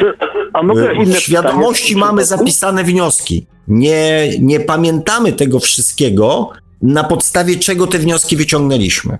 A 0.54 0.64
mogę 0.64 0.92
e, 0.92 1.06
w 1.06 1.20
świadomości 1.20 1.98
mamy 1.98 2.24
zapisane 2.24 2.84
wnioski. 2.84 3.46
Nie, 3.68 4.30
nie 4.42 4.60
pamiętamy 4.60 5.34
tego 5.34 5.60
wszystkiego, 5.60 6.50
na 6.82 7.04
podstawie 7.04 7.56
czego 7.56 7.88
te 7.88 7.98
wnioski 7.98 8.38
wyciągnęliśmy. 8.38 9.18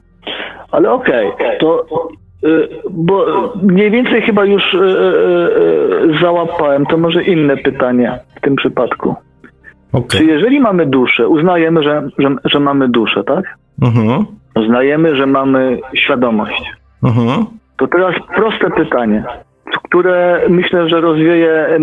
Ale 0.72 0.92
okej, 0.92 1.32
to 1.60 1.86
y, 2.44 2.70
bo 2.90 3.26
mniej 3.64 3.92
więcej 3.92 4.22
chyba 4.22 4.46
już 4.46 4.74
y, 4.74 4.80
załapałem, 6.22 6.86
to 6.86 6.98
może 6.98 7.24
inne 7.24 7.58
pytanie 7.58 8.20
w 8.38 8.42
tym 8.42 8.56
przypadku. 8.56 9.16
Okej. 9.94 10.20
Czy 10.20 10.26
jeżeli 10.26 10.60
mamy 10.60 10.86
duszę, 10.86 11.28
uznajemy, 11.28 11.84
że, 11.84 12.10
że, 12.18 12.36
że 12.46 12.60
mamy 12.60 12.90
duszę, 12.90 13.24
tak? 13.24 13.46
Mhm. 13.82 14.26
Uznajemy, 14.56 15.16
że 15.16 15.26
mamy 15.26 15.80
świadomość. 15.96 16.64
Mhm. 17.04 17.46
To 17.78 17.88
teraz 17.88 18.16
proste 18.36 18.70
pytanie, 18.70 19.24
które 19.84 20.42
myślę, 20.50 20.90
że 20.90 21.02
rozwieje 21.02 21.80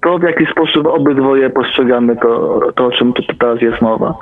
to, 0.00 0.18
w 0.18 0.22
jaki 0.22 0.46
sposób 0.46 0.86
obydwoje 0.86 1.50
postrzegamy 1.50 2.16
to, 2.16 2.60
to 2.74 2.86
o 2.86 2.90
czym 2.90 3.12
teraz 3.40 3.62
jest 3.62 3.82
mowa. 3.82 4.14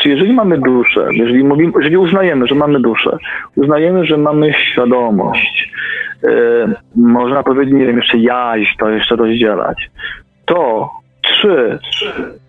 Czy 0.00 0.08
jeżeli 0.08 0.32
mamy 0.32 0.58
duszę, 0.58 1.08
jeżeli, 1.12 1.44
mówimy, 1.44 1.72
jeżeli 1.76 1.96
uznajemy, 1.96 2.46
że 2.46 2.54
mamy 2.54 2.80
duszę, 2.80 3.18
uznajemy, 3.56 4.04
że 4.04 4.16
mamy 4.16 4.52
świadomość, 4.52 5.72
e, 6.24 6.68
można 6.96 7.42
powiedzieć, 7.42 7.74
nie 7.74 7.86
wiem, 7.86 7.96
jeszcze 7.96 8.18
jaźń, 8.18 8.78
to 8.78 8.90
jeszcze 8.90 9.16
rozdzielać, 9.16 9.90
to 10.44 10.90
czy 11.22 11.78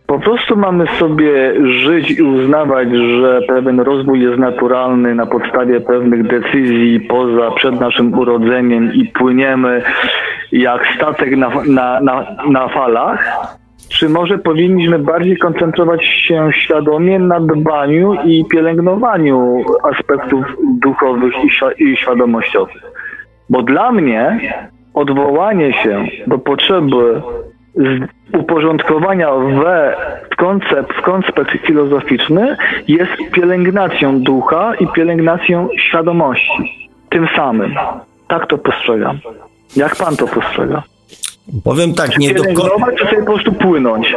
po 0.10 0.20
prostu 0.20 0.58
mamy 0.58 0.88
sobie 0.88 1.54
żyć 1.66 2.12
i 2.12 2.24
uznawać, 2.24 2.88
że 2.92 3.42
pewien 3.48 3.80
rozwój 3.80 4.22
jest 4.22 4.38
naturalny 4.38 5.16
na 5.16 5.26
podstawie 5.26 5.82
pewnych 5.82 6.28
decyzji 6.28 7.00
poza 7.00 7.52
przed 7.52 7.80
naszym 7.80 8.20
urodzeniem 8.20 8.94
i 8.94 9.06
płyniemy 9.06 9.84
jak 10.52 10.82
statek 10.96 11.38
na, 11.38 11.50
na, 11.68 12.02
na, 12.02 12.26
na 12.50 12.68
falach? 12.68 13.26
Czy 13.90 14.10
może 14.10 14.38
powinniśmy 14.38 15.00
bardziej 15.00 15.38
koncentrować 15.38 16.06
się 16.06 16.50
świadomie 16.54 17.20
na 17.20 17.40
dbaniu 17.40 18.14
i 18.26 18.46
pielęgnowaniu 18.46 19.64
aspektów 19.84 20.46
duchowych 20.82 21.34
i, 21.44 21.84
i 21.84 21.98
świadomościowych? 21.98 22.82
Bo 23.50 23.62
dla 23.62 23.92
mnie 23.92 24.40
odwołanie 24.94 25.74
się 25.74 26.06
do 26.28 26.38
potrzeby 26.38 27.22
uporządkowania 28.34 29.32
we 29.36 29.96
w 30.32 30.36
koncept, 30.36 30.94
w 30.94 31.02
konspekt 31.02 31.52
filozoficzny 31.68 32.58
jest 32.88 33.12
pielęgnacją 33.32 34.22
ducha 34.22 34.76
i 34.76 34.88
pielęgnacją 34.88 35.70
świadomości. 35.78 36.90
Tym 37.10 37.28
samym. 37.36 37.76
Tak 38.28 38.48
to 38.48 38.58
postrzegam. 38.58 39.20
Jak 39.76 39.96
pan 39.96 40.16
to 40.16 40.28
postrzega? 40.28 40.84
Powiem 41.64 41.94
tak, 41.94 42.18
nie 42.18 42.34
do 42.34 42.44
końca. 42.44 42.92
Czy 42.98 43.06
sobie 43.06 43.18
po 43.18 43.26
prostu 43.26 43.52
płynąć 43.52 44.16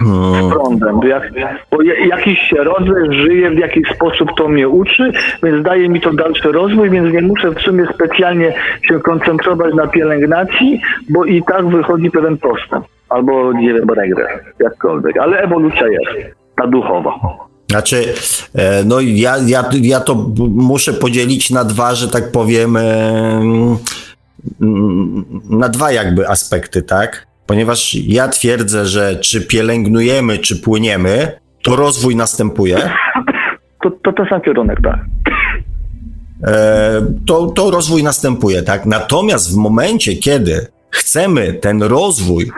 Hmm. 0.00 0.50
prądem? 0.50 1.00
Bo, 1.00 1.06
jak, 1.06 1.22
bo 1.70 1.82
ja- 1.82 2.06
jakiś 2.06 2.38
się 2.38 2.56
rodzę, 2.56 3.12
żyję, 3.12 3.50
w 3.50 3.58
jakiś 3.58 3.88
sposób 3.94 4.28
to 4.36 4.48
mnie 4.48 4.68
uczy, 4.68 5.12
więc 5.42 5.64
daje 5.64 5.88
mi 5.88 6.00
to 6.00 6.12
dalszy 6.12 6.52
rozwój, 6.52 6.90
więc 6.90 7.12
nie 7.14 7.22
muszę 7.22 7.50
w 7.50 7.60
sumie 7.60 7.86
specjalnie 7.94 8.54
się 8.82 9.00
koncentrować 9.00 9.74
na 9.74 9.86
pielęgnacji, 9.86 10.80
bo 11.08 11.24
i 11.24 11.42
tak 11.42 11.68
wychodzi 11.68 12.10
pewien 12.10 12.38
postęp. 12.38 12.84
Albo, 13.08 13.52
nie 13.52 13.74
wiem, 13.74 13.90
regres, 13.90 14.28
jakkolwiek. 14.60 15.16
Ale 15.18 15.38
ewolucja 15.40 15.88
jest, 15.88 16.34
ta 16.56 16.66
duchowa. 16.66 17.14
Znaczy, 17.70 18.04
e, 18.54 18.84
no 18.84 19.00
ja, 19.00 19.34
ja, 19.46 19.64
ja 19.82 20.00
to 20.00 20.14
muszę 20.54 20.92
podzielić 20.92 21.50
na 21.50 21.64
dwa, 21.64 21.94
że 21.94 22.08
tak 22.08 22.32
powiem, 22.32 22.76
em, 22.76 23.76
na 25.50 25.68
dwa 25.68 25.92
jakby 25.92 26.28
aspekty, 26.28 26.82
tak? 26.82 27.27
Ponieważ 27.48 27.94
ja 27.94 28.28
twierdzę, 28.28 28.86
że 28.86 29.16
czy 29.16 29.40
pielęgnujemy, 29.40 30.38
czy 30.38 30.56
płyniemy, 30.56 31.40
to 31.62 31.76
rozwój 31.76 32.16
następuje. 32.16 32.90
To, 33.82 33.90
to 33.90 34.12
ten 34.12 34.26
sam 34.30 34.40
kierunek, 34.40 34.78
tak. 34.82 35.00
E, 36.44 37.06
to, 37.26 37.46
to 37.46 37.70
rozwój 37.70 38.02
następuje, 38.02 38.62
tak? 38.62 38.86
Natomiast 38.86 39.54
w 39.54 39.56
momencie, 39.56 40.16
kiedy 40.16 40.66
chcemy 40.90 41.52
ten 41.52 41.82
rozwój 41.82 42.50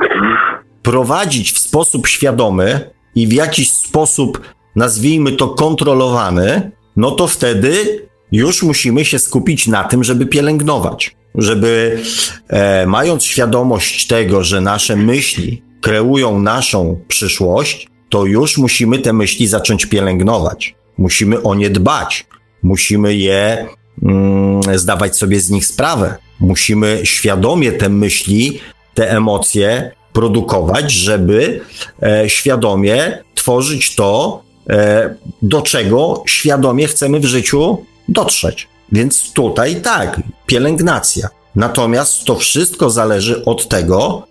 prowadzić 0.83 1.53
w 1.53 1.59
sposób 1.59 2.07
świadomy 2.07 2.91
i 3.15 3.27
w 3.27 3.33
jakiś 3.33 3.73
sposób, 3.73 4.41
nazwijmy 4.77 5.33
to, 5.33 5.49
kontrolowany, 5.49 6.71
no 6.97 7.11
to 7.11 7.27
wtedy 7.27 8.03
już 8.33 8.63
musimy 8.63 9.05
się 9.05 9.19
skupić 9.19 9.67
na 9.67 9.85
tym, 9.85 10.05
żeby 10.05 10.27
pielęgnować. 10.27 11.17
Żeby, 11.35 12.03
e, 12.49 12.87
mając 12.87 13.25
świadomość 13.25 14.07
tego, 14.07 14.45
że 14.45 14.61
nasze 14.61 14.97
myśli 14.97 15.63
kreują 15.81 16.41
naszą 16.41 17.01
przyszłość, 17.09 17.89
to 18.09 18.27
już 18.27 18.59
musimy 18.59 18.99
te 18.99 19.13
myśli 19.13 19.47
zacząć 19.47 19.87
pielęgnować. 19.87 20.75
Musimy 20.99 21.43
o 21.43 21.55
nie 21.55 21.71
dbać. 21.71 22.27
Musimy 22.63 23.15
je 23.15 23.67
mm, 24.03 24.79
zdawać 24.79 25.17
sobie 25.17 25.41
z 25.41 25.51
nich 25.51 25.67
sprawę. 25.67 26.17
Musimy 26.41 27.01
świadomie 27.05 27.73
te 27.73 27.89
myśli, 27.89 28.61
te 28.95 29.11
emocje 29.11 29.93
produkować, 30.13 30.93
żeby 30.93 31.61
e, 32.03 32.31
świadomie 32.31 33.19
tworzyć 33.35 33.95
to, 33.95 34.43
e, 34.71 35.15
do 35.43 35.63
czego 35.63 36.23
świadomie 36.27 36.87
chcemy 36.87 37.21
w 37.21 37.25
życiu 37.25 37.85
dotrzeć. 38.09 38.69
Więc 38.93 39.33
tutaj 39.33 39.77
tak, 39.77 40.21
pielęgnacja. 40.47 41.29
Natomiast 41.55 42.25
to 42.25 42.37
wszystko 42.37 42.91
zależy 42.91 43.45
od 43.45 43.69
tego, 43.69 44.27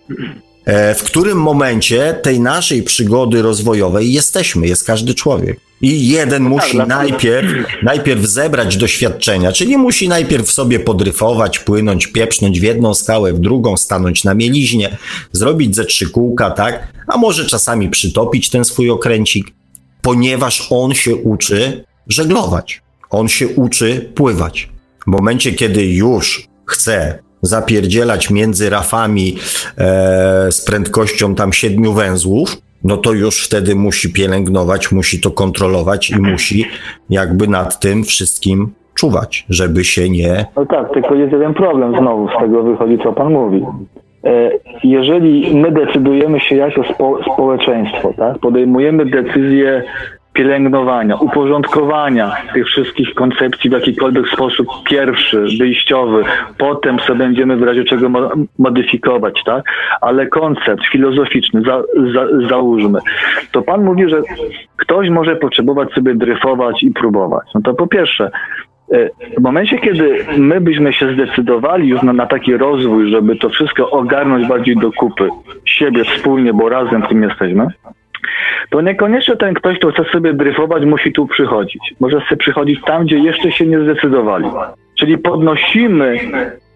e, 0.64 0.94
w 0.94 1.02
którym 1.02 1.38
momencie 1.38 2.18
tej 2.22 2.40
naszej 2.40 2.82
przygody 2.82 3.42
rozwojowej 3.42 4.12
jesteśmy, 4.12 4.66
jest 4.66 4.84
każdy 4.84 5.14
człowiek. 5.14 5.60
I 5.80 6.08
jeden 6.08 6.42
musi 6.42 6.76
tak, 6.76 6.88
najpierw, 6.88 7.66
najpierw 7.82 8.24
zebrać 8.24 8.76
doświadczenia, 8.76 9.52
czyli 9.52 9.76
musi 9.76 10.08
najpierw 10.08 10.50
sobie 10.50 10.80
podryfować, 10.80 11.58
płynąć, 11.58 12.06
pieprznąć 12.06 12.60
w 12.60 12.62
jedną 12.62 12.94
skałę, 12.94 13.32
w 13.32 13.38
drugą, 13.38 13.76
stanąć 13.76 14.24
na 14.24 14.34
mieliźnie, 14.34 14.96
zrobić 15.32 15.76
ze 15.76 15.84
trzy 15.84 16.10
kółka, 16.10 16.50
tak? 16.50 16.92
A 17.06 17.16
może 17.16 17.46
czasami 17.46 17.88
przytopić 17.88 18.50
ten 18.50 18.64
swój 18.64 18.90
okręcik, 18.90 19.46
ponieważ 20.02 20.66
on 20.70 20.94
się 20.94 21.16
uczy 21.16 21.84
żeglować. 22.08 22.82
On 23.10 23.28
się 23.28 23.48
uczy 23.48 24.10
pływać. 24.14 24.70
W 25.04 25.06
momencie, 25.06 25.52
kiedy 25.52 25.86
już 25.86 26.48
chce 26.66 27.18
zapierdzielać 27.42 28.30
między 28.30 28.70
rafami 28.70 29.36
e, 29.78 30.52
z 30.52 30.64
prędkością 30.64 31.34
tam 31.34 31.52
siedmiu 31.52 31.92
węzłów, 31.92 32.56
no 32.84 32.96
to 32.96 33.12
już 33.12 33.46
wtedy 33.46 33.74
musi 33.74 34.12
pielęgnować, 34.12 34.92
musi 34.92 35.20
to 35.20 35.30
kontrolować 35.30 36.10
i 36.10 36.20
musi 36.20 36.64
jakby 37.10 37.48
nad 37.48 37.80
tym 37.80 38.04
wszystkim 38.04 38.72
czuwać, 38.94 39.46
żeby 39.48 39.84
się 39.84 40.08
nie. 40.08 40.46
No 40.56 40.66
tak, 40.66 40.92
tylko 40.94 41.14
jest 41.14 41.32
jeden 41.32 41.54
problem 41.54 41.94
znowu 42.00 42.28
z 42.28 42.40
tego 42.40 42.62
wychodzi, 42.62 42.98
co 43.02 43.12
pan 43.12 43.32
mówi. 43.32 43.64
E, 44.24 44.50
Jeżeli 44.84 45.56
my 45.56 45.72
decydujemy 45.72 46.40
się 46.40 46.56
jako 46.56 46.84
spo, 46.94 47.18
społeczeństwo, 47.32 48.14
tak, 48.16 48.38
podejmujemy 48.38 49.06
decyzję 49.06 49.82
pielęgnowania, 50.32 51.16
uporządkowania 51.16 52.36
tych 52.54 52.66
wszystkich 52.66 53.14
koncepcji 53.14 53.70
w 53.70 53.72
jakikolwiek 53.72 54.28
sposób 54.28 54.68
pierwszy, 54.88 55.44
wyjściowy, 55.58 56.24
potem 56.58 57.00
sobie 57.00 57.18
będziemy 57.18 57.56
w 57.56 57.62
razie 57.62 57.84
czego 57.84 58.08
mo- 58.08 58.30
modyfikować, 58.58 59.42
tak? 59.44 59.64
Ale 60.00 60.26
koncept 60.26 60.86
filozoficzny, 60.92 61.62
za, 61.62 61.82
za, 62.14 62.48
załóżmy, 62.48 62.98
to 63.52 63.62
pan 63.62 63.84
mówi, 63.84 64.10
że 64.10 64.22
ktoś 64.76 65.08
może 65.08 65.36
potrzebować 65.36 65.92
sobie 65.92 66.14
dryfować 66.14 66.82
i 66.82 66.90
próbować. 66.90 67.46
No 67.54 67.60
to 67.60 67.74
po 67.74 67.86
pierwsze, 67.86 68.30
e, 68.92 69.08
w 69.38 69.42
momencie, 69.42 69.78
kiedy 69.78 70.24
my 70.36 70.60
byśmy 70.60 70.92
się 70.92 71.14
zdecydowali 71.14 71.88
już 71.88 72.02
na, 72.02 72.12
na 72.12 72.26
taki 72.26 72.56
rozwój, 72.56 73.10
żeby 73.10 73.36
to 73.36 73.48
wszystko 73.48 73.90
ogarnąć 73.90 74.48
bardziej 74.48 74.76
do 74.76 74.92
kupy, 74.92 75.28
siebie 75.64 76.04
wspólnie, 76.04 76.52
bo 76.52 76.68
razem 76.68 77.02
w 77.02 77.08
tym 77.08 77.22
jesteśmy, 77.22 77.66
to 78.70 78.80
niekoniecznie 78.80 79.36
ten 79.36 79.54
ktoś, 79.54 79.78
kto 79.78 79.92
chce 79.92 80.04
sobie 80.04 80.32
dryfować, 80.32 80.84
musi 80.84 81.12
tu 81.12 81.26
przychodzić. 81.26 81.94
Może 82.00 82.20
sobie 82.20 82.36
przychodzić 82.36 82.80
tam, 82.86 83.04
gdzie 83.04 83.18
jeszcze 83.18 83.52
się 83.52 83.66
nie 83.66 83.80
zdecydowali. 83.80 84.44
Czyli 84.98 85.18
podnosimy 85.18 86.18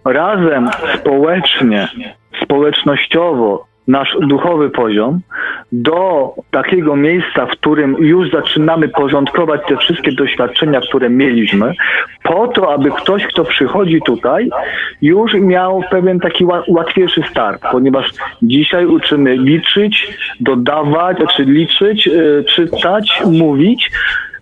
razem, 0.05 0.69
społecznie, 1.01 1.89
społecznościowo 2.43 3.66
nasz 3.89 4.16
duchowy 4.20 4.70
poziom 4.70 5.20
do 5.73 6.32
takiego 6.51 6.97
miejsca, 6.97 7.47
w 7.47 7.51
którym 7.51 7.97
już 7.98 8.31
zaczynamy 8.31 8.89
porządkować 8.89 9.61
te 9.69 9.77
wszystkie 9.77 10.12
doświadczenia, 10.12 10.81
które 10.81 11.11
mieliśmy, 11.11 11.73
po 12.23 12.48
to, 12.48 12.73
aby 12.73 12.90
ktoś, 12.90 13.27
kto 13.27 13.44
przychodzi 13.44 14.01
tutaj, 14.06 14.51
już 15.02 15.35
miał 15.35 15.82
pewien 15.90 16.20
taki 16.20 16.47
ła- 16.47 16.62
łatwiejszy 16.69 17.23
start, 17.31 17.62
ponieważ 17.73 18.11
dzisiaj 18.43 18.86
uczymy 18.86 19.36
liczyć, 19.36 20.09
dodawać, 20.40 21.16
czy 21.36 21.44
liczyć, 21.44 22.06
y, 22.06 22.44
czytać, 22.48 23.23
mówić, 23.27 23.90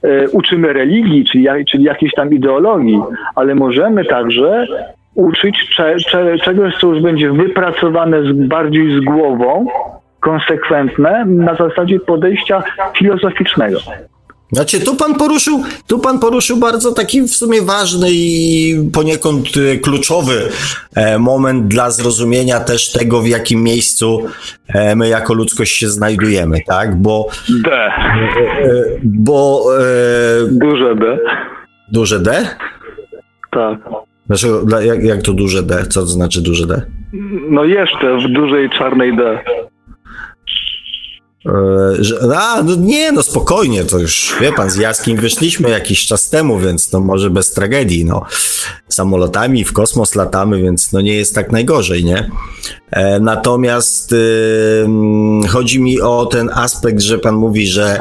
y, 0.05 0.29
uczymy 0.33 0.73
religii, 0.73 1.25
czyli, 1.25 1.49
czyli 1.71 1.85
jakiejś 1.85 2.13
tam 2.13 2.35
ideologii, 2.35 3.01
ale 3.35 3.55
możemy 3.55 4.05
także 4.05 4.67
uczyć 5.15 5.57
cze, 5.77 5.97
cze, 6.11 6.39
czegoś, 6.39 6.75
co 6.81 6.87
już 6.87 7.03
będzie 7.03 7.33
wypracowane 7.33 8.23
z, 8.23 8.49
bardziej 8.49 9.01
z 9.01 9.05
głową, 9.05 9.67
konsekwentne, 10.21 11.25
na 11.25 11.55
zasadzie 11.55 12.01
podejścia 12.01 12.63
filozoficznego. 12.99 13.79
Znaczy, 14.53 14.81
tu 14.81 14.97
pan 14.97 15.15
poruszył, 15.15 15.63
tu 15.89 15.99
pan 15.99 16.19
poruszył 16.19 16.57
bardzo 16.57 16.93
taki 16.93 17.23
w 17.23 17.31
sumie 17.31 17.63
ważny 17.63 18.07
i 18.11 18.75
poniekąd 18.93 19.47
e, 19.57 19.77
kluczowy 19.77 20.49
e, 20.97 21.19
moment 21.19 21.67
dla 21.69 21.91
zrozumienia 21.91 22.61
też 22.61 22.93
tego, 22.93 23.21
w 23.21 23.29
jakim 23.29 23.63
miejscu 23.63 24.27
e, 24.69 24.97
my 24.97 25.09
jako 25.09 25.35
ludzkość 25.35 25.77
się 25.77 25.89
znajdujemy, 25.89 26.59
tak? 26.67 26.97
Bo, 26.97 27.29
D. 27.65 27.91
bo 29.05 29.65
Duże 30.51 30.95
D. 30.97 31.19
duże 31.93 32.21
D? 32.21 32.49
Tak. 33.51 33.79
Dlaczego, 34.33 34.63
dla- 34.65 34.83
jak, 34.83 35.05
jak 35.05 35.23
to 35.23 35.33
duże 35.33 35.63
D? 35.63 35.87
Co 35.87 36.01
to 36.01 36.07
znaczy 36.07 36.41
duże 36.43 36.67
D? 36.67 36.83
No 37.51 37.65
jeszcze 37.65 38.17
w 38.19 38.33
dużej 38.33 38.71
czarnej 38.71 39.17
D. 39.17 39.39
E, 41.47 42.05
że, 42.05 42.17
a, 42.37 42.63
no 42.63 42.75
nie, 42.75 43.13
no 43.13 43.23
spokojnie, 43.23 43.85
to 43.85 43.99
już 43.99 44.35
wie 44.41 44.53
pan, 44.53 44.71
z 44.71 44.77
Jaskim 44.77 45.17
wyszliśmy 45.17 45.71
jakiś 45.71 46.07
czas 46.07 46.31
temu, 46.31 46.59
więc 46.59 46.91
to 46.91 47.01
może 47.01 47.31
bez 47.31 47.53
tragedii, 47.53 48.05
no. 48.05 48.23
Samolotami 48.89 49.65
w 49.65 49.73
kosmos 49.73 50.15
latamy, 50.15 50.63
więc 50.63 50.93
no 50.93 51.01
nie 51.01 51.15
jest 51.15 51.35
tak 51.35 51.53
najgorzej, 51.53 52.05
nie? 52.05 52.31
E, 52.91 53.21
natomiast 53.21 54.13
y, 54.13 54.87
chodzi 55.49 55.81
mi 55.81 56.01
o 56.01 56.27
ten 56.27 56.51
aspekt, 56.55 57.01
że 57.01 57.19
pan 57.19 57.35
mówi, 57.35 57.67
że 57.67 57.99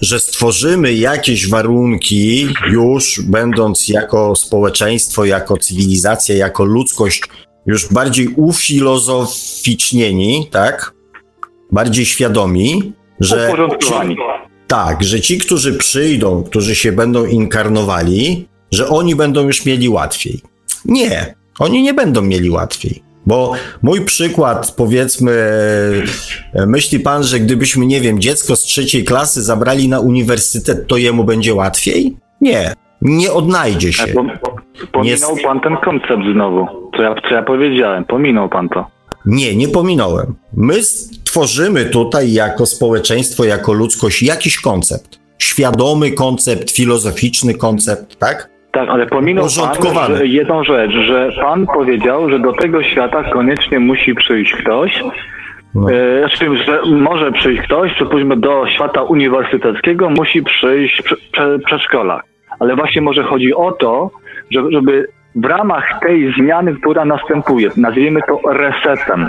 że 0.00 0.20
stworzymy 0.20 0.94
jakieś 0.94 1.48
warunki 1.48 2.48
już 2.70 3.20
będąc 3.20 3.88
jako 3.88 4.36
społeczeństwo, 4.36 5.24
jako 5.24 5.56
cywilizacja, 5.56 6.36
jako 6.36 6.64
ludzkość 6.64 7.22
już 7.66 7.92
bardziej 7.92 8.28
ufilozoficznieni, 8.36 10.48
tak? 10.50 10.92
Bardziej 11.72 12.06
świadomi, 12.06 12.92
że 13.20 13.48
Uporządkowani. 13.48 14.16
tak, 14.66 15.04
że 15.04 15.20
ci, 15.20 15.38
którzy 15.38 15.74
przyjdą, 15.74 16.42
którzy 16.42 16.74
się 16.74 16.92
będą 16.92 17.24
inkarnowali, 17.24 18.48
że 18.72 18.88
oni 18.88 19.16
będą 19.16 19.46
już 19.46 19.66
mieli 19.66 19.88
łatwiej. 19.88 20.40
Nie, 20.84 21.34
oni 21.58 21.82
nie 21.82 21.94
będą 21.94 22.22
mieli 22.22 22.50
łatwiej. 22.50 23.02
Bo 23.26 23.52
mój 23.82 24.00
przykład, 24.00 24.74
powiedzmy, 24.76 25.32
e, 26.54 26.66
myśli 26.66 27.00
pan, 27.00 27.22
że 27.22 27.40
gdybyśmy, 27.40 27.86
nie 27.86 28.00
wiem, 28.00 28.20
dziecko 28.20 28.56
z 28.56 28.62
trzeciej 28.62 29.04
klasy 29.04 29.42
zabrali 29.42 29.88
na 29.88 30.00
uniwersytet, 30.00 30.86
to 30.86 30.96
jemu 30.96 31.24
będzie 31.24 31.54
łatwiej? 31.54 32.16
Nie, 32.40 32.74
nie 33.02 33.32
odnajdzie 33.32 33.92
się. 33.92 34.04
Pominął 34.92 35.36
pan 35.44 35.60
ten 35.60 35.76
koncept 35.76 36.22
znowu. 36.32 36.66
Co 36.96 37.02
ja, 37.02 37.14
co 37.28 37.34
ja 37.34 37.42
powiedziałem, 37.42 38.04
pominął 38.04 38.48
pan 38.48 38.68
to. 38.68 38.86
Nie, 39.26 39.56
nie 39.56 39.68
pominąłem. 39.68 40.34
My 40.56 40.74
tworzymy 41.24 41.84
tutaj 41.84 42.32
jako 42.32 42.66
społeczeństwo, 42.66 43.44
jako 43.44 43.72
ludzkość 43.72 44.22
jakiś 44.22 44.60
koncept. 44.60 45.20
Świadomy 45.38 46.10
koncept, 46.12 46.70
filozoficzny 46.70 47.54
koncept, 47.54 48.16
tak? 48.18 48.55
Tak, 48.76 48.88
ale 48.88 49.06
pominął 49.06 49.44
pan 49.44 50.16
że 50.16 50.26
jedną 50.26 50.64
rzecz, 50.64 50.90
że 50.92 51.30
pan 51.42 51.66
powiedział, 51.66 52.30
że 52.30 52.38
do 52.38 52.52
tego 52.52 52.82
świata 52.82 53.24
koniecznie 53.24 53.78
musi 53.78 54.14
przyjść 54.14 54.52
ktoś, 54.52 55.02
No. 55.74 55.86
znaczy, 56.18 56.56
że 56.64 56.80
może 56.86 57.32
przyjść 57.32 57.62
ktoś, 57.62 57.92
przypuśćmy 57.94 58.36
do 58.36 58.66
świata 58.66 59.02
uniwersyteckiego, 59.02 60.10
musi 60.10 60.42
przyjść 60.42 61.02
prze, 61.02 61.16
prze, 61.32 61.58
przedszkolak. 61.58 62.24
Ale 62.60 62.76
właśnie 62.76 63.02
może 63.02 63.22
chodzi 63.22 63.54
o 63.54 63.72
to, 63.72 64.10
że, 64.50 64.62
żeby 64.70 65.08
w 65.34 65.44
ramach 65.44 66.00
tej 66.00 66.34
zmiany, 66.38 66.76
która 66.80 67.04
następuje, 67.04 67.70
nazwijmy 67.76 68.20
to 68.28 68.40
resetem, 68.52 69.28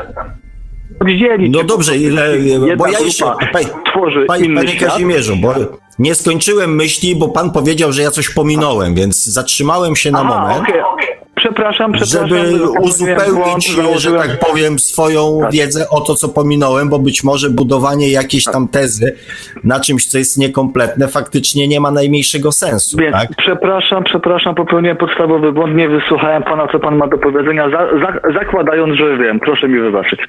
oddzielić 1.00 1.54
No 1.54 1.64
dobrze, 1.64 1.98
ile, 1.98 2.30
bo 2.78 2.88
ja 2.88 3.00
jeszcze, 3.00 3.26
panie, 3.54 3.68
tworzy 3.92 4.26
panie, 4.28 4.46
inny 4.46 4.56
panie 4.56 4.70
świat, 4.70 4.90
Kazimierzu, 4.92 5.36
bo 5.36 5.54
nie 6.00 6.16
skończyłem 6.16 6.76
myśli, 6.76 7.16
bo 7.16 7.28
pan 7.28 7.52
powiedział, 7.52 7.94
że 7.94 8.02
ja 8.02 8.12
coś 8.12 8.30
pominąłem, 8.30 8.96
więc 8.96 9.26
zatrzymałem 9.26 9.96
się 9.96 10.12
na 10.12 10.20
Aha, 10.20 10.40
moment, 10.40 10.64
okej. 10.64 11.17
Przepraszam, 11.48 11.92
przepraszam. 11.92 12.30
żeby 12.30 12.70
uzupełnić, 12.80 13.76
błąd, 13.76 14.00
że 14.00 14.12
tak 14.12 14.40
powiem, 14.40 14.80
swoją 14.80 15.40
Tak. 15.42 15.52
wiedzę 15.52 15.90
o 15.90 16.02
to, 16.02 16.16
co 16.16 16.30
pominąłem, 16.30 16.90
bo 16.90 17.00
być 17.00 17.24
może 17.24 17.50
budowanie 17.50 18.12
jakiejś 18.12 18.44
tam 18.44 18.68
tezy 18.68 19.16
na 19.64 19.80
czymś, 19.80 20.06
co 20.06 20.18
jest 20.18 20.38
niekompletne, 20.38 21.08
faktycznie 21.08 21.68
nie 21.68 21.80
ma 21.80 21.92
najmniejszego 21.92 22.52
sensu, 22.52 22.98
Więc 22.98 23.14
tak? 23.14 23.30
przepraszam, 23.38 24.04
przepraszam, 24.04 24.56
popełniłem 24.56 24.98
podstawowy 24.98 25.52
błąd, 25.52 25.76
nie 25.76 25.90
wysłuchałem 25.90 26.44
pana, 26.44 26.68
co 26.72 26.80
pan 26.80 26.96
ma 26.98 27.08
do 27.08 27.18
powiedzenia, 27.18 27.70
za, 27.70 27.88
za, 28.00 28.34
zakładając, 28.40 28.98
że 28.98 29.18
wiem, 29.18 29.40
proszę 29.40 29.68
mi 29.68 29.80
wybaczyć. 29.80 30.20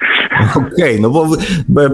Okej, 0.73 1.01
no 1.01 1.09
bo 1.09 1.27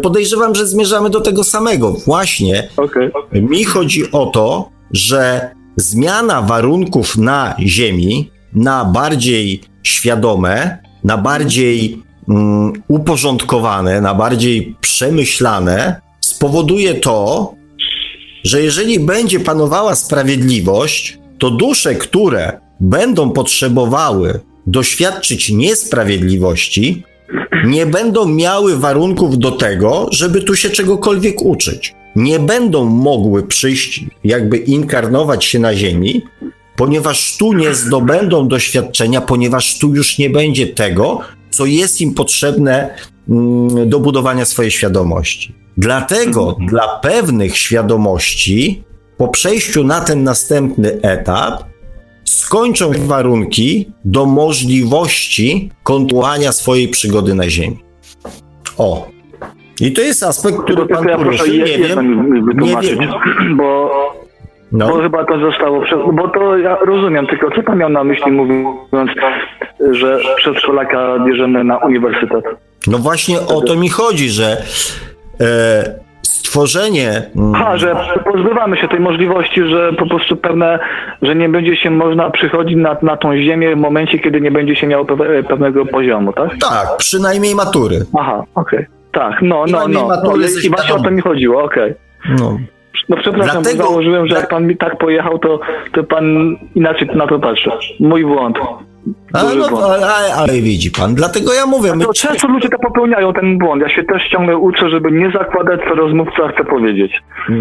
podejrzewam, 0.03 0.55
że 0.55 0.67
zmierzamy 0.67 1.09
do 1.09 1.21
tego 1.21 1.43
samego. 1.43 1.93
Właśnie 2.05 2.63
Okej. 2.77 3.11
Mi 3.33 3.63
chodzi 3.63 4.11
o 4.11 4.25
to, 4.25 4.69
że 4.93 5.49
zmiana 5.77 6.41
warunków 6.41 7.17
na 7.17 7.55
Ziemi 7.59 8.34
na 8.55 8.85
bardziej 8.85 9.61
świadome, 9.83 10.77
na 11.03 11.17
bardziej 11.17 12.03
mm, 12.29 12.73
uporządkowane, 12.87 14.01
na 14.01 14.15
bardziej 14.15 14.75
przemyślane 14.81 16.01
spowoduje 16.21 16.93
to, 16.93 17.53
że 18.43 18.61
jeżeli 18.61 18.99
będzie 18.99 19.39
panowała 19.39 19.95
sprawiedliwość, 19.95 21.19
to 21.37 21.51
dusze, 21.51 21.95
które 21.95 22.59
będą 22.79 23.31
potrzebowały 23.31 24.39
doświadczyć 24.67 25.49
niesprawiedliwości, 25.49 27.03
nie 27.65 27.85
będą 27.85 28.25
miały 28.25 28.77
warunków 28.77 29.39
do 29.39 29.51
tego, 29.51 30.07
żeby 30.11 30.41
tu 30.41 30.55
się 30.55 30.69
czegokolwiek 30.69 31.41
uczyć. 31.41 31.95
Nie 32.15 32.39
będą 32.39 32.85
mogły 32.85 33.47
przyjść, 33.47 34.05
jakby 34.23 34.57
inkarnować 34.57 35.45
się 35.45 35.59
na 35.59 35.75
Ziemi, 35.75 36.23
ponieważ 36.75 37.37
tu 37.37 37.53
nie 37.53 37.75
zdobędą 37.75 38.47
doświadczenia, 38.47 39.21
ponieważ 39.21 39.79
tu 39.79 39.95
już 39.95 40.17
nie 40.17 40.29
będzie 40.29 40.67
tego, 40.67 41.19
co 41.49 41.65
jest 41.65 42.01
im 42.01 42.13
potrzebne 42.13 42.95
mm, 43.29 43.89
do 43.89 43.99
budowania 43.99 44.45
swojej 44.45 44.71
świadomości. 44.71 45.53
Dlatego 45.77 46.57
dla 46.67 46.87
pewnych 46.87 47.57
świadomości, 47.57 48.83
po 49.17 49.27
przejściu 49.27 49.83
na 49.83 50.01
ten 50.01 50.23
następny 50.23 51.01
etap, 51.01 51.63
skończą 52.25 52.91
warunki 52.97 53.91
do 54.05 54.25
możliwości 54.25 55.71
kontynuowania 55.83 56.51
swojej 56.51 56.87
przygody 56.87 57.35
na 57.35 57.49
Ziemi. 57.49 57.79
O. 58.77 59.07
I 59.81 59.91
to 59.91 60.01
jest 60.01 60.23
aspekt, 60.23 60.57
który 60.57 60.85
pan 60.85 61.07
ja 61.07 61.17
proszę. 61.17 61.49
Nie 61.49 61.65
wiem, 61.65 62.43
nie 62.57 62.81
wiem. 62.81 63.09
bo, 63.57 63.91
No. 64.75 64.87
bo 64.87 65.01
chyba 65.01 65.25
to 65.25 65.39
zostało, 65.39 65.83
bo 66.13 66.27
to 66.27 66.57
ja 66.57 66.77
rozumiem, 66.85 67.27
tylko 67.27 67.51
co 67.51 67.63
pan 67.63 67.77
miał 67.77 67.89
na 67.89 68.03
myśli 68.03 68.31
mówiąc, 68.31 69.11
że 69.91 70.19
przedszkolaka 70.37 71.19
bierzemy 71.25 71.63
na 71.63 71.77
uniwersytet? 71.77 72.45
No 72.87 72.97
właśnie 72.97 73.39
o 73.39 73.61
to 73.61 73.75
mi 73.75 73.89
chodzi, 73.89 74.29
że 74.29 74.57
e, 75.41 76.05
stworzenie. 76.21 77.21
mm, 77.35 77.55
A, 77.55 77.77
że 77.77 77.95
pozbywamy 78.25 78.77
się 78.77 78.87
tej 78.87 78.99
możliwości, 78.99 79.61
że 79.63 79.93
po 79.93 80.05
prostu 80.05 80.35
pewne, 80.35 80.79
że 81.21 81.35
nie 81.35 81.49
będzie 81.49 81.75
się 81.75 81.89
można 81.89 82.29
przychodzić 82.29 82.77
na, 82.77 82.97
na 83.01 83.17
tą 83.17 83.37
ziemię 83.37 83.75
w 83.75 83.79
momencie, 83.79 84.19
kiedy 84.19 84.41
nie 84.41 84.51
będzie 84.51 84.75
się 84.75 84.87
miało 84.87 85.05
pewnego 85.49 85.85
poziomu, 85.85 86.33
tak? 86.33 86.57
Tak, 86.57 86.97
przynajmniej 86.97 87.55
matury. 87.55 88.05
Aha, 88.19 88.43
okej. 88.55 88.85
Tak, 89.11 89.41
no, 89.41 89.65
no, 89.67 89.87
no. 89.87 90.09
no 90.23 90.47
ze 90.47 90.67
I 90.67 90.69
właśnie 90.69 90.95
o 90.95 90.99
to 90.99 91.11
mi 91.11 91.21
chodziło, 91.21 91.63
okej. 91.63 91.93
No. 92.39 92.57
No 93.09 93.17
przepraszam, 93.17 93.63
Dlatego- 93.63 93.83
bo 93.83 93.89
założyłem, 93.89 94.27
że 94.27 94.35
jak 94.35 94.49
pan 94.49 94.67
mi 94.67 94.77
tak 94.77 94.97
pojechał, 94.97 95.39
to, 95.39 95.59
to 95.93 96.03
pan 96.03 96.55
inaczej 96.75 97.07
na 97.15 97.27
to 97.27 97.39
patrzy. 97.39 97.69
Mój 97.99 98.25
błąd. 98.25 98.57
A, 99.33 99.43
Duży 99.43 99.57
no, 99.71 99.81
ale, 99.83 100.33
ale 100.35 100.53
widzi 100.53 100.91
pan, 100.91 101.15
dlatego 101.15 101.53
ja 101.53 101.65
mówię, 101.65 101.95
my 101.95 102.05
To 102.05 102.13
często 102.13 102.47
ludzie 102.47 102.69
to 102.69 102.77
popełniają, 102.79 103.33
ten 103.33 103.57
błąd. 103.57 103.81
Ja 103.81 103.89
się 103.89 104.03
też 104.03 104.21
ciągle 104.31 104.57
uczę, 104.57 104.89
żeby 104.89 105.11
nie 105.11 105.31
zakładać, 105.31 105.79
co 105.89 105.95
rozmówca 105.95 106.47
chce 106.53 106.63
powiedzieć. 106.65 107.11
E, 107.49 107.53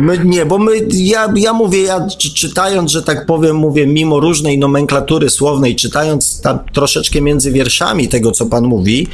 My, 0.00 0.18
nie, 0.24 0.46
bo 0.46 0.58
my, 0.58 0.72
ja, 0.92 1.28
ja 1.36 1.52
mówię, 1.52 1.82
ja 1.82 2.00
czy- 2.18 2.34
czytając, 2.34 2.92
że 2.92 3.02
tak 3.02 3.26
powiem, 3.26 3.56
mówię, 3.56 3.86
mimo 3.86 4.20
różnej 4.20 4.58
nomenklatury 4.58 5.30
słownej, 5.30 5.76
czytając 5.76 6.42
tam 6.42 6.58
troszeczkę 6.72 7.20
między 7.20 7.52
wierszami 7.52 8.08
tego, 8.08 8.30
co 8.32 8.46
pan 8.46 8.64
mówi, 8.64 9.06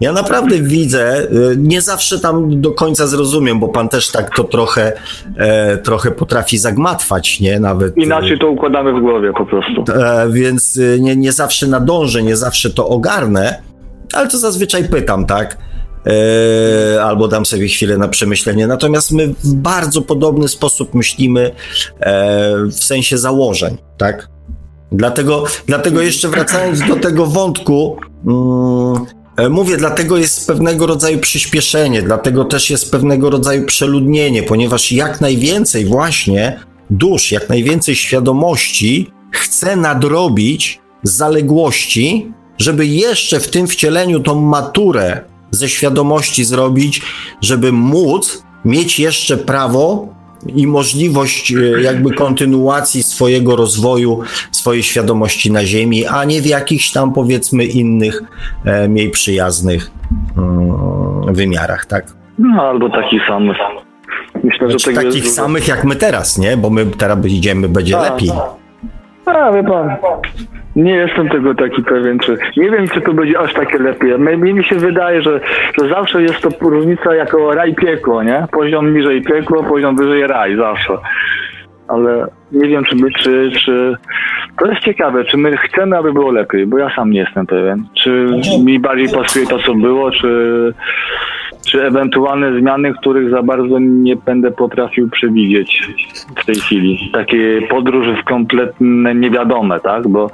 ja 0.00 0.12
naprawdę 0.12 0.58
widzę, 0.58 1.18
e, 1.18 1.26
nie 1.56 1.80
zawsze 1.80 2.20
tam 2.20 2.60
do 2.60 2.70
końca 2.72 3.06
zrozumiem, 3.06 3.60
bo 3.60 3.68
pan 3.68 3.88
też 3.88 4.10
tak 4.10 4.36
to 4.36 4.44
trochę, 4.44 4.92
e, 5.36 5.78
trochę 5.78 6.10
potrafi 6.10 6.58
zagmatwać, 6.58 7.40
nie? 7.40 7.60
Nawet. 7.60 7.98
e, 7.98 8.00
Inaczej 8.00 8.38
to 8.38 8.48
układamy 8.50 8.92
w 8.92 9.00
głowie 9.00 9.32
po 9.32 9.46
prostu. 9.46 9.84
E, 9.92 10.30
więc 10.30 10.76
y, 10.76 10.98
nie, 11.00 11.16
nie 11.16 11.32
zawsze 11.32 11.66
nadążę, 11.66 12.22
nie 12.22 12.36
zawsze 12.36 12.70
to 12.70 12.88
ogarnę, 12.88 13.62
ale 14.12 14.28
to 14.28 14.38
zazwyczaj 14.38 14.88
pytam, 14.88 15.26
tak? 15.26 15.58
E, 16.06 17.02
albo 17.04 17.28
dam 17.28 17.46
sobie 17.46 17.68
chwilę 17.68 17.98
na 17.98 18.08
przemyślenie. 18.08 18.66
Natomiast 18.66 19.12
my 19.12 19.28
w 19.28 19.54
bardzo 19.54 20.02
podobny 20.02 20.48
sposób 20.48 20.94
myślimy 20.94 21.50
e, 22.00 22.56
w 22.66 22.84
sensie 22.84 23.18
założeń, 23.18 23.76
tak? 23.98 24.28
Dlatego, 24.92 25.44
dlatego 25.66 26.02
jeszcze 26.02 26.28
wracając 26.28 26.88
do 26.88 26.96
tego 26.96 27.26
wątku, 27.26 27.96
mm, 28.26 29.06
mówię, 29.50 29.76
dlatego 29.76 30.16
jest 30.16 30.46
pewnego 30.46 30.86
rodzaju 30.86 31.18
przyspieszenie, 31.18 32.02
dlatego 32.02 32.44
też 32.44 32.70
jest 32.70 32.90
pewnego 32.90 33.30
rodzaju 33.30 33.66
przeludnienie, 33.66 34.42
ponieważ 34.42 34.92
jak 34.92 35.20
najwięcej 35.20 35.84
właśnie 35.84 36.60
dusz, 36.90 37.32
jak 37.32 37.48
najwięcej 37.48 37.96
świadomości 37.96 39.10
chce 39.32 39.76
nadrobić 39.76 40.80
zaległości, 41.02 42.32
żeby 42.58 42.86
jeszcze 42.86 43.40
w 43.40 43.48
tym 43.48 43.66
wcieleniu 43.66 44.20
tą 44.20 44.40
maturę 44.40 45.20
ze 45.50 45.68
świadomości 45.68 46.44
zrobić, 46.44 47.02
żeby 47.40 47.72
móc 47.72 48.42
mieć 48.64 48.98
jeszcze 48.98 49.36
prawo 49.36 50.15
i 50.46 50.66
możliwość 50.66 51.52
e, 51.52 51.82
jakby 51.82 52.14
kontynuacji 52.14 53.02
swojego 53.02 53.56
rozwoju, 53.56 54.20
swojej 54.50 54.82
świadomości 54.82 55.52
na 55.52 55.64
Ziemi, 55.64 56.06
a 56.06 56.24
nie 56.24 56.42
w 56.42 56.46
jakichś 56.46 56.92
tam 56.92 57.12
powiedzmy 57.12 57.64
innych, 57.64 58.22
e, 58.64 58.88
mniej 58.88 59.10
przyjaznych 59.10 59.90
mm, 60.36 61.34
wymiarach, 61.34 61.86
tak? 61.86 62.06
No, 62.38 62.62
albo 62.62 62.90
takich 62.90 63.22
samych. 63.28 63.56
Myślę, 64.44 64.68
Znaczy, 64.68 64.90
że 64.90 65.02
takich 65.02 65.24
jest... 65.24 65.36
samych 65.36 65.68
jak 65.68 65.84
my 65.84 65.96
teraz, 65.96 66.38
nie? 66.38 66.56
Bo 66.56 66.70
my 66.70 66.86
teraz 66.86 67.26
idziemy, 67.26 67.68
będzie 67.68 67.92
Tak, 67.92 68.10
lepiej. 68.10 68.30
A, 69.26 69.52
wie 69.52 69.64
pan, 69.64 69.96
nie 70.76 70.94
jestem 70.94 71.28
tego 71.28 71.54
taki 71.54 71.82
pewien, 71.82 72.18
czy 72.18 72.36
nie 72.56 72.70
wiem, 72.70 72.88
czy 72.88 73.00
to 73.00 73.12
będzie 73.12 73.38
aż 73.38 73.54
takie 73.54 73.78
lepiej. 73.78 74.18
Mi, 74.18 74.54
mi 74.54 74.64
się 74.64 74.76
wydaje, 74.76 75.22
że, 75.22 75.40
że 75.80 75.88
zawsze 75.88 76.22
jest 76.22 76.40
to 76.40 76.48
różnica 76.60 77.14
jako 77.14 77.54
raj 77.54 77.74
piekło, 77.74 78.22
nie? 78.22 78.46
Poziom 78.52 78.94
niżej 78.94 79.22
piekło, 79.22 79.62
poziom 79.62 79.96
wyżej 79.96 80.26
raj, 80.26 80.56
zawsze. 80.56 80.92
Ale 81.88 82.26
nie 82.52 82.68
wiem, 82.68 82.84
czy, 82.84 82.96
my, 82.96 83.10
czy, 83.10 83.50
czy 83.64 83.96
to 84.58 84.66
jest 84.66 84.80
ciekawe, 84.80 85.24
czy 85.24 85.36
my 85.36 85.56
chcemy, 85.56 85.98
aby 85.98 86.12
było 86.12 86.30
lepiej, 86.30 86.66
bo 86.66 86.78
ja 86.78 86.94
sam 86.96 87.10
nie 87.10 87.20
jestem 87.20 87.46
pewien. 87.46 87.84
Czy 88.02 88.26
mi 88.64 88.78
bardziej 88.78 89.08
pasuje 89.08 89.46
to, 89.46 89.58
co 89.58 89.74
było, 89.74 90.10
czy, 90.10 90.72
czy 91.66 91.82
ewentualne 91.82 92.60
zmiany, 92.60 92.94
których 93.00 93.30
za 93.30 93.42
bardzo 93.42 93.78
nie 93.78 94.16
będę 94.16 94.50
potrafił 94.50 95.10
przewidzieć 95.10 95.82
w 96.36 96.44
tej 96.44 96.54
chwili. 96.54 97.10
Takie 97.12 97.60
podróże 97.70 98.16
w 98.22 98.24
kompletne 98.24 99.14
niewiadome, 99.14 99.80
tak? 99.80 100.08
Bo, 100.08 100.30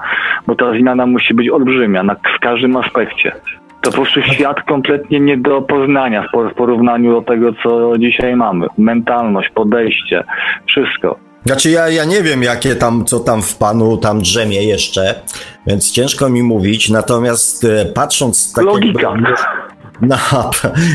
bo 0.46 0.54
ta 0.54 0.72
zmiana 0.80 1.06
musi 1.06 1.34
być 1.34 1.48
olbrzymia 1.48 2.02
na, 2.02 2.14
w 2.14 2.40
każdym 2.40 2.76
aspekcie. 2.76 3.32
To 3.80 3.90
po 3.90 3.96
prostu 3.96 4.22
świat 4.22 4.62
kompletnie 4.62 5.20
nie 5.20 5.36
do 5.36 5.62
poznania 5.62 6.22
w 6.22 6.30
por- 6.32 6.52
w 6.52 6.54
porównaniu 6.54 7.12
do 7.12 7.22
tego, 7.22 7.52
co 7.62 7.98
dzisiaj 7.98 8.36
mamy. 8.36 8.66
Mentalność, 8.78 9.48
podejście, 9.54 10.24
wszystko. 10.66 11.18
Znaczy 11.46 11.70
ja, 11.70 11.88
ja 11.88 12.04
nie 12.04 12.22
wiem, 12.22 12.42
jakie 12.42 12.74
tam, 12.74 13.04
co 13.04 13.20
tam 13.20 13.42
w 13.42 13.56
panu 13.58 13.96
tam 13.96 14.20
drzemie 14.20 14.64
jeszcze, 14.64 15.14
więc 15.66 15.92
ciężko 15.92 16.28
mi 16.28 16.42
mówić, 16.42 16.90
natomiast 16.90 17.64
e, 17.64 17.84
patrząc 17.94 18.52
tak 18.52 18.64
Logika. 18.64 19.10
jakby... 19.10 19.34
Na, 20.02 20.50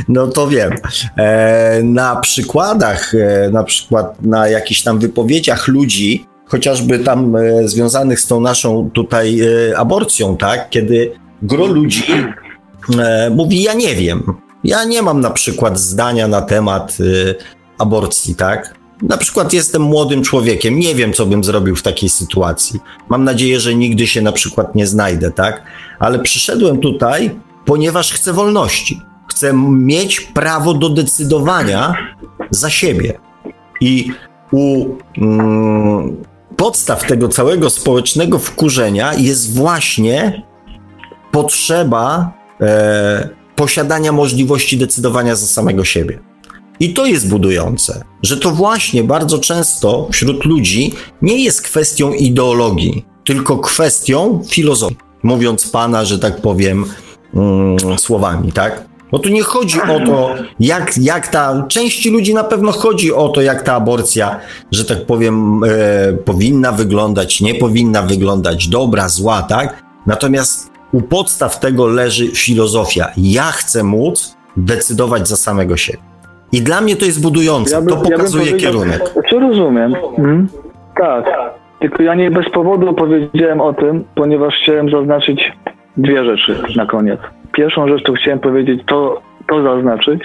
no 0.07 0.27
to 0.27 0.47
wiem. 0.47 0.71
E, 1.17 1.83
na 1.83 2.15
przykładach, 2.15 3.15
e, 3.15 3.49
na 3.49 3.63
przykład 3.63 4.21
na 4.21 4.47
jakichś 4.47 4.81
tam 4.81 4.99
wypowiedziach 4.99 5.67
ludzi, 5.67 6.25
chociażby 6.45 6.99
tam 6.99 7.35
e, 7.35 7.67
związanych 7.67 8.19
z 8.19 8.27
tą 8.27 8.41
naszą 8.41 8.89
tutaj 8.93 9.41
aborcją, 9.77 10.37
tak? 10.37 10.69
Kiedy 10.69 11.11
gro 11.41 11.65
ludzi 11.65 12.03
mówi, 13.31 13.63
ja 13.63 13.73
nie 13.73 13.95
wiem. 13.95 14.23
Ja 14.63 14.83
nie 14.83 15.01
mam 15.01 15.21
na 15.21 15.29
przykład 15.29 15.79
zdania 15.79 16.27
na 16.27 16.41
temat 16.41 16.97
aborcji, 17.77 18.35
tak? 18.35 18.73
Na 19.01 19.17
przykład 19.17 19.53
jestem 19.53 19.81
młodym 19.81 20.23
człowiekiem, 20.23 20.79
nie 20.79 20.95
wiem, 20.95 21.13
co 21.13 21.25
bym 21.25 21.43
zrobił 21.43 21.75
w 21.75 21.83
takiej 21.83 22.09
sytuacji. 22.09 22.79
Mam 23.09 23.23
nadzieję, 23.23 23.59
że 23.59 23.75
nigdy 23.75 24.07
się 24.07 24.21
na 24.21 24.31
przykład 24.31 24.75
nie 24.75 24.87
znajdę, 24.87 25.31
tak? 25.31 25.63
Ale 25.99 26.19
przyszedłem 26.19 26.79
tutaj, 26.79 27.31
ponieważ 27.67 28.11
chcę 28.11 28.33
wolności. 28.33 29.01
Chcę 29.27 29.53
mieć 29.71 30.21
prawo 30.21 30.73
do 30.73 30.89
decydowania 30.89 31.95
za 32.51 32.69
siebie. 32.69 33.19
I 33.81 34.11
u 34.51 34.85
mm, 35.17 36.23
podstaw 36.57 37.07
tego 37.07 37.27
całego 37.27 37.69
społecznego 37.69 38.39
wkurzenia 38.39 39.13
jest 39.13 39.55
właśnie 39.55 40.43
potrzeba 41.31 42.33
e, 42.61 43.29
posiadania 43.55 44.11
możliwości 44.11 44.77
decydowania 44.77 45.35
za 45.35 45.47
samego 45.47 45.85
siebie. 45.85 46.19
I 46.79 46.93
to 46.93 47.05
jest 47.05 47.29
budujące, 47.29 48.03
że 48.23 48.37
to 48.37 48.51
właśnie 48.51 49.03
bardzo 49.03 49.39
często 49.39 50.07
wśród 50.11 50.45
ludzi 50.45 50.93
nie 51.21 51.43
jest 51.43 51.61
kwestią 51.61 52.13
ideologii, 52.13 53.05
tylko 53.25 53.57
kwestią 53.57 54.41
filozofii. 54.49 54.97
Mówiąc 55.23 55.69
pana, 55.69 56.05
że 56.05 56.19
tak 56.19 56.41
powiem, 56.41 56.85
mm, 57.35 57.77
słowami, 57.97 58.51
tak? 58.51 58.83
Bo 59.11 59.19
tu 59.19 59.29
nie 59.29 59.43
chodzi 59.43 59.79
o 59.81 59.99
to, 60.05 60.35
jak, 60.59 60.91
jak 60.97 61.27
ta. 61.27 61.65
Części 61.67 62.09
ludzi 62.09 62.33
na 62.33 62.43
pewno 62.43 62.71
chodzi 62.71 63.13
o 63.13 63.29
to, 63.29 63.41
jak 63.41 63.61
ta 63.63 63.73
aborcja, 63.73 64.39
że 64.71 64.85
tak 64.85 65.05
powiem, 65.05 65.61
e, 65.63 66.13
powinna 66.13 66.71
wyglądać, 66.71 67.41
nie 67.41 67.55
powinna 67.55 68.01
wyglądać, 68.01 68.67
dobra, 68.67 69.09
zła, 69.09 69.41
tak? 69.41 69.83
Natomiast 70.05 70.71
u 70.91 71.01
podstaw 71.01 71.59
tego 71.59 71.87
leży 71.87 72.27
filozofia. 72.27 73.11
Ja 73.17 73.43
chcę 73.43 73.83
móc 73.83 74.35
decydować 74.57 75.27
za 75.27 75.35
samego 75.35 75.77
siebie. 75.77 75.99
I 76.51 76.61
dla 76.61 76.81
mnie 76.81 76.95
to 76.95 77.05
jest 77.05 77.21
budujące. 77.21 77.81
bym- 77.81 77.87
to 77.87 77.95
pokazuje 77.97 78.45
powiedział- 78.45 78.71
kierunek. 78.71 79.13
Czy 79.29 79.39
rozumiem? 79.39 79.95
Mhm. 80.17 80.47
Tak. 80.97 81.25
Tylko 81.79 82.03
ja 82.03 82.15
nie 82.15 82.31
bez 82.31 82.45
powodu 82.53 82.93
powiedziałem 82.93 83.61
o 83.61 83.73
tym, 83.73 84.03
ponieważ 84.15 84.53
chciałem 84.63 84.89
zaznaczyć 84.91 85.51
dwie 85.97 86.25
rzeczy 86.25 86.55
na 86.75 86.85
koniec. 86.85 87.19
pierwszą 87.53 87.87
rzecz, 87.87 88.03
to 88.03 88.13
chciałem 88.13 88.39
powiedzieć, 88.39 88.81
to, 88.85 89.21
to 89.47 89.63
zaznaczyć, 89.63 90.21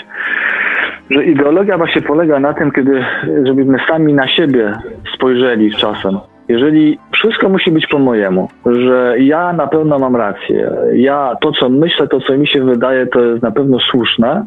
że 1.10 1.24
ideologia 1.24 1.78
właśnie 1.78 2.02
polega 2.02 2.40
na 2.40 2.54
tym, 2.54 2.70
kiedy, 2.70 3.04
żebyśmy 3.46 3.78
sami 3.88 4.14
na 4.14 4.28
siebie 4.28 4.72
spojrzeli 5.14 5.70
czasem. 5.70 6.18
Jeżeli 6.48 6.98
wszystko 7.12 7.48
musi 7.48 7.70
być 7.70 7.86
po 7.86 7.98
mojemu, 7.98 8.48
że 8.66 9.14
ja 9.18 9.52
na 9.52 9.66
pewno 9.66 9.98
mam 9.98 10.16
rację, 10.16 10.70
ja 10.94 11.36
to 11.40 11.52
co 11.52 11.68
myślę, 11.68 12.08
to 12.08 12.20
co 12.20 12.38
mi 12.38 12.46
się 12.46 12.64
wydaje, 12.64 13.06
to 13.06 13.20
jest 13.20 13.42
na 13.42 13.50
pewno 13.50 13.78
słuszne, 13.80 14.44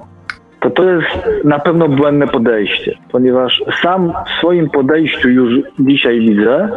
to 0.59 0.69
to 0.69 0.83
jest 0.83 1.07
na 1.43 1.59
pewno 1.59 1.87
błędne 1.87 2.27
podejście, 2.27 2.97
ponieważ 3.11 3.63
sam 3.81 4.13
w 4.25 4.29
swoim 4.39 4.69
podejściu 4.69 5.29
już 5.29 5.53
dzisiaj 5.79 6.19
widzę, 6.19 6.69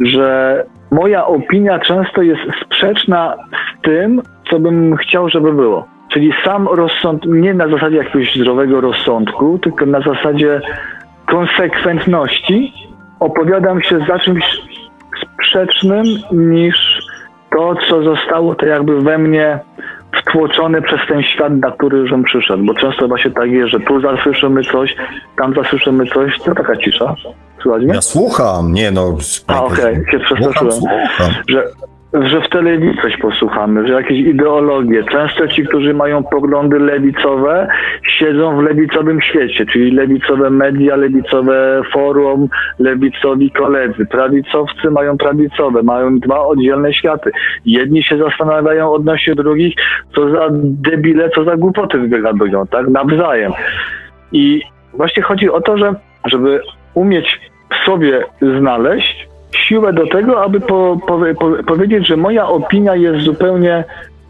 że 0.00 0.64
moja 0.90 1.26
opinia 1.26 1.78
często 1.78 2.22
jest 2.22 2.40
sprzeczna 2.64 3.36
tym, 3.88 4.22
co 4.50 4.58
bym 4.58 4.96
chciał, 4.96 5.28
żeby 5.28 5.52
było. 5.52 5.86
Czyli 6.12 6.32
sam 6.44 6.68
rozsąd, 6.68 7.26
nie 7.26 7.54
na 7.54 7.68
zasadzie 7.68 7.96
jakiegoś 7.96 8.36
zdrowego 8.36 8.80
rozsądku, 8.80 9.58
tylko 9.58 9.86
na 9.86 10.00
zasadzie 10.00 10.60
konsekwentności 11.26 12.72
opowiadam 13.20 13.82
się 13.82 13.98
za 14.08 14.18
czymś 14.18 14.44
sprzecznym 15.22 16.04
niż 16.32 16.76
to, 17.56 17.74
co 17.88 18.02
zostało 18.02 18.54
to 18.54 18.66
jakby 18.66 19.00
we 19.00 19.18
mnie 19.18 19.58
wtłoczone 20.20 20.82
przez 20.82 21.00
ten 21.08 21.22
świat, 21.22 21.52
na 21.52 21.70
który 21.70 22.08
żem 22.08 22.24
przyszedł. 22.24 22.64
Bo 22.64 22.74
często 22.74 23.08
właśnie 23.08 23.30
tak 23.30 23.50
jest, 23.50 23.70
że 23.70 23.80
tu 23.80 24.00
zasłyszymy 24.00 24.62
coś, 24.62 24.96
tam 25.36 25.54
zasłyszymy 25.54 26.06
coś, 26.06 26.38
to 26.38 26.54
taka 26.54 26.76
cisza. 26.76 27.14
Słuchaj 27.62 27.80
mnie? 27.80 27.94
Ja 27.94 28.02
słucham, 28.02 28.72
nie 28.72 28.90
no. 28.90 29.16
A 29.46 29.64
okej, 29.64 29.92
okay. 29.92 30.04
się 30.10 30.18
przestraszyłem. 30.18 30.72
Słucham, 30.72 31.32
Że, 31.48 31.64
że 32.12 32.40
w 32.40 32.48
telewizji 32.48 33.02
coś 33.02 33.16
posłuchamy, 33.16 33.86
że 33.86 33.92
jakieś 33.92 34.18
ideologie. 34.18 35.04
Często 35.04 35.48
ci, 35.48 35.64
którzy 35.64 35.94
mają 35.94 36.24
poglądy 36.24 36.78
lewicowe, 36.78 37.68
siedzą 38.18 38.56
w 38.56 38.62
lewicowym 38.62 39.20
świecie, 39.20 39.66
czyli 39.66 39.90
lewicowe 39.90 40.50
media, 40.50 40.96
lewicowe 40.96 41.82
forum, 41.92 42.48
lewicowi 42.78 43.50
koledzy. 43.50 44.06
Prawicowcy 44.06 44.90
mają 44.90 45.18
prawicowe, 45.18 45.82
mają 45.82 46.18
dwa 46.18 46.46
oddzielne 46.46 46.92
światy. 46.94 47.30
Jedni 47.64 48.02
się 48.02 48.18
zastanawiają 48.18 48.92
odnośnie 48.92 49.34
drugich, 49.34 49.74
co 50.14 50.30
za 50.30 50.48
debile, 50.62 51.30
co 51.30 51.44
za 51.44 51.56
głupoty 51.56 51.98
wygadują, 51.98 52.66
tak? 52.66 52.88
Nawzajem. 52.88 53.52
I 54.32 54.62
właśnie 54.94 55.22
chodzi 55.22 55.50
o 55.50 55.60
to, 55.60 55.78
że 55.78 55.94
żeby 56.24 56.60
umieć 56.94 57.40
sobie 57.84 58.24
znaleźć 58.58 59.27
siłę 59.56 59.92
do 59.92 60.06
tego, 60.06 60.44
aby 60.44 60.60
po, 60.60 60.98
po, 61.06 61.20
po, 61.40 61.62
powiedzieć, 61.66 62.06
że 62.06 62.16
moja 62.16 62.48
opinia 62.48 62.96
jest 62.96 63.24
zupełnie 63.24 63.74
e, 63.74 63.84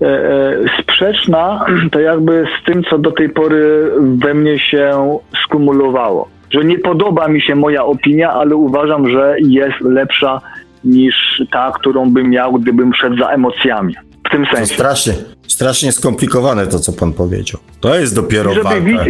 e, 0.06 0.56
sprzeczna, 0.82 1.66
to 1.92 2.00
jakby 2.00 2.44
z 2.62 2.64
tym, 2.66 2.82
co 2.90 2.98
do 2.98 3.10
tej 3.12 3.28
pory 3.28 3.90
we 4.00 4.34
mnie 4.34 4.58
się 4.58 5.18
skumulowało. 5.44 6.28
Że 6.50 6.64
nie 6.64 6.78
podoba 6.78 7.28
mi 7.28 7.42
się 7.42 7.54
moja 7.54 7.84
opinia, 7.84 8.32
ale 8.32 8.56
uważam, 8.56 9.10
że 9.10 9.36
jest 9.40 9.80
lepsza 9.80 10.40
niż 10.84 11.42
ta, 11.52 11.72
którą 11.74 12.10
bym 12.10 12.30
miał, 12.30 12.52
gdybym 12.52 12.94
szedł 12.94 13.16
za 13.16 13.28
emocjami. 13.28 13.94
W 14.26 14.30
tym 14.30 14.46
To 14.46 14.56
sensie. 14.56 14.74
strasznie, 14.74 15.12
strasznie 15.48 15.92
skomplikowane 15.92 16.66
to, 16.66 16.78
co 16.78 16.92
pan 16.92 17.12
powiedział. 17.12 17.60
To 17.80 17.98
jest 17.98 18.14
dopiero 18.14 18.52
Żeby 18.54 18.64
walka 18.64 19.04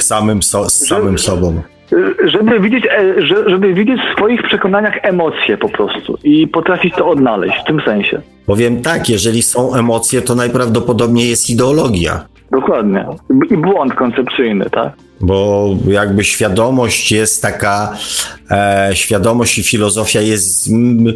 z 0.00 0.02
samym, 0.02 0.42
so, 0.42 0.70
z 0.70 0.86
samym 0.86 1.18
sobą. 1.18 1.62
Żeby 2.24 2.60
widzieć, 2.60 2.86
e, 2.86 3.26
że- 3.26 3.50
żeby 3.50 3.74
widzieć 3.74 3.96
w 4.00 4.16
swoich 4.16 4.42
przekonaniach 4.42 4.94
emocje 5.02 5.58
po 5.58 5.68
prostu 5.68 6.18
i 6.24 6.48
potrafić 6.48 6.94
to 6.94 7.08
odnaleźć 7.08 7.54
w 7.62 7.64
tym 7.66 7.80
sensie. 7.84 8.20
Powiem 8.46 8.82
tak, 8.82 9.08
jeżeli 9.08 9.42
są 9.42 9.74
emocje, 9.74 10.22
to 10.22 10.34
najprawdopodobniej 10.34 11.28
jest 11.28 11.50
ideologia. 11.50 12.26
Dokładnie. 12.52 13.06
I 13.50 13.56
błąd 13.56 13.94
koncepcyjny, 13.94 14.70
tak? 14.70 14.92
Bo 15.20 15.68
jakby 15.88 16.24
świadomość 16.24 17.12
jest 17.12 17.42
taka, 17.42 17.92
e, 18.50 18.90
świadomość 18.94 19.58
i 19.58 19.62
filozofia 19.62 20.20
jest 20.20 20.68
mm, 20.70 21.14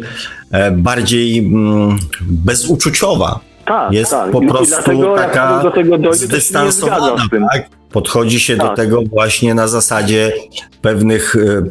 e, 0.51 0.71
bardziej 0.71 1.39
mm, 1.39 1.97
bezuczuciowa. 2.21 3.39
Tak, 3.67 3.91
Jest 3.93 4.11
tak. 4.11 4.31
po 4.31 4.41
I- 4.41 4.47
prostu 4.47 4.75
dlatego, 4.75 5.15
taka 5.15 5.59
do 5.63 5.71
tego 5.71 5.97
dojdzie, 5.97 6.25
zdystansowana. 6.25 7.15
Tak? 7.51 7.69
Podchodzi 7.91 8.39
się 8.39 8.55
do 8.57 8.63
Tak. 8.67 8.75
tego 8.75 9.01
właśnie 9.01 9.53
na 9.53 9.67
zasadzie 9.67 10.31
pewnych 10.81 11.35
m, 11.35 11.69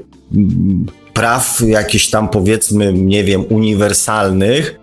praw, 1.14 1.60
jakichś 1.66 2.10
tam 2.10 2.28
powiedzmy, 2.28 2.92
nie 2.92 3.24
wiem, 3.24 3.44
uniwersalnych 3.50 4.80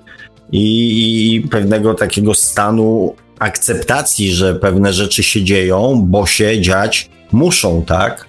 i, 0.51 1.35
i 1.35 1.41
pewnego 1.47 1.93
takiego 1.93 2.33
stanu 2.33 3.15
akceptacji, 3.39 4.31
że 4.31 4.55
pewne 4.55 4.93
rzeczy 4.93 5.23
się 5.23 5.43
dzieją, 5.43 6.01
bo 6.05 6.25
się 6.25 6.61
dziać 6.61 7.09
muszą, 7.31 7.83
tak? 7.87 8.25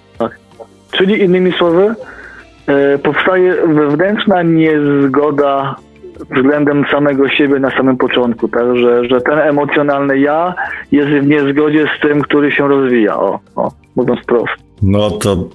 Czyli 0.91 1.21
innymi 1.23 1.53
słowy, 1.57 1.95
e, 2.67 2.97
powstaje 2.97 3.55
wewnętrzna 3.67 4.43
niezgoda 4.43 5.75
względem 6.35 6.85
samego 6.91 7.29
siebie 7.29 7.59
na 7.59 7.71
samym 7.71 7.97
początku, 7.97 8.47
tak? 8.47 8.77
Że, 8.77 9.05
że 9.05 9.21
ten 9.21 9.39
emocjonalny 9.39 10.19
ja 10.19 10.53
jest 10.91 11.09
w 11.09 11.27
niezgodzie 11.27 11.85
z 11.97 12.01
tym, 12.01 12.21
który 12.21 12.51
się 12.51 12.67
rozwija. 12.67 13.17
O, 13.17 13.39
o 13.55 13.71
mówiąc 13.95 14.19
prosto. 14.27 14.55
No 14.81 15.11
to 15.11 15.49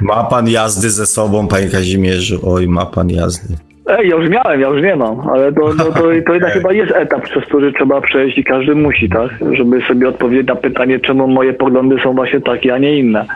ma 0.00 0.24
pan 0.24 0.48
jazdy 0.48 0.90
ze 0.90 1.06
sobą, 1.06 1.48
panie 1.48 1.68
Kazimierzu. 1.68 2.40
Oj, 2.46 2.68
ma 2.68 2.86
pan 2.86 3.10
jazdy. 3.10 3.54
ej, 3.86 4.08
ja 4.08 4.16
już 4.16 4.30
miałem, 4.30 4.60
ja 4.60 4.68
już 4.68 4.82
nie 4.82 4.96
mam, 4.96 5.30
ale 5.30 5.52
to, 5.52 5.74
no, 5.74 5.84
to, 5.84 6.02
to 6.26 6.34
jednak 6.34 6.52
chyba 6.58 6.72
jest 6.72 6.92
etap, 6.92 7.22
przez 7.22 7.44
który 7.44 7.72
trzeba 7.72 8.00
przejść 8.00 8.38
i 8.38 8.44
każdy 8.44 8.74
musi, 8.74 9.08
tak? 9.08 9.30
Żeby 9.52 9.82
sobie 9.88 10.08
odpowiedzieć 10.08 10.46
na 10.46 10.56
pytanie, 10.56 11.00
czemu 11.00 11.28
moje 11.28 11.52
poglądy 11.52 11.96
są 12.02 12.14
właśnie 12.14 12.40
takie, 12.40 12.74
a 12.74 12.78
nie 12.78 12.98
inne. 12.98 13.26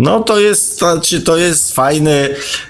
No 0.00 0.20
to 0.20 0.40
jest, 0.40 0.78
to, 0.78 0.92
znaczy, 0.92 1.20
to 1.20 1.36
jest 1.36 1.74
fajny, 1.74 2.28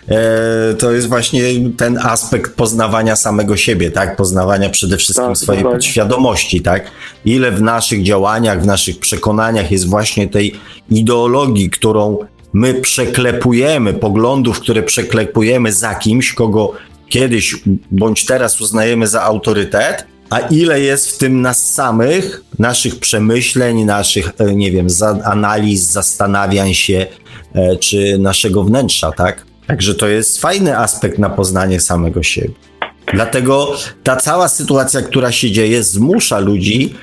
e, 0.09 0.75
to 0.75 0.93
jest 0.93 1.09
właśnie 1.09 1.43
ten 1.77 1.99
aspekt 1.99 2.55
poznawania 2.55 3.17
samego 3.17 3.57
siebie, 3.57 3.91
tak? 3.91 4.17
Poznawania 4.17 4.71
przede 4.71 4.97
wszystkim 4.97 5.29
Tak, 5.29 5.39
swojej 5.39 5.63
podświadomości, 5.63 6.61
tak? 6.61 6.91
Ile 7.25 7.53
w 7.53 7.63
naszych 7.63 8.03
działaniach, 8.03 8.63
w 8.63 8.67
naszych 8.67 8.99
przekonaniach 8.99 9.71
jest 9.71 9.89
właśnie 9.89 10.29
tej 10.29 10.55
ideologii, 10.91 11.71
którą 11.71 12.19
my 12.53 12.75
przeklepujemy, 12.75 13.95
poglądów, 13.95 14.61
które 14.61 14.83
przeklepujemy 14.83 15.73
za 15.73 15.95
kimś, 15.95 16.33
kogo 16.33 16.73
kiedyś 17.09 17.57
bądź 17.91 18.25
teraz 18.25 18.61
uznajemy 18.61 19.07
za 19.07 19.23
autorytet, 19.23 20.07
a 20.31 20.39
ile 20.39 20.81
jest 20.81 21.11
w 21.11 21.19
tym 21.19 21.41
nas 21.41 21.73
samych, 21.73 22.45
naszych 22.59 22.99
przemyśleń, 22.99 23.85
naszych, 23.85 24.33
e, 24.39 24.55
nie 24.55 24.71
wiem, 24.71 24.87
analiz, 25.25 25.83
zastanawiań 25.83 26.75
się, 26.75 27.07
czy 27.81 28.19
naszego 28.19 28.65
wnętrza, 28.65 29.13
tak? 29.13 29.47
Także 29.67 29.95
to 29.95 30.09
jest 30.09 30.41
fajny 30.41 30.79
aspekt 30.79 31.19
na 31.19 31.31
poznanie 31.31 31.81
samego 31.81 32.23
siebie. 32.23 32.55
Dlatego 33.15 33.73
ta 34.03 34.17
cała 34.17 34.49
sytuacja, 34.49 35.03
która 35.03 35.33
się 35.33 35.51
dzieje, 35.51 35.83
zmusza 35.83 36.39
ludzi 36.39 36.95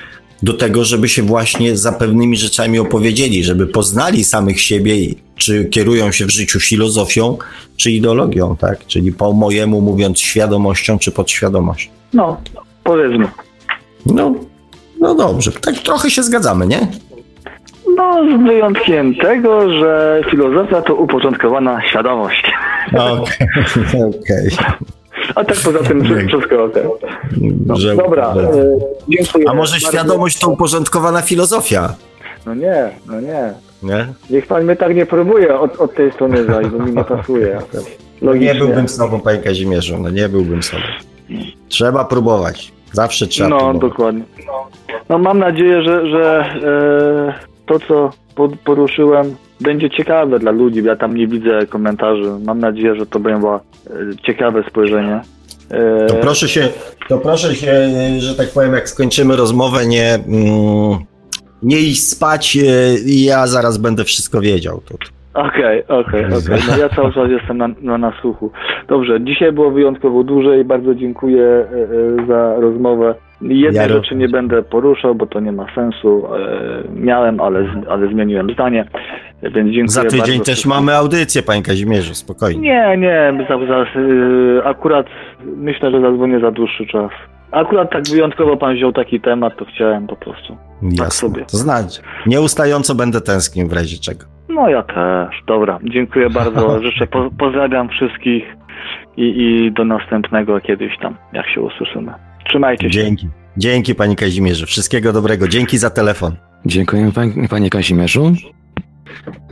do 0.42 0.52
tego, 0.52 0.84
żeby 0.84 1.08
się 1.08 1.22
właśnie 1.22 1.76
za 1.76 1.92
pewnymi 1.92 2.36
rzeczami 2.36 2.78
opowiedzieli, 2.78 3.44
żeby 3.44 3.66
poznali 3.66 4.24
samych 4.24 4.60
siebie, 4.60 4.94
czy 5.36 5.64
kierują 5.64 6.12
się 6.12 6.26
w 6.26 6.30
życiu 6.30 6.60
filozofią, 6.60 7.38
czy 7.76 7.90
ideologią, 7.90 8.56
tak? 8.56 8.86
Czyli 8.86 9.12
po 9.12 9.32
mojemu 9.32 9.80
mówiąc 9.80 10.20
świadomością, 10.20 10.98
czy 10.98 11.10
podświadomością. 11.10 11.90
No, 12.12 12.40
powiedzmy. 12.84 13.28
No, 14.06 14.34
no 15.00 15.14
dobrze, 15.14 15.52
tak 15.52 15.78
trochę 15.78 16.10
się 16.10 16.22
zgadzamy, 16.22 16.66
nie? 16.66 16.88
No, 17.98 18.24
z 18.38 18.42
wyjątkiem 18.46 19.14
tego, 19.14 19.70
że 19.78 20.20
filozofia 20.30 20.82
to 20.82 20.94
uporządkowana 20.94 21.82
świadomość. 21.88 22.52
Okej, 22.92 23.48
okej. 24.08 24.50
A 25.34 25.44
tak 25.44 25.56
poza 25.64 25.78
tym 25.78 26.04
wszystko 26.28 26.64
okej. 26.64 26.82
No, 27.66 27.76
Że- 27.76 27.96
dobra, 27.96 28.34
e, 28.34 28.78
dziękuję. 29.08 29.44
A 29.50 29.54
może 29.54 29.80
świadomość 29.80 30.38
to 30.38 30.48
uporządkowana 30.48 31.22
filozofia, 31.22 31.94
No 32.46 32.54
nie, 32.54 32.90
no 33.06 33.20
nie. 33.20 33.52
nie? 33.82 34.06
Niech 34.30 34.46
pan 34.46 34.64
mnie 34.64 34.76
tak 34.76 34.96
nie 34.96 35.06
próbuje 35.06 35.58
od, 35.58 35.76
od 35.76 35.94
tej 35.94 36.12
strony 36.12 36.44
zajść, 36.44 36.70
bo 36.70 36.78
mi 36.84 36.92
nie 36.92 37.04
pasuje. 37.04 37.58
No 37.74 37.80
Logicznie. 38.26 38.46
nie 38.46 38.54
byłbym 38.60 38.88
z 38.88 38.96
tobą, 38.98 39.20
panie 39.20 39.38
Kazimierzu, 39.38 39.98
no 39.98 40.10
nie 40.10 40.28
byłbym 40.28 40.62
sobą. 40.62 40.82
Trzeba 41.68 42.04
próbować. 42.04 42.72
Zawsze 42.92 43.26
trzeba 43.26 43.48
No, 43.48 43.56
próbować. 43.58 43.80
dokładnie. 43.80 44.22
No 45.08 45.18
mam 45.18 45.38
nadzieję, 45.38 45.82
że, 45.82 46.06
że 46.10 46.44
e, 46.64 47.47
to, 47.68 47.78
co 47.80 48.10
po- 48.34 48.48
poruszyłem, 48.64 49.34
będzie 49.60 49.90
ciekawe 49.90 50.38
dla 50.38 50.50
ludzi. 50.50 50.84
Ja 50.84 50.96
tam 50.96 51.16
nie 51.16 51.26
widzę 51.26 51.66
komentarzy. 51.66 52.30
Mam 52.44 52.58
nadzieję, 52.58 52.94
że 52.94 53.06
to 53.06 53.20
będzie 53.20 53.46
e, 53.48 53.60
ciekawe 54.26 54.62
spojrzenie. 54.70 55.20
E, 55.70 56.06
To 56.06 56.14
proszę 56.14 56.48
się, 56.48 56.68
to 57.08 57.18
proszę 57.18 57.54
się, 57.54 57.70
e, 57.70 58.20
że 58.20 58.34
tak 58.34 58.48
powiem, 58.54 58.72
jak 58.74 58.88
skończymy 58.88 59.36
rozmowę, 59.36 59.86
nie, 59.86 60.14
mm, 60.14 60.98
nie 61.62 61.78
iść 61.80 62.08
spać 62.08 62.56
e, 62.56 62.98
i 62.98 63.24
ja 63.24 63.46
zaraz 63.46 63.78
będę 63.78 64.04
wszystko 64.04 64.40
wiedział. 64.40 64.80
Okej, 65.34 65.82
okej, 65.88 66.24
okej. 66.24 66.58
No 66.70 66.76
ja 66.78 66.88
cały 66.88 67.12
czas 67.12 67.30
jestem 67.30 67.58
na, 67.58 67.68
na 67.82 67.98
nasłuchu. 67.98 68.50
Dobrze, 68.88 69.20
dzisiaj 69.24 69.52
było 69.52 69.70
wyjątkowo 69.70 70.24
dłużej. 70.24 70.64
Bardzo 70.64 70.94
dziękuję 70.94 71.44
e, 71.44 71.64
e, 72.22 72.26
za 72.28 72.54
rozmowę. 72.60 73.14
Jednej 73.42 73.74
Ja 73.74 73.88
rzeczy 73.88 74.14
nie 74.14 74.28
będę 74.28 74.62
poruszał, 74.62 75.14
bo 75.14 75.26
to 75.26 75.40
nie 75.40 75.52
ma 75.52 75.66
sensu. 75.74 76.26
E, 76.34 76.82
miałem, 76.94 77.40
ale, 77.40 77.64
ale 77.90 78.08
zmieniłem 78.08 78.52
zdanie, 78.52 78.84
więc 79.42 79.54
dziękuję 79.54 79.88
Za 79.88 80.02
tydzień 80.02 80.18
bardzo 80.18 80.44
też 80.44 80.54
wszystkim. 80.54 80.70
mamy 80.70 80.94
audycję, 80.94 81.42
panie 81.42 81.62
Kazimierzu, 81.62 82.14
spokojnie. 82.14 82.60
Nie, 82.60 82.96
nie, 82.98 83.46
za, 83.48 83.66
za, 83.66 84.00
y, 84.00 84.64
akurat 84.64 85.06
myślę, 85.56 85.90
że 85.90 86.00
zadzwonię 86.00 86.40
za 86.40 86.50
dłuższy 86.50 86.86
czas. 86.86 87.10
Akurat 87.50 87.90
tak 87.92 88.04
wyjątkowo 88.10 88.56
pan 88.56 88.74
wziął 88.74 88.92
taki 88.92 89.20
temat, 89.20 89.56
to 89.56 89.64
chciałem 89.64 90.06
po 90.06 90.16
prostu. 90.16 90.56
Jasne. 90.82 91.10
sobie. 91.10 91.44
To 91.44 91.56
znaczy, 91.56 92.02
nieustająco 92.26 92.94
będę 92.94 93.20
tęsknił 93.20 93.68
w 93.68 93.72
razie 93.72 93.96
czego. 93.98 94.24
No 94.48 94.68
ja 94.68 94.82
też. 94.82 95.42
Dobra, 95.46 95.78
dziękuję 95.82 96.30
bardzo. 96.30 96.80
Życzę, 96.82 97.06
po, 97.06 97.30
pozdrawiam 97.38 97.88
wszystkich 97.88 98.44
i, 99.16 99.22
i 99.42 99.72
do 99.72 99.84
następnego 99.84 100.60
kiedyś 100.60 100.98
tam, 100.98 101.14
jak 101.32 101.48
się 101.48 101.60
usłyszymy. 101.60 102.12
Trzymajcie 102.48 102.84
się. 102.84 102.90
Dzięki. 102.90 103.28
Dzięki, 103.56 103.94
panie 103.94 104.16
Kazimierzu. 104.16 104.66
Wszystkiego 104.66 105.12
dobrego. 105.12 105.48
Dzięki 105.48 105.78
za 105.78 105.90
telefon. 105.90 106.36
Dziękuję 106.66 107.12
pan- 107.14 107.48
panie 107.48 107.70
Kazimierzu. 107.70 108.32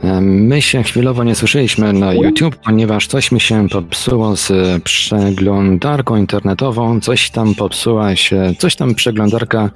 E, 0.03 0.21
My 0.21 0.61
się 0.61 0.83
chwilowo 0.83 1.23
nie 1.23 1.35
słyszeliśmy 1.35 1.93
na 1.93 2.13
YouTube, 2.13 2.55
ponieważ 2.55 3.07
coś 3.07 3.31
mi 3.31 3.39
się 3.39 3.69
popsuło 3.69 4.35
z 4.35 4.51
przeglądarką 4.83 6.15
internetową, 6.15 6.99
coś 6.99 7.29
tam 7.29 7.55
popsuła 7.55 8.15
się, 8.15 8.51
coś 8.57 8.75
tam 8.75 8.95
przeglądarka 8.95 9.69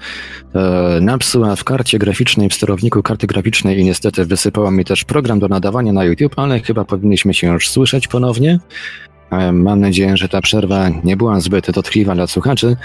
e, 0.55 0.99
napsuła 1.01 1.55
w 1.55 1.63
karcie 1.63 1.99
graficznej, 1.99 2.49
w 2.49 2.53
sterowniku 2.53 3.03
karty 3.03 3.27
graficznej 3.27 3.79
i 3.79 3.83
niestety 3.85 4.25
wysypała 4.25 4.71
mi 4.71 4.85
też 4.85 5.03
program 5.03 5.39
do 5.39 5.47
nadawania 5.47 5.93
na 5.93 6.03
YouTube, 6.05 6.33
ale 6.39 6.59
chyba 6.59 6.85
powinniśmy 6.85 7.33
się 7.33 7.47
już 7.53 7.69
słyszeć 7.69 8.07
ponownie. 8.07 8.59
E, 9.31 9.51
Mam 9.51 9.79
nadzieję, 9.79 10.17
że 10.17 10.29
ta 10.29 10.41
przerwa 10.41 10.89
nie 11.03 11.17
była 11.17 11.39
zbyt 11.39 11.71
dotkliwa 11.71 12.15
dla 12.15 12.27
słuchaczy. 12.27 12.75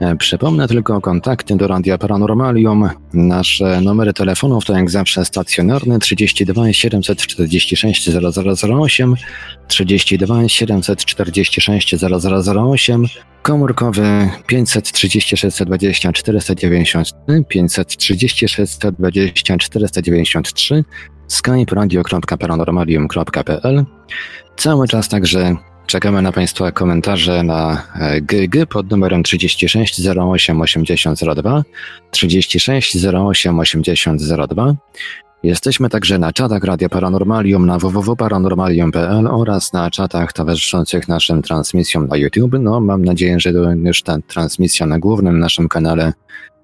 E, 0.00 0.16
Przypomnę 0.16 0.68
tylko 0.68 1.00
kontakty 1.00 1.56
do 1.56 1.66
Radia 1.66 1.98
Paranormalium. 1.98 2.88
Nasze 3.12 3.80
numery 3.80 4.12
telefonów 4.12 4.64
to 4.64 4.76
jak 4.76 4.90
zawsze 4.90 5.24
stacjonarny 5.24 5.98
32 5.98 6.72
746 6.72 8.10
0008, 8.10 9.14
32 9.68 10.48
746 10.48 11.94
0008, 11.94 13.06
komórkowy 13.42 14.28
536 14.46 15.64
20 15.64 16.12
493, 16.12 17.14
536 17.48 18.78
20 18.98 19.58
493, 19.58 20.84
skype 21.28 21.74
radio.paranormalium.pl. 21.74 23.84
Cały 24.56 24.88
czas 24.88 25.08
także 25.08 25.56
Czekamy 25.86 26.22
na 26.22 26.32
Państwa 26.32 26.72
komentarze 26.72 27.42
na 27.42 27.82
e, 28.00 28.20
GG 28.20 28.66
pod 28.68 28.90
numerem 28.90 29.22
36 29.22 30.06
08 30.06 30.60
80 30.60 31.20
02, 31.36 31.62
36 32.10 32.96
08 33.06 33.58
80 33.58 34.22
02. 34.48 34.74
Jesteśmy 35.42 35.88
także 35.88 36.18
na 36.18 36.32
czatach 36.32 36.64
Radia 36.64 36.88
Paranormalium 36.88 37.66
na 37.66 37.78
www.paranormalium.pl 37.78 39.26
oraz 39.26 39.72
na 39.72 39.90
czatach 39.90 40.32
towarzyszących 40.32 41.08
naszym 41.08 41.42
transmisjom 41.42 42.06
na 42.06 42.16
YouTube. 42.16 42.54
No, 42.60 42.80
mam 42.80 43.04
nadzieję, 43.04 43.40
że 43.40 43.50
już 43.84 44.02
ta 44.02 44.18
transmisja 44.28 44.86
na 44.86 44.98
głównym 44.98 45.38
naszym 45.38 45.68
kanale 45.68 46.12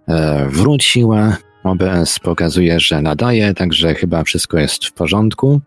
e, 0.08 0.48
wróciła. 0.48 1.36
OBS 1.64 2.18
pokazuje, 2.18 2.80
że 2.80 3.02
nadaje, 3.02 3.54
także 3.54 3.94
chyba 3.94 4.24
wszystko 4.24 4.58
jest 4.58 4.84
w 4.84 4.92
porządku. 4.92 5.60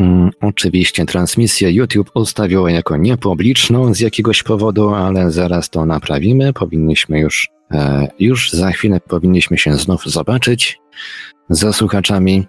Mm, 0.00 0.30
Oczywiście 0.40 1.06
transmisję 1.06 1.72
YouTube 1.72 2.10
ustawiło 2.14 2.68
jako 2.68 2.96
niepubliczną 2.96 3.94
z 3.94 4.00
jakiegoś 4.00 4.42
powodu, 4.42 4.88
ale 4.88 5.30
zaraz 5.30 5.70
to 5.70 5.86
naprawimy. 5.86 6.52
Powinniśmy 6.52 7.20
już, 7.20 7.48
e, 7.70 8.08
już 8.18 8.52
za 8.52 8.70
chwilę 8.70 9.00
powinniśmy 9.00 9.58
się 9.58 9.76
znów 9.76 10.04
zobaczyć 10.06 10.78
za 11.50 11.72
słuchaczami. 11.72 12.46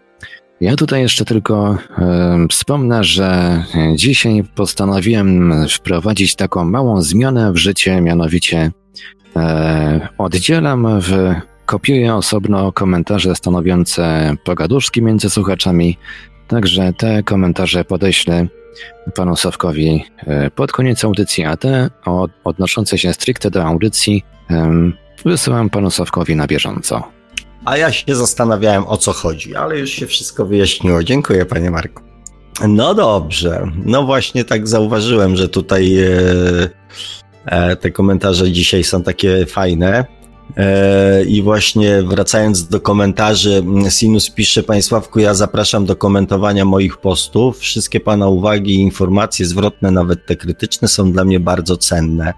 Ja 0.62 0.76
tutaj 0.76 1.02
jeszcze 1.02 1.26
tylko 1.26 1.78
e, 1.98 2.48
wspomnę, 2.50 3.04
że 3.04 3.64
dzisiaj 3.96 4.44
postanowiłem 4.56 5.54
wprowadzić 5.70 6.36
taką 6.36 6.66
małą 6.66 7.02
zmianę 7.02 7.52
w 7.54 7.58
życie, 7.58 8.02
mianowicie 8.02 8.72
e, 9.36 10.08
oddzielam 10.18 11.02
w 11.02 11.34
kopiuję 11.66 12.16
osobno 12.16 12.72
komentarze 12.72 13.36
stanowiące 13.36 14.36
pogaduszki 14.44 15.02
między 15.02 15.30
słuchaczami, 15.30 15.98
Także 16.52 16.94
te 16.94 17.24
komentarze 17.24 17.86
podeślę 17.86 18.48
panu 19.16 19.36
Sawkowi 19.36 20.06
e, 20.18 20.52
pod 20.52 20.72
koniec 20.72 21.04
audycji, 21.04 21.44
a 21.44 21.58
te 21.58 21.90
od, 22.06 22.32
odnoszące 22.44 22.98
się 22.98 23.14
stricte 23.14 23.52
do 23.52 23.64
audycji 23.64 24.24
wysyłam 25.26 25.70
panu 25.70 25.92
Sawkowi 25.92 26.36
na 26.36 26.48
bieżąco. 26.48 27.04
A 27.66 27.78
ja 27.78 27.92
się 27.92 28.16
zastanawiałem 28.16 28.88
o 28.88 28.98
co 28.98 29.14
chodzi, 29.14 29.56
ale 29.56 29.80
już 29.80 29.90
się 29.90 30.08
wszystko 30.08 30.46
wyjaśniło. 30.46 31.04
Dziękuję, 31.04 31.46
panie 31.46 31.72
Marku. 31.72 32.04
No 32.68 32.94
dobrze. 32.94 33.72
No 33.86 34.04
właśnie 34.04 34.46
tak 34.46 34.68
zauważyłem, 34.68 35.36
że 35.36 35.50
tutaj 35.50 35.98
e, 35.98 36.10
e, 37.46 37.76
te 37.76 37.92
komentarze 37.92 38.52
dzisiaj 38.52 38.84
są 38.84 39.04
takie 39.04 39.46
fajne. 39.46 40.06
E, 40.58 41.24
I 41.24 41.42
właśnie 41.42 42.04
wracając 42.04 42.68
do 42.68 42.82
komentarzy, 42.82 43.64
Sinus 43.90 44.30
pisze, 44.30 44.64
Panie 44.64 44.84
Sławku, 44.84 45.20
ja 45.20 45.34
zapraszam 45.34 45.86
do 45.86 45.96
komentowania 45.96 46.66
moich 46.66 46.98
postów. 46.98 47.60
Wszystkie 47.60 48.00
Pana 48.00 48.28
uwagi 48.28 48.76
i 48.76 48.80
informacje 48.80 49.46
zwrotne, 49.46 49.92
nawet 49.92 50.26
te 50.26 50.36
krytyczne, 50.36 50.88
są 50.88 51.12
dla 51.12 51.26
mnie 51.26 51.40
bardzo 51.40 51.78
cenne. 51.78 52.34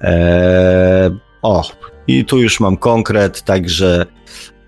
E, 0.00 1.10
o, 1.42 1.64
i 2.08 2.24
tu 2.24 2.38
już 2.38 2.60
mam 2.60 2.76
konkret, 2.76 3.42
także. 3.42 4.06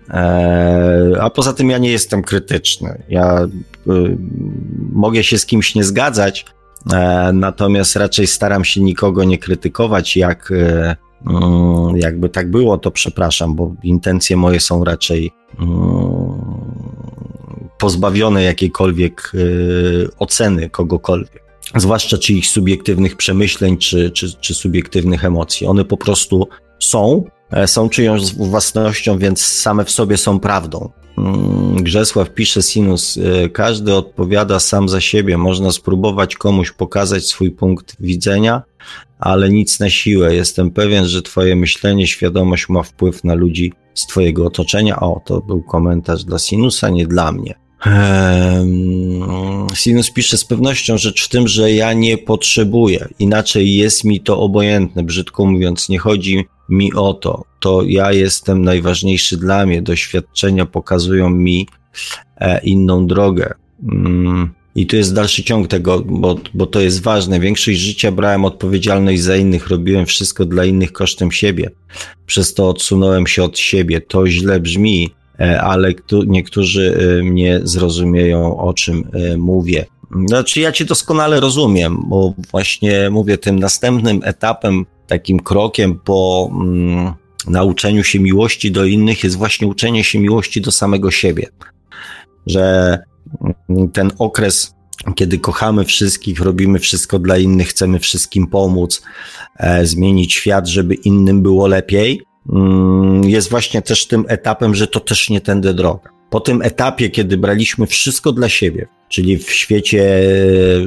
E, 0.09 1.17
a 1.21 1.29
poza 1.29 1.53
tym 1.53 1.69
ja 1.69 1.77
nie 1.77 1.91
jestem 1.91 2.21
krytyczny. 2.23 3.03
Ja 3.09 3.43
y, 3.43 4.17
mogę 4.93 5.23
się 5.23 5.37
z 5.37 5.45
kimś 5.45 5.75
nie 5.75 5.83
zgadzać, 5.83 6.45
natomiast 7.33 7.95
raczej 7.95 8.27
staram 8.27 8.65
się 8.65 8.81
nikogo 8.81 9.23
nie 9.23 9.37
krytykować, 9.37 10.17
jak. 10.17 10.51
Jakby 11.95 12.29
tak 12.29 12.51
było, 12.51 12.77
to 12.77 12.91
przepraszam, 12.91 13.55
bo 13.55 13.75
intencje 13.83 14.37
moje 14.37 14.59
są 14.59 14.83
raczej 14.83 15.31
pozbawione 17.79 18.43
jakiejkolwiek 18.43 19.31
y, 19.35 20.07
oceny 20.19 20.69
kogokolwiek. 20.69 21.43
Zwłaszcza 21.75 22.17
czy 22.17 22.33
ich 22.33 22.47
subiektywnych 22.47 23.15
przemyśleń, 23.15 23.77
czy, 23.77 24.11
czy, 24.11 24.33
czy 24.33 24.53
subiektywnych 24.53 25.25
emocji. 25.25 25.67
One 25.67 25.85
po 25.85 25.97
prostu 25.97 26.47
są, 26.79 27.23
są 27.65 27.89
czyjąś 27.89 28.33
własnością, 28.33 29.17
więc 29.17 29.45
same 29.45 29.85
w 29.85 29.91
sobie 29.91 30.17
są 30.17 30.39
prawdą. 30.39 30.89
Mm, 31.17 31.75
Grzesław 31.83 32.29
pisze 32.29 32.61
Sinus, 32.61 33.17
y, 33.17 33.49
każdy 33.53 33.95
odpowiada 33.95 34.59
sam 34.59 34.89
za 34.89 35.01
siebie. 35.01 35.37
Można 35.37 35.71
spróbować 35.71 36.35
komuś 36.35 36.71
pokazać 36.71 37.25
swój 37.25 37.51
punkt 37.51 37.95
widzenia, 37.99 38.61
ale 39.19 39.49
nic 39.49 39.79
na 39.79 39.89
siłę. 39.89 40.35
Jestem 40.35 40.71
pewien, 40.71 41.05
że 41.05 41.21
Twoje 41.21 41.55
myślenie, 41.55 42.07
świadomość 42.07 42.69
ma 42.69 42.83
wpływ 42.83 43.23
na 43.23 43.33
ludzi 43.33 43.73
z 43.93 44.07
Twojego 44.07 44.45
otoczenia. 44.45 44.99
O, 44.99 45.21
to 45.25 45.41
był 45.41 45.61
komentarz 45.61 46.23
dla 46.23 46.39
Sinusa, 46.39 46.89
nie 46.89 47.07
dla 47.07 47.31
mnie. 47.31 47.68
Sinus 49.75 50.11
pisze 50.11 50.37
z 50.37 50.45
pewnością 50.45 50.97
rzecz 50.97 51.25
w 51.25 51.29
tym, 51.29 51.47
że 51.47 51.71
ja 51.71 51.93
nie 51.93 52.17
potrzebuję. 52.17 53.07
Inaczej 53.19 53.75
jest 53.75 54.03
mi 54.03 54.21
to 54.21 54.39
obojętne. 54.39 55.03
Brzydko 55.03 55.45
mówiąc, 55.45 55.89
nie 55.89 55.99
chodzi 55.99 56.45
mi 56.69 56.93
o 56.93 57.13
to. 57.13 57.43
To 57.59 57.83
ja 57.83 58.11
jestem 58.11 58.61
najważniejszy 58.61 59.37
dla 59.37 59.65
mnie. 59.65 59.81
Doświadczenia 59.81 60.65
pokazują 60.65 61.29
mi 61.29 61.67
e, 62.37 62.61
inną 62.63 63.07
drogę. 63.07 63.53
Mm. 63.91 64.49
I 64.75 64.87
tu 64.87 64.95
jest 64.95 65.13
dalszy 65.13 65.43
ciąg 65.43 65.67
tego, 65.67 65.99
bo, 65.99 66.39
bo 66.53 66.65
to 66.65 66.79
jest 66.79 67.01
ważne. 67.01 67.39
Większość 67.39 67.79
życia 67.79 68.11
brałem 68.11 68.45
odpowiedzialność 68.45 69.21
za 69.21 69.35
innych, 69.35 69.67
robiłem 69.67 70.05
wszystko 70.05 70.45
dla 70.45 70.65
innych 70.65 70.91
kosztem 70.91 71.31
siebie. 71.31 71.69
Przez 72.25 72.53
to 72.53 72.69
odsunąłem 72.69 73.27
się 73.27 73.43
od 73.43 73.59
siebie. 73.59 74.01
To 74.01 74.27
źle 74.27 74.59
brzmi, 74.59 75.09
ale 75.39 75.93
kto- 75.93 76.23
niektórzy 76.23 77.17
e, 77.19 77.23
mnie 77.23 77.59
zrozumieją, 77.63 78.57
o 78.57 78.73
czym 78.73 79.03
e, 79.13 79.37
mówię. 79.37 79.85
Znaczy, 80.27 80.59
ja 80.59 80.71
cię 80.71 80.85
doskonale 80.85 81.39
rozumiem, 81.39 82.03
bo 82.07 82.33
właśnie 82.51 83.09
mówię, 83.09 83.37
tym 83.37 83.59
następnym 83.59 84.19
etapem, 84.23 84.85
takim 85.07 85.39
krokiem 85.39 85.99
po 85.99 86.49
mm, 86.51 87.13
nauczeniu 87.47 88.03
się 88.03 88.19
miłości 88.19 88.71
do 88.71 88.85
innych 88.85 89.23
jest 89.23 89.35
właśnie 89.35 89.67
uczenie 89.67 90.03
się 90.03 90.19
miłości 90.19 90.61
do 90.61 90.71
samego 90.71 91.11
siebie. 91.11 91.47
Że 92.47 92.97
mm, 93.69 93.91
ten 93.91 94.11
okres, 94.19 94.75
kiedy 95.15 95.39
kochamy 95.39 95.85
wszystkich, 95.85 96.39
robimy 96.39 96.79
wszystko 96.79 97.19
dla 97.19 97.37
innych, 97.37 97.67
chcemy 97.67 97.99
wszystkim 97.99 98.47
pomóc, 98.47 99.01
e, 99.57 99.85
zmienić 99.85 100.33
świat, 100.33 100.67
żeby 100.67 100.95
innym 100.95 101.41
było 101.41 101.67
lepiej, 101.67 102.21
jest 103.23 103.49
właśnie 103.49 103.81
też 103.81 104.07
tym 104.07 104.25
etapem, 104.27 104.75
że 104.75 104.87
to 104.87 104.99
też 104.99 105.29
nie 105.29 105.41
tędy 105.41 105.73
droga. 105.73 106.09
Po 106.29 106.39
tym 106.39 106.61
etapie, 106.61 107.09
kiedy 107.09 107.37
braliśmy 107.37 107.87
wszystko 107.87 108.31
dla 108.31 108.49
siebie, 108.49 108.87
czyli 109.09 109.37
w 109.37 109.51
świecie, 109.51 110.23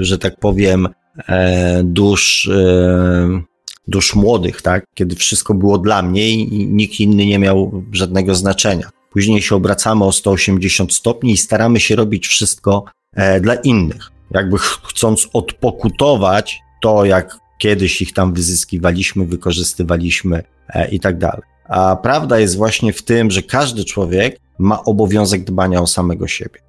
że 0.01 0.19
tak 0.19 0.39
powiem, 0.39 0.89
e, 1.29 1.83
dusz 1.85 2.49
e, 2.49 3.43
dusz 3.89 4.15
młodych, 4.15 4.63
tak? 4.63 4.85
Kiedy 4.95 5.17
wszystko 5.17 5.55
było 5.55 5.79
dla 5.79 6.03
mnie 6.03 6.31
i 6.31 6.67
nikt 6.67 7.01
inny 7.01 7.27
nie 7.27 7.39
miał 7.39 7.85
żadnego 7.93 8.35
znaczenia. 8.35 8.91
Później 9.11 9.43
się 9.43 9.57
obracamy 9.57 10.05
o 10.05 10.13
180 10.13 10.95
stopni 10.95 11.33
i 11.33 11.37
staramy 11.37 11.81
się 11.81 11.97
robić 11.97 12.27
wszystko 12.27 12.85
e, 13.15 13.41
dla 13.41 13.55
innych. 13.55 14.11
Jakby 14.31 14.59
chcąc 14.59 15.29
odpokutować 15.33 16.61
to, 16.83 17.05
jak 17.05 17.37
kiedyś 17.63 18.03
ich 18.03 18.13
tam 18.13 18.35
wyzyskiwaliśmy, 18.35 19.27
wykorzystywaliśmy 19.27 20.43
e, 20.69 20.89
i 20.89 21.01
tak 21.01 21.19
dalej. 21.19 21.43
A 21.69 21.97
prawda 21.97 22.39
jest 22.39 22.57
właśnie 22.57 22.93
w 22.93 23.03
tym, 23.03 23.31
że 23.31 23.43
każdy 23.43 23.85
człowiek 23.85 24.41
ma 24.59 24.85
obowiązek 24.85 25.45
dbania 25.45 25.81
o 25.81 25.87
samego 25.87 26.29
siebie. 26.29 26.61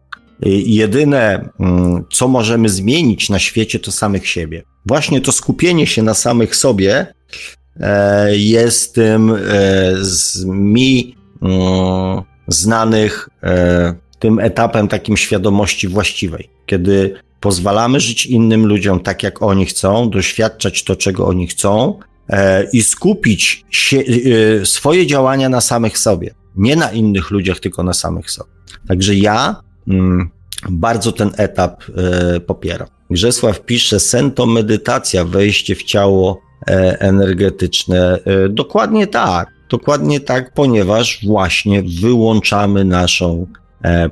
I 0.42 0.76
jedyne, 0.76 1.50
mm, 1.60 2.06
co 2.12 2.28
możemy 2.28 2.70
zmienić 2.70 3.30
na 3.30 3.40
świecie, 3.40 3.80
to 3.80 3.92
samych 3.92 4.28
siebie. 4.28 4.64
Właśnie 4.86 5.22
to 5.22 5.32
skupienie 5.32 5.88
się 5.88 6.04
na 6.04 6.14
samych 6.14 6.56
sobie 6.56 7.14
e, 7.80 8.38
jest 8.38 8.96
tym 8.96 9.32
e, 9.32 9.38
z 10.02 10.46
mi 10.46 11.16
mm, 11.42 12.22
znanych 12.48 13.30
tym 14.24 14.40
etapem 14.40 14.88
takim 14.88 15.18
świadomości 15.18 15.88
właściwej, 15.88 16.50
kiedy 16.66 17.16
pozwalamy 17.40 18.00
żyć 18.00 18.26
innym 18.26 18.66
ludziom 18.66 19.00
tak, 19.00 19.24
jak 19.24 19.42
oni 19.42 19.66
chcą, 19.66 20.10
doświadczać 20.10 20.84
to, 20.84 20.96
czego 20.96 21.28
oni 21.28 21.48
chcą 21.48 22.00
i 22.74 22.84
skupić 22.84 23.66
się, 23.70 24.04
swoje 24.64 25.08
działania 25.08 25.50
na 25.50 25.62
samych 25.62 25.98
sobie. 25.98 26.34
Nie 26.56 26.76
na 26.76 26.92
innych 26.92 27.32
ludziach, 27.32 27.60
tylko 27.60 27.84
na 27.84 27.94
samych 27.94 28.32
sobie. 28.32 28.50
Także 28.88 29.16
ja 29.16 29.56
mm, 29.88 30.30
bardzo 30.70 31.12
ten 31.12 31.32
etap 31.38 31.84
e, 31.98 32.40
popieram. 32.40 32.88
Grzesław 33.10 33.62
pisze, 33.62 34.00
sen 34.00 34.32
to 34.32 34.46
medytacja, 34.46 35.26
wejście 35.26 35.76
w 35.76 35.84
ciało 35.84 36.42
e, 36.68 37.00
energetyczne. 37.00 38.20
E, 38.26 38.50
dokładnie 38.50 39.08
tak, 39.08 39.48
dokładnie 39.70 40.20
tak, 40.20 40.54
ponieważ 40.54 41.20
właśnie 41.26 41.84
wyłączamy 42.02 42.86
naszą 42.86 43.48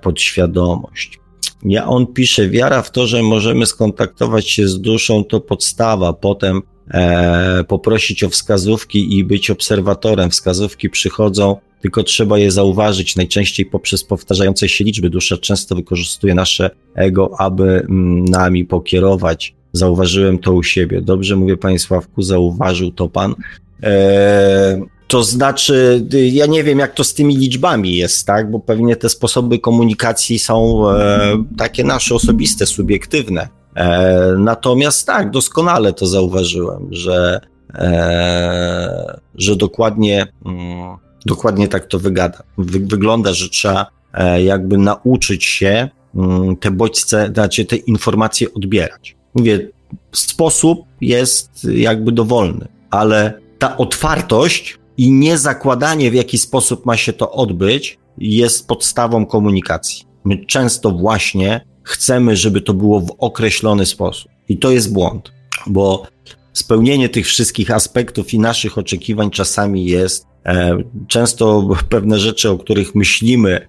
podświadomość. 0.02 1.20
Ja 1.64 1.88
on 1.88 2.08
pisze, 2.08 2.50
wiara 2.50 2.82
w 2.82 2.92
to, 2.92 3.08
że 3.08 3.24
możemy 3.24 3.66
skontaktować 3.66 4.50
się 4.50 4.68
z 4.68 4.82
duszą, 4.82 5.24
to 5.24 5.40
podstawa. 5.40 6.14
Potem 6.14 6.62
e, 6.92 7.64
poprosić 7.64 8.24
o 8.24 8.30
wskazówki 8.30 9.18
i 9.18 9.24
być 9.24 9.50
obserwatorem. 9.50 10.30
Wskazówki 10.30 10.90
przychodzą 10.90 11.58
tylko 11.82 12.04
trzeba 12.04 12.38
je 12.38 12.52
zauważyć 12.52 13.16
najczęściej 13.16 13.66
poprzez 13.66 14.04
powtarzające 14.04 14.70
się 14.70 14.84
liczby. 14.84 15.10
Dusza 15.10 15.38
często 15.38 15.76
wykorzystuje 15.76 16.36
nasze 16.36 16.70
ego, 16.96 17.32
aby 17.40 17.64
mm, 17.64 18.26
nami 18.26 18.66
pokierować. 18.66 19.56
Zauważyłem 19.74 20.40
to 20.40 20.54
u 20.54 20.64
siebie. 20.64 21.02
Dobrze 21.02 21.36
mówię, 21.36 21.58
panie 21.58 21.80
Sławku, 21.80 22.22
zauważył 22.22 22.92
to 22.92 23.10
pan. 23.10 23.36
Eee, 23.84 24.82
to 25.12 25.24
znaczy, 25.24 26.06
ja 26.12 26.46
nie 26.46 26.64
wiem, 26.64 26.80
jak 26.80 26.94
to 26.94 27.04
z 27.04 27.14
tymi 27.14 27.38
liczbami 27.38 27.96
jest, 27.96 28.28
tak? 28.28 28.52
Bo 28.52 28.60
pewnie 28.60 28.96
te 28.96 29.10
sposoby 29.10 29.60
komunikacji 29.60 30.40
są 30.40 30.90
e, 30.90 31.44
takie 31.58 31.84
nasze 31.84 32.16
osobiste, 32.16 32.66
subiektywne. 32.66 33.48
E, 33.76 34.36
natomiast 34.38 35.08
tak, 35.08 35.32
doskonale 35.32 35.94
to 35.94 36.08
zauważyłem, 36.08 36.88
że, 36.92 37.42
e, 37.74 39.20
że 39.36 39.56
dokładnie. 39.56 40.28
Mm, 40.46 40.98
Dokładnie 41.26 41.68
tak 41.68 41.86
to 41.86 42.00
wygada. 42.00 42.44
Wy, 42.58 42.80
wygląda, 42.80 43.34
że 43.34 43.50
trzeba 43.50 43.86
e, 44.14 44.44
jakby 44.44 44.78
nauczyć 44.78 45.46
się 45.46 45.90
mm, 46.16 46.58
te 46.58 46.72
bodźce, 46.72 47.30
znaczy 47.34 47.66
te 47.66 47.76
informacje 47.76 48.54
odbierać. 48.54 49.16
Mówię, 49.36 49.70
sposób 50.12 50.80
jest 51.02 51.64
jakby 51.64 52.12
dowolny, 52.12 52.68
ale 52.90 53.34
ta 53.60 53.78
otwartość 53.78 54.81
i 54.98 55.12
niezakładanie, 55.12 56.12
w 56.12 56.14
jaki 56.14 56.38
sposób 56.38 56.86
ma 56.86 56.98
się 56.98 57.14
to 57.14 57.32
odbyć, 57.32 58.00
jest 58.18 58.68
podstawą 58.68 59.26
komunikacji. 59.26 60.06
My 60.24 60.46
często 60.46 60.92
właśnie 60.92 61.62
chcemy, 61.84 62.36
żeby 62.36 62.62
to 62.62 62.74
było 62.74 63.00
w 63.00 63.12
określony 63.18 63.86
sposób. 63.86 64.32
I 64.50 64.58
to 64.58 64.72
jest 64.72 64.94
błąd, 64.94 65.32
bo 65.68 66.08
spełnienie 66.54 67.10
tych 67.10 67.26
wszystkich 67.26 67.72
aspektów 67.72 68.34
i 68.34 68.40
naszych 68.40 68.78
oczekiwań 68.78 69.30
czasami 69.30 69.86
jest 69.86 70.32
E, 70.46 70.78
często 71.08 71.70
pewne 71.90 72.20
rzeczy, 72.20 72.50
o 72.50 72.58
których 72.58 72.96
myślimy 72.96 73.68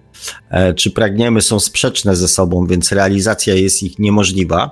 e, 0.49 0.73
czy 0.73 0.91
pragniemy, 0.91 1.41
są 1.41 1.59
sprzeczne 1.59 2.15
ze 2.15 2.27
sobą, 2.27 2.67
więc 2.67 2.91
realizacja 2.91 3.53
jest 3.53 3.83
ich 3.83 3.99
niemożliwa. 3.99 4.71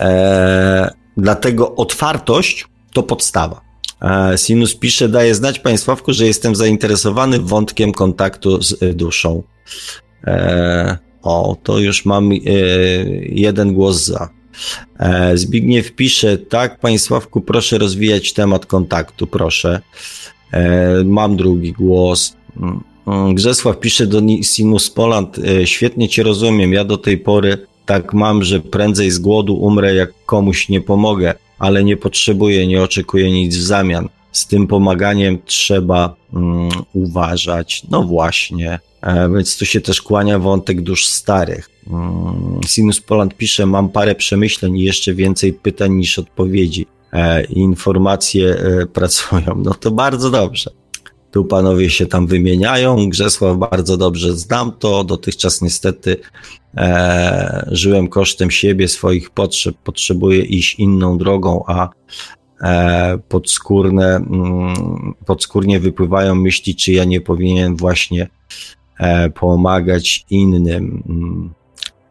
E, 0.00 0.94
dlatego 1.16 1.74
otwartość 1.74 2.66
to 2.92 3.02
podstawa. 3.02 3.60
Sinus 4.36 4.74
pisze, 4.74 5.08
daje 5.08 5.34
znać 5.34 5.58
Państwowku, 5.58 6.12
że 6.12 6.26
jestem 6.26 6.54
zainteresowany 6.56 7.38
wątkiem 7.38 7.92
kontaktu 7.92 8.62
z 8.62 8.96
duszą. 8.96 9.42
O, 11.22 11.56
to 11.62 11.78
już 11.78 12.04
mam 12.04 12.30
jeden 13.22 13.74
głos 13.74 14.04
za. 14.04 14.28
Zbigniew 15.34 15.92
pisze, 15.92 16.38
tak, 16.38 16.80
Państwowku, 16.80 17.40
proszę 17.40 17.78
rozwijać 17.78 18.32
temat 18.32 18.66
kontaktu, 18.66 19.26
proszę. 19.26 19.80
E, 20.54 21.04
mam 21.04 21.36
drugi 21.36 21.72
głos. 21.72 22.36
Mm, 23.06 23.34
Grzesław 23.34 23.80
pisze 23.80 24.06
do 24.06 24.22
Sinus 24.42 24.90
Poland, 24.90 25.38
e, 25.38 25.66
świetnie 25.66 26.08
cię 26.08 26.22
rozumiem, 26.22 26.72
ja 26.72 26.84
do 26.84 26.98
tej 26.98 27.18
pory 27.18 27.66
tak 27.86 28.14
mam, 28.14 28.44
że 28.44 28.60
prędzej 28.60 29.10
z 29.10 29.18
głodu 29.18 29.56
umrę, 29.56 29.94
jak 29.94 30.10
komuś 30.26 30.68
nie 30.68 30.80
pomogę, 30.80 31.34
ale 31.58 31.84
nie 31.84 31.96
potrzebuję, 31.96 32.66
nie 32.66 32.82
oczekuję 32.82 33.30
nic 33.30 33.56
w 33.56 33.62
zamian. 33.62 34.08
Z 34.32 34.46
tym 34.46 34.66
pomaganiem 34.66 35.38
trzeba 35.44 36.14
um, 36.32 36.68
uważać. 36.92 37.82
No 37.90 38.02
właśnie, 38.02 38.78
e, 39.02 39.30
więc 39.34 39.58
tu 39.58 39.66
się 39.66 39.80
też 39.80 40.02
kłania 40.02 40.38
wątek 40.38 40.80
dusz 40.80 41.06
starych. 41.06 41.70
Um, 41.90 42.60
Sinus 42.66 43.00
Poland 43.00 43.36
pisze, 43.36 43.66
mam 43.66 43.88
parę 43.88 44.14
przemyśleń 44.14 44.76
i 44.78 44.84
jeszcze 44.84 45.14
więcej 45.14 45.52
pytań 45.52 45.92
niż 45.92 46.18
odpowiedzi. 46.18 46.86
E, 47.12 47.44
informacje 47.44 48.56
e, 48.56 48.86
pracują. 48.86 49.62
No 49.64 49.74
to 49.74 49.90
bardzo 49.90 50.30
dobrze. 50.30 50.70
Tu 51.30 51.44
panowie 51.44 51.90
się 51.90 52.06
tam 52.06 52.26
wymieniają. 52.26 53.08
Grzesław 53.08 53.58
bardzo 53.58 53.96
dobrze 53.96 54.32
znam 54.36 54.72
to. 54.72 55.04
Dotychczas 55.04 55.62
niestety 55.62 56.16
e, 56.76 57.68
żyłem 57.72 58.08
kosztem 58.08 58.50
siebie, 58.50 58.88
swoich 58.88 59.30
potrzeb. 59.30 59.76
Potrzebuję 59.84 60.40
iść 60.40 60.74
inną 60.74 61.18
drogą, 61.18 61.64
a 61.66 61.88
e, 62.60 63.18
podskórne, 63.28 64.16
mm, 64.16 65.14
podskórnie 65.26 65.80
wypływają 65.80 66.34
myśli, 66.34 66.74
czy 66.74 66.92
ja 66.92 67.04
nie 67.04 67.20
powinien 67.20 67.76
właśnie 67.76 68.28
e, 68.98 69.30
pomagać 69.30 70.26
innym. 70.30 71.02
Mm. 71.08 71.50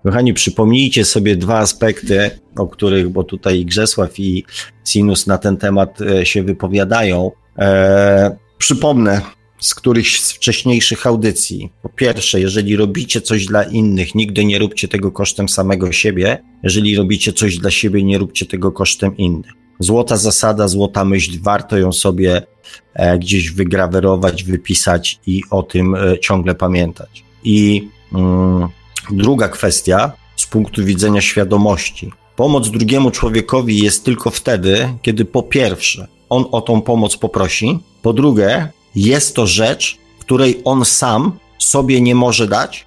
Kochani, 0.04 0.34
przypomnijcie 0.34 1.06
sobie 1.06 1.36
dwa 1.36 1.60
aspekty, 1.60 2.32
o 2.56 2.68
których, 2.68 3.10
bo 3.10 3.24
tutaj 3.24 3.66
Grzesław 3.66 4.20
i 4.20 4.46
Sinus 4.84 5.28
na 5.28 5.38
ten 5.38 5.58
temat 5.58 6.02
e, 6.02 6.26
się 6.26 6.44
wypowiadają. 6.44 7.32
E, 7.60 8.38
przypomnę 8.58 9.22
z 9.64 9.76
którychś 9.76 10.20
z 10.20 10.32
wcześniejszych 10.32 11.08
audycji. 11.08 11.70
Po 11.82 11.90
pierwsze, 11.90 12.42
jeżeli 12.42 12.76
robicie 12.76 13.22
coś 13.22 13.46
dla 13.46 13.64
innych, 13.64 14.16
nigdy 14.16 14.46
nie 14.46 14.60
róbcie 14.60 14.88
tego 14.88 15.12
kosztem 15.12 15.50
samego 15.50 15.92
siebie. 15.92 16.44
Jeżeli 16.64 16.96
robicie 16.96 17.34
coś 17.34 17.58
dla 17.58 17.72
siebie, 17.72 18.04
nie 18.04 18.18
róbcie 18.18 18.46
tego 18.46 18.72
kosztem 18.72 19.18
innych. 19.18 19.52
Złota 19.80 20.18
zasada, 20.18 20.68
złota 20.68 21.06
myśl, 21.06 21.32
warto 21.42 21.78
ją 21.78 21.92
sobie 21.92 22.42
e, 22.94 23.18
gdzieś 23.20 23.52
wygrawerować, 23.52 24.44
wypisać 24.44 25.20
i 25.28 25.42
o 25.50 25.64
tym 25.64 25.96
e, 25.96 26.20
ciągle 26.20 26.56
pamiętać. 26.56 27.24
I 27.44 27.88
mm, 28.14 28.68
druga 29.12 29.50
kwestia 29.50 30.12
z 30.36 30.46
punktu 30.46 30.86
widzenia 30.86 31.22
świadomości. 31.22 32.12
Pomoc 32.36 32.70
drugiemu 32.70 33.12
człowiekowi 33.12 33.84
jest 33.84 34.04
tylko 34.06 34.30
wtedy, 34.30 34.90
kiedy 35.02 35.26
po 35.26 35.44
pierwsze 35.44 36.08
on 36.30 36.46
o 36.52 36.62
tą 36.62 36.82
pomoc 36.82 37.18
poprosi, 37.18 37.80
po 38.02 38.14
drugie 38.14 38.72
jest 38.96 39.36
to 39.36 39.48
rzecz, 39.48 39.98
której 40.20 40.62
on 40.66 40.86
sam 40.86 41.32
sobie 41.60 42.02
nie 42.02 42.16
może 42.16 42.48
dać, 42.48 42.86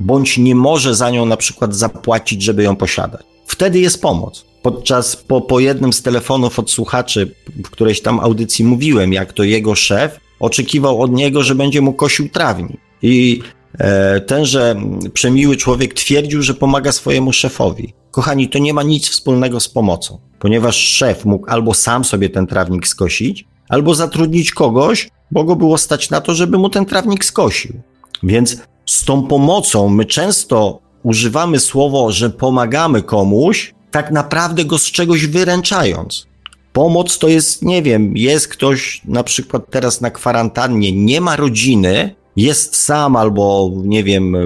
bądź 0.00 0.38
nie 0.38 0.54
może 0.54 0.94
za 0.94 1.10
nią 1.10 1.26
na 1.26 1.36
przykład 1.36 1.74
zapłacić, 1.74 2.42
żeby 2.42 2.62
ją 2.62 2.76
posiadać. 2.76 3.22
Wtedy 3.46 3.80
jest 3.80 4.02
pomoc. 4.02 4.44
Podczas 4.62 5.16
po, 5.16 5.40
po 5.40 5.60
jednym 5.60 5.92
z 5.92 6.02
telefonów 6.02 6.58
od 6.58 6.70
słuchaczy 6.70 7.34
w 7.64 7.70
którejś 7.70 8.00
tam 8.00 8.20
audycji 8.20 8.64
mówiłem, 8.64 9.12
jak 9.12 9.32
to 9.32 9.42
jego 9.42 9.74
szef 9.74 10.20
oczekiwał 10.40 11.02
od 11.02 11.12
niego, 11.12 11.42
że 11.42 11.54
będzie 11.54 11.80
mu 11.80 11.92
kosił 11.92 12.28
trawnik. 12.28 12.76
I 13.02 13.40
e, 13.78 14.20
tenże 14.20 14.76
przemiły 15.12 15.56
człowiek 15.56 15.94
twierdził, 15.94 16.42
że 16.42 16.54
pomaga 16.54 16.92
swojemu 16.92 17.32
szefowi. 17.32 17.94
Kochani, 18.10 18.48
to 18.48 18.58
nie 18.58 18.74
ma 18.74 18.82
nic 18.82 19.08
wspólnego 19.08 19.60
z 19.60 19.68
pomocą, 19.68 20.18
ponieważ 20.38 20.76
szef 20.76 21.24
mógł 21.24 21.50
albo 21.50 21.74
sam 21.74 22.04
sobie 22.04 22.30
ten 22.30 22.46
trawnik 22.46 22.88
skosić, 22.88 23.44
albo 23.68 23.94
zatrudnić 23.94 24.52
kogoś, 24.52 25.08
bo 25.30 25.44
go 25.44 25.56
było 25.56 25.78
stać 25.78 26.10
na 26.10 26.20
to, 26.20 26.34
żeby 26.34 26.58
mu 26.58 26.70
ten 26.70 26.86
trawnik 26.86 27.24
skosił. 27.24 27.80
Więc 28.22 28.56
z 28.86 29.04
tą 29.04 29.22
pomocą 29.22 29.88
my 29.88 30.04
często 30.04 30.80
używamy 31.02 31.60
słowo, 31.60 32.12
że 32.12 32.30
pomagamy 32.30 33.02
komuś, 33.02 33.74
tak 33.90 34.10
naprawdę 34.10 34.64
go 34.64 34.78
z 34.78 34.84
czegoś 34.84 35.26
wyręczając. 35.26 36.26
Pomoc 36.72 37.18
to 37.18 37.28
jest, 37.28 37.62
nie 37.62 37.82
wiem, 37.82 38.16
jest 38.16 38.48
ktoś 38.48 39.02
na 39.04 39.24
przykład 39.24 39.62
teraz 39.70 40.00
na 40.00 40.10
kwarantannie, 40.10 40.92
nie 40.92 41.20
ma 41.20 41.36
rodziny, 41.36 42.14
jest 42.36 42.76
sam 42.76 43.16
albo, 43.16 43.70
nie 43.84 44.04
wiem, 44.04 44.36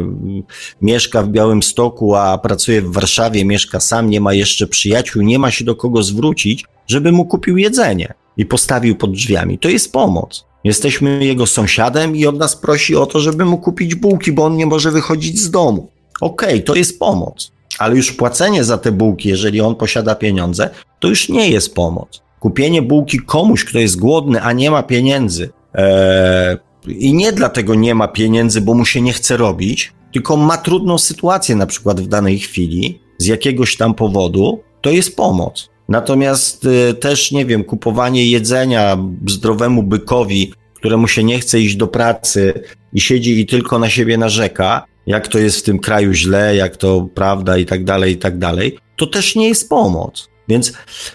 mieszka 0.82 1.22
w 1.22 1.28
Białym 1.28 1.62
Stoku, 1.62 2.14
a 2.14 2.38
pracuje 2.38 2.82
w 2.82 2.92
Warszawie, 2.92 3.44
mieszka 3.44 3.80
sam, 3.80 4.10
nie 4.10 4.20
ma 4.20 4.34
jeszcze 4.34 4.66
przyjaciół, 4.66 5.22
nie 5.22 5.38
ma 5.38 5.50
się 5.50 5.64
do 5.64 5.76
kogo 5.76 6.02
zwrócić, 6.02 6.64
żeby 6.86 7.12
mu 7.12 7.24
kupił 7.24 7.56
jedzenie 7.56 8.14
i 8.36 8.46
postawił 8.46 8.96
pod 8.96 9.12
drzwiami. 9.12 9.58
To 9.58 9.68
jest 9.68 9.92
pomoc. 9.92 10.51
Jesteśmy 10.64 11.24
jego 11.24 11.46
sąsiadem 11.46 12.16
i 12.16 12.26
on 12.26 12.38
nas 12.38 12.56
prosi 12.56 12.96
o 12.96 13.06
to, 13.06 13.20
żeby 13.20 13.44
mu 13.44 13.58
kupić 13.58 13.94
bułki, 13.94 14.32
bo 14.32 14.44
on 14.44 14.56
nie 14.56 14.66
może 14.66 14.90
wychodzić 14.90 15.40
z 15.40 15.50
domu. 15.50 15.88
Okej, 16.20 16.48
okay, 16.48 16.60
to 16.60 16.74
jest 16.74 16.98
pomoc. 16.98 17.52
Ale 17.78 17.96
już 17.96 18.12
płacenie 18.12 18.64
za 18.64 18.78
te 18.78 18.92
bułki, 18.92 19.28
jeżeli 19.28 19.60
on 19.60 19.74
posiada 19.74 20.14
pieniądze, 20.14 20.70
to 21.00 21.08
już 21.08 21.28
nie 21.28 21.50
jest 21.50 21.74
pomoc. 21.74 22.22
Kupienie 22.40 22.82
bułki 22.82 23.18
komuś, 23.18 23.64
kto 23.64 23.78
jest 23.78 23.98
głodny, 23.98 24.42
a 24.42 24.52
nie 24.52 24.70
ma 24.70 24.82
pieniędzy, 24.82 25.50
ee, 25.74 26.58
i 26.86 27.14
nie 27.14 27.32
dlatego 27.32 27.74
nie 27.74 27.94
ma 27.94 28.08
pieniędzy, 28.08 28.60
bo 28.60 28.74
mu 28.74 28.84
się 28.84 29.00
nie 29.00 29.12
chce 29.12 29.36
robić, 29.36 29.92
tylko 30.12 30.36
ma 30.36 30.56
trudną 30.56 30.98
sytuację 30.98 31.56
na 31.56 31.66
przykład 31.66 32.00
w 32.00 32.06
danej 32.06 32.38
chwili, 32.38 33.00
z 33.18 33.26
jakiegoś 33.26 33.76
tam 33.76 33.94
powodu, 33.94 34.60
to 34.80 34.90
jest 34.90 35.16
pomoc. 35.16 35.71
Natomiast 35.92 36.64
y, 36.64 36.94
też, 36.94 37.32
nie 37.32 37.46
wiem, 37.46 37.64
kupowanie 37.64 38.26
jedzenia 38.26 38.98
zdrowemu 39.28 39.82
bykowi, 39.82 40.52
któremu 40.74 41.08
się 41.08 41.24
nie 41.24 41.38
chce 41.40 41.60
iść 41.60 41.76
do 41.76 41.86
pracy 41.86 42.62
i 42.92 43.00
siedzi 43.00 43.40
i 43.40 43.46
tylko 43.46 43.78
na 43.78 43.90
siebie 43.90 44.18
narzeka, 44.18 44.84
jak 45.06 45.28
to 45.28 45.38
jest 45.38 45.58
w 45.58 45.62
tym 45.62 45.78
kraju 45.78 46.12
źle, 46.12 46.56
jak 46.56 46.76
to 46.76 47.08
prawda 47.14 47.58
i 47.58 47.66
tak 47.66 47.84
dalej, 47.84 48.12
i 48.12 48.16
tak 48.16 48.38
dalej, 48.38 48.78
to 48.96 49.06
też 49.06 49.36
nie 49.36 49.48
jest 49.48 49.68
pomoc. 49.68 50.28
Więc 50.48 50.72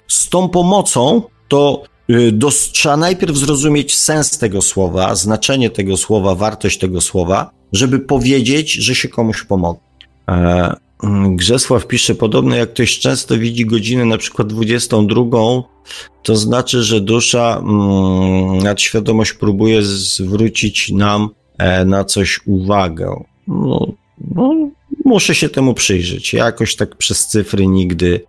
z 0.07 0.29
tą 0.29 0.49
pomocą 0.49 1.21
to 1.47 1.83
y, 2.09 2.31
dos- 2.31 2.71
trzeba 2.71 2.97
najpierw 2.97 3.37
zrozumieć 3.37 3.95
sens 3.95 4.37
tego 4.37 4.61
słowa, 4.61 5.15
znaczenie 5.15 5.69
tego 5.69 5.97
słowa, 5.97 6.35
wartość 6.35 6.77
tego 6.79 7.01
słowa, 7.01 7.51
żeby 7.73 7.99
powiedzieć, 7.99 8.71
że 8.73 8.95
się 8.95 9.07
komuś 9.09 9.43
pomogło. 9.43 9.81
E, 11.03 11.07
mm, 11.07 11.35
Grzesław 11.35 11.87
pisze, 11.87 12.15
podobno 12.15 12.55
jak 12.55 12.73
ktoś 12.73 12.99
często 12.99 13.37
widzi 13.37 13.65
godzinę 13.65 14.05
na 14.05 14.17
przykład 14.17 14.47
22, 14.47 15.63
to 16.23 16.35
znaczy, 16.35 16.83
że 16.83 17.01
dusza, 17.01 17.57
mm, 17.61 18.57
nadświadomość 18.57 19.33
próbuje 19.33 19.83
zwrócić 19.83 20.91
nam 20.91 21.29
e, 21.57 21.85
na 21.85 22.03
coś 22.03 22.39
uwagę. 22.45 23.23
No, 23.47 23.87
no, 24.35 24.69
muszę 25.05 25.35
się 25.35 25.49
temu 25.49 25.73
przyjrzeć. 25.73 26.33
Ja 26.33 26.45
jakoś 26.45 26.75
tak 26.75 26.95
przez 26.95 27.27
cyfry 27.27 27.67
nigdy, 27.67 28.21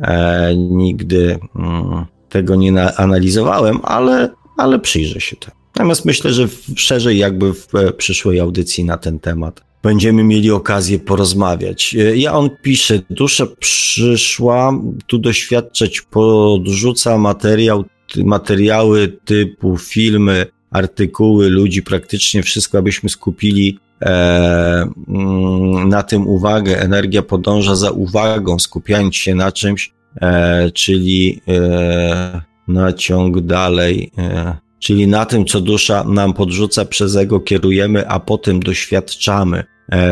e, 0.00 0.54
nigdy 0.56 1.38
mm, 1.56 2.04
tego 2.28 2.56
nie 2.56 2.96
analizowałem, 2.96 3.80
ale, 3.82 4.30
ale 4.56 4.78
przyjrzę 4.78 5.20
się 5.20 5.36
temu. 5.36 5.56
Natomiast 5.76 6.04
myślę, 6.04 6.32
że 6.32 6.48
szerzej 6.76 7.18
jakby 7.18 7.52
w 7.52 7.68
przyszłej 7.96 8.40
audycji 8.40 8.84
na 8.84 8.96
ten 8.98 9.20
temat 9.20 9.71
będziemy 9.82 10.24
mieli 10.24 10.50
okazję 10.50 10.98
porozmawiać. 10.98 11.94
E, 11.94 12.16
ja 12.16 12.32
on 12.32 12.50
pisze, 12.62 13.00
dusza 13.10 13.46
przyszła 13.58 14.80
tu 15.06 15.18
doświadczać, 15.18 16.00
podrzuca 16.00 17.18
materiał, 17.18 17.84
materiały 18.16 19.08
typu 19.24 19.78
filmy, 19.78 20.46
artykuły, 20.70 21.48
ludzi, 21.48 21.82
praktycznie 21.82 22.42
wszystko, 22.42 22.78
abyśmy 22.78 23.08
skupili 23.08 23.78
e, 24.02 24.88
mm, 25.08 25.88
na 25.88 26.02
tym 26.02 26.26
uwagę. 26.26 26.80
Energia 26.80 27.22
podąża 27.22 27.74
za 27.74 27.90
uwagą, 27.90 28.58
skupiając 28.58 29.16
się 29.16 29.34
na 29.34 29.52
czymś, 29.52 29.92
e, 30.20 30.70
czyli 30.70 31.40
e, 31.48 32.40
na 32.68 32.92
ciąg 32.92 33.40
dalej, 33.40 34.12
e, 34.18 34.56
czyli 34.78 35.06
na 35.06 35.26
tym, 35.26 35.44
co 35.44 35.60
dusza 35.60 36.04
nam 36.04 36.32
podrzuca, 36.32 36.84
przez 36.84 37.16
ego 37.16 37.40
kierujemy, 37.40 38.08
a 38.08 38.20
potem 38.20 38.60
doświadczamy 38.60 39.64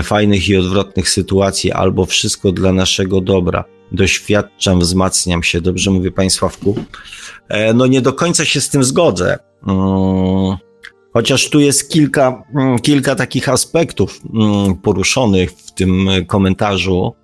fajnych 0.02 0.48
i 0.48 0.56
odwrotnych 0.56 1.10
sytuacji, 1.10 1.72
albo 1.72 2.06
wszystko 2.06 2.52
dla 2.52 2.72
naszego 2.72 3.20
dobra. 3.20 3.64
Doświadczam, 3.92 4.80
wzmacniam 4.80 5.42
się. 5.42 5.60
Dobrze 5.60 5.90
mówię 5.90 6.10
Państwawku? 6.10 6.76
E, 7.48 7.74
no 7.74 7.86
nie 7.86 8.00
do 8.00 8.12
końca 8.12 8.44
się 8.44 8.60
z 8.60 8.68
tym 8.68 8.84
zgodzę. 8.84 9.38
Mm, 9.68 10.56
chociaż 11.12 11.50
tu 11.50 11.60
jest 11.60 11.90
kilka, 11.90 12.42
mm, 12.54 12.78
kilka 12.78 13.14
takich 13.14 13.48
aspektów 13.48 14.20
mm, 14.34 14.74
poruszonych 14.74 15.52
w 15.52 15.72
tym 15.72 16.08
komentarzu. 16.26 17.14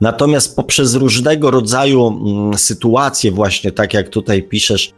Natomiast 0.00 0.56
poprzez 0.56 0.94
różnego 0.94 1.50
rodzaju 1.50 2.20
sytuacje, 2.56 3.30
właśnie 3.30 3.72
tak 3.72 3.94
jak 3.94 4.08
tutaj 4.08 4.42
piszesz, 4.42 4.92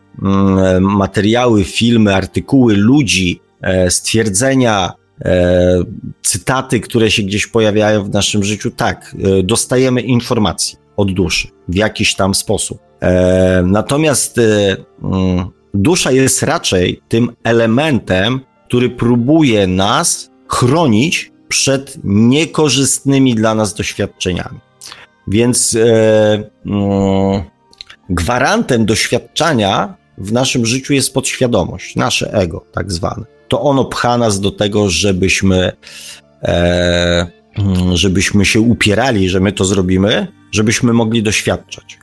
materiały, 0.80 1.64
filmy, 1.64 2.14
artykuły 2.14 2.76
ludzi, 2.76 3.40
e, 3.60 3.90
stwierdzenia, 3.90 4.92
e, 5.24 5.84
cytaty, 6.22 6.80
które 6.80 7.10
się 7.10 7.22
gdzieś 7.22 7.46
pojawiają 7.46 8.04
w 8.04 8.10
naszym 8.10 8.44
życiu, 8.44 8.70
tak, 8.70 9.16
e, 9.38 9.42
dostajemy 9.42 10.00
informacji 10.00 10.78
od 10.96 11.12
duszy 11.12 11.48
w 11.68 11.74
jakiś 11.74 12.14
tam 12.14 12.34
sposób. 12.34 12.78
Natomiast 13.64 14.40
dusza 15.74 16.12
jest 16.12 16.42
raczej 16.42 17.02
tym 17.08 17.36
elementem, 17.44 18.40
który 18.68 18.90
próbuje 18.90 19.66
nas 19.66 20.30
chronić 20.48 21.32
przed 21.48 21.98
niekorzystnymi 22.04 23.34
dla 23.34 23.54
nas 23.54 23.74
doświadczeniami. 23.74 24.58
Więc 25.28 25.74
e, 25.74 26.50
mm, 26.66 27.42
gwarantem 28.10 28.86
doświadczania 28.86 29.94
w 30.18 30.32
naszym 30.32 30.66
życiu 30.66 30.94
jest 30.94 31.14
podświadomość, 31.14 31.96
nasze 31.96 32.32
ego, 32.32 32.64
tak 32.72 32.92
zwane. 32.92 33.37
To 33.48 33.62
ono 33.62 33.84
pcha 33.84 34.18
nas 34.18 34.40
do 34.40 34.50
tego, 34.50 34.90
żebyśmy, 34.90 35.72
e, 36.42 37.26
mm, 37.58 37.96
żebyśmy 37.96 38.44
się 38.44 38.60
upierali, 38.60 39.28
że 39.28 39.40
my 39.40 39.52
to 39.52 39.64
zrobimy, 39.64 40.26
żebyśmy 40.52 40.92
mogli 40.92 41.22
doświadczać. 41.22 41.98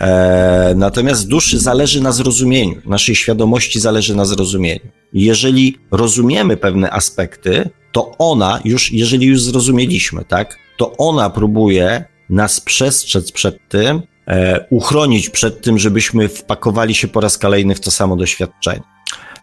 E, 0.00 0.74
natomiast 0.76 1.28
duszy 1.28 1.58
zależy 1.58 2.00
na 2.00 2.12
zrozumieniu, 2.12 2.76
naszej 2.86 3.14
świadomości 3.14 3.80
zależy 3.80 4.16
na 4.16 4.24
zrozumieniu. 4.24 4.80
Jeżeli 5.12 5.78
rozumiemy 5.90 6.56
pewne 6.56 6.90
aspekty, 6.90 7.70
to 7.92 8.18
ona 8.18 8.60
już, 8.64 8.92
jeżeli 8.92 9.26
już 9.26 9.42
zrozumieliśmy, 9.42 10.24
tak, 10.24 10.56
to 10.76 10.96
ona 10.96 11.30
próbuje 11.30 12.04
nas 12.30 12.60
przestrzec 12.60 13.32
przed 13.32 13.68
tym, 13.68 14.02
e, 14.26 14.66
uchronić 14.70 15.30
przed 15.30 15.62
tym, 15.62 15.78
żebyśmy 15.78 16.28
wpakowali 16.28 16.94
się 16.94 17.08
po 17.08 17.20
raz 17.20 17.38
kolejny 17.38 17.74
w 17.74 17.80
to 17.80 17.90
samo 17.90 18.16
doświadczenie. 18.16 18.82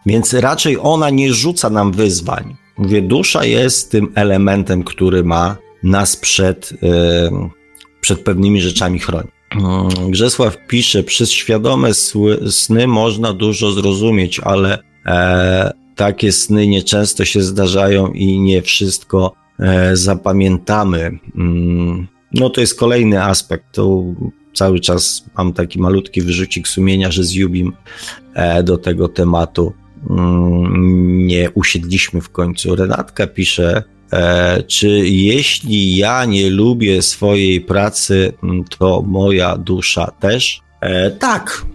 Więc 0.06 0.34
raczej 0.34 0.78
ona 0.80 1.10
nie 1.10 1.32
rzuca 1.32 1.70
nam 1.70 1.92
wyzwań. 1.92 2.56
Mówię, 2.78 3.02
dusza 3.02 3.44
jest 3.44 3.90
tym 3.90 4.12
elementem, 4.14 4.84
który 4.84 5.24
ma 5.24 5.56
nas 5.82 6.16
przed, 6.16 6.72
przed 8.00 8.20
pewnymi 8.20 8.62
rzeczami 8.62 8.98
chronić. 8.98 9.38
Mm, 9.50 10.10
Grzesław 10.10 10.56
pisze, 10.66 11.02
przez 11.02 11.30
świadome 11.30 11.90
sny 12.50 12.86
można 12.86 13.32
dużo 13.32 13.72
zrozumieć, 13.72 14.40
ale 14.40 14.78
e, 15.06 15.72
takie 15.96 16.32
sny 16.32 16.66
nieczęsto 16.66 17.24
się 17.24 17.42
zdarzają 17.42 18.12
i 18.12 18.38
nie 18.38 18.62
wszystko 18.62 19.34
e, 19.58 19.96
zapamiętamy. 19.96 21.18
Mm, 21.36 22.06
no 22.34 22.50
to 22.50 22.60
jest 22.60 22.78
kolejny 22.78 23.22
aspekt. 23.22 23.64
To 23.72 24.02
cały 24.54 24.80
czas 24.80 25.24
mam 25.36 25.52
taki 25.52 25.80
malutki 25.80 26.22
wyrzucik 26.22 26.68
sumienia, 26.68 27.10
że 27.10 27.24
z 27.24 27.32
Jubim 27.32 27.72
e, 28.34 28.62
do 28.62 28.78
tego 28.78 29.08
tematu 29.08 29.72
nie 31.08 31.50
usiedliśmy 31.50 32.20
w 32.20 32.30
końcu. 32.30 32.76
Renatka 32.76 33.26
pisze, 33.26 33.82
e, 34.12 34.62
czy 34.62 34.88
jeśli 35.08 35.96
ja 35.96 36.24
nie 36.24 36.50
lubię 36.50 37.02
swojej 37.02 37.60
pracy, 37.60 38.32
mm, 38.42 38.64
to 38.78 39.02
moja 39.06 39.56
dusza 39.56 40.10
też? 40.20 40.60
E, 40.80 41.10
tak, 41.10 41.66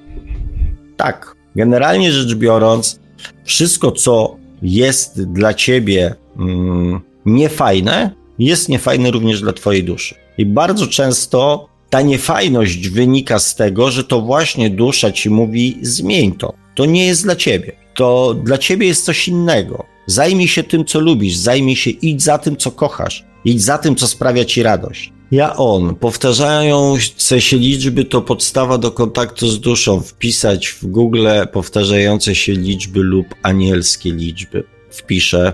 tak. 0.97 1.35
Generalnie 1.55 2.11
rzecz 2.11 2.35
biorąc, 2.35 2.99
wszystko, 3.43 3.91
co 3.91 4.35
jest 4.61 5.31
dla 5.31 5.53
ciebie 5.53 6.15
mm, 6.39 6.99
niefajne, 7.25 8.11
jest 8.39 8.69
niefajne 8.69 9.11
również 9.11 9.41
dla 9.41 9.53
twojej 9.53 9.83
duszy. 9.83 10.15
I 10.37 10.45
bardzo 10.45 10.87
często 10.87 11.69
ta 11.89 12.01
niefajność 12.01 12.89
wynika 12.89 13.39
z 13.39 13.55
tego, 13.55 13.91
że 13.91 14.03
to 14.03 14.21
właśnie 14.21 14.69
dusza 14.69 15.11
ci 15.11 15.29
mówi: 15.29 15.77
zmień 15.81 16.31
to. 16.31 16.53
To 16.75 16.85
nie 16.85 17.07
jest 17.07 17.23
dla 17.23 17.35
ciebie. 17.35 17.82
To 17.93 18.33
dla 18.33 18.57
ciebie 18.57 18.87
jest 18.87 19.05
coś 19.05 19.27
innego. 19.27 19.85
Zajmij 20.07 20.47
się 20.47 20.63
tym, 20.63 20.85
co 20.85 20.99
lubisz, 20.99 21.35
zajmij 21.35 21.75
się, 21.75 21.89
idź 21.89 22.23
za 22.23 22.37
tym, 22.37 22.57
co 22.57 22.71
kochasz, 22.71 23.25
idź 23.45 23.63
za 23.63 23.77
tym, 23.77 23.95
co 23.95 24.07
sprawia 24.07 24.45
ci 24.45 24.63
radość. 24.63 25.13
Ja 25.31 25.55
on. 25.55 25.95
Powtarzające 25.95 27.41
się 27.41 27.57
liczby 27.57 28.05
to 28.05 28.21
podstawa 28.21 28.77
do 28.77 28.91
kontaktu 28.91 29.47
z 29.47 29.59
duszą. 29.59 30.01
Wpisać 30.01 30.67
w 30.67 30.85
Google 30.85 31.27
powtarzające 31.51 32.35
się 32.35 32.53
liczby 32.53 32.99
lub 32.99 33.27
anielskie 33.43 34.11
liczby. 34.11 34.63
Wpiszę. 34.89 35.53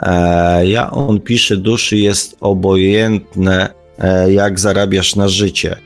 E, 0.00 0.66
ja 0.66 0.90
on 0.90 1.20
pisze, 1.20 1.56
duszy 1.56 1.96
jest 1.96 2.36
obojętne, 2.40 3.78
E, 3.98 4.32
jak 4.32 4.60
zarabiasz 4.60 5.16
na 5.16 5.28
życie. 5.28 5.76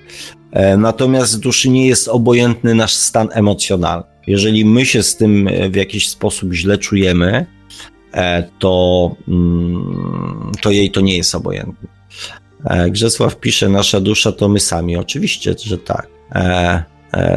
E, 0.52 0.76
natomiast 0.76 1.40
duszy 1.40 1.68
nie 1.68 1.86
jest 1.86 2.08
obojętny 2.08 2.74
nasz 2.74 2.94
stan 2.94 3.28
emocjonalny. 3.32 4.11
Jeżeli 4.26 4.64
my 4.64 4.86
się 4.86 5.02
z 5.02 5.16
tym 5.16 5.48
e, 5.48 5.70
w 5.70 5.74
jakiś 5.74 6.08
sposób 6.08 6.52
źle 6.52 6.78
czujemy, 6.78 7.46
e, 8.12 8.42
to, 8.58 9.16
mm, 9.28 10.52
to 10.62 10.70
jej 10.70 10.90
to 10.90 11.00
nie 11.00 11.16
jest 11.16 11.34
obojętne. 11.34 11.88
Grzesław 12.90 13.36
pisze, 13.36 13.68
nasza 13.68 14.00
dusza 14.00 14.32
to 14.32 14.48
my 14.48 14.60
sami. 14.60 14.96
Oczywiście, 14.96 15.54
że 15.64 15.78
tak. 15.78 16.08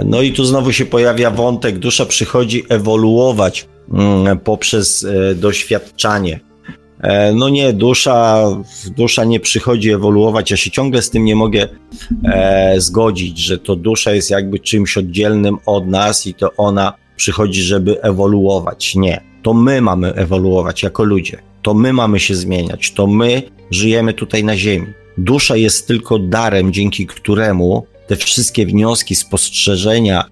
No 0.06 0.22
i 0.22 0.32
tu 0.32 0.46
znowu 0.46 0.72
się 0.72 0.86
pojawia 0.86 1.32
wątek, 1.32 1.80
dusza 1.80 2.06
przychodzi 2.06 2.64
ewoluować 2.70 3.68
mm, 3.94 4.40
poprzez 4.40 5.08
doświadczanie. 5.36 6.40
E, 7.00 7.34
no 7.34 7.50
nie, 7.50 7.74
dusza, 7.74 8.46
dusza 8.98 9.24
nie 9.24 9.40
przychodzi 9.40 9.92
ewoluować. 9.92 10.52
Ja 10.52 10.58
się 10.58 10.72
ciągle 10.72 11.02
z 11.02 11.10
tym 11.10 11.26
nie 11.26 11.36
mogę 11.36 11.68
e, 12.24 12.76
zgodzić, 12.78 13.38
że 13.38 13.58
to 13.58 13.76
dusza 13.76 14.12
jest 14.12 14.30
jakby 14.30 14.60
czymś 14.60 14.98
oddzielnym 14.98 15.58
od 15.66 15.88
nas 15.88 16.28
i 16.28 16.34
to 16.34 16.52
ona 16.58 16.94
przychodzi, 17.16 17.62
żeby 17.62 18.02
ewoluować. 18.02 18.96
Nie. 18.96 19.22
To 19.42 19.54
my 19.54 19.82
mamy 19.82 20.14
ewoluować 20.14 20.84
jako 20.84 21.04
ludzie. 21.04 21.38
To 21.62 21.74
my 21.74 21.94
mamy 21.94 22.20
się 22.20 22.36
zmieniać. 22.36 22.92
To 22.92 23.08
my 23.08 23.42
żyjemy 23.72 24.14
tutaj 24.14 24.44
na 24.44 24.58
Ziemi. 24.58 24.88
Dusza 25.18 25.56
jest 25.56 25.88
tylko 25.88 26.20
darem, 26.20 26.74
dzięki 26.74 27.06
któremu 27.06 27.88
te 28.08 28.16
wszystkie 28.16 28.66
wnioski, 28.66 29.16
spostrzeżenia 29.16 30.24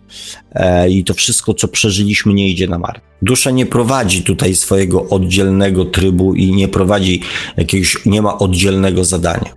e, 0.52 0.90
i 0.90 1.04
to 1.04 1.14
wszystko, 1.14 1.54
co 1.54 1.68
przeżyliśmy, 1.68 2.34
nie 2.34 2.50
idzie 2.50 2.68
na 2.68 2.80
marne. 2.80 3.02
Dusza 3.22 3.52
nie 3.52 3.66
prowadzi 3.66 4.24
tutaj 4.24 4.56
swojego 4.56 5.10
oddzielnego 5.10 5.86
trybu 5.86 6.34
i 6.34 6.52
nie 6.52 6.68
prowadzi 6.68 7.22
jakiegoś, 7.58 7.98
nie 8.06 8.22
ma 8.22 8.38
oddzielnego 8.38 9.04
zadania. 9.04 9.54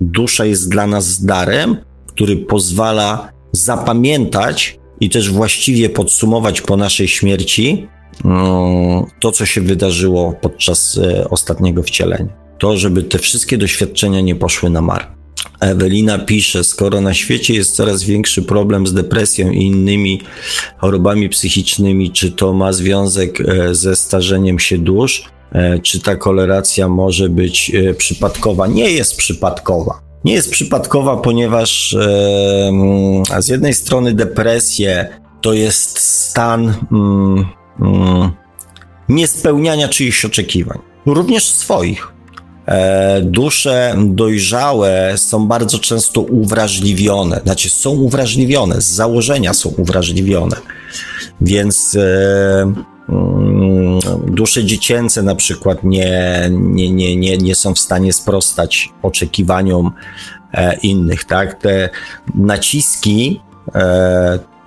Dusza 0.00 0.44
jest 0.44 0.70
dla 0.70 0.86
nas 0.86 1.24
darem, 1.24 1.76
który 2.06 2.36
pozwala 2.36 3.32
zapamiętać 3.52 4.78
i 5.00 5.10
też 5.10 5.30
właściwie 5.30 5.88
podsumować 5.88 6.60
po 6.60 6.76
naszej 6.76 7.08
śmierci 7.08 7.88
mm, 8.24 9.04
to, 9.20 9.32
co 9.32 9.46
się 9.46 9.60
wydarzyło 9.60 10.32
podczas 10.40 10.98
e, 10.98 11.30
ostatniego 11.30 11.82
wcielenia. 11.82 12.44
To, 12.58 12.76
żeby 12.76 13.02
te 13.02 13.18
wszystkie 13.18 13.58
doświadczenia 13.58 14.20
nie 14.20 14.34
poszły 14.34 14.70
na 14.70 14.80
marne. 14.80 15.13
Ewelina 15.60 16.18
pisze, 16.18 16.64
skoro 16.64 17.00
na 17.00 17.14
świecie 17.14 17.54
jest 17.54 17.76
coraz 17.76 18.02
większy 18.02 18.42
problem 18.42 18.86
z 18.86 18.92
depresją 18.94 19.50
i 19.50 19.62
innymi 19.62 20.20
chorobami 20.76 21.28
psychicznymi, 21.28 22.10
czy 22.10 22.32
to 22.32 22.52
ma 22.52 22.72
związek 22.72 23.40
e, 23.40 23.74
ze 23.74 23.96
starzeniem 23.96 24.58
się 24.58 24.78
dusz? 24.78 25.24
E, 25.52 25.78
czy 25.78 26.00
ta 26.00 26.16
koleracja 26.16 26.88
może 26.88 27.28
być 27.28 27.72
e, 27.74 27.94
przypadkowa? 27.94 28.66
Nie 28.66 28.90
jest 28.90 29.16
przypadkowa. 29.16 30.00
Nie 30.24 30.32
jest 30.32 30.50
przypadkowa, 30.50 31.16
ponieważ 31.16 31.96
z 33.38 33.48
jednej 33.48 33.74
strony 33.74 34.14
depresję 34.14 35.08
to 35.40 35.52
jest 35.52 35.98
stan 35.98 36.74
mm, 36.92 37.46
mm, 37.80 38.30
niespełniania 39.08 39.88
czyichś 39.88 40.24
oczekiwań, 40.24 40.78
również 41.06 41.44
swoich. 41.44 42.13
E, 42.66 43.20
dusze 43.22 43.94
dojrzałe 44.06 45.12
są 45.16 45.46
bardzo 45.46 45.78
często 45.78 46.20
uwrażliwione, 46.20 47.40
znaczy 47.44 47.70
są 47.70 47.90
uwrażliwione, 47.90 48.80
z 48.80 48.86
założenia 48.86 49.54
są 49.54 49.68
uwrażliwione, 49.68 50.56
więc 51.40 51.96
e, 51.96 52.72
mm, 53.08 53.98
dusze 54.26 54.64
dziecięce 54.64 55.22
na 55.22 55.34
przykład 55.34 55.84
nie, 55.84 56.48
nie, 56.50 56.90
nie, 56.90 57.16
nie, 57.16 57.38
nie 57.38 57.54
są 57.54 57.74
w 57.74 57.78
stanie 57.78 58.12
sprostać 58.12 58.92
oczekiwaniom 59.02 59.92
e, 60.52 60.76
innych, 60.76 61.24
tak? 61.24 61.60
Te 61.60 61.88
naciski 62.34 63.40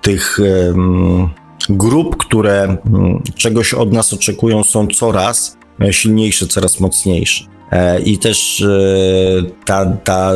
tych 0.02 0.38
grup, 1.68 2.16
które 2.16 2.62
mm, 2.64 3.22
czegoś 3.36 3.74
od 3.74 3.92
nas 3.92 4.12
oczekują, 4.12 4.64
są 4.64 4.86
coraz 4.86 5.56
silniejsze, 5.90 6.46
coraz 6.46 6.80
mocniejsze. 6.80 7.57
E, 7.70 8.00
I 8.00 8.18
też 8.18 8.60
e, 8.60 8.66
ta, 9.64 9.86
ta 9.86 10.32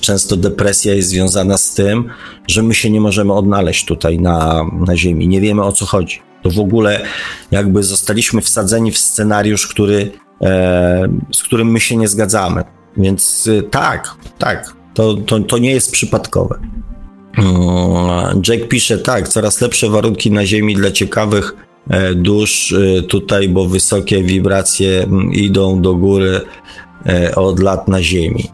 często 0.00 0.36
depresja 0.36 0.94
jest 0.94 1.08
związana 1.08 1.58
z 1.58 1.74
tym, 1.74 2.08
że 2.48 2.62
my 2.62 2.74
się 2.74 2.90
nie 2.90 3.00
możemy 3.00 3.32
odnaleźć 3.32 3.84
tutaj 3.84 4.18
na, 4.18 4.64
na 4.86 4.96
Ziemi. 4.96 5.28
Nie 5.28 5.40
wiemy 5.40 5.64
o 5.64 5.72
co 5.72 5.86
chodzi. 5.86 6.22
To 6.42 6.50
w 6.50 6.58
ogóle 6.58 7.00
jakby 7.50 7.82
zostaliśmy 7.82 8.40
wsadzeni 8.40 8.92
w 8.92 8.98
scenariusz, 8.98 9.66
który, 9.66 10.12
e, 10.42 11.08
z 11.32 11.42
którym 11.42 11.70
my 11.70 11.80
się 11.80 11.96
nie 11.96 12.08
zgadzamy. 12.08 12.64
Więc 12.96 13.50
tak, 13.70 14.14
tak, 14.38 14.76
to, 14.94 15.14
to, 15.14 15.40
to 15.40 15.58
nie 15.58 15.70
jest 15.70 15.92
przypadkowe. 15.92 16.58
Mm, 17.38 18.42
Jack 18.48 18.68
pisze 18.68 18.98
tak, 18.98 19.28
coraz 19.28 19.60
lepsze 19.60 19.88
warunki 19.88 20.30
na 20.30 20.46
Ziemi 20.46 20.74
dla 20.74 20.90
ciekawych 20.90 21.65
dusz 22.14 22.74
tutaj, 23.08 23.48
bo 23.48 23.66
wysokie 23.66 24.22
wibracje 24.22 25.02
mm, 25.02 25.32
idą 25.32 25.82
do 25.82 25.94
góry 25.94 26.40
E, 27.08 27.34
od 27.34 27.60
lat 27.60 27.88
na 27.88 28.02
Ziemi. 28.02 28.44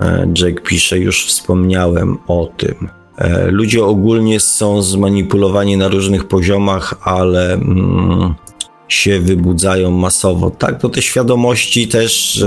E, 0.00 0.28
Jack 0.38 0.62
pisze, 0.62 0.98
już 0.98 1.26
wspomniałem 1.26 2.18
o 2.26 2.48
tym. 2.56 2.88
E, 3.18 3.50
ludzie 3.50 3.84
ogólnie 3.84 4.40
są 4.40 4.82
zmanipulowani 4.82 5.76
na 5.76 5.88
różnych 5.88 6.28
poziomach, 6.28 6.94
ale 7.02 7.52
mm, 7.52 8.34
się 8.88 9.20
wybudzają 9.20 9.90
masowo. 9.90 10.50
Tak, 10.50 10.80
to 10.80 10.88
te 10.88 11.02
świadomości 11.02 11.88
też 11.88 12.44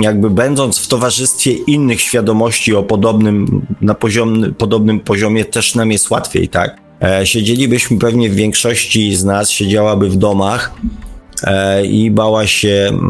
jakby 0.00 0.30
będąc 0.30 0.78
w 0.78 0.88
towarzystwie 0.88 1.52
innych 1.52 2.00
świadomości 2.00 2.74
o 2.74 2.82
podobnym, 2.82 3.66
na 3.80 3.94
poziom, 3.94 4.54
podobnym 4.58 5.00
poziomie 5.00 5.44
też 5.44 5.74
nam 5.74 5.92
jest 5.92 6.10
łatwiej, 6.10 6.48
tak? 6.48 6.87
Siedzielibyśmy 7.24 7.98
pewnie 7.98 8.30
w 8.30 8.34
większości 8.34 9.16
z 9.16 9.24
nas, 9.24 9.50
siedziałaby 9.50 10.08
w 10.08 10.16
domach 10.16 10.72
E, 11.42 11.86
i 11.86 12.10
bała 12.10 12.46
się 12.46 12.88
mm, 12.88 13.08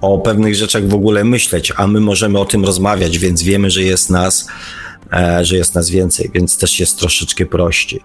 o 0.00 0.18
pewnych 0.18 0.54
rzeczach 0.54 0.88
w 0.88 0.94
ogóle 0.94 1.24
myśleć, 1.24 1.72
a 1.76 1.86
my 1.86 2.00
możemy 2.00 2.38
o 2.38 2.44
tym 2.44 2.64
rozmawiać, 2.64 3.18
więc 3.18 3.42
wiemy, 3.42 3.70
że 3.70 3.82
jest 3.82 4.10
nas, 4.10 4.48
e, 5.12 5.44
że 5.44 5.56
jest 5.56 5.74
nas 5.74 5.90
więcej, 5.90 6.30
więc 6.34 6.58
też 6.58 6.80
jest 6.80 6.98
troszeczkę 6.98 7.46
prościej. 7.46 8.00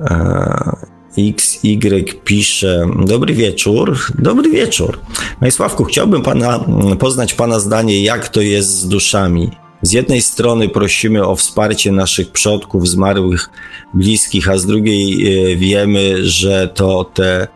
E, 0.00 0.76
XY 1.18 2.04
pisze, 2.24 2.86
dobry 3.06 3.34
wieczór, 3.34 3.98
dobry 4.18 4.50
wieczór. 4.50 5.00
Majsławku, 5.40 5.84
chciałbym 5.84 6.22
pana, 6.22 6.64
poznać 6.98 7.34
pana 7.34 7.58
zdanie, 7.60 8.02
jak 8.02 8.28
to 8.28 8.40
jest 8.40 8.68
z 8.68 8.88
duszami. 8.88 9.50
Z 9.84 9.92
jednej 9.92 10.22
strony 10.22 10.68
prosimy 10.68 11.26
o 11.26 11.36
wsparcie 11.36 11.92
naszych 11.92 12.30
przodków, 12.30 12.88
zmarłych, 12.88 13.50
bliskich, 13.94 14.48
a 14.48 14.58
z 14.58 14.66
drugiej 14.66 15.12
e, 15.52 15.56
wiemy, 15.56 16.26
że 16.28 16.68
to 16.68 17.04
te 17.04 17.48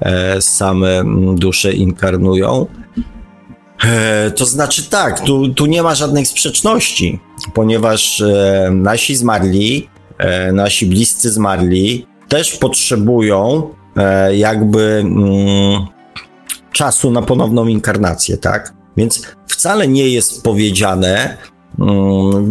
e, 0.00 0.42
same 0.42 1.04
dusze 1.34 1.72
inkarnują. 1.72 2.66
E, 3.84 4.30
to 4.30 4.46
znaczy 4.46 4.90
tak, 4.90 5.20
tu, 5.20 5.54
tu 5.54 5.66
nie 5.66 5.82
ma 5.82 5.94
żadnej 5.94 6.26
sprzeczności, 6.26 7.20
ponieważ 7.54 8.22
nasi 8.70 9.16
zmarli, 9.16 9.88
nasi 10.52 10.86
bliscy 10.86 11.30
zmarli 11.30 12.06
też 12.28 12.56
potrzebują 12.56 13.68
jakby 14.32 15.02
mm, 15.04 15.86
czasu 16.72 17.10
na 17.10 17.22
ponowną 17.22 17.66
inkarnację, 17.66 18.36
tak? 18.36 18.74
Więc 18.96 19.22
wcale 19.46 19.88
nie 19.88 20.08
jest 20.08 20.42
powiedziane, 20.42 21.38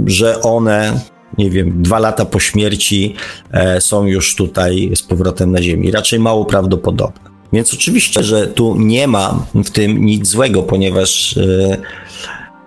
że 0.06 0.41
one, 0.41 1.02
nie 1.38 1.49
wiem, 1.49 1.82
dwa 1.82 1.99
lata 1.99 2.26
po 2.26 2.40
śmierci 2.40 3.16
e, 3.52 3.82
są 3.82 4.06
już 4.06 4.36
tutaj 4.36 4.91
z 4.95 5.04
powrotem 5.04 5.52
na 5.52 5.62
Ziemi. 5.62 5.91
Raczej 5.91 6.20
mało 6.20 6.45
prawdopodobne. 6.45 7.30
Więc 7.54 7.74
oczywiście, 7.74 8.24
że 8.24 8.48
tu 8.48 8.76
nie 8.76 9.08
ma 9.08 9.45
w 9.56 9.70
tym 9.70 10.06
nic 10.06 10.28
złego, 10.28 10.64
ponieważ 10.64 11.38
e, 11.38 11.78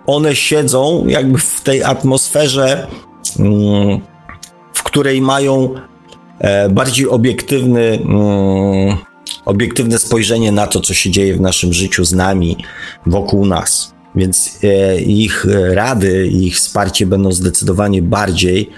one 0.05 0.35
siedzą 0.35 1.07
jakby 1.07 1.37
w 1.37 1.61
tej 1.61 1.83
atmosferze, 1.83 2.87
mm, 3.39 4.01
w 4.73 4.83
której 4.83 5.21
mają 5.21 5.73
e, 6.39 6.69
bardziej 6.69 7.07
obiektywny, 7.07 7.99
mm, 8.05 8.97
obiektywne 9.45 9.99
spojrzenie 9.99 10.51
na 10.51 10.67
to, 10.67 10.79
co 10.79 10.93
się 10.93 11.11
dzieje 11.11 11.35
w 11.35 11.41
naszym 11.41 11.73
życiu 11.73 12.05
z 12.05 12.13
nami, 12.13 12.57
wokół 13.05 13.45
nas. 13.45 13.93
Więc 14.15 14.59
e, 14.63 15.01
ich 15.01 15.45
rady, 15.73 16.27
ich 16.27 16.55
wsparcie 16.55 17.05
będą 17.05 17.31
zdecydowanie 17.31 18.01
bardziej 18.01 18.69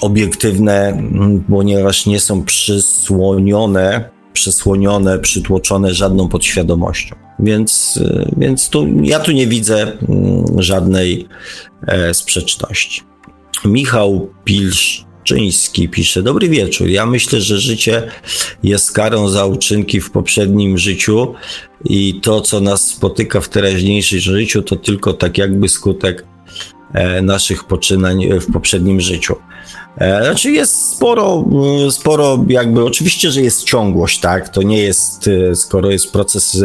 obiektywne, 0.00 1.02
ponieważ 1.50 2.06
nie 2.06 2.20
są 2.20 2.44
przysłonione, 2.44 4.10
przysłonione, 4.32 5.18
przytłoczone 5.18 5.94
żadną 5.94 6.28
podświadomością. 6.28 7.16
Więc, 7.38 8.00
e, 8.04 8.30
więc 8.36 8.68
tu, 8.68 8.86
ja 9.02 9.20
tu 9.20 9.32
nie 9.32 9.46
widzę 9.46 9.92
żadnej 10.58 11.28
e, 11.86 12.14
sprzeczności. 12.14 13.02
Michał 13.64 14.30
Pilsz 14.44 15.04
Czyński 15.24 15.88
pisze, 15.88 16.22
dobry 16.22 16.48
wieczór. 16.48 16.88
Ja 16.88 17.06
myślę, 17.06 17.40
że 17.40 17.58
życie 17.58 18.02
jest 18.62 18.92
karą 18.92 19.28
za 19.28 19.46
uczynki 19.46 20.00
w 20.00 20.10
poprzednim 20.10 20.78
życiu 20.78 21.34
i 21.84 22.20
to, 22.22 22.40
co 22.40 22.60
nas 22.60 22.88
spotyka 22.88 23.40
w 23.40 23.48
teraźniejszym 23.48 24.20
życiu, 24.20 24.62
to 24.62 24.76
tylko 24.76 25.12
tak 25.12 25.38
jakby 25.38 25.68
skutek 25.68 26.24
e, 26.92 27.22
naszych 27.22 27.64
poczynań 27.64 28.40
w 28.40 28.52
poprzednim 28.52 29.00
życiu. 29.00 29.36
E, 29.98 30.24
znaczy 30.24 30.50
jest 30.50 30.96
sporo, 30.96 31.44
sporo 31.90 32.44
jakby, 32.48 32.84
oczywiście, 32.84 33.30
że 33.30 33.42
jest 33.42 33.64
ciągłość, 33.64 34.20
tak, 34.20 34.48
to 34.48 34.62
nie 34.62 34.78
jest, 34.78 35.28
e, 35.28 35.56
skoro 35.56 35.90
jest 35.90 36.12
proces 36.12 36.64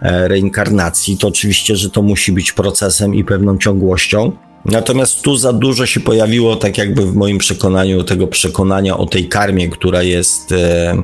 reinkarnacji, 0.00 1.18
to 1.18 1.28
oczywiście, 1.28 1.76
że 1.76 1.90
to 1.90 2.02
musi 2.02 2.32
być 2.32 2.52
procesem 2.52 3.14
i 3.14 3.24
pewną 3.24 3.58
ciągłością. 3.58 4.32
Natomiast 4.64 5.22
tu 5.22 5.36
za 5.36 5.52
dużo 5.52 5.86
się 5.86 6.00
pojawiło, 6.00 6.56
tak 6.56 6.78
jakby 6.78 7.06
w 7.06 7.14
moim 7.14 7.38
przekonaniu, 7.38 8.04
tego 8.04 8.26
przekonania 8.26 8.96
o 8.96 9.06
tej 9.06 9.28
karmie, 9.28 9.68
która 9.68 10.02
jest 10.02 10.52
e, 10.52 11.02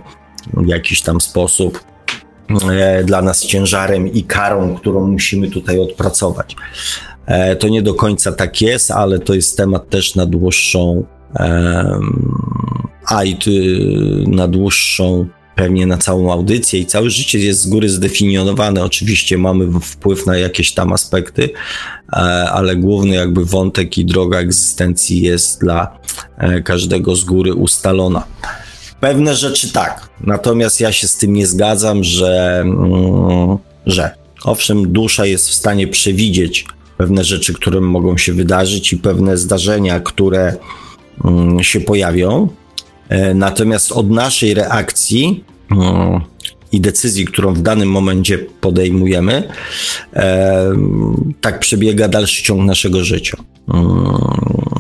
w 0.54 0.66
jakiś 0.66 1.02
tam 1.02 1.20
sposób 1.20 1.84
e, 2.70 3.04
dla 3.04 3.22
nas 3.22 3.46
ciężarem 3.46 4.12
i 4.12 4.22
karą, 4.22 4.76
którą 4.76 5.06
musimy 5.06 5.50
tutaj 5.50 5.78
odpracować. 5.78 6.56
E, 7.26 7.56
to 7.56 7.68
nie 7.68 7.82
do 7.82 7.94
końca 7.94 8.32
tak 8.32 8.60
jest, 8.60 8.90
ale 8.90 9.18
to 9.18 9.34
jest 9.34 9.56
temat 9.56 9.90
też 9.90 10.14
na 10.14 10.26
dłuższą, 10.26 11.04
a 13.06 13.24
i 13.24 13.36
na 14.26 14.48
dłuższą 14.48 15.26
pewnie 15.60 15.86
na 15.86 15.98
całą 15.98 16.32
audycję 16.32 16.80
i 16.80 16.86
całe 16.86 17.10
życie 17.10 17.38
jest 17.38 17.60
z 17.60 17.66
góry 17.66 17.88
zdefiniowane. 17.88 18.84
Oczywiście 18.84 19.38
mamy 19.38 19.80
wpływ 19.80 20.26
na 20.26 20.36
jakieś 20.36 20.72
tam 20.72 20.92
aspekty, 20.92 21.50
e, 22.12 22.16
ale 22.50 22.76
główny 22.76 23.14
jakby 23.14 23.44
wątek 23.44 23.98
i 23.98 24.04
droga 24.04 24.38
egzystencji 24.38 25.22
jest 25.22 25.60
dla 25.60 25.98
e, 26.38 26.62
każdego 26.62 27.16
z 27.16 27.24
góry 27.24 27.54
ustalona. 27.54 28.24
Pewne 29.00 29.36
rzeczy 29.36 29.72
tak, 29.72 30.08
natomiast 30.20 30.80
ja 30.80 30.92
się 30.92 31.08
z 31.08 31.16
tym 31.16 31.32
nie 31.32 31.46
zgadzam, 31.46 32.04
że, 32.04 32.60
mm, 32.60 33.58
że 33.86 34.10
owszem, 34.44 34.92
dusza 34.92 35.26
jest 35.26 35.48
w 35.48 35.54
stanie 35.54 35.88
przewidzieć 35.88 36.66
pewne 36.96 37.24
rzeczy, 37.24 37.54
które 37.54 37.80
mogą 37.80 38.16
się 38.16 38.32
wydarzyć 38.32 38.92
i 38.92 38.96
pewne 38.96 39.36
zdarzenia, 39.36 40.00
które 40.00 40.56
mm, 41.24 41.62
się 41.62 41.80
pojawią, 41.80 42.48
E, 43.10 43.34
natomiast 43.34 43.92
od 43.92 44.10
naszej 44.10 44.54
reakcji 44.54 45.44
i 46.72 46.80
decyzji, 46.80 47.24
którą 47.24 47.54
w 47.54 47.62
danym 47.62 47.90
momencie 47.90 48.38
podejmujemy, 48.38 49.48
e, 50.14 50.72
tak 51.40 51.60
przebiega 51.60 52.08
dalszy 52.08 52.42
ciąg 52.42 52.66
naszego 52.66 53.04
życia. 53.04 53.36
Mm, 53.74 53.90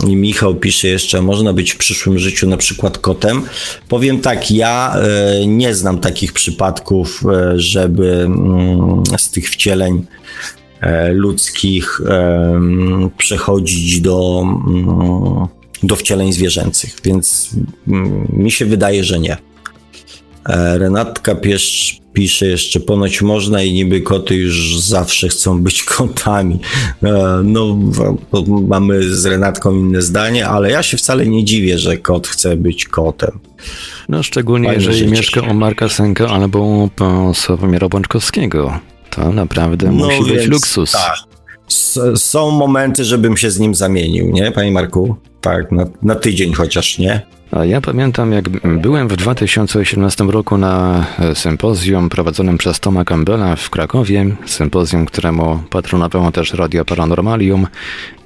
I 0.08 0.16
Michał 0.16 0.54
pisze 0.54 0.88
jeszcze, 0.88 1.22
można 1.22 1.52
być 1.52 1.70
w 1.70 1.76
przyszłym 1.76 2.18
życiu 2.18 2.48
na 2.48 2.56
przykład 2.56 2.98
kotem. 2.98 3.42
Powiem 3.88 4.20
tak, 4.20 4.50
ja 4.50 4.94
e, 4.96 5.46
nie 5.46 5.74
znam 5.74 5.98
takich 5.98 6.32
przypadków, 6.32 7.24
żeby 7.54 8.22
mm, 8.24 9.02
z 9.18 9.30
tych 9.30 9.50
wcieleń 9.50 10.06
ludzkich 11.12 12.00
przechodzić 13.18 14.00
do 14.00 14.42
mm, 14.66 15.46
do 15.82 15.96
wcieleń 15.96 16.32
zwierzęcych, 16.32 16.96
więc 17.04 17.50
mi 18.32 18.50
się 18.50 18.66
wydaje, 18.66 19.04
że 19.04 19.18
nie. 19.18 19.36
E, 20.48 20.78
Renatka 20.78 21.34
Piesz 21.34 22.00
pisze 22.12 22.46
jeszcze, 22.46 22.80
ponoć 22.80 23.22
można 23.22 23.62
i 23.62 23.72
niby 23.72 24.00
koty 24.00 24.34
już 24.34 24.78
zawsze 24.80 25.28
chcą 25.28 25.62
być 25.62 25.82
kotami. 25.96 26.58
E, 27.02 27.40
no, 27.44 27.78
mamy 28.68 29.02
z 29.14 29.26
Renatką 29.26 29.74
inne 29.74 30.02
zdanie, 30.02 30.48
ale 30.48 30.70
ja 30.70 30.82
się 30.82 30.96
wcale 30.96 31.26
nie 31.26 31.44
dziwię, 31.44 31.78
że 31.78 31.96
kot 31.96 32.26
chce 32.28 32.56
być 32.56 32.84
kotem. 32.84 33.38
No, 34.08 34.22
szczególnie 34.22 34.68
Fajne 34.68 34.82
jeżeli 34.82 34.98
życie. 34.98 35.10
mieszka 35.10 35.40
u 35.40 35.54
Marka 35.54 35.88
Senka 35.88 36.28
albo 36.28 36.88
Sławomira 37.34 37.88
Bączkowskiego. 37.88 38.78
To 39.10 39.32
naprawdę 39.32 39.86
no 39.86 39.92
musi 40.06 40.32
być 40.32 40.46
luksus. 40.46 40.92
Tak. 40.92 41.29
Są 42.16 42.50
momenty, 42.50 43.04
żebym 43.04 43.36
się 43.36 43.50
z 43.50 43.58
nim 43.58 43.74
zamienił, 43.74 44.30
nie, 44.30 44.52
panie 44.52 44.70
Marku? 44.70 45.16
Tak, 45.40 45.72
na, 45.72 45.84
na 46.02 46.14
tydzień 46.14 46.52
chociaż, 46.52 46.98
nie? 46.98 47.22
A 47.52 47.64
ja 47.64 47.80
pamiętam, 47.80 48.32
jak 48.32 48.48
byłem 48.80 49.08
w 49.08 49.16
2018 49.16 50.24
roku 50.24 50.58
na 50.58 51.06
e, 51.18 51.34
sympozjum 51.34 52.08
prowadzonym 52.08 52.58
przez 52.58 52.80
Toma 52.80 53.04
Campbella 53.04 53.56
w 53.56 53.70
Krakowie, 53.70 54.36
sympozjum, 54.46 55.06
któremu 55.06 55.58
patronowało 55.70 56.32
też 56.32 56.54
Radio 56.54 56.84
Paranormalium 56.84 57.66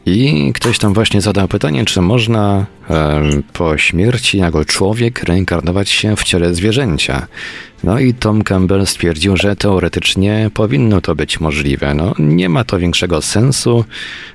i 0.06 0.52
ktoś 0.54 0.78
tam 0.78 0.94
właśnie 0.94 1.20
zadał 1.20 1.48
pytanie, 1.48 1.84
czy 1.84 2.00
można 2.00 2.66
e, 2.90 3.22
po 3.52 3.78
śmierci 3.78 4.38
jako 4.38 4.64
człowiek 4.64 5.22
reinkarnować 5.22 5.88
się 5.90 6.16
w 6.16 6.24
ciele 6.24 6.54
zwierzęcia. 6.54 7.26
No 7.84 7.98
i 7.98 8.14
Tom 8.14 8.44
Campbell 8.44 8.86
stwierdził, 8.86 9.36
że 9.36 9.56
teoretycznie 9.56 10.50
powinno 10.54 11.00
to 11.00 11.14
być 11.14 11.40
możliwe. 11.40 11.94
No, 11.94 12.14
nie 12.18 12.48
ma 12.48 12.64
to 12.64 12.78
większego 12.78 13.22
sensu, 13.22 13.84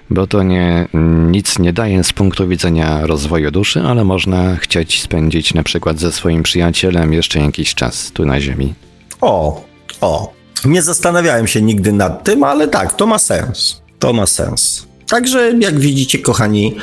bo 0.10 0.28
to 0.28 0.44
nie, 0.44 0.88
nic 1.32 1.60
nie 1.60 1.74
daje 1.74 2.04
z 2.04 2.14
punktu 2.14 2.48
widzenia 2.48 3.08
rozwoju 3.08 3.52
duszy, 3.52 3.82
ale 3.82 4.04
można 4.04 4.56
chcieć 4.56 5.02
spędzić 5.02 5.54
na 5.54 5.64
przykład 5.64 6.00
ze 6.00 6.12
swoim 6.12 6.44
przyjacielem 6.44 7.14
jeszcze 7.14 7.40
jakiś 7.40 7.76
czas 7.76 8.12
tu 8.12 8.26
na 8.26 8.42
Ziemi. 8.42 8.74
O, 9.22 9.64
o. 10.02 10.34
Nie 10.66 10.82
zastanawiałem 10.82 11.48
się 11.48 11.62
nigdy 11.62 11.94
nad 11.94 12.24
tym, 12.24 12.44
ale 12.44 12.68
tak, 12.68 12.94
to 12.94 13.08
ma 13.08 13.20
sens. 13.20 13.82
To 14.00 14.14
ma 14.14 14.26
sens. 14.26 14.88
Także, 15.08 15.54
jak 15.60 15.80
widzicie, 15.80 16.20
kochani, 16.20 16.76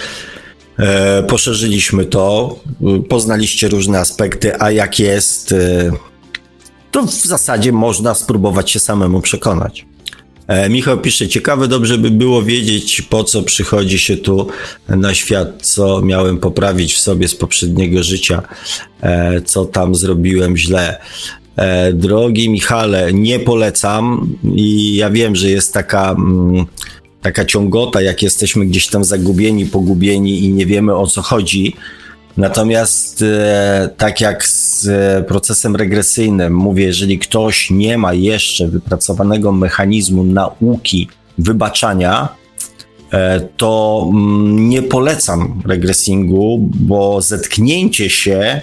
e, 0.78 1.22
poszerzyliśmy 1.22 2.05
to, 2.05 2.56
poznaliście 3.09 3.68
różne 3.68 3.98
aspekty, 3.98 4.60
a 4.60 4.70
jak 4.70 4.98
jest, 4.98 5.52
e, 5.52 5.90
to 6.97 7.06
w 7.06 7.27
zasadzie 7.27 7.73
można 7.73 8.14
spróbować 8.14 8.70
się 8.70 8.78
samemu 8.78 9.20
przekonać. 9.20 9.86
E, 10.47 10.68
Michał 10.68 10.98
pisze, 10.98 11.28
ciekawe 11.28 11.68
dobrze 11.68 11.98
by 11.98 12.10
było 12.10 12.43
wiedzieć, 12.43 13.02
po 13.02 13.24
co 13.24 13.43
przychodzi 13.43 13.98
się 13.98 14.16
tu 14.16 14.47
na 14.89 15.14
świat, 15.14 15.48
co 15.62 16.02
miałem 16.02 16.39
poprawić 16.39 16.94
w 16.94 16.98
sobie 16.98 17.28
z 17.28 17.35
poprzedniego 17.35 18.02
życia, 18.02 18.43
e, 19.01 19.40
co 19.40 19.64
tam 19.64 19.94
zrobiłem 19.94 20.56
źle. 20.56 21.01
E, 21.56 21.93
drogi 21.93 22.51
Michale, 22.51 23.12
nie 23.12 23.39
polecam 23.39 24.28
i 24.55 24.94
ja 24.94 25.10
wiem, 25.10 25.36
że 25.36 25.51
jest 25.51 25.73
taka... 25.73 26.10
Mm, 26.10 26.66
taka 27.23 27.44
ciągota, 27.44 28.02
jak 28.02 28.23
jesteśmy 28.23 28.66
gdzieś 28.66 28.86
tam 28.89 29.05
zagubieni, 29.05 29.66
pogubieni 29.66 30.44
i 30.44 30.52
nie 30.52 30.66
wiemy 30.66 30.97
o 30.97 31.06
co 31.06 31.23
chodzi. 31.23 31.77
Natomiast 32.36 33.24
tak 33.97 34.20
jak 34.20 34.44
e, 34.88 35.24
procesem 35.28 35.76
regresyjnym, 35.76 36.54
mówię, 36.54 36.84
jeżeli 36.84 37.18
ktoś 37.18 37.70
nie 37.70 37.98
ma 37.98 38.14
jeszcze 38.14 38.68
wypracowanego 38.68 39.52
mechanizmu 39.52 40.24
nauki 40.24 41.08
wybaczania, 41.38 42.28
e, 43.12 43.40
to 43.56 44.02
mm, 44.10 44.68
nie 44.68 44.82
polecam 44.82 45.62
regresingu, 45.66 46.58
bo 46.74 47.22
zetknięcie 47.22 48.10
się 48.10 48.60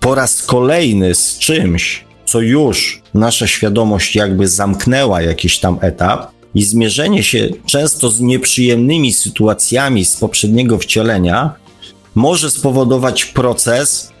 po 0.00 0.14
raz 0.14 0.42
kolejny 0.42 1.14
z 1.14 1.38
czymś, 1.38 2.04
co 2.24 2.40
już 2.40 3.02
nasza 3.14 3.46
świadomość 3.46 4.16
jakby 4.16 4.48
zamknęła 4.48 5.22
jakiś 5.22 5.58
tam 5.58 5.78
etap, 5.80 6.32
i 6.54 6.62
zmierzenie 6.62 7.22
się 7.22 7.48
często 7.66 8.10
z 8.10 8.20
nieprzyjemnymi 8.20 9.12
sytuacjami 9.12 10.04
z 10.04 10.16
poprzedniego 10.16 10.78
wcielenia 10.78 11.54
może 12.14 12.50
spowodować 12.50 13.24
proces, 13.24 14.12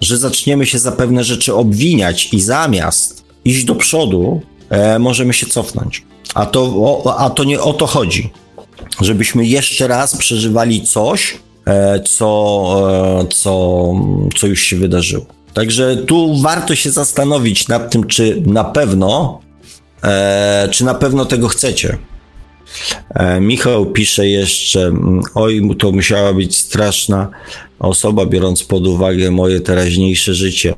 że 0.00 0.18
zaczniemy 0.18 0.66
się 0.66 0.78
za 0.78 0.92
pewne 0.92 1.24
rzeczy 1.24 1.54
obwiniać 1.54 2.34
i 2.34 2.40
zamiast 2.40 3.24
iść 3.44 3.64
do 3.64 3.74
przodu, 3.74 4.40
e, 4.70 4.98
możemy 4.98 5.34
się 5.34 5.46
cofnąć. 5.46 6.04
A 6.34 6.46
to, 6.46 7.14
a 7.18 7.30
to 7.30 7.44
nie 7.44 7.60
o 7.60 7.72
to 7.72 7.86
chodzi. 7.86 8.30
Żebyśmy 9.00 9.46
jeszcze 9.46 9.88
raz 9.88 10.16
przeżywali 10.16 10.82
coś, 10.82 11.38
e, 11.66 12.00
co, 12.00 13.20
e, 13.20 13.26
co, 13.34 13.92
co 14.36 14.46
już 14.46 14.62
się 14.62 14.76
wydarzyło. 14.76 15.26
Także 15.54 15.96
tu 15.96 16.40
warto 16.42 16.74
się 16.74 16.90
zastanowić 16.90 17.68
nad 17.68 17.90
tym, 17.90 18.06
czy 18.06 18.42
na 18.46 18.64
pewno 18.64 19.40
czy 20.70 20.84
na 20.84 20.94
pewno 20.94 21.24
tego 21.24 21.48
chcecie? 21.48 21.98
Michał 23.40 23.86
pisze 23.86 24.28
jeszcze, 24.28 24.80
mm, 24.80 25.22
oj, 25.34 25.70
to 25.78 25.92
musiała 25.92 26.32
być 26.32 26.56
straszna 26.56 27.28
osoba, 27.78 28.26
biorąc 28.26 28.64
pod 28.64 28.86
uwagę 28.86 29.30
moje 29.30 29.60
teraźniejsze 29.60 30.34
życie. 30.34 30.74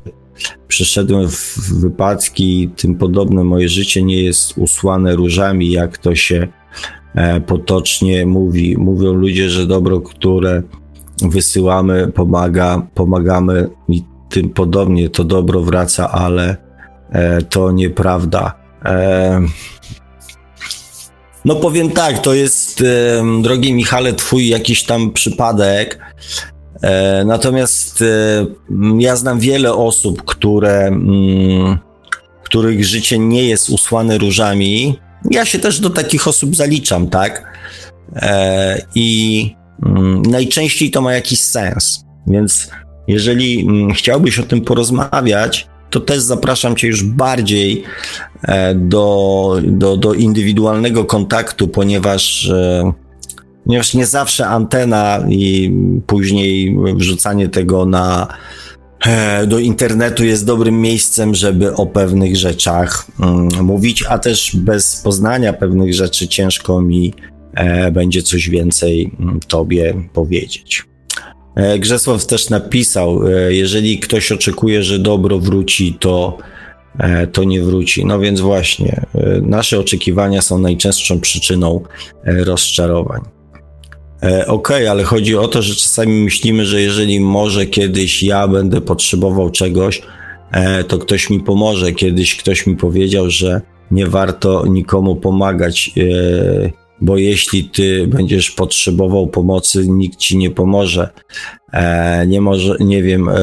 Przeszedłem 0.67 1.29
w 1.29 1.57
wypadki 1.81 2.61
i 2.61 2.69
tym 2.69 2.95
podobne. 2.95 3.43
Moje 3.43 3.69
życie 3.69 4.03
nie 4.03 4.23
jest 4.23 4.57
usłane 4.57 5.15
różami, 5.15 5.71
jak 5.71 5.97
to 5.97 6.15
się 6.15 6.47
e, 7.15 7.41
potocznie 7.41 8.25
mówi. 8.25 8.77
Mówią 8.77 9.13
ludzie, 9.13 9.49
że 9.49 9.67
dobro, 9.67 10.01
które 10.01 10.63
wysyłamy, 11.21 12.07
pomaga, 12.07 12.87
pomagamy 12.93 13.69
i 13.89 14.03
tym 14.29 14.49
podobnie 14.49 15.09
to 15.09 15.23
dobro 15.23 15.61
wraca, 15.61 16.11
ale 16.11 16.57
to 17.49 17.71
nieprawda. 17.71 18.61
No 21.45 21.55
powiem 21.55 21.89
tak, 21.89 22.19
to 22.19 22.33
jest, 22.33 22.81
e, 22.81 23.23
drogi 23.41 23.73
Michale, 23.73 24.13
twój 24.13 24.47
jakiś 24.47 24.83
tam 24.83 25.11
przypadek. 25.11 25.99
E, 26.81 27.23
natomiast 27.25 28.01
e, 28.01 28.45
ja 28.99 29.15
znam 29.15 29.39
wiele 29.39 29.73
osób, 29.73 30.23
które, 30.25 30.87
mm, 30.87 31.77
których 32.43 32.85
życie 32.85 33.19
nie 33.19 33.43
jest 33.43 33.69
usłane 33.69 34.17
różami. 34.17 34.99
Ja 35.31 35.45
się 35.45 35.59
też 35.59 35.79
do 35.79 35.89
takich 35.89 36.27
osób 36.27 36.55
zaliczam, 36.55 37.07
tak? 37.07 37.59
E, 38.15 38.81
I 38.95 39.55
mm, 39.85 40.21
najczęściej 40.21 40.91
to 40.91 41.01
ma 41.01 41.13
jakiś 41.13 41.39
sens. 41.39 42.05
Więc 42.27 42.69
jeżeli 43.07 43.61
mm, 43.61 43.93
chciałbyś 43.93 44.39
o 44.39 44.43
tym 44.43 44.61
porozmawiać, 44.61 45.67
to 45.89 45.99
też 45.99 46.19
zapraszam 46.19 46.75
Cię 46.75 46.87
już 46.87 47.03
bardziej 47.03 47.83
do, 48.75 49.57
do, 49.63 49.97
do 49.97 50.13
indywidualnego 50.13 51.05
kontaktu, 51.05 51.67
ponieważ, 51.67 52.51
ponieważ 53.65 53.93
nie 53.93 54.05
zawsze 54.05 54.47
antena 54.47 55.23
i 55.29 55.71
później 56.07 56.77
wrzucanie 56.95 57.49
tego 57.49 57.85
na, 57.85 58.27
e, 59.05 59.47
do 59.47 59.59
internetu 59.59 60.25
jest 60.25 60.45
dobrym 60.45 60.81
miejscem, 60.81 61.35
żeby 61.35 61.75
o 61.75 61.85
pewnych 61.85 62.37
rzeczach 62.37 63.07
mm, 63.19 63.65
mówić, 63.65 64.03
a 64.09 64.19
też 64.19 64.55
bez 64.55 64.95
poznania 64.95 65.53
pewnych 65.53 65.93
rzeczy 65.93 66.27
ciężko 66.27 66.81
mi 66.81 67.13
będzie 67.91 68.23
coś 68.23 68.49
więcej 68.49 69.11
mm, 69.19 69.39
Tobie 69.47 69.93
powiedzieć. 70.13 70.85
E, 71.55 71.79
Grzesław 71.79 72.25
też 72.25 72.49
napisał, 72.49 73.27
e, 73.27 73.53
jeżeli 73.53 73.99
ktoś 73.99 74.31
oczekuje, 74.31 74.83
że 74.83 74.99
dobro 74.99 75.39
wróci, 75.39 75.97
to, 75.99 76.37
e, 76.99 77.27
to 77.27 77.43
nie 77.43 77.61
wróci. 77.61 78.05
No 78.05 78.19
więc 78.19 78.39
właśnie, 78.39 79.05
nasze 79.41 79.79
oczekiwania 79.79 80.41
są 80.41 80.59
najczęstszą 80.59 81.19
przyczyną 81.19 81.83
rozczarowań. 82.25 83.21
Okej, 84.21 84.45
okay, 84.47 84.91
ale 84.91 85.03
chodzi 85.03 85.37
o 85.37 85.47
to, 85.47 85.61
że 85.61 85.75
czasami 85.75 86.23
myślimy, 86.23 86.65
że 86.65 86.81
jeżeli 86.81 87.19
może 87.19 87.65
kiedyś 87.65 88.23
ja 88.23 88.47
będę 88.47 88.81
potrzebował 88.81 89.49
czegoś, 89.49 90.01
to 90.87 90.97
ktoś 90.97 91.29
mi 91.29 91.39
pomoże. 91.39 91.91
Kiedyś 91.91 92.35
ktoś 92.35 92.67
mi 92.67 92.75
powiedział, 92.75 93.29
że 93.29 93.61
nie 93.91 94.07
warto 94.07 94.65
nikomu 94.65 95.15
pomagać 95.15 95.91
bo 97.01 97.17
jeśli 97.17 97.63
ty 97.63 98.07
będziesz 98.07 98.51
potrzebował 98.51 99.27
pomocy, 99.27 99.87
nikt 99.87 100.17
ci 100.17 100.37
nie 100.37 100.51
pomoże. 100.51 101.09
E, 101.73 102.27
nie, 102.27 102.41
może, 102.41 102.75
nie 102.79 103.03
wiem, 103.03 103.29
e, 103.29 103.35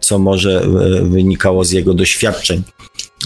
co 0.00 0.18
może 0.18 0.60
e, 0.60 1.04
wynikało 1.04 1.64
z 1.64 1.70
jego 1.70 1.94
doświadczeń. 1.94 2.62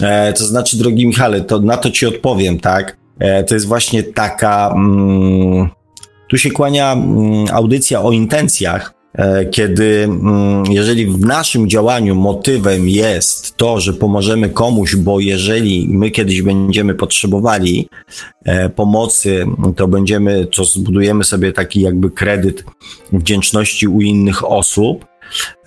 E, 0.01 0.33
to 0.33 0.45
znaczy, 0.45 0.77
drogi 0.77 1.07
Michale, 1.07 1.41
to 1.41 1.59
na 1.59 1.77
to 1.77 1.91
ci 1.91 2.05
odpowiem, 2.05 2.59
tak? 2.59 2.97
E, 3.19 3.43
to 3.43 3.53
jest 3.53 3.67
właśnie 3.67 4.03
taka. 4.03 4.73
Mm, 4.75 5.69
tu 6.27 6.37
się 6.37 6.51
kłania 6.51 6.93
mm, 6.93 7.45
audycja 7.51 8.01
o 8.01 8.11
intencjach, 8.11 8.97
E, 9.17 9.45
kiedy 9.45 10.03
mm, 10.03 10.65
jeżeli 10.65 11.05
w 11.05 11.19
naszym 11.19 11.69
działaniu 11.69 12.15
motywem 12.15 12.89
jest 12.89 13.57
to, 13.57 13.79
że 13.79 13.93
pomożemy 13.93 14.49
komuś, 14.49 14.95
bo 14.95 15.19
jeżeli 15.19 15.87
my 15.89 16.11
kiedyś 16.11 16.41
będziemy 16.41 16.95
potrzebowali 16.95 17.89
e, 18.45 18.69
pomocy, 18.69 19.45
to 19.75 19.87
będziemy, 19.87 20.47
to 20.55 20.65
zbudujemy 20.65 21.23
sobie 21.23 21.51
taki 21.51 21.81
jakby 21.81 22.11
kredyt 22.11 22.63
wdzięczności 23.13 23.87
u 23.87 24.01
innych 24.01 24.51
osób, 24.51 25.05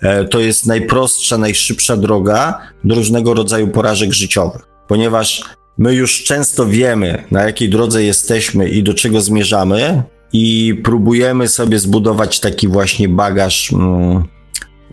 e, 0.01 0.25
to 0.25 0.39
jest 0.39 0.65
najprostsza, 0.65 1.37
najszybsza 1.37 1.97
droga 1.97 2.61
do 2.83 2.95
różnego 2.95 3.33
rodzaju 3.33 3.67
porażek 3.67 4.13
życiowych, 4.13 4.61
ponieważ 4.87 5.43
my 5.77 5.93
już 5.93 6.23
często 6.23 6.65
wiemy, 6.65 7.23
na 7.31 7.43
jakiej 7.43 7.69
drodze 7.69 8.03
jesteśmy 8.03 8.69
i 8.69 8.83
do 8.83 8.93
czego 8.93 9.21
zmierzamy, 9.21 10.03
i 10.33 10.75
próbujemy 10.83 11.47
sobie 11.47 11.79
zbudować 11.79 12.39
taki 12.39 12.67
właśnie 12.67 13.09
bagaż, 13.09 13.73
mm, 13.73 14.23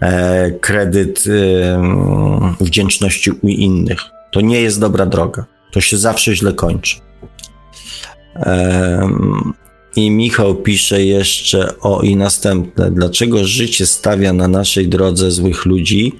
e, 0.01 0.51
kredyt 0.51 1.25
e, 1.27 2.55
wdzięczności 2.61 3.31
u 3.31 3.49
innych. 3.49 4.01
To 4.33 4.41
nie 4.41 4.61
jest 4.61 4.81
dobra 4.81 5.07
droga. 5.07 5.45
To 5.73 5.81
się 5.81 5.97
zawsze 5.97 6.37
źle 6.37 6.53
kończy. 6.53 6.97
I 9.97 10.11
Michał 10.11 10.55
pisze 10.55 11.05
jeszcze 11.05 11.79
o 11.81 12.03
i 12.03 12.17
następne. 12.17 12.91
Dlaczego 12.91 13.45
życie 13.45 13.87
stawia 13.87 14.33
na 14.33 14.49
naszej 14.49 14.89
drodze 14.89 15.31
złych 15.31 15.67
ludzi, 15.67 16.13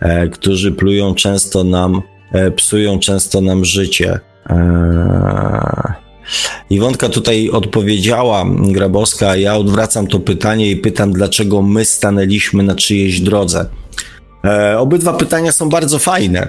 e, 0.00 0.28
którzy 0.28 0.72
plują 0.72 1.14
często 1.14 1.64
nam, 1.64 2.02
e, 2.32 2.50
psują 2.50 2.98
często 2.98 3.40
nam 3.40 3.64
życie? 3.64 4.20
E, 4.50 6.09
Iwonka 6.70 7.08
tutaj 7.08 7.50
odpowiedziała, 7.50 8.44
Grabowska, 8.58 9.28
a 9.28 9.36
ja 9.36 9.56
odwracam 9.56 10.06
to 10.06 10.20
pytanie 10.20 10.70
i 10.70 10.76
pytam, 10.76 11.12
dlaczego 11.12 11.62
my 11.62 11.84
stanęliśmy 11.84 12.62
na 12.62 12.74
czyjejś 12.74 13.20
drodze. 13.20 13.66
E, 14.44 14.78
obydwa 14.78 15.12
pytania 15.12 15.52
są 15.52 15.68
bardzo 15.68 15.98
fajne. 15.98 16.48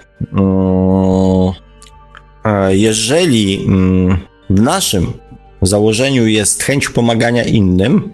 E, 2.46 2.78
jeżeli 2.78 3.66
mm, 3.66 4.18
w 4.50 4.62
naszym 4.62 5.14
założeniu 5.62 6.28
jest 6.28 6.64
chęć 6.64 6.90
pomagania 6.90 7.44
innym, 7.44 8.14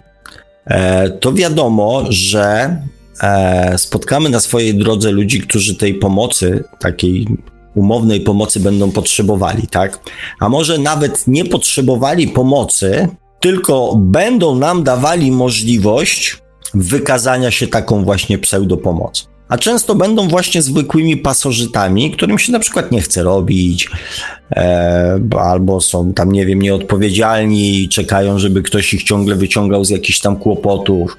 e, 0.66 1.10
to 1.10 1.32
wiadomo, 1.32 2.04
że 2.08 2.76
e, 3.20 3.78
spotkamy 3.78 4.30
na 4.30 4.40
swojej 4.40 4.74
drodze 4.74 5.10
ludzi, 5.10 5.40
którzy 5.40 5.76
tej 5.76 5.94
pomocy, 5.94 6.64
takiej 6.78 7.26
umownej 7.78 8.20
pomocy 8.20 8.60
będą 8.60 8.90
potrzebowali, 8.90 9.66
tak? 9.66 10.00
A 10.40 10.48
może 10.48 10.78
nawet 10.78 11.26
nie 11.26 11.44
potrzebowali 11.44 12.28
pomocy, 12.28 13.08
tylko 13.40 13.94
będą 13.96 14.54
nam 14.54 14.84
dawali 14.84 15.30
możliwość 15.30 16.38
wykazania 16.74 17.50
się 17.50 17.66
taką 17.66 18.04
właśnie 18.04 18.38
pseudopomocą 18.38 19.37
a 19.48 19.58
często 19.58 19.94
będą 19.94 20.28
właśnie 20.28 20.62
zwykłymi 20.62 21.16
pasożytami, 21.16 22.10
którym 22.10 22.38
się 22.38 22.52
na 22.52 22.58
przykład 22.58 22.92
nie 22.92 23.00
chce 23.00 23.22
robić, 23.22 23.90
e, 24.50 25.20
albo 25.40 25.80
są 25.80 26.12
tam, 26.12 26.32
nie 26.32 26.46
wiem, 26.46 26.62
nieodpowiedzialni 26.62 27.82
i 27.82 27.88
czekają, 27.88 28.38
żeby 28.38 28.62
ktoś 28.62 28.94
ich 28.94 29.02
ciągle 29.02 29.36
wyciągał 29.36 29.84
z 29.84 29.90
jakichś 29.90 30.20
tam 30.20 30.36
kłopotów, 30.36 31.16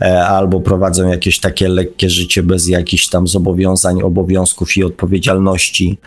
e, 0.00 0.26
albo 0.26 0.60
prowadzą 0.60 1.08
jakieś 1.08 1.40
takie 1.40 1.68
lekkie 1.68 2.10
życie 2.10 2.42
bez 2.42 2.68
jakichś 2.68 3.08
tam 3.08 3.28
zobowiązań, 3.28 4.02
obowiązków 4.02 4.76
i 4.76 4.84
odpowiedzialności. 4.84 5.98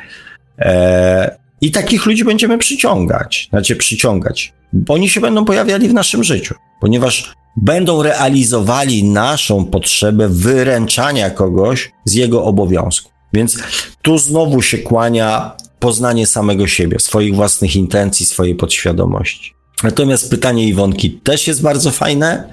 E, 0.60 1.38
I 1.62 1.72
takich 1.72 2.06
ludzi 2.06 2.26
będziemy 2.26 2.58
przyciągać, 2.58 3.48
znaczy 3.50 3.76
przyciągać, 3.76 4.54
bo 4.74 4.94
oni 4.94 5.10
się 5.10 5.22
będą 5.22 5.46
pojawiali 5.46 5.90
w 5.90 5.94
naszym 5.94 6.24
życiu, 6.24 6.56
ponieważ 6.82 7.34
będą 7.58 8.04
realizowali 8.04 9.04
naszą 9.04 9.66
potrzebę 9.66 10.30
wyręczania 10.30 11.30
kogoś 11.30 11.92
z 12.06 12.14
jego 12.14 12.44
obowiązku. 12.44 13.12
Więc 13.34 13.58
tu 14.02 14.18
znowu 14.18 14.62
się 14.62 14.78
kłania 14.78 15.58
poznanie 15.80 16.28
samego 16.28 16.68
siebie, 16.68 17.00
swoich 17.00 17.36
własnych 17.36 17.76
intencji, 17.76 18.26
swojej 18.26 18.56
podświadomości. 18.56 19.54
Natomiast 19.84 20.30
pytanie 20.30 20.68
Iwonki 20.68 21.12
też 21.12 21.48
jest 21.48 21.62
bardzo 21.62 21.92
fajne, 21.92 22.50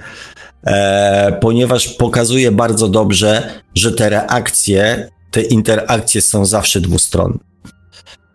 e, 0.63 1.37
ponieważ 1.41 1.87
pokazuje 1.87 2.51
bardzo 2.51 2.89
dobrze, 2.89 3.61
że 3.75 3.91
te 3.91 4.09
reakcje, 4.09 5.09
te 5.31 5.41
interakcje 5.41 6.21
są 6.21 6.45
zawsze 6.45 6.81
dwustronne. 6.81 7.50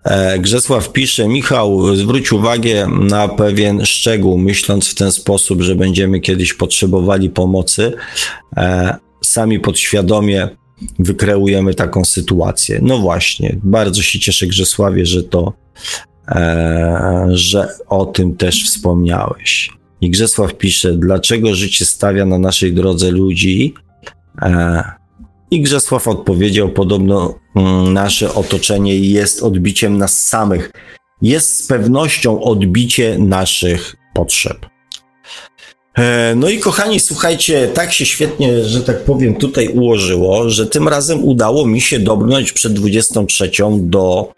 E, 0.06 0.38
Grzesław 0.38 0.92
pisze, 0.92 1.28
Michał, 1.28 1.96
zwróć 1.96 2.32
uwagę 2.32 2.88
na 3.00 3.28
pewien 3.28 3.86
szczegół, 3.86 4.38
myśląc 4.38 4.88
w 4.88 4.94
ten 4.94 5.12
sposób, 5.12 5.62
że 5.62 5.74
będziemy 5.74 6.20
kiedyś 6.20 6.54
potrzebowali 6.54 7.30
pomocy, 7.30 7.92
e, 8.56 8.96
sami 9.24 9.60
podświadomie 9.60 10.48
wykreujemy 10.98 11.74
taką 11.74 12.04
sytuację. 12.04 12.78
No 12.82 12.98
właśnie, 12.98 13.56
bardzo 13.62 14.02
się 14.02 14.18
cieszę 14.18 14.46
Grzesławie, 14.46 15.06
że 15.06 15.22
to, 15.22 15.52
e, 16.28 17.26
że 17.30 17.68
o 17.88 18.06
tym 18.06 18.36
też 18.36 18.64
wspomniałeś. 18.64 19.70
I 20.00 20.10
Grzesław 20.10 20.54
pisze, 20.54 20.92
dlaczego 20.92 21.54
życie 21.54 21.84
stawia 21.84 22.26
na 22.26 22.38
naszej 22.38 22.72
drodze 22.72 23.10
ludzi, 23.10 23.74
i 25.50 25.60
Grzesław 25.60 26.08
odpowiedział, 26.08 26.68
podobno 26.68 27.38
mm, 27.56 27.92
nasze 27.92 28.34
otoczenie 28.34 28.98
jest 28.98 29.42
odbiciem 29.42 29.98
nas 29.98 30.28
samych. 30.28 30.72
Jest 31.22 31.64
z 31.64 31.66
pewnością 31.66 32.42
odbicie 32.42 33.18
naszych 33.18 33.96
potrzeb. 34.14 34.66
E, 35.98 36.34
no 36.36 36.48
i 36.48 36.58
kochani, 36.58 37.00
słuchajcie, 37.00 37.68
tak 37.74 37.92
się 37.92 38.06
świetnie, 38.06 38.64
że 38.64 38.82
tak 38.82 39.04
powiem, 39.04 39.34
tutaj 39.34 39.68
ułożyło, 39.68 40.50
że 40.50 40.66
tym 40.66 40.88
razem 40.88 41.24
udało 41.24 41.66
mi 41.66 41.80
się 41.80 41.98
dobrnąć 41.98 42.52
przed 42.52 42.72
23 42.72 43.50
do 43.80 44.32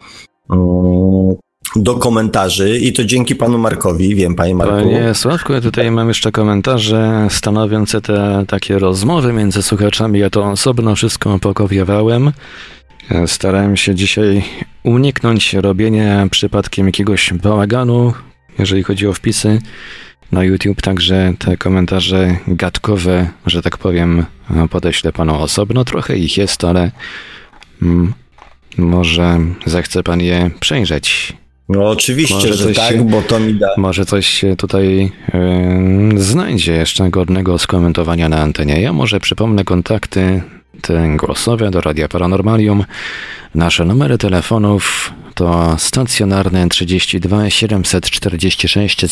mm, 0.51 1.35
do 1.75 1.95
komentarzy 1.95 2.79
i 2.79 2.93
to 2.93 3.05
dzięki 3.05 3.35
panu 3.35 3.57
Markowi, 3.57 4.15
wiem 4.15 4.35
panie 4.35 4.55
Marku. 4.55 4.75
Panie 4.75 5.13
Sławku, 5.13 5.53
ja 5.53 5.61
tutaj 5.61 5.91
mam 5.91 6.07
jeszcze 6.07 6.31
komentarze 6.31 7.27
stanowiące 7.29 8.01
te 8.01 8.43
takie 8.47 8.79
rozmowy 8.79 9.33
między 9.33 9.63
słuchaczami. 9.63 10.19
Ja 10.19 10.29
to 10.29 10.45
osobno 10.45 10.95
wszystko 10.95 11.39
pokopiowałem. 11.39 12.31
Starałem 13.25 13.77
się 13.77 13.95
dzisiaj 13.95 14.43
uniknąć 14.83 15.53
robienia 15.53 16.27
przypadkiem 16.31 16.85
jakiegoś 16.85 17.33
bałaganu, 17.33 18.13
jeżeli 18.59 18.83
chodzi 18.83 19.07
o 19.07 19.13
wpisy 19.13 19.61
na 20.31 20.43
YouTube, 20.43 20.81
także 20.81 21.33
te 21.39 21.57
komentarze 21.57 22.37
gadkowe, 22.47 23.27
że 23.45 23.61
tak 23.61 23.77
powiem, 23.77 24.25
podeślę 24.69 25.13
panu 25.13 25.35
osobno. 25.35 25.85
Trochę 25.85 26.17
ich 26.17 26.37
jest, 26.37 26.63
ale 26.63 26.91
mm, 27.81 28.13
może 28.77 29.39
zechce 29.65 30.03
pan 30.03 30.21
je 30.21 30.51
przejrzeć. 30.59 31.33
No 31.69 31.89
oczywiście, 31.89 32.35
może 32.35 32.53
że 32.53 32.73
tak, 32.73 32.93
się, 32.93 33.09
bo 33.09 33.21
to 33.21 33.39
mi 33.39 33.53
da. 33.53 33.67
Może 33.77 34.05
coś 34.05 34.27
się 34.27 34.55
tutaj 34.55 35.11
yy, 36.13 36.19
znajdzie 36.21 36.73
jeszcze 36.73 37.09
godnego 37.09 37.59
skomentowania 37.59 38.29
na 38.29 38.37
antenie. 38.37 38.81
Ja 38.81 38.93
może 38.93 39.19
przypomnę 39.19 39.63
kontakty 39.63 40.41
te 40.81 41.17
głosowe 41.17 41.71
do 41.71 41.81
Radia 41.81 42.07
Paranormalium. 42.07 42.85
Nasze 43.55 43.85
numery 43.85 44.17
telefonów 44.17 45.13
to 45.35 45.75
stacjonarny 45.77 46.69
32 46.69 47.49
746 47.49 49.05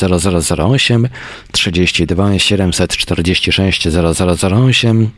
0008, 0.60 1.08
32 1.52 2.40
746 2.40 3.88
0008, 3.88 5.10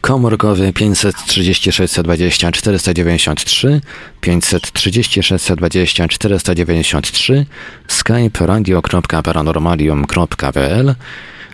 komórkowy 0.00 0.72
536 0.72 2.00
20 2.02 2.52
493, 2.52 3.80
536 4.20 5.52
20 5.56 6.08
493, 6.08 7.46
skype 7.88 8.46
radio.paranormalium.pl 8.46 10.94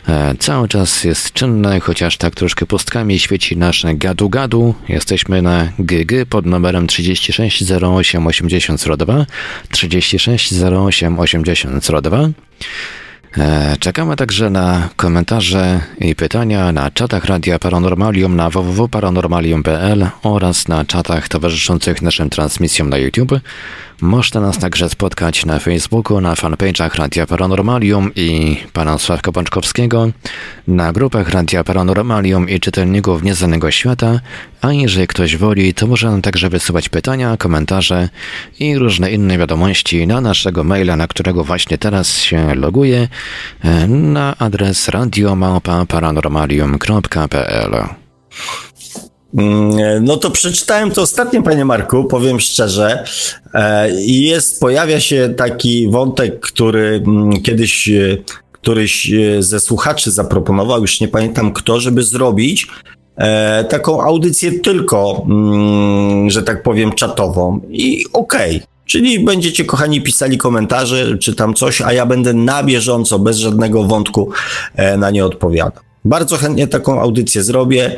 E, 0.08 0.34
cały 0.38 0.68
czas 0.68 1.04
jest 1.04 1.32
czynne, 1.32 1.80
chociaż 1.80 2.16
tak 2.16 2.34
troszkę 2.34 2.66
pustkami 2.66 3.18
świeci 3.18 3.56
nasze 3.56 3.94
gadu-gadu. 3.94 4.74
Jesteśmy 4.88 5.42
na 5.42 5.68
GG 5.78 6.26
pod 6.30 6.46
numerem 6.46 6.86
36088002, 6.86 9.26
36088002. 9.72 12.30
E, 13.38 13.76
czekamy 13.80 14.16
także 14.16 14.50
na 14.50 14.88
komentarze 14.96 15.80
i 15.98 16.14
pytania 16.14 16.72
na 16.72 16.90
czatach 16.90 17.24
Radia 17.24 17.58
Paranormalium 17.58 18.36
na 18.36 18.50
www.paranormalium.pl 18.50 20.06
oraz 20.22 20.68
na 20.68 20.84
czatach 20.84 21.28
towarzyszących 21.28 22.02
naszym 22.02 22.30
transmisjom 22.30 22.90
na 22.90 22.98
YouTube. 22.98 23.40
Można 24.00 24.40
nas 24.40 24.58
także 24.58 24.88
spotkać 24.88 25.46
na 25.46 25.58
Facebooku, 25.58 26.20
na 26.20 26.34
fanpage'ach 26.34 26.94
Radia 26.94 27.26
Paranormalium 27.26 28.10
i 28.16 28.56
pana 28.72 28.98
Sławka 28.98 29.32
Pączkowskiego, 29.32 30.10
na 30.68 30.92
grupach 30.92 31.28
Radia 31.28 31.64
Paranormalium 31.64 32.48
i 32.48 32.60
czytelników 32.60 33.22
Nieznanego 33.22 33.70
Świata, 33.70 34.20
a 34.60 34.72
jeżeli 34.72 35.06
ktoś 35.06 35.36
woli, 35.36 35.74
to 35.74 35.86
może 35.86 36.10
nam 36.10 36.22
także 36.22 36.48
wysyłać 36.48 36.88
pytania, 36.88 37.36
komentarze 37.36 38.08
i 38.60 38.78
różne 38.78 39.10
inne 39.10 39.38
wiadomości 39.38 40.06
na 40.06 40.20
naszego 40.20 40.64
maila, 40.64 40.96
na 40.96 41.06
którego 41.06 41.44
właśnie 41.44 41.78
teraz 41.78 42.18
się 42.18 42.54
loguję, 42.54 43.08
e, 43.64 43.88
na 43.88 44.36
adres 44.38 44.88
radiomałpa-paranormalium.pl. 44.88 47.74
Mm, 47.74 47.94
no 50.00 50.16
to 50.16 50.30
przeczytałem 50.30 50.90
to 50.90 51.02
ostatnio, 51.02 51.42
panie 51.42 51.64
Marku, 51.64 52.04
powiem 52.04 52.40
szczerze. 52.40 53.04
E, 53.54 53.90
jest, 54.00 54.60
pojawia 54.60 55.00
się 55.00 55.34
taki 55.36 55.88
wątek, 55.90 56.40
który 56.40 57.02
mm, 57.06 57.42
kiedyś 57.42 57.88
e, 57.88 58.16
któryś 58.52 59.12
e, 59.12 59.42
ze 59.42 59.60
słuchaczy 59.60 60.10
zaproponował, 60.10 60.80
już 60.80 61.00
nie 61.00 61.08
pamiętam 61.08 61.52
kto, 61.52 61.80
żeby 61.80 62.02
zrobić 62.02 62.66
taką 63.68 64.02
audycję 64.02 64.60
tylko, 64.60 65.26
mm, 65.28 66.30
że 66.30 66.42
tak 66.42 66.62
powiem, 66.62 66.92
czatową. 66.92 67.60
I 67.70 68.04
okej. 68.12 68.56
Okay. 68.56 68.68
Czyli 68.86 69.20
będziecie, 69.20 69.64
kochani, 69.64 70.00
pisali 70.00 70.38
komentarze 70.38 71.18
czy 71.18 71.34
tam 71.34 71.54
coś, 71.54 71.80
a 71.80 71.92
ja 71.92 72.06
będę 72.06 72.34
na 72.34 72.62
bieżąco, 72.62 73.18
bez 73.18 73.36
żadnego 73.36 73.84
wątku 73.84 74.30
na 74.98 75.10
nie 75.10 75.24
odpowiadał. 75.24 75.82
Bardzo 76.04 76.36
chętnie 76.36 76.66
taką 76.66 77.00
audycję 77.00 77.42
zrobię. 77.42 77.96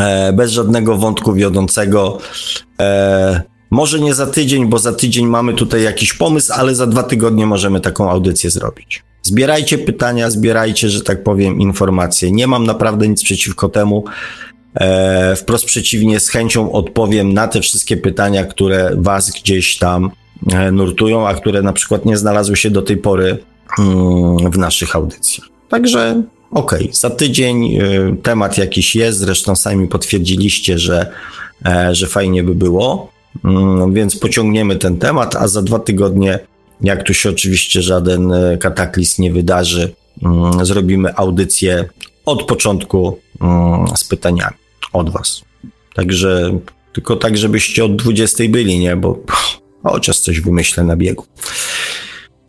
E, 0.00 0.32
bez 0.32 0.50
żadnego 0.50 0.96
wątku 0.96 1.34
wiodącego. 1.34 2.18
E, 2.80 3.42
może 3.70 4.00
nie 4.00 4.14
za 4.14 4.26
tydzień, 4.26 4.66
bo 4.66 4.78
za 4.78 4.92
tydzień 4.92 5.26
mamy 5.26 5.54
tutaj 5.54 5.82
jakiś 5.82 6.12
pomysł, 6.14 6.52
ale 6.56 6.74
za 6.74 6.86
dwa 6.86 7.02
tygodnie 7.02 7.46
możemy 7.46 7.80
taką 7.80 8.10
audycję 8.10 8.50
zrobić. 8.50 9.02
Zbierajcie 9.22 9.78
pytania, 9.78 10.30
zbierajcie, 10.30 10.90
że 10.90 11.02
tak 11.02 11.22
powiem, 11.22 11.60
informacje. 11.60 12.30
Nie 12.30 12.46
mam 12.46 12.66
naprawdę 12.66 13.08
nic 13.08 13.24
przeciwko 13.24 13.68
temu. 13.68 14.04
E, 14.74 15.36
wprost 15.36 15.64
przeciwnie, 15.64 16.20
z 16.20 16.28
chęcią 16.28 16.72
odpowiem 16.72 17.32
na 17.32 17.48
te 17.48 17.60
wszystkie 17.60 17.96
pytania, 17.96 18.44
które 18.44 18.90
Was 18.96 19.30
gdzieś 19.30 19.78
tam 19.78 20.10
nurtują, 20.72 21.28
a 21.28 21.34
które 21.34 21.62
na 21.62 21.72
przykład 21.72 22.06
nie 22.06 22.16
znalazły 22.16 22.56
się 22.56 22.70
do 22.70 22.82
tej 22.82 22.96
pory 22.96 23.38
mm, 23.78 24.50
w 24.50 24.58
naszych 24.58 24.96
audycjach. 24.96 25.48
Także 25.68 26.22
Okej, 26.50 26.82
okay. 26.82 26.94
za 26.94 27.10
tydzień 27.10 27.74
y, 27.74 28.16
temat 28.22 28.58
jakiś 28.58 28.96
jest, 28.96 29.18
zresztą 29.18 29.56
sami 29.56 29.88
potwierdziliście, 29.88 30.78
że, 30.78 31.12
e, 31.66 31.94
że 31.94 32.06
fajnie 32.06 32.42
by 32.42 32.54
było, 32.54 33.12
mm, 33.44 33.94
więc 33.94 34.16
pociągniemy 34.16 34.76
ten 34.76 34.98
temat, 34.98 35.36
a 35.36 35.48
za 35.48 35.62
dwa 35.62 35.78
tygodnie, 35.78 36.38
jak 36.80 37.02
tu 37.02 37.14
się 37.14 37.30
oczywiście 37.30 37.82
żaden 37.82 38.32
e, 38.32 38.58
kataklizm 38.58 39.22
nie 39.22 39.32
wydarzy, 39.32 39.94
mm, 40.22 40.66
zrobimy 40.66 41.16
audycję 41.16 41.88
od 42.26 42.42
początku 42.42 43.18
mm, 43.40 43.96
z 43.96 44.04
pytaniami 44.04 44.56
od 44.92 45.10
Was. 45.10 45.42
Także 45.94 46.58
tylko 46.92 47.16
tak, 47.16 47.36
żebyście 47.36 47.84
od 47.84 47.96
20 47.96 48.44
byli, 48.48 48.78
nie? 48.78 48.96
Bo 48.96 49.20
chociaż 49.82 50.18
coś 50.18 50.40
wymyślę 50.40 50.84
na 50.84 50.96
biegu. 50.96 51.24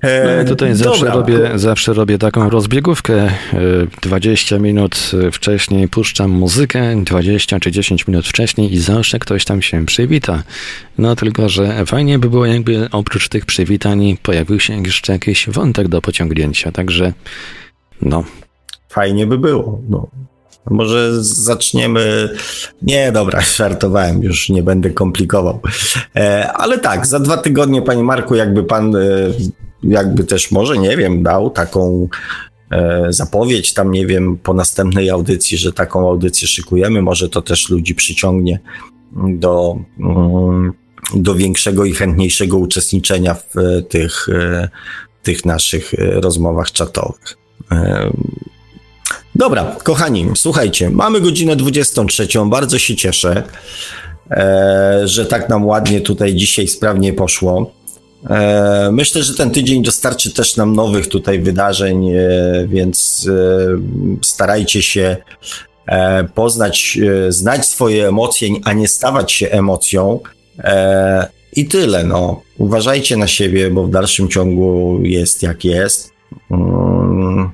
E, 0.01 0.43
no 0.43 0.50
tutaj 0.50 0.76
zawsze 0.76 1.06
robię, 1.06 1.51
zawsze 1.56 1.93
robię 1.93 2.17
taką 2.17 2.50
rozbiegówkę. 2.50 3.30
20 4.01 4.56
e, 4.56 4.59
minut 4.59 5.11
wcześniej 5.32 5.88
puszczam 5.88 6.32
muzykę, 6.32 7.03
20 7.03 7.59
czy 7.59 7.72
10 7.72 8.08
minut 8.08 8.27
wcześniej 8.27 8.74
i 8.74 8.80
zawsze 8.80 9.19
ktoś 9.19 9.45
tam 9.45 9.61
się 9.61 9.85
przywita. 9.85 10.43
No 10.98 11.16
tylko, 11.16 11.50
że 11.50 11.85
fajnie 11.85 12.19
by 12.19 12.30
było, 12.30 12.45
jakby 12.45 12.88
oprócz 12.92 13.30
tych 13.30 13.45
przywitań 13.45 14.17
pojawił 14.24 14.59
się 14.59 14.84
jeszcze 14.84 15.14
jakiś 15.14 15.50
wątek 15.50 15.88
do 15.88 16.01
pociągnięcia. 16.01 16.72
Także 16.72 17.14
no. 18.01 18.24
Fajnie 18.90 19.27
by 19.27 19.38
było. 19.38 19.82
No. 19.90 20.08
Może 20.69 21.24
zaczniemy. 21.24 22.30
Nie, 22.82 23.11
dobra, 23.11 23.42
żartowałem, 23.42 24.24
już 24.24 24.50
nie 24.50 24.64
będę 24.64 24.90
komplikował. 24.90 25.59
E, 26.16 26.51
ale 26.53 26.80
tak, 26.80 27.08
za 27.08 27.19
dwa 27.19 27.38
tygodnie, 27.38 27.82
panie 27.82 28.03
Marku, 28.03 28.35
jakby 28.35 28.64
pan 28.64 28.93
jakby 29.83 30.23
też 30.23 30.51
może, 30.51 30.77
nie 30.77 30.97
wiem, 30.97 31.23
dał 31.23 31.49
taką 31.49 32.07
e, 32.72 33.06
zapowiedź 33.09 33.73
tam, 33.73 33.91
nie 33.91 34.06
wiem, 34.06 34.38
po 34.43 34.53
następnej 34.53 35.09
audycji, 35.09 35.57
że 35.57 35.73
taką 35.73 36.09
audycję 36.09 36.47
szykujemy, 36.47 37.01
może 37.01 37.30
to 37.30 37.41
też 37.41 37.69
ludzi 37.69 37.95
przyciągnie 37.95 38.59
do, 39.14 39.77
mm, 39.99 40.73
do 41.15 41.35
większego 41.35 41.85
i 41.85 41.93
chętniejszego 41.93 42.57
uczestniczenia 42.57 43.33
w 43.33 43.57
e, 43.57 43.81
tych, 43.81 44.30
e, 44.30 44.69
tych 45.23 45.45
naszych 45.45 45.93
rozmowach 45.97 46.72
czatowych. 46.72 47.38
Dobra, 49.35 49.75
kochani, 49.83 50.25
słuchajcie, 50.35 50.89
mamy 50.89 51.22
godzinę 51.22 51.56
23, 51.56 52.27
bardzo 52.49 52.80
się 52.80 52.95
cieszę, 52.95 53.43
że 55.03 55.25
tak 55.25 55.49
nam 55.49 55.65
ładnie 55.65 56.01
tutaj 56.01 56.35
dzisiaj 56.35 56.67
sprawnie 56.67 57.14
poszło. 57.14 57.72
E, 58.26 58.90
myślę, 58.92 59.24
że 59.24 59.34
ten 59.34 59.52
tydzień 59.52 59.84
dostarczy 59.84 60.34
też 60.34 60.58
nam 60.58 60.76
nowych 60.76 61.08
tutaj 61.08 61.40
wydarzeń, 61.40 62.10
e, 62.10 62.22
więc 62.68 63.28
e, 63.30 64.22
starajcie 64.22 64.82
się 64.82 65.18
poznać, 66.36 67.00
znać 67.30 67.68
swoje 67.68 68.08
emocje, 68.08 68.50
a 68.64 68.74
nie 68.74 68.88
stawać 68.88 69.32
się 69.32 69.50
emocją. 69.50 70.20
I 71.56 71.66
tyle, 71.66 72.04
no. 72.04 72.42
Uważajcie 72.58 73.18
na 73.18 73.28
siebie, 73.28 73.72
bo 73.72 73.84
w 73.84 73.90
dalszym 73.90 74.28
ciągu 74.28 75.00
jest 75.04 75.44
jak 75.44 75.66
jest. 75.66 76.12
Mm. 76.52 77.50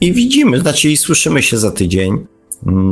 I 0.00 0.12
widzimy, 0.12 0.60
znaczy 0.60 0.90
i 0.90 0.96
słyszymy 0.96 1.42
się 1.42 1.58
za 1.58 1.70
tydzień. 1.70 2.26
Mm. 2.66 2.90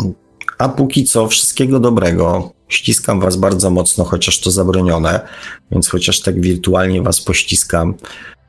A 0.59 0.69
póki 0.69 1.05
co, 1.05 1.29
wszystkiego 1.29 1.81
dobrego. 1.81 2.53
Ściskam 2.69 3.21
Was 3.21 3.37
bardzo 3.37 3.71
mocno, 3.71 4.05
chociaż 4.05 4.41
to 4.41 4.51
zabronione, 4.51 5.21
więc 5.71 5.89
chociaż 5.89 6.21
tak 6.21 6.41
wirtualnie 6.41 7.03
Was 7.03 7.21
pościskam. 7.21 7.95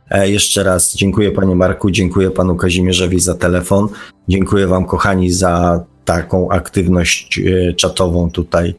E, 0.10 0.30
jeszcze 0.30 0.64
raz 0.64 0.96
dziękuję 0.96 1.32
Panie 1.32 1.56
Marku, 1.56 1.92
dziękuję 1.92 2.32
Panu 2.32 2.56
Kazimierzowi 2.56 3.20
za 3.20 3.36
telefon, 3.36 3.88
dziękuję 4.28 4.68
Wam 4.68 4.86
kochani 4.86 5.32
za 5.32 5.84
taką 6.06 6.50
aktywność 6.50 7.40
e, 7.40 7.74
czatową 7.74 8.32
tutaj 8.32 8.76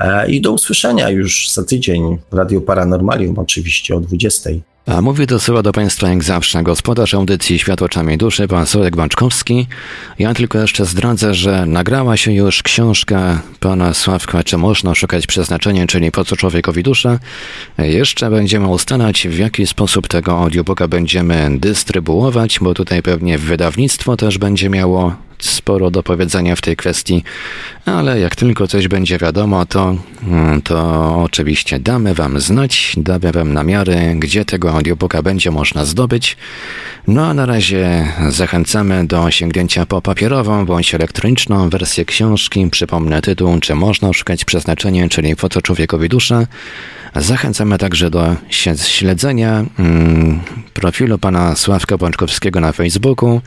e, 0.00 0.30
i 0.30 0.40
do 0.40 0.52
usłyszenia 0.52 1.10
już 1.10 1.50
za 1.50 1.64
tydzień 1.64 2.18
w 2.30 2.34
Radio 2.34 2.60
Paranormalium 2.60 3.38
oczywiście 3.38 3.96
o 3.96 4.00
20. 4.00 4.50
A 4.96 5.02
mówi 5.02 5.26
to 5.26 5.40
słowa 5.40 5.62
do 5.62 5.72
Państwa 5.72 6.08
jak 6.08 6.24
zawsze 6.24 6.62
gospodarz 6.62 7.14
audycji 7.14 7.58
Świat 7.58 7.82
oczami 7.82 8.18
duszy, 8.18 8.48
pan 8.48 8.66
Sławek 8.66 8.96
Bączkowski. 8.96 9.66
Ja 10.18 10.34
tylko 10.34 10.58
jeszcze 10.58 10.86
zdradzę, 10.86 11.34
że 11.34 11.66
nagrała 11.66 12.16
się 12.16 12.32
już 12.32 12.62
książka 12.62 13.42
pana 13.60 13.94
Sławka, 13.94 14.44
czy 14.44 14.58
można 14.58 14.94
szukać 14.94 15.26
przeznaczenia, 15.26 15.86
czyli 15.86 16.10
po 16.10 16.24
co 16.24 16.36
człowiekowi 16.36 16.82
dusza. 16.82 17.18
Jeszcze 17.78 18.30
będziemy 18.30 18.68
ustalać, 18.68 19.28
w 19.28 19.38
jaki 19.38 19.66
sposób 19.66 20.08
tego 20.08 20.38
audiobooka 20.38 20.88
będziemy 20.88 21.58
dystrybuować, 21.58 22.58
bo 22.60 22.74
tutaj 22.74 23.02
pewnie 23.02 23.38
wydawnictwo 23.38 24.16
też 24.16 24.38
będzie 24.38 24.70
miało 24.70 25.16
sporo 25.38 25.90
do 25.90 26.02
powiedzenia 26.02 26.56
w 26.56 26.60
tej 26.60 26.76
kwestii, 26.76 27.22
ale 27.84 28.20
jak 28.20 28.36
tylko 28.36 28.68
coś 28.68 28.88
będzie 28.88 29.18
wiadomo, 29.18 29.66
to, 29.66 29.96
to 30.64 31.16
oczywiście 31.24 31.78
damy 31.78 32.14
Wam 32.14 32.40
znać, 32.40 32.92
damy 32.96 33.32
Wam 33.32 33.52
namiary, 33.52 34.14
gdzie 34.16 34.44
tego 34.44 34.72
audiobooka 34.78 35.22
będzie 35.22 35.50
można 35.50 35.84
zdobyć. 35.84 36.36
No 37.06 37.26
a 37.26 37.34
na 37.34 37.46
razie 37.46 38.06
zachęcamy 38.28 39.06
do 39.06 39.30
sięgnięcia 39.30 39.86
po 39.86 40.02
papierową 40.02 40.66
bądź 40.66 40.94
elektroniczną 40.94 41.70
wersję 41.70 42.04
książki. 42.04 42.68
Przypomnę 42.70 43.22
tytuł, 43.22 43.60
czy 43.60 43.74
można 43.74 44.12
szukać 44.12 44.44
przeznaczenia, 44.44 45.08
czyli 45.08 45.36
po 45.36 45.48
co 45.48 45.62
człowiekowi 45.62 46.08
dusza. 46.08 46.46
Zachęcamy 47.16 47.78
także 47.78 48.10
do 48.10 48.36
śledzenia 48.80 49.64
mm, 49.78 50.40
profilu 50.74 51.18
pana 51.18 51.56
Sławka 51.56 51.98
Bączkowskiego 51.98 52.60
na 52.60 52.72
Facebooku, 52.72 53.40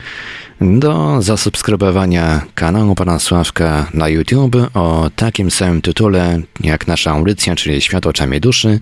do 0.62 1.22
zasubskrybowania 1.22 2.42
kanału 2.54 2.94
pana 2.94 3.18
Sławka 3.18 3.86
na 3.94 4.08
YouTube 4.08 4.56
o 4.74 5.10
takim 5.16 5.50
samym 5.50 5.82
tytule 5.82 6.40
jak 6.60 6.86
nasza 6.86 7.10
audycja, 7.10 7.56
czyli 7.56 7.80
Świat 7.80 8.06
oczami 8.06 8.40
duszy. 8.40 8.80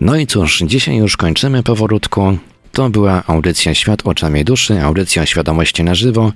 No 0.00 0.16
i 0.16 0.26
cóż, 0.26 0.62
dzisiaj 0.66 0.96
już 0.96 1.16
kończymy 1.16 1.62
powolutku. 1.62 2.38
To 2.72 2.90
była 2.90 3.22
audycja 3.26 3.74
Świat 3.74 4.06
oczami 4.06 4.44
duszy, 4.44 4.82
audycja 4.82 5.26
świadomości 5.26 5.84
na 5.84 5.94
żywo. 5.94 6.32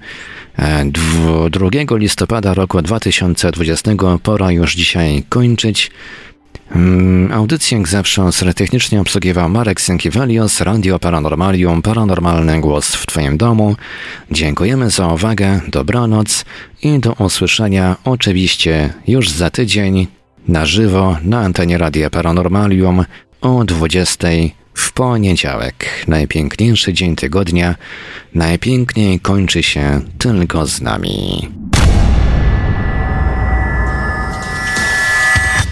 2 1.50 1.66
e, 1.66 1.98
listopada 1.98 2.54
roku 2.54 2.82
2020 2.82 3.90
pora 4.22 4.52
już 4.52 4.74
dzisiaj 4.74 5.24
kończyć. 5.28 5.90
Mm, 6.70 7.32
audycję 7.32 7.78
jak 7.78 7.88
zawsze 7.88 8.30
technicznie 8.56 9.00
obsługiwał 9.00 9.48
Marek 9.48 9.80
Sękiewelios, 9.80 10.60
Radio 10.60 10.98
Paranormalium, 10.98 11.82
Paranormalny 11.82 12.60
Głos 12.60 12.94
w 12.94 13.06
Twoim 13.06 13.36
domu. 13.36 13.76
Dziękujemy 14.30 14.90
za 14.90 15.06
uwagę, 15.06 15.60
dobranoc 15.68 16.44
i 16.82 16.98
do 16.98 17.12
usłyszenia 17.12 17.96
oczywiście 18.04 18.92
już 19.06 19.30
za 19.30 19.50
tydzień 19.50 20.06
na 20.48 20.66
żywo 20.66 21.16
na 21.22 21.40
antenie 21.40 21.78
Radia 21.78 22.10
Paranormalium 22.10 23.04
o 23.40 23.64
20 23.64 24.28
w 24.74 24.92
poniedziałek. 24.92 26.04
Najpiękniejszy 26.08 26.92
dzień 26.92 27.16
tygodnia, 27.16 27.74
najpiękniej 28.34 29.20
kończy 29.20 29.62
się 29.62 30.00
tylko 30.18 30.66
z 30.66 30.80
nami. 30.80 31.48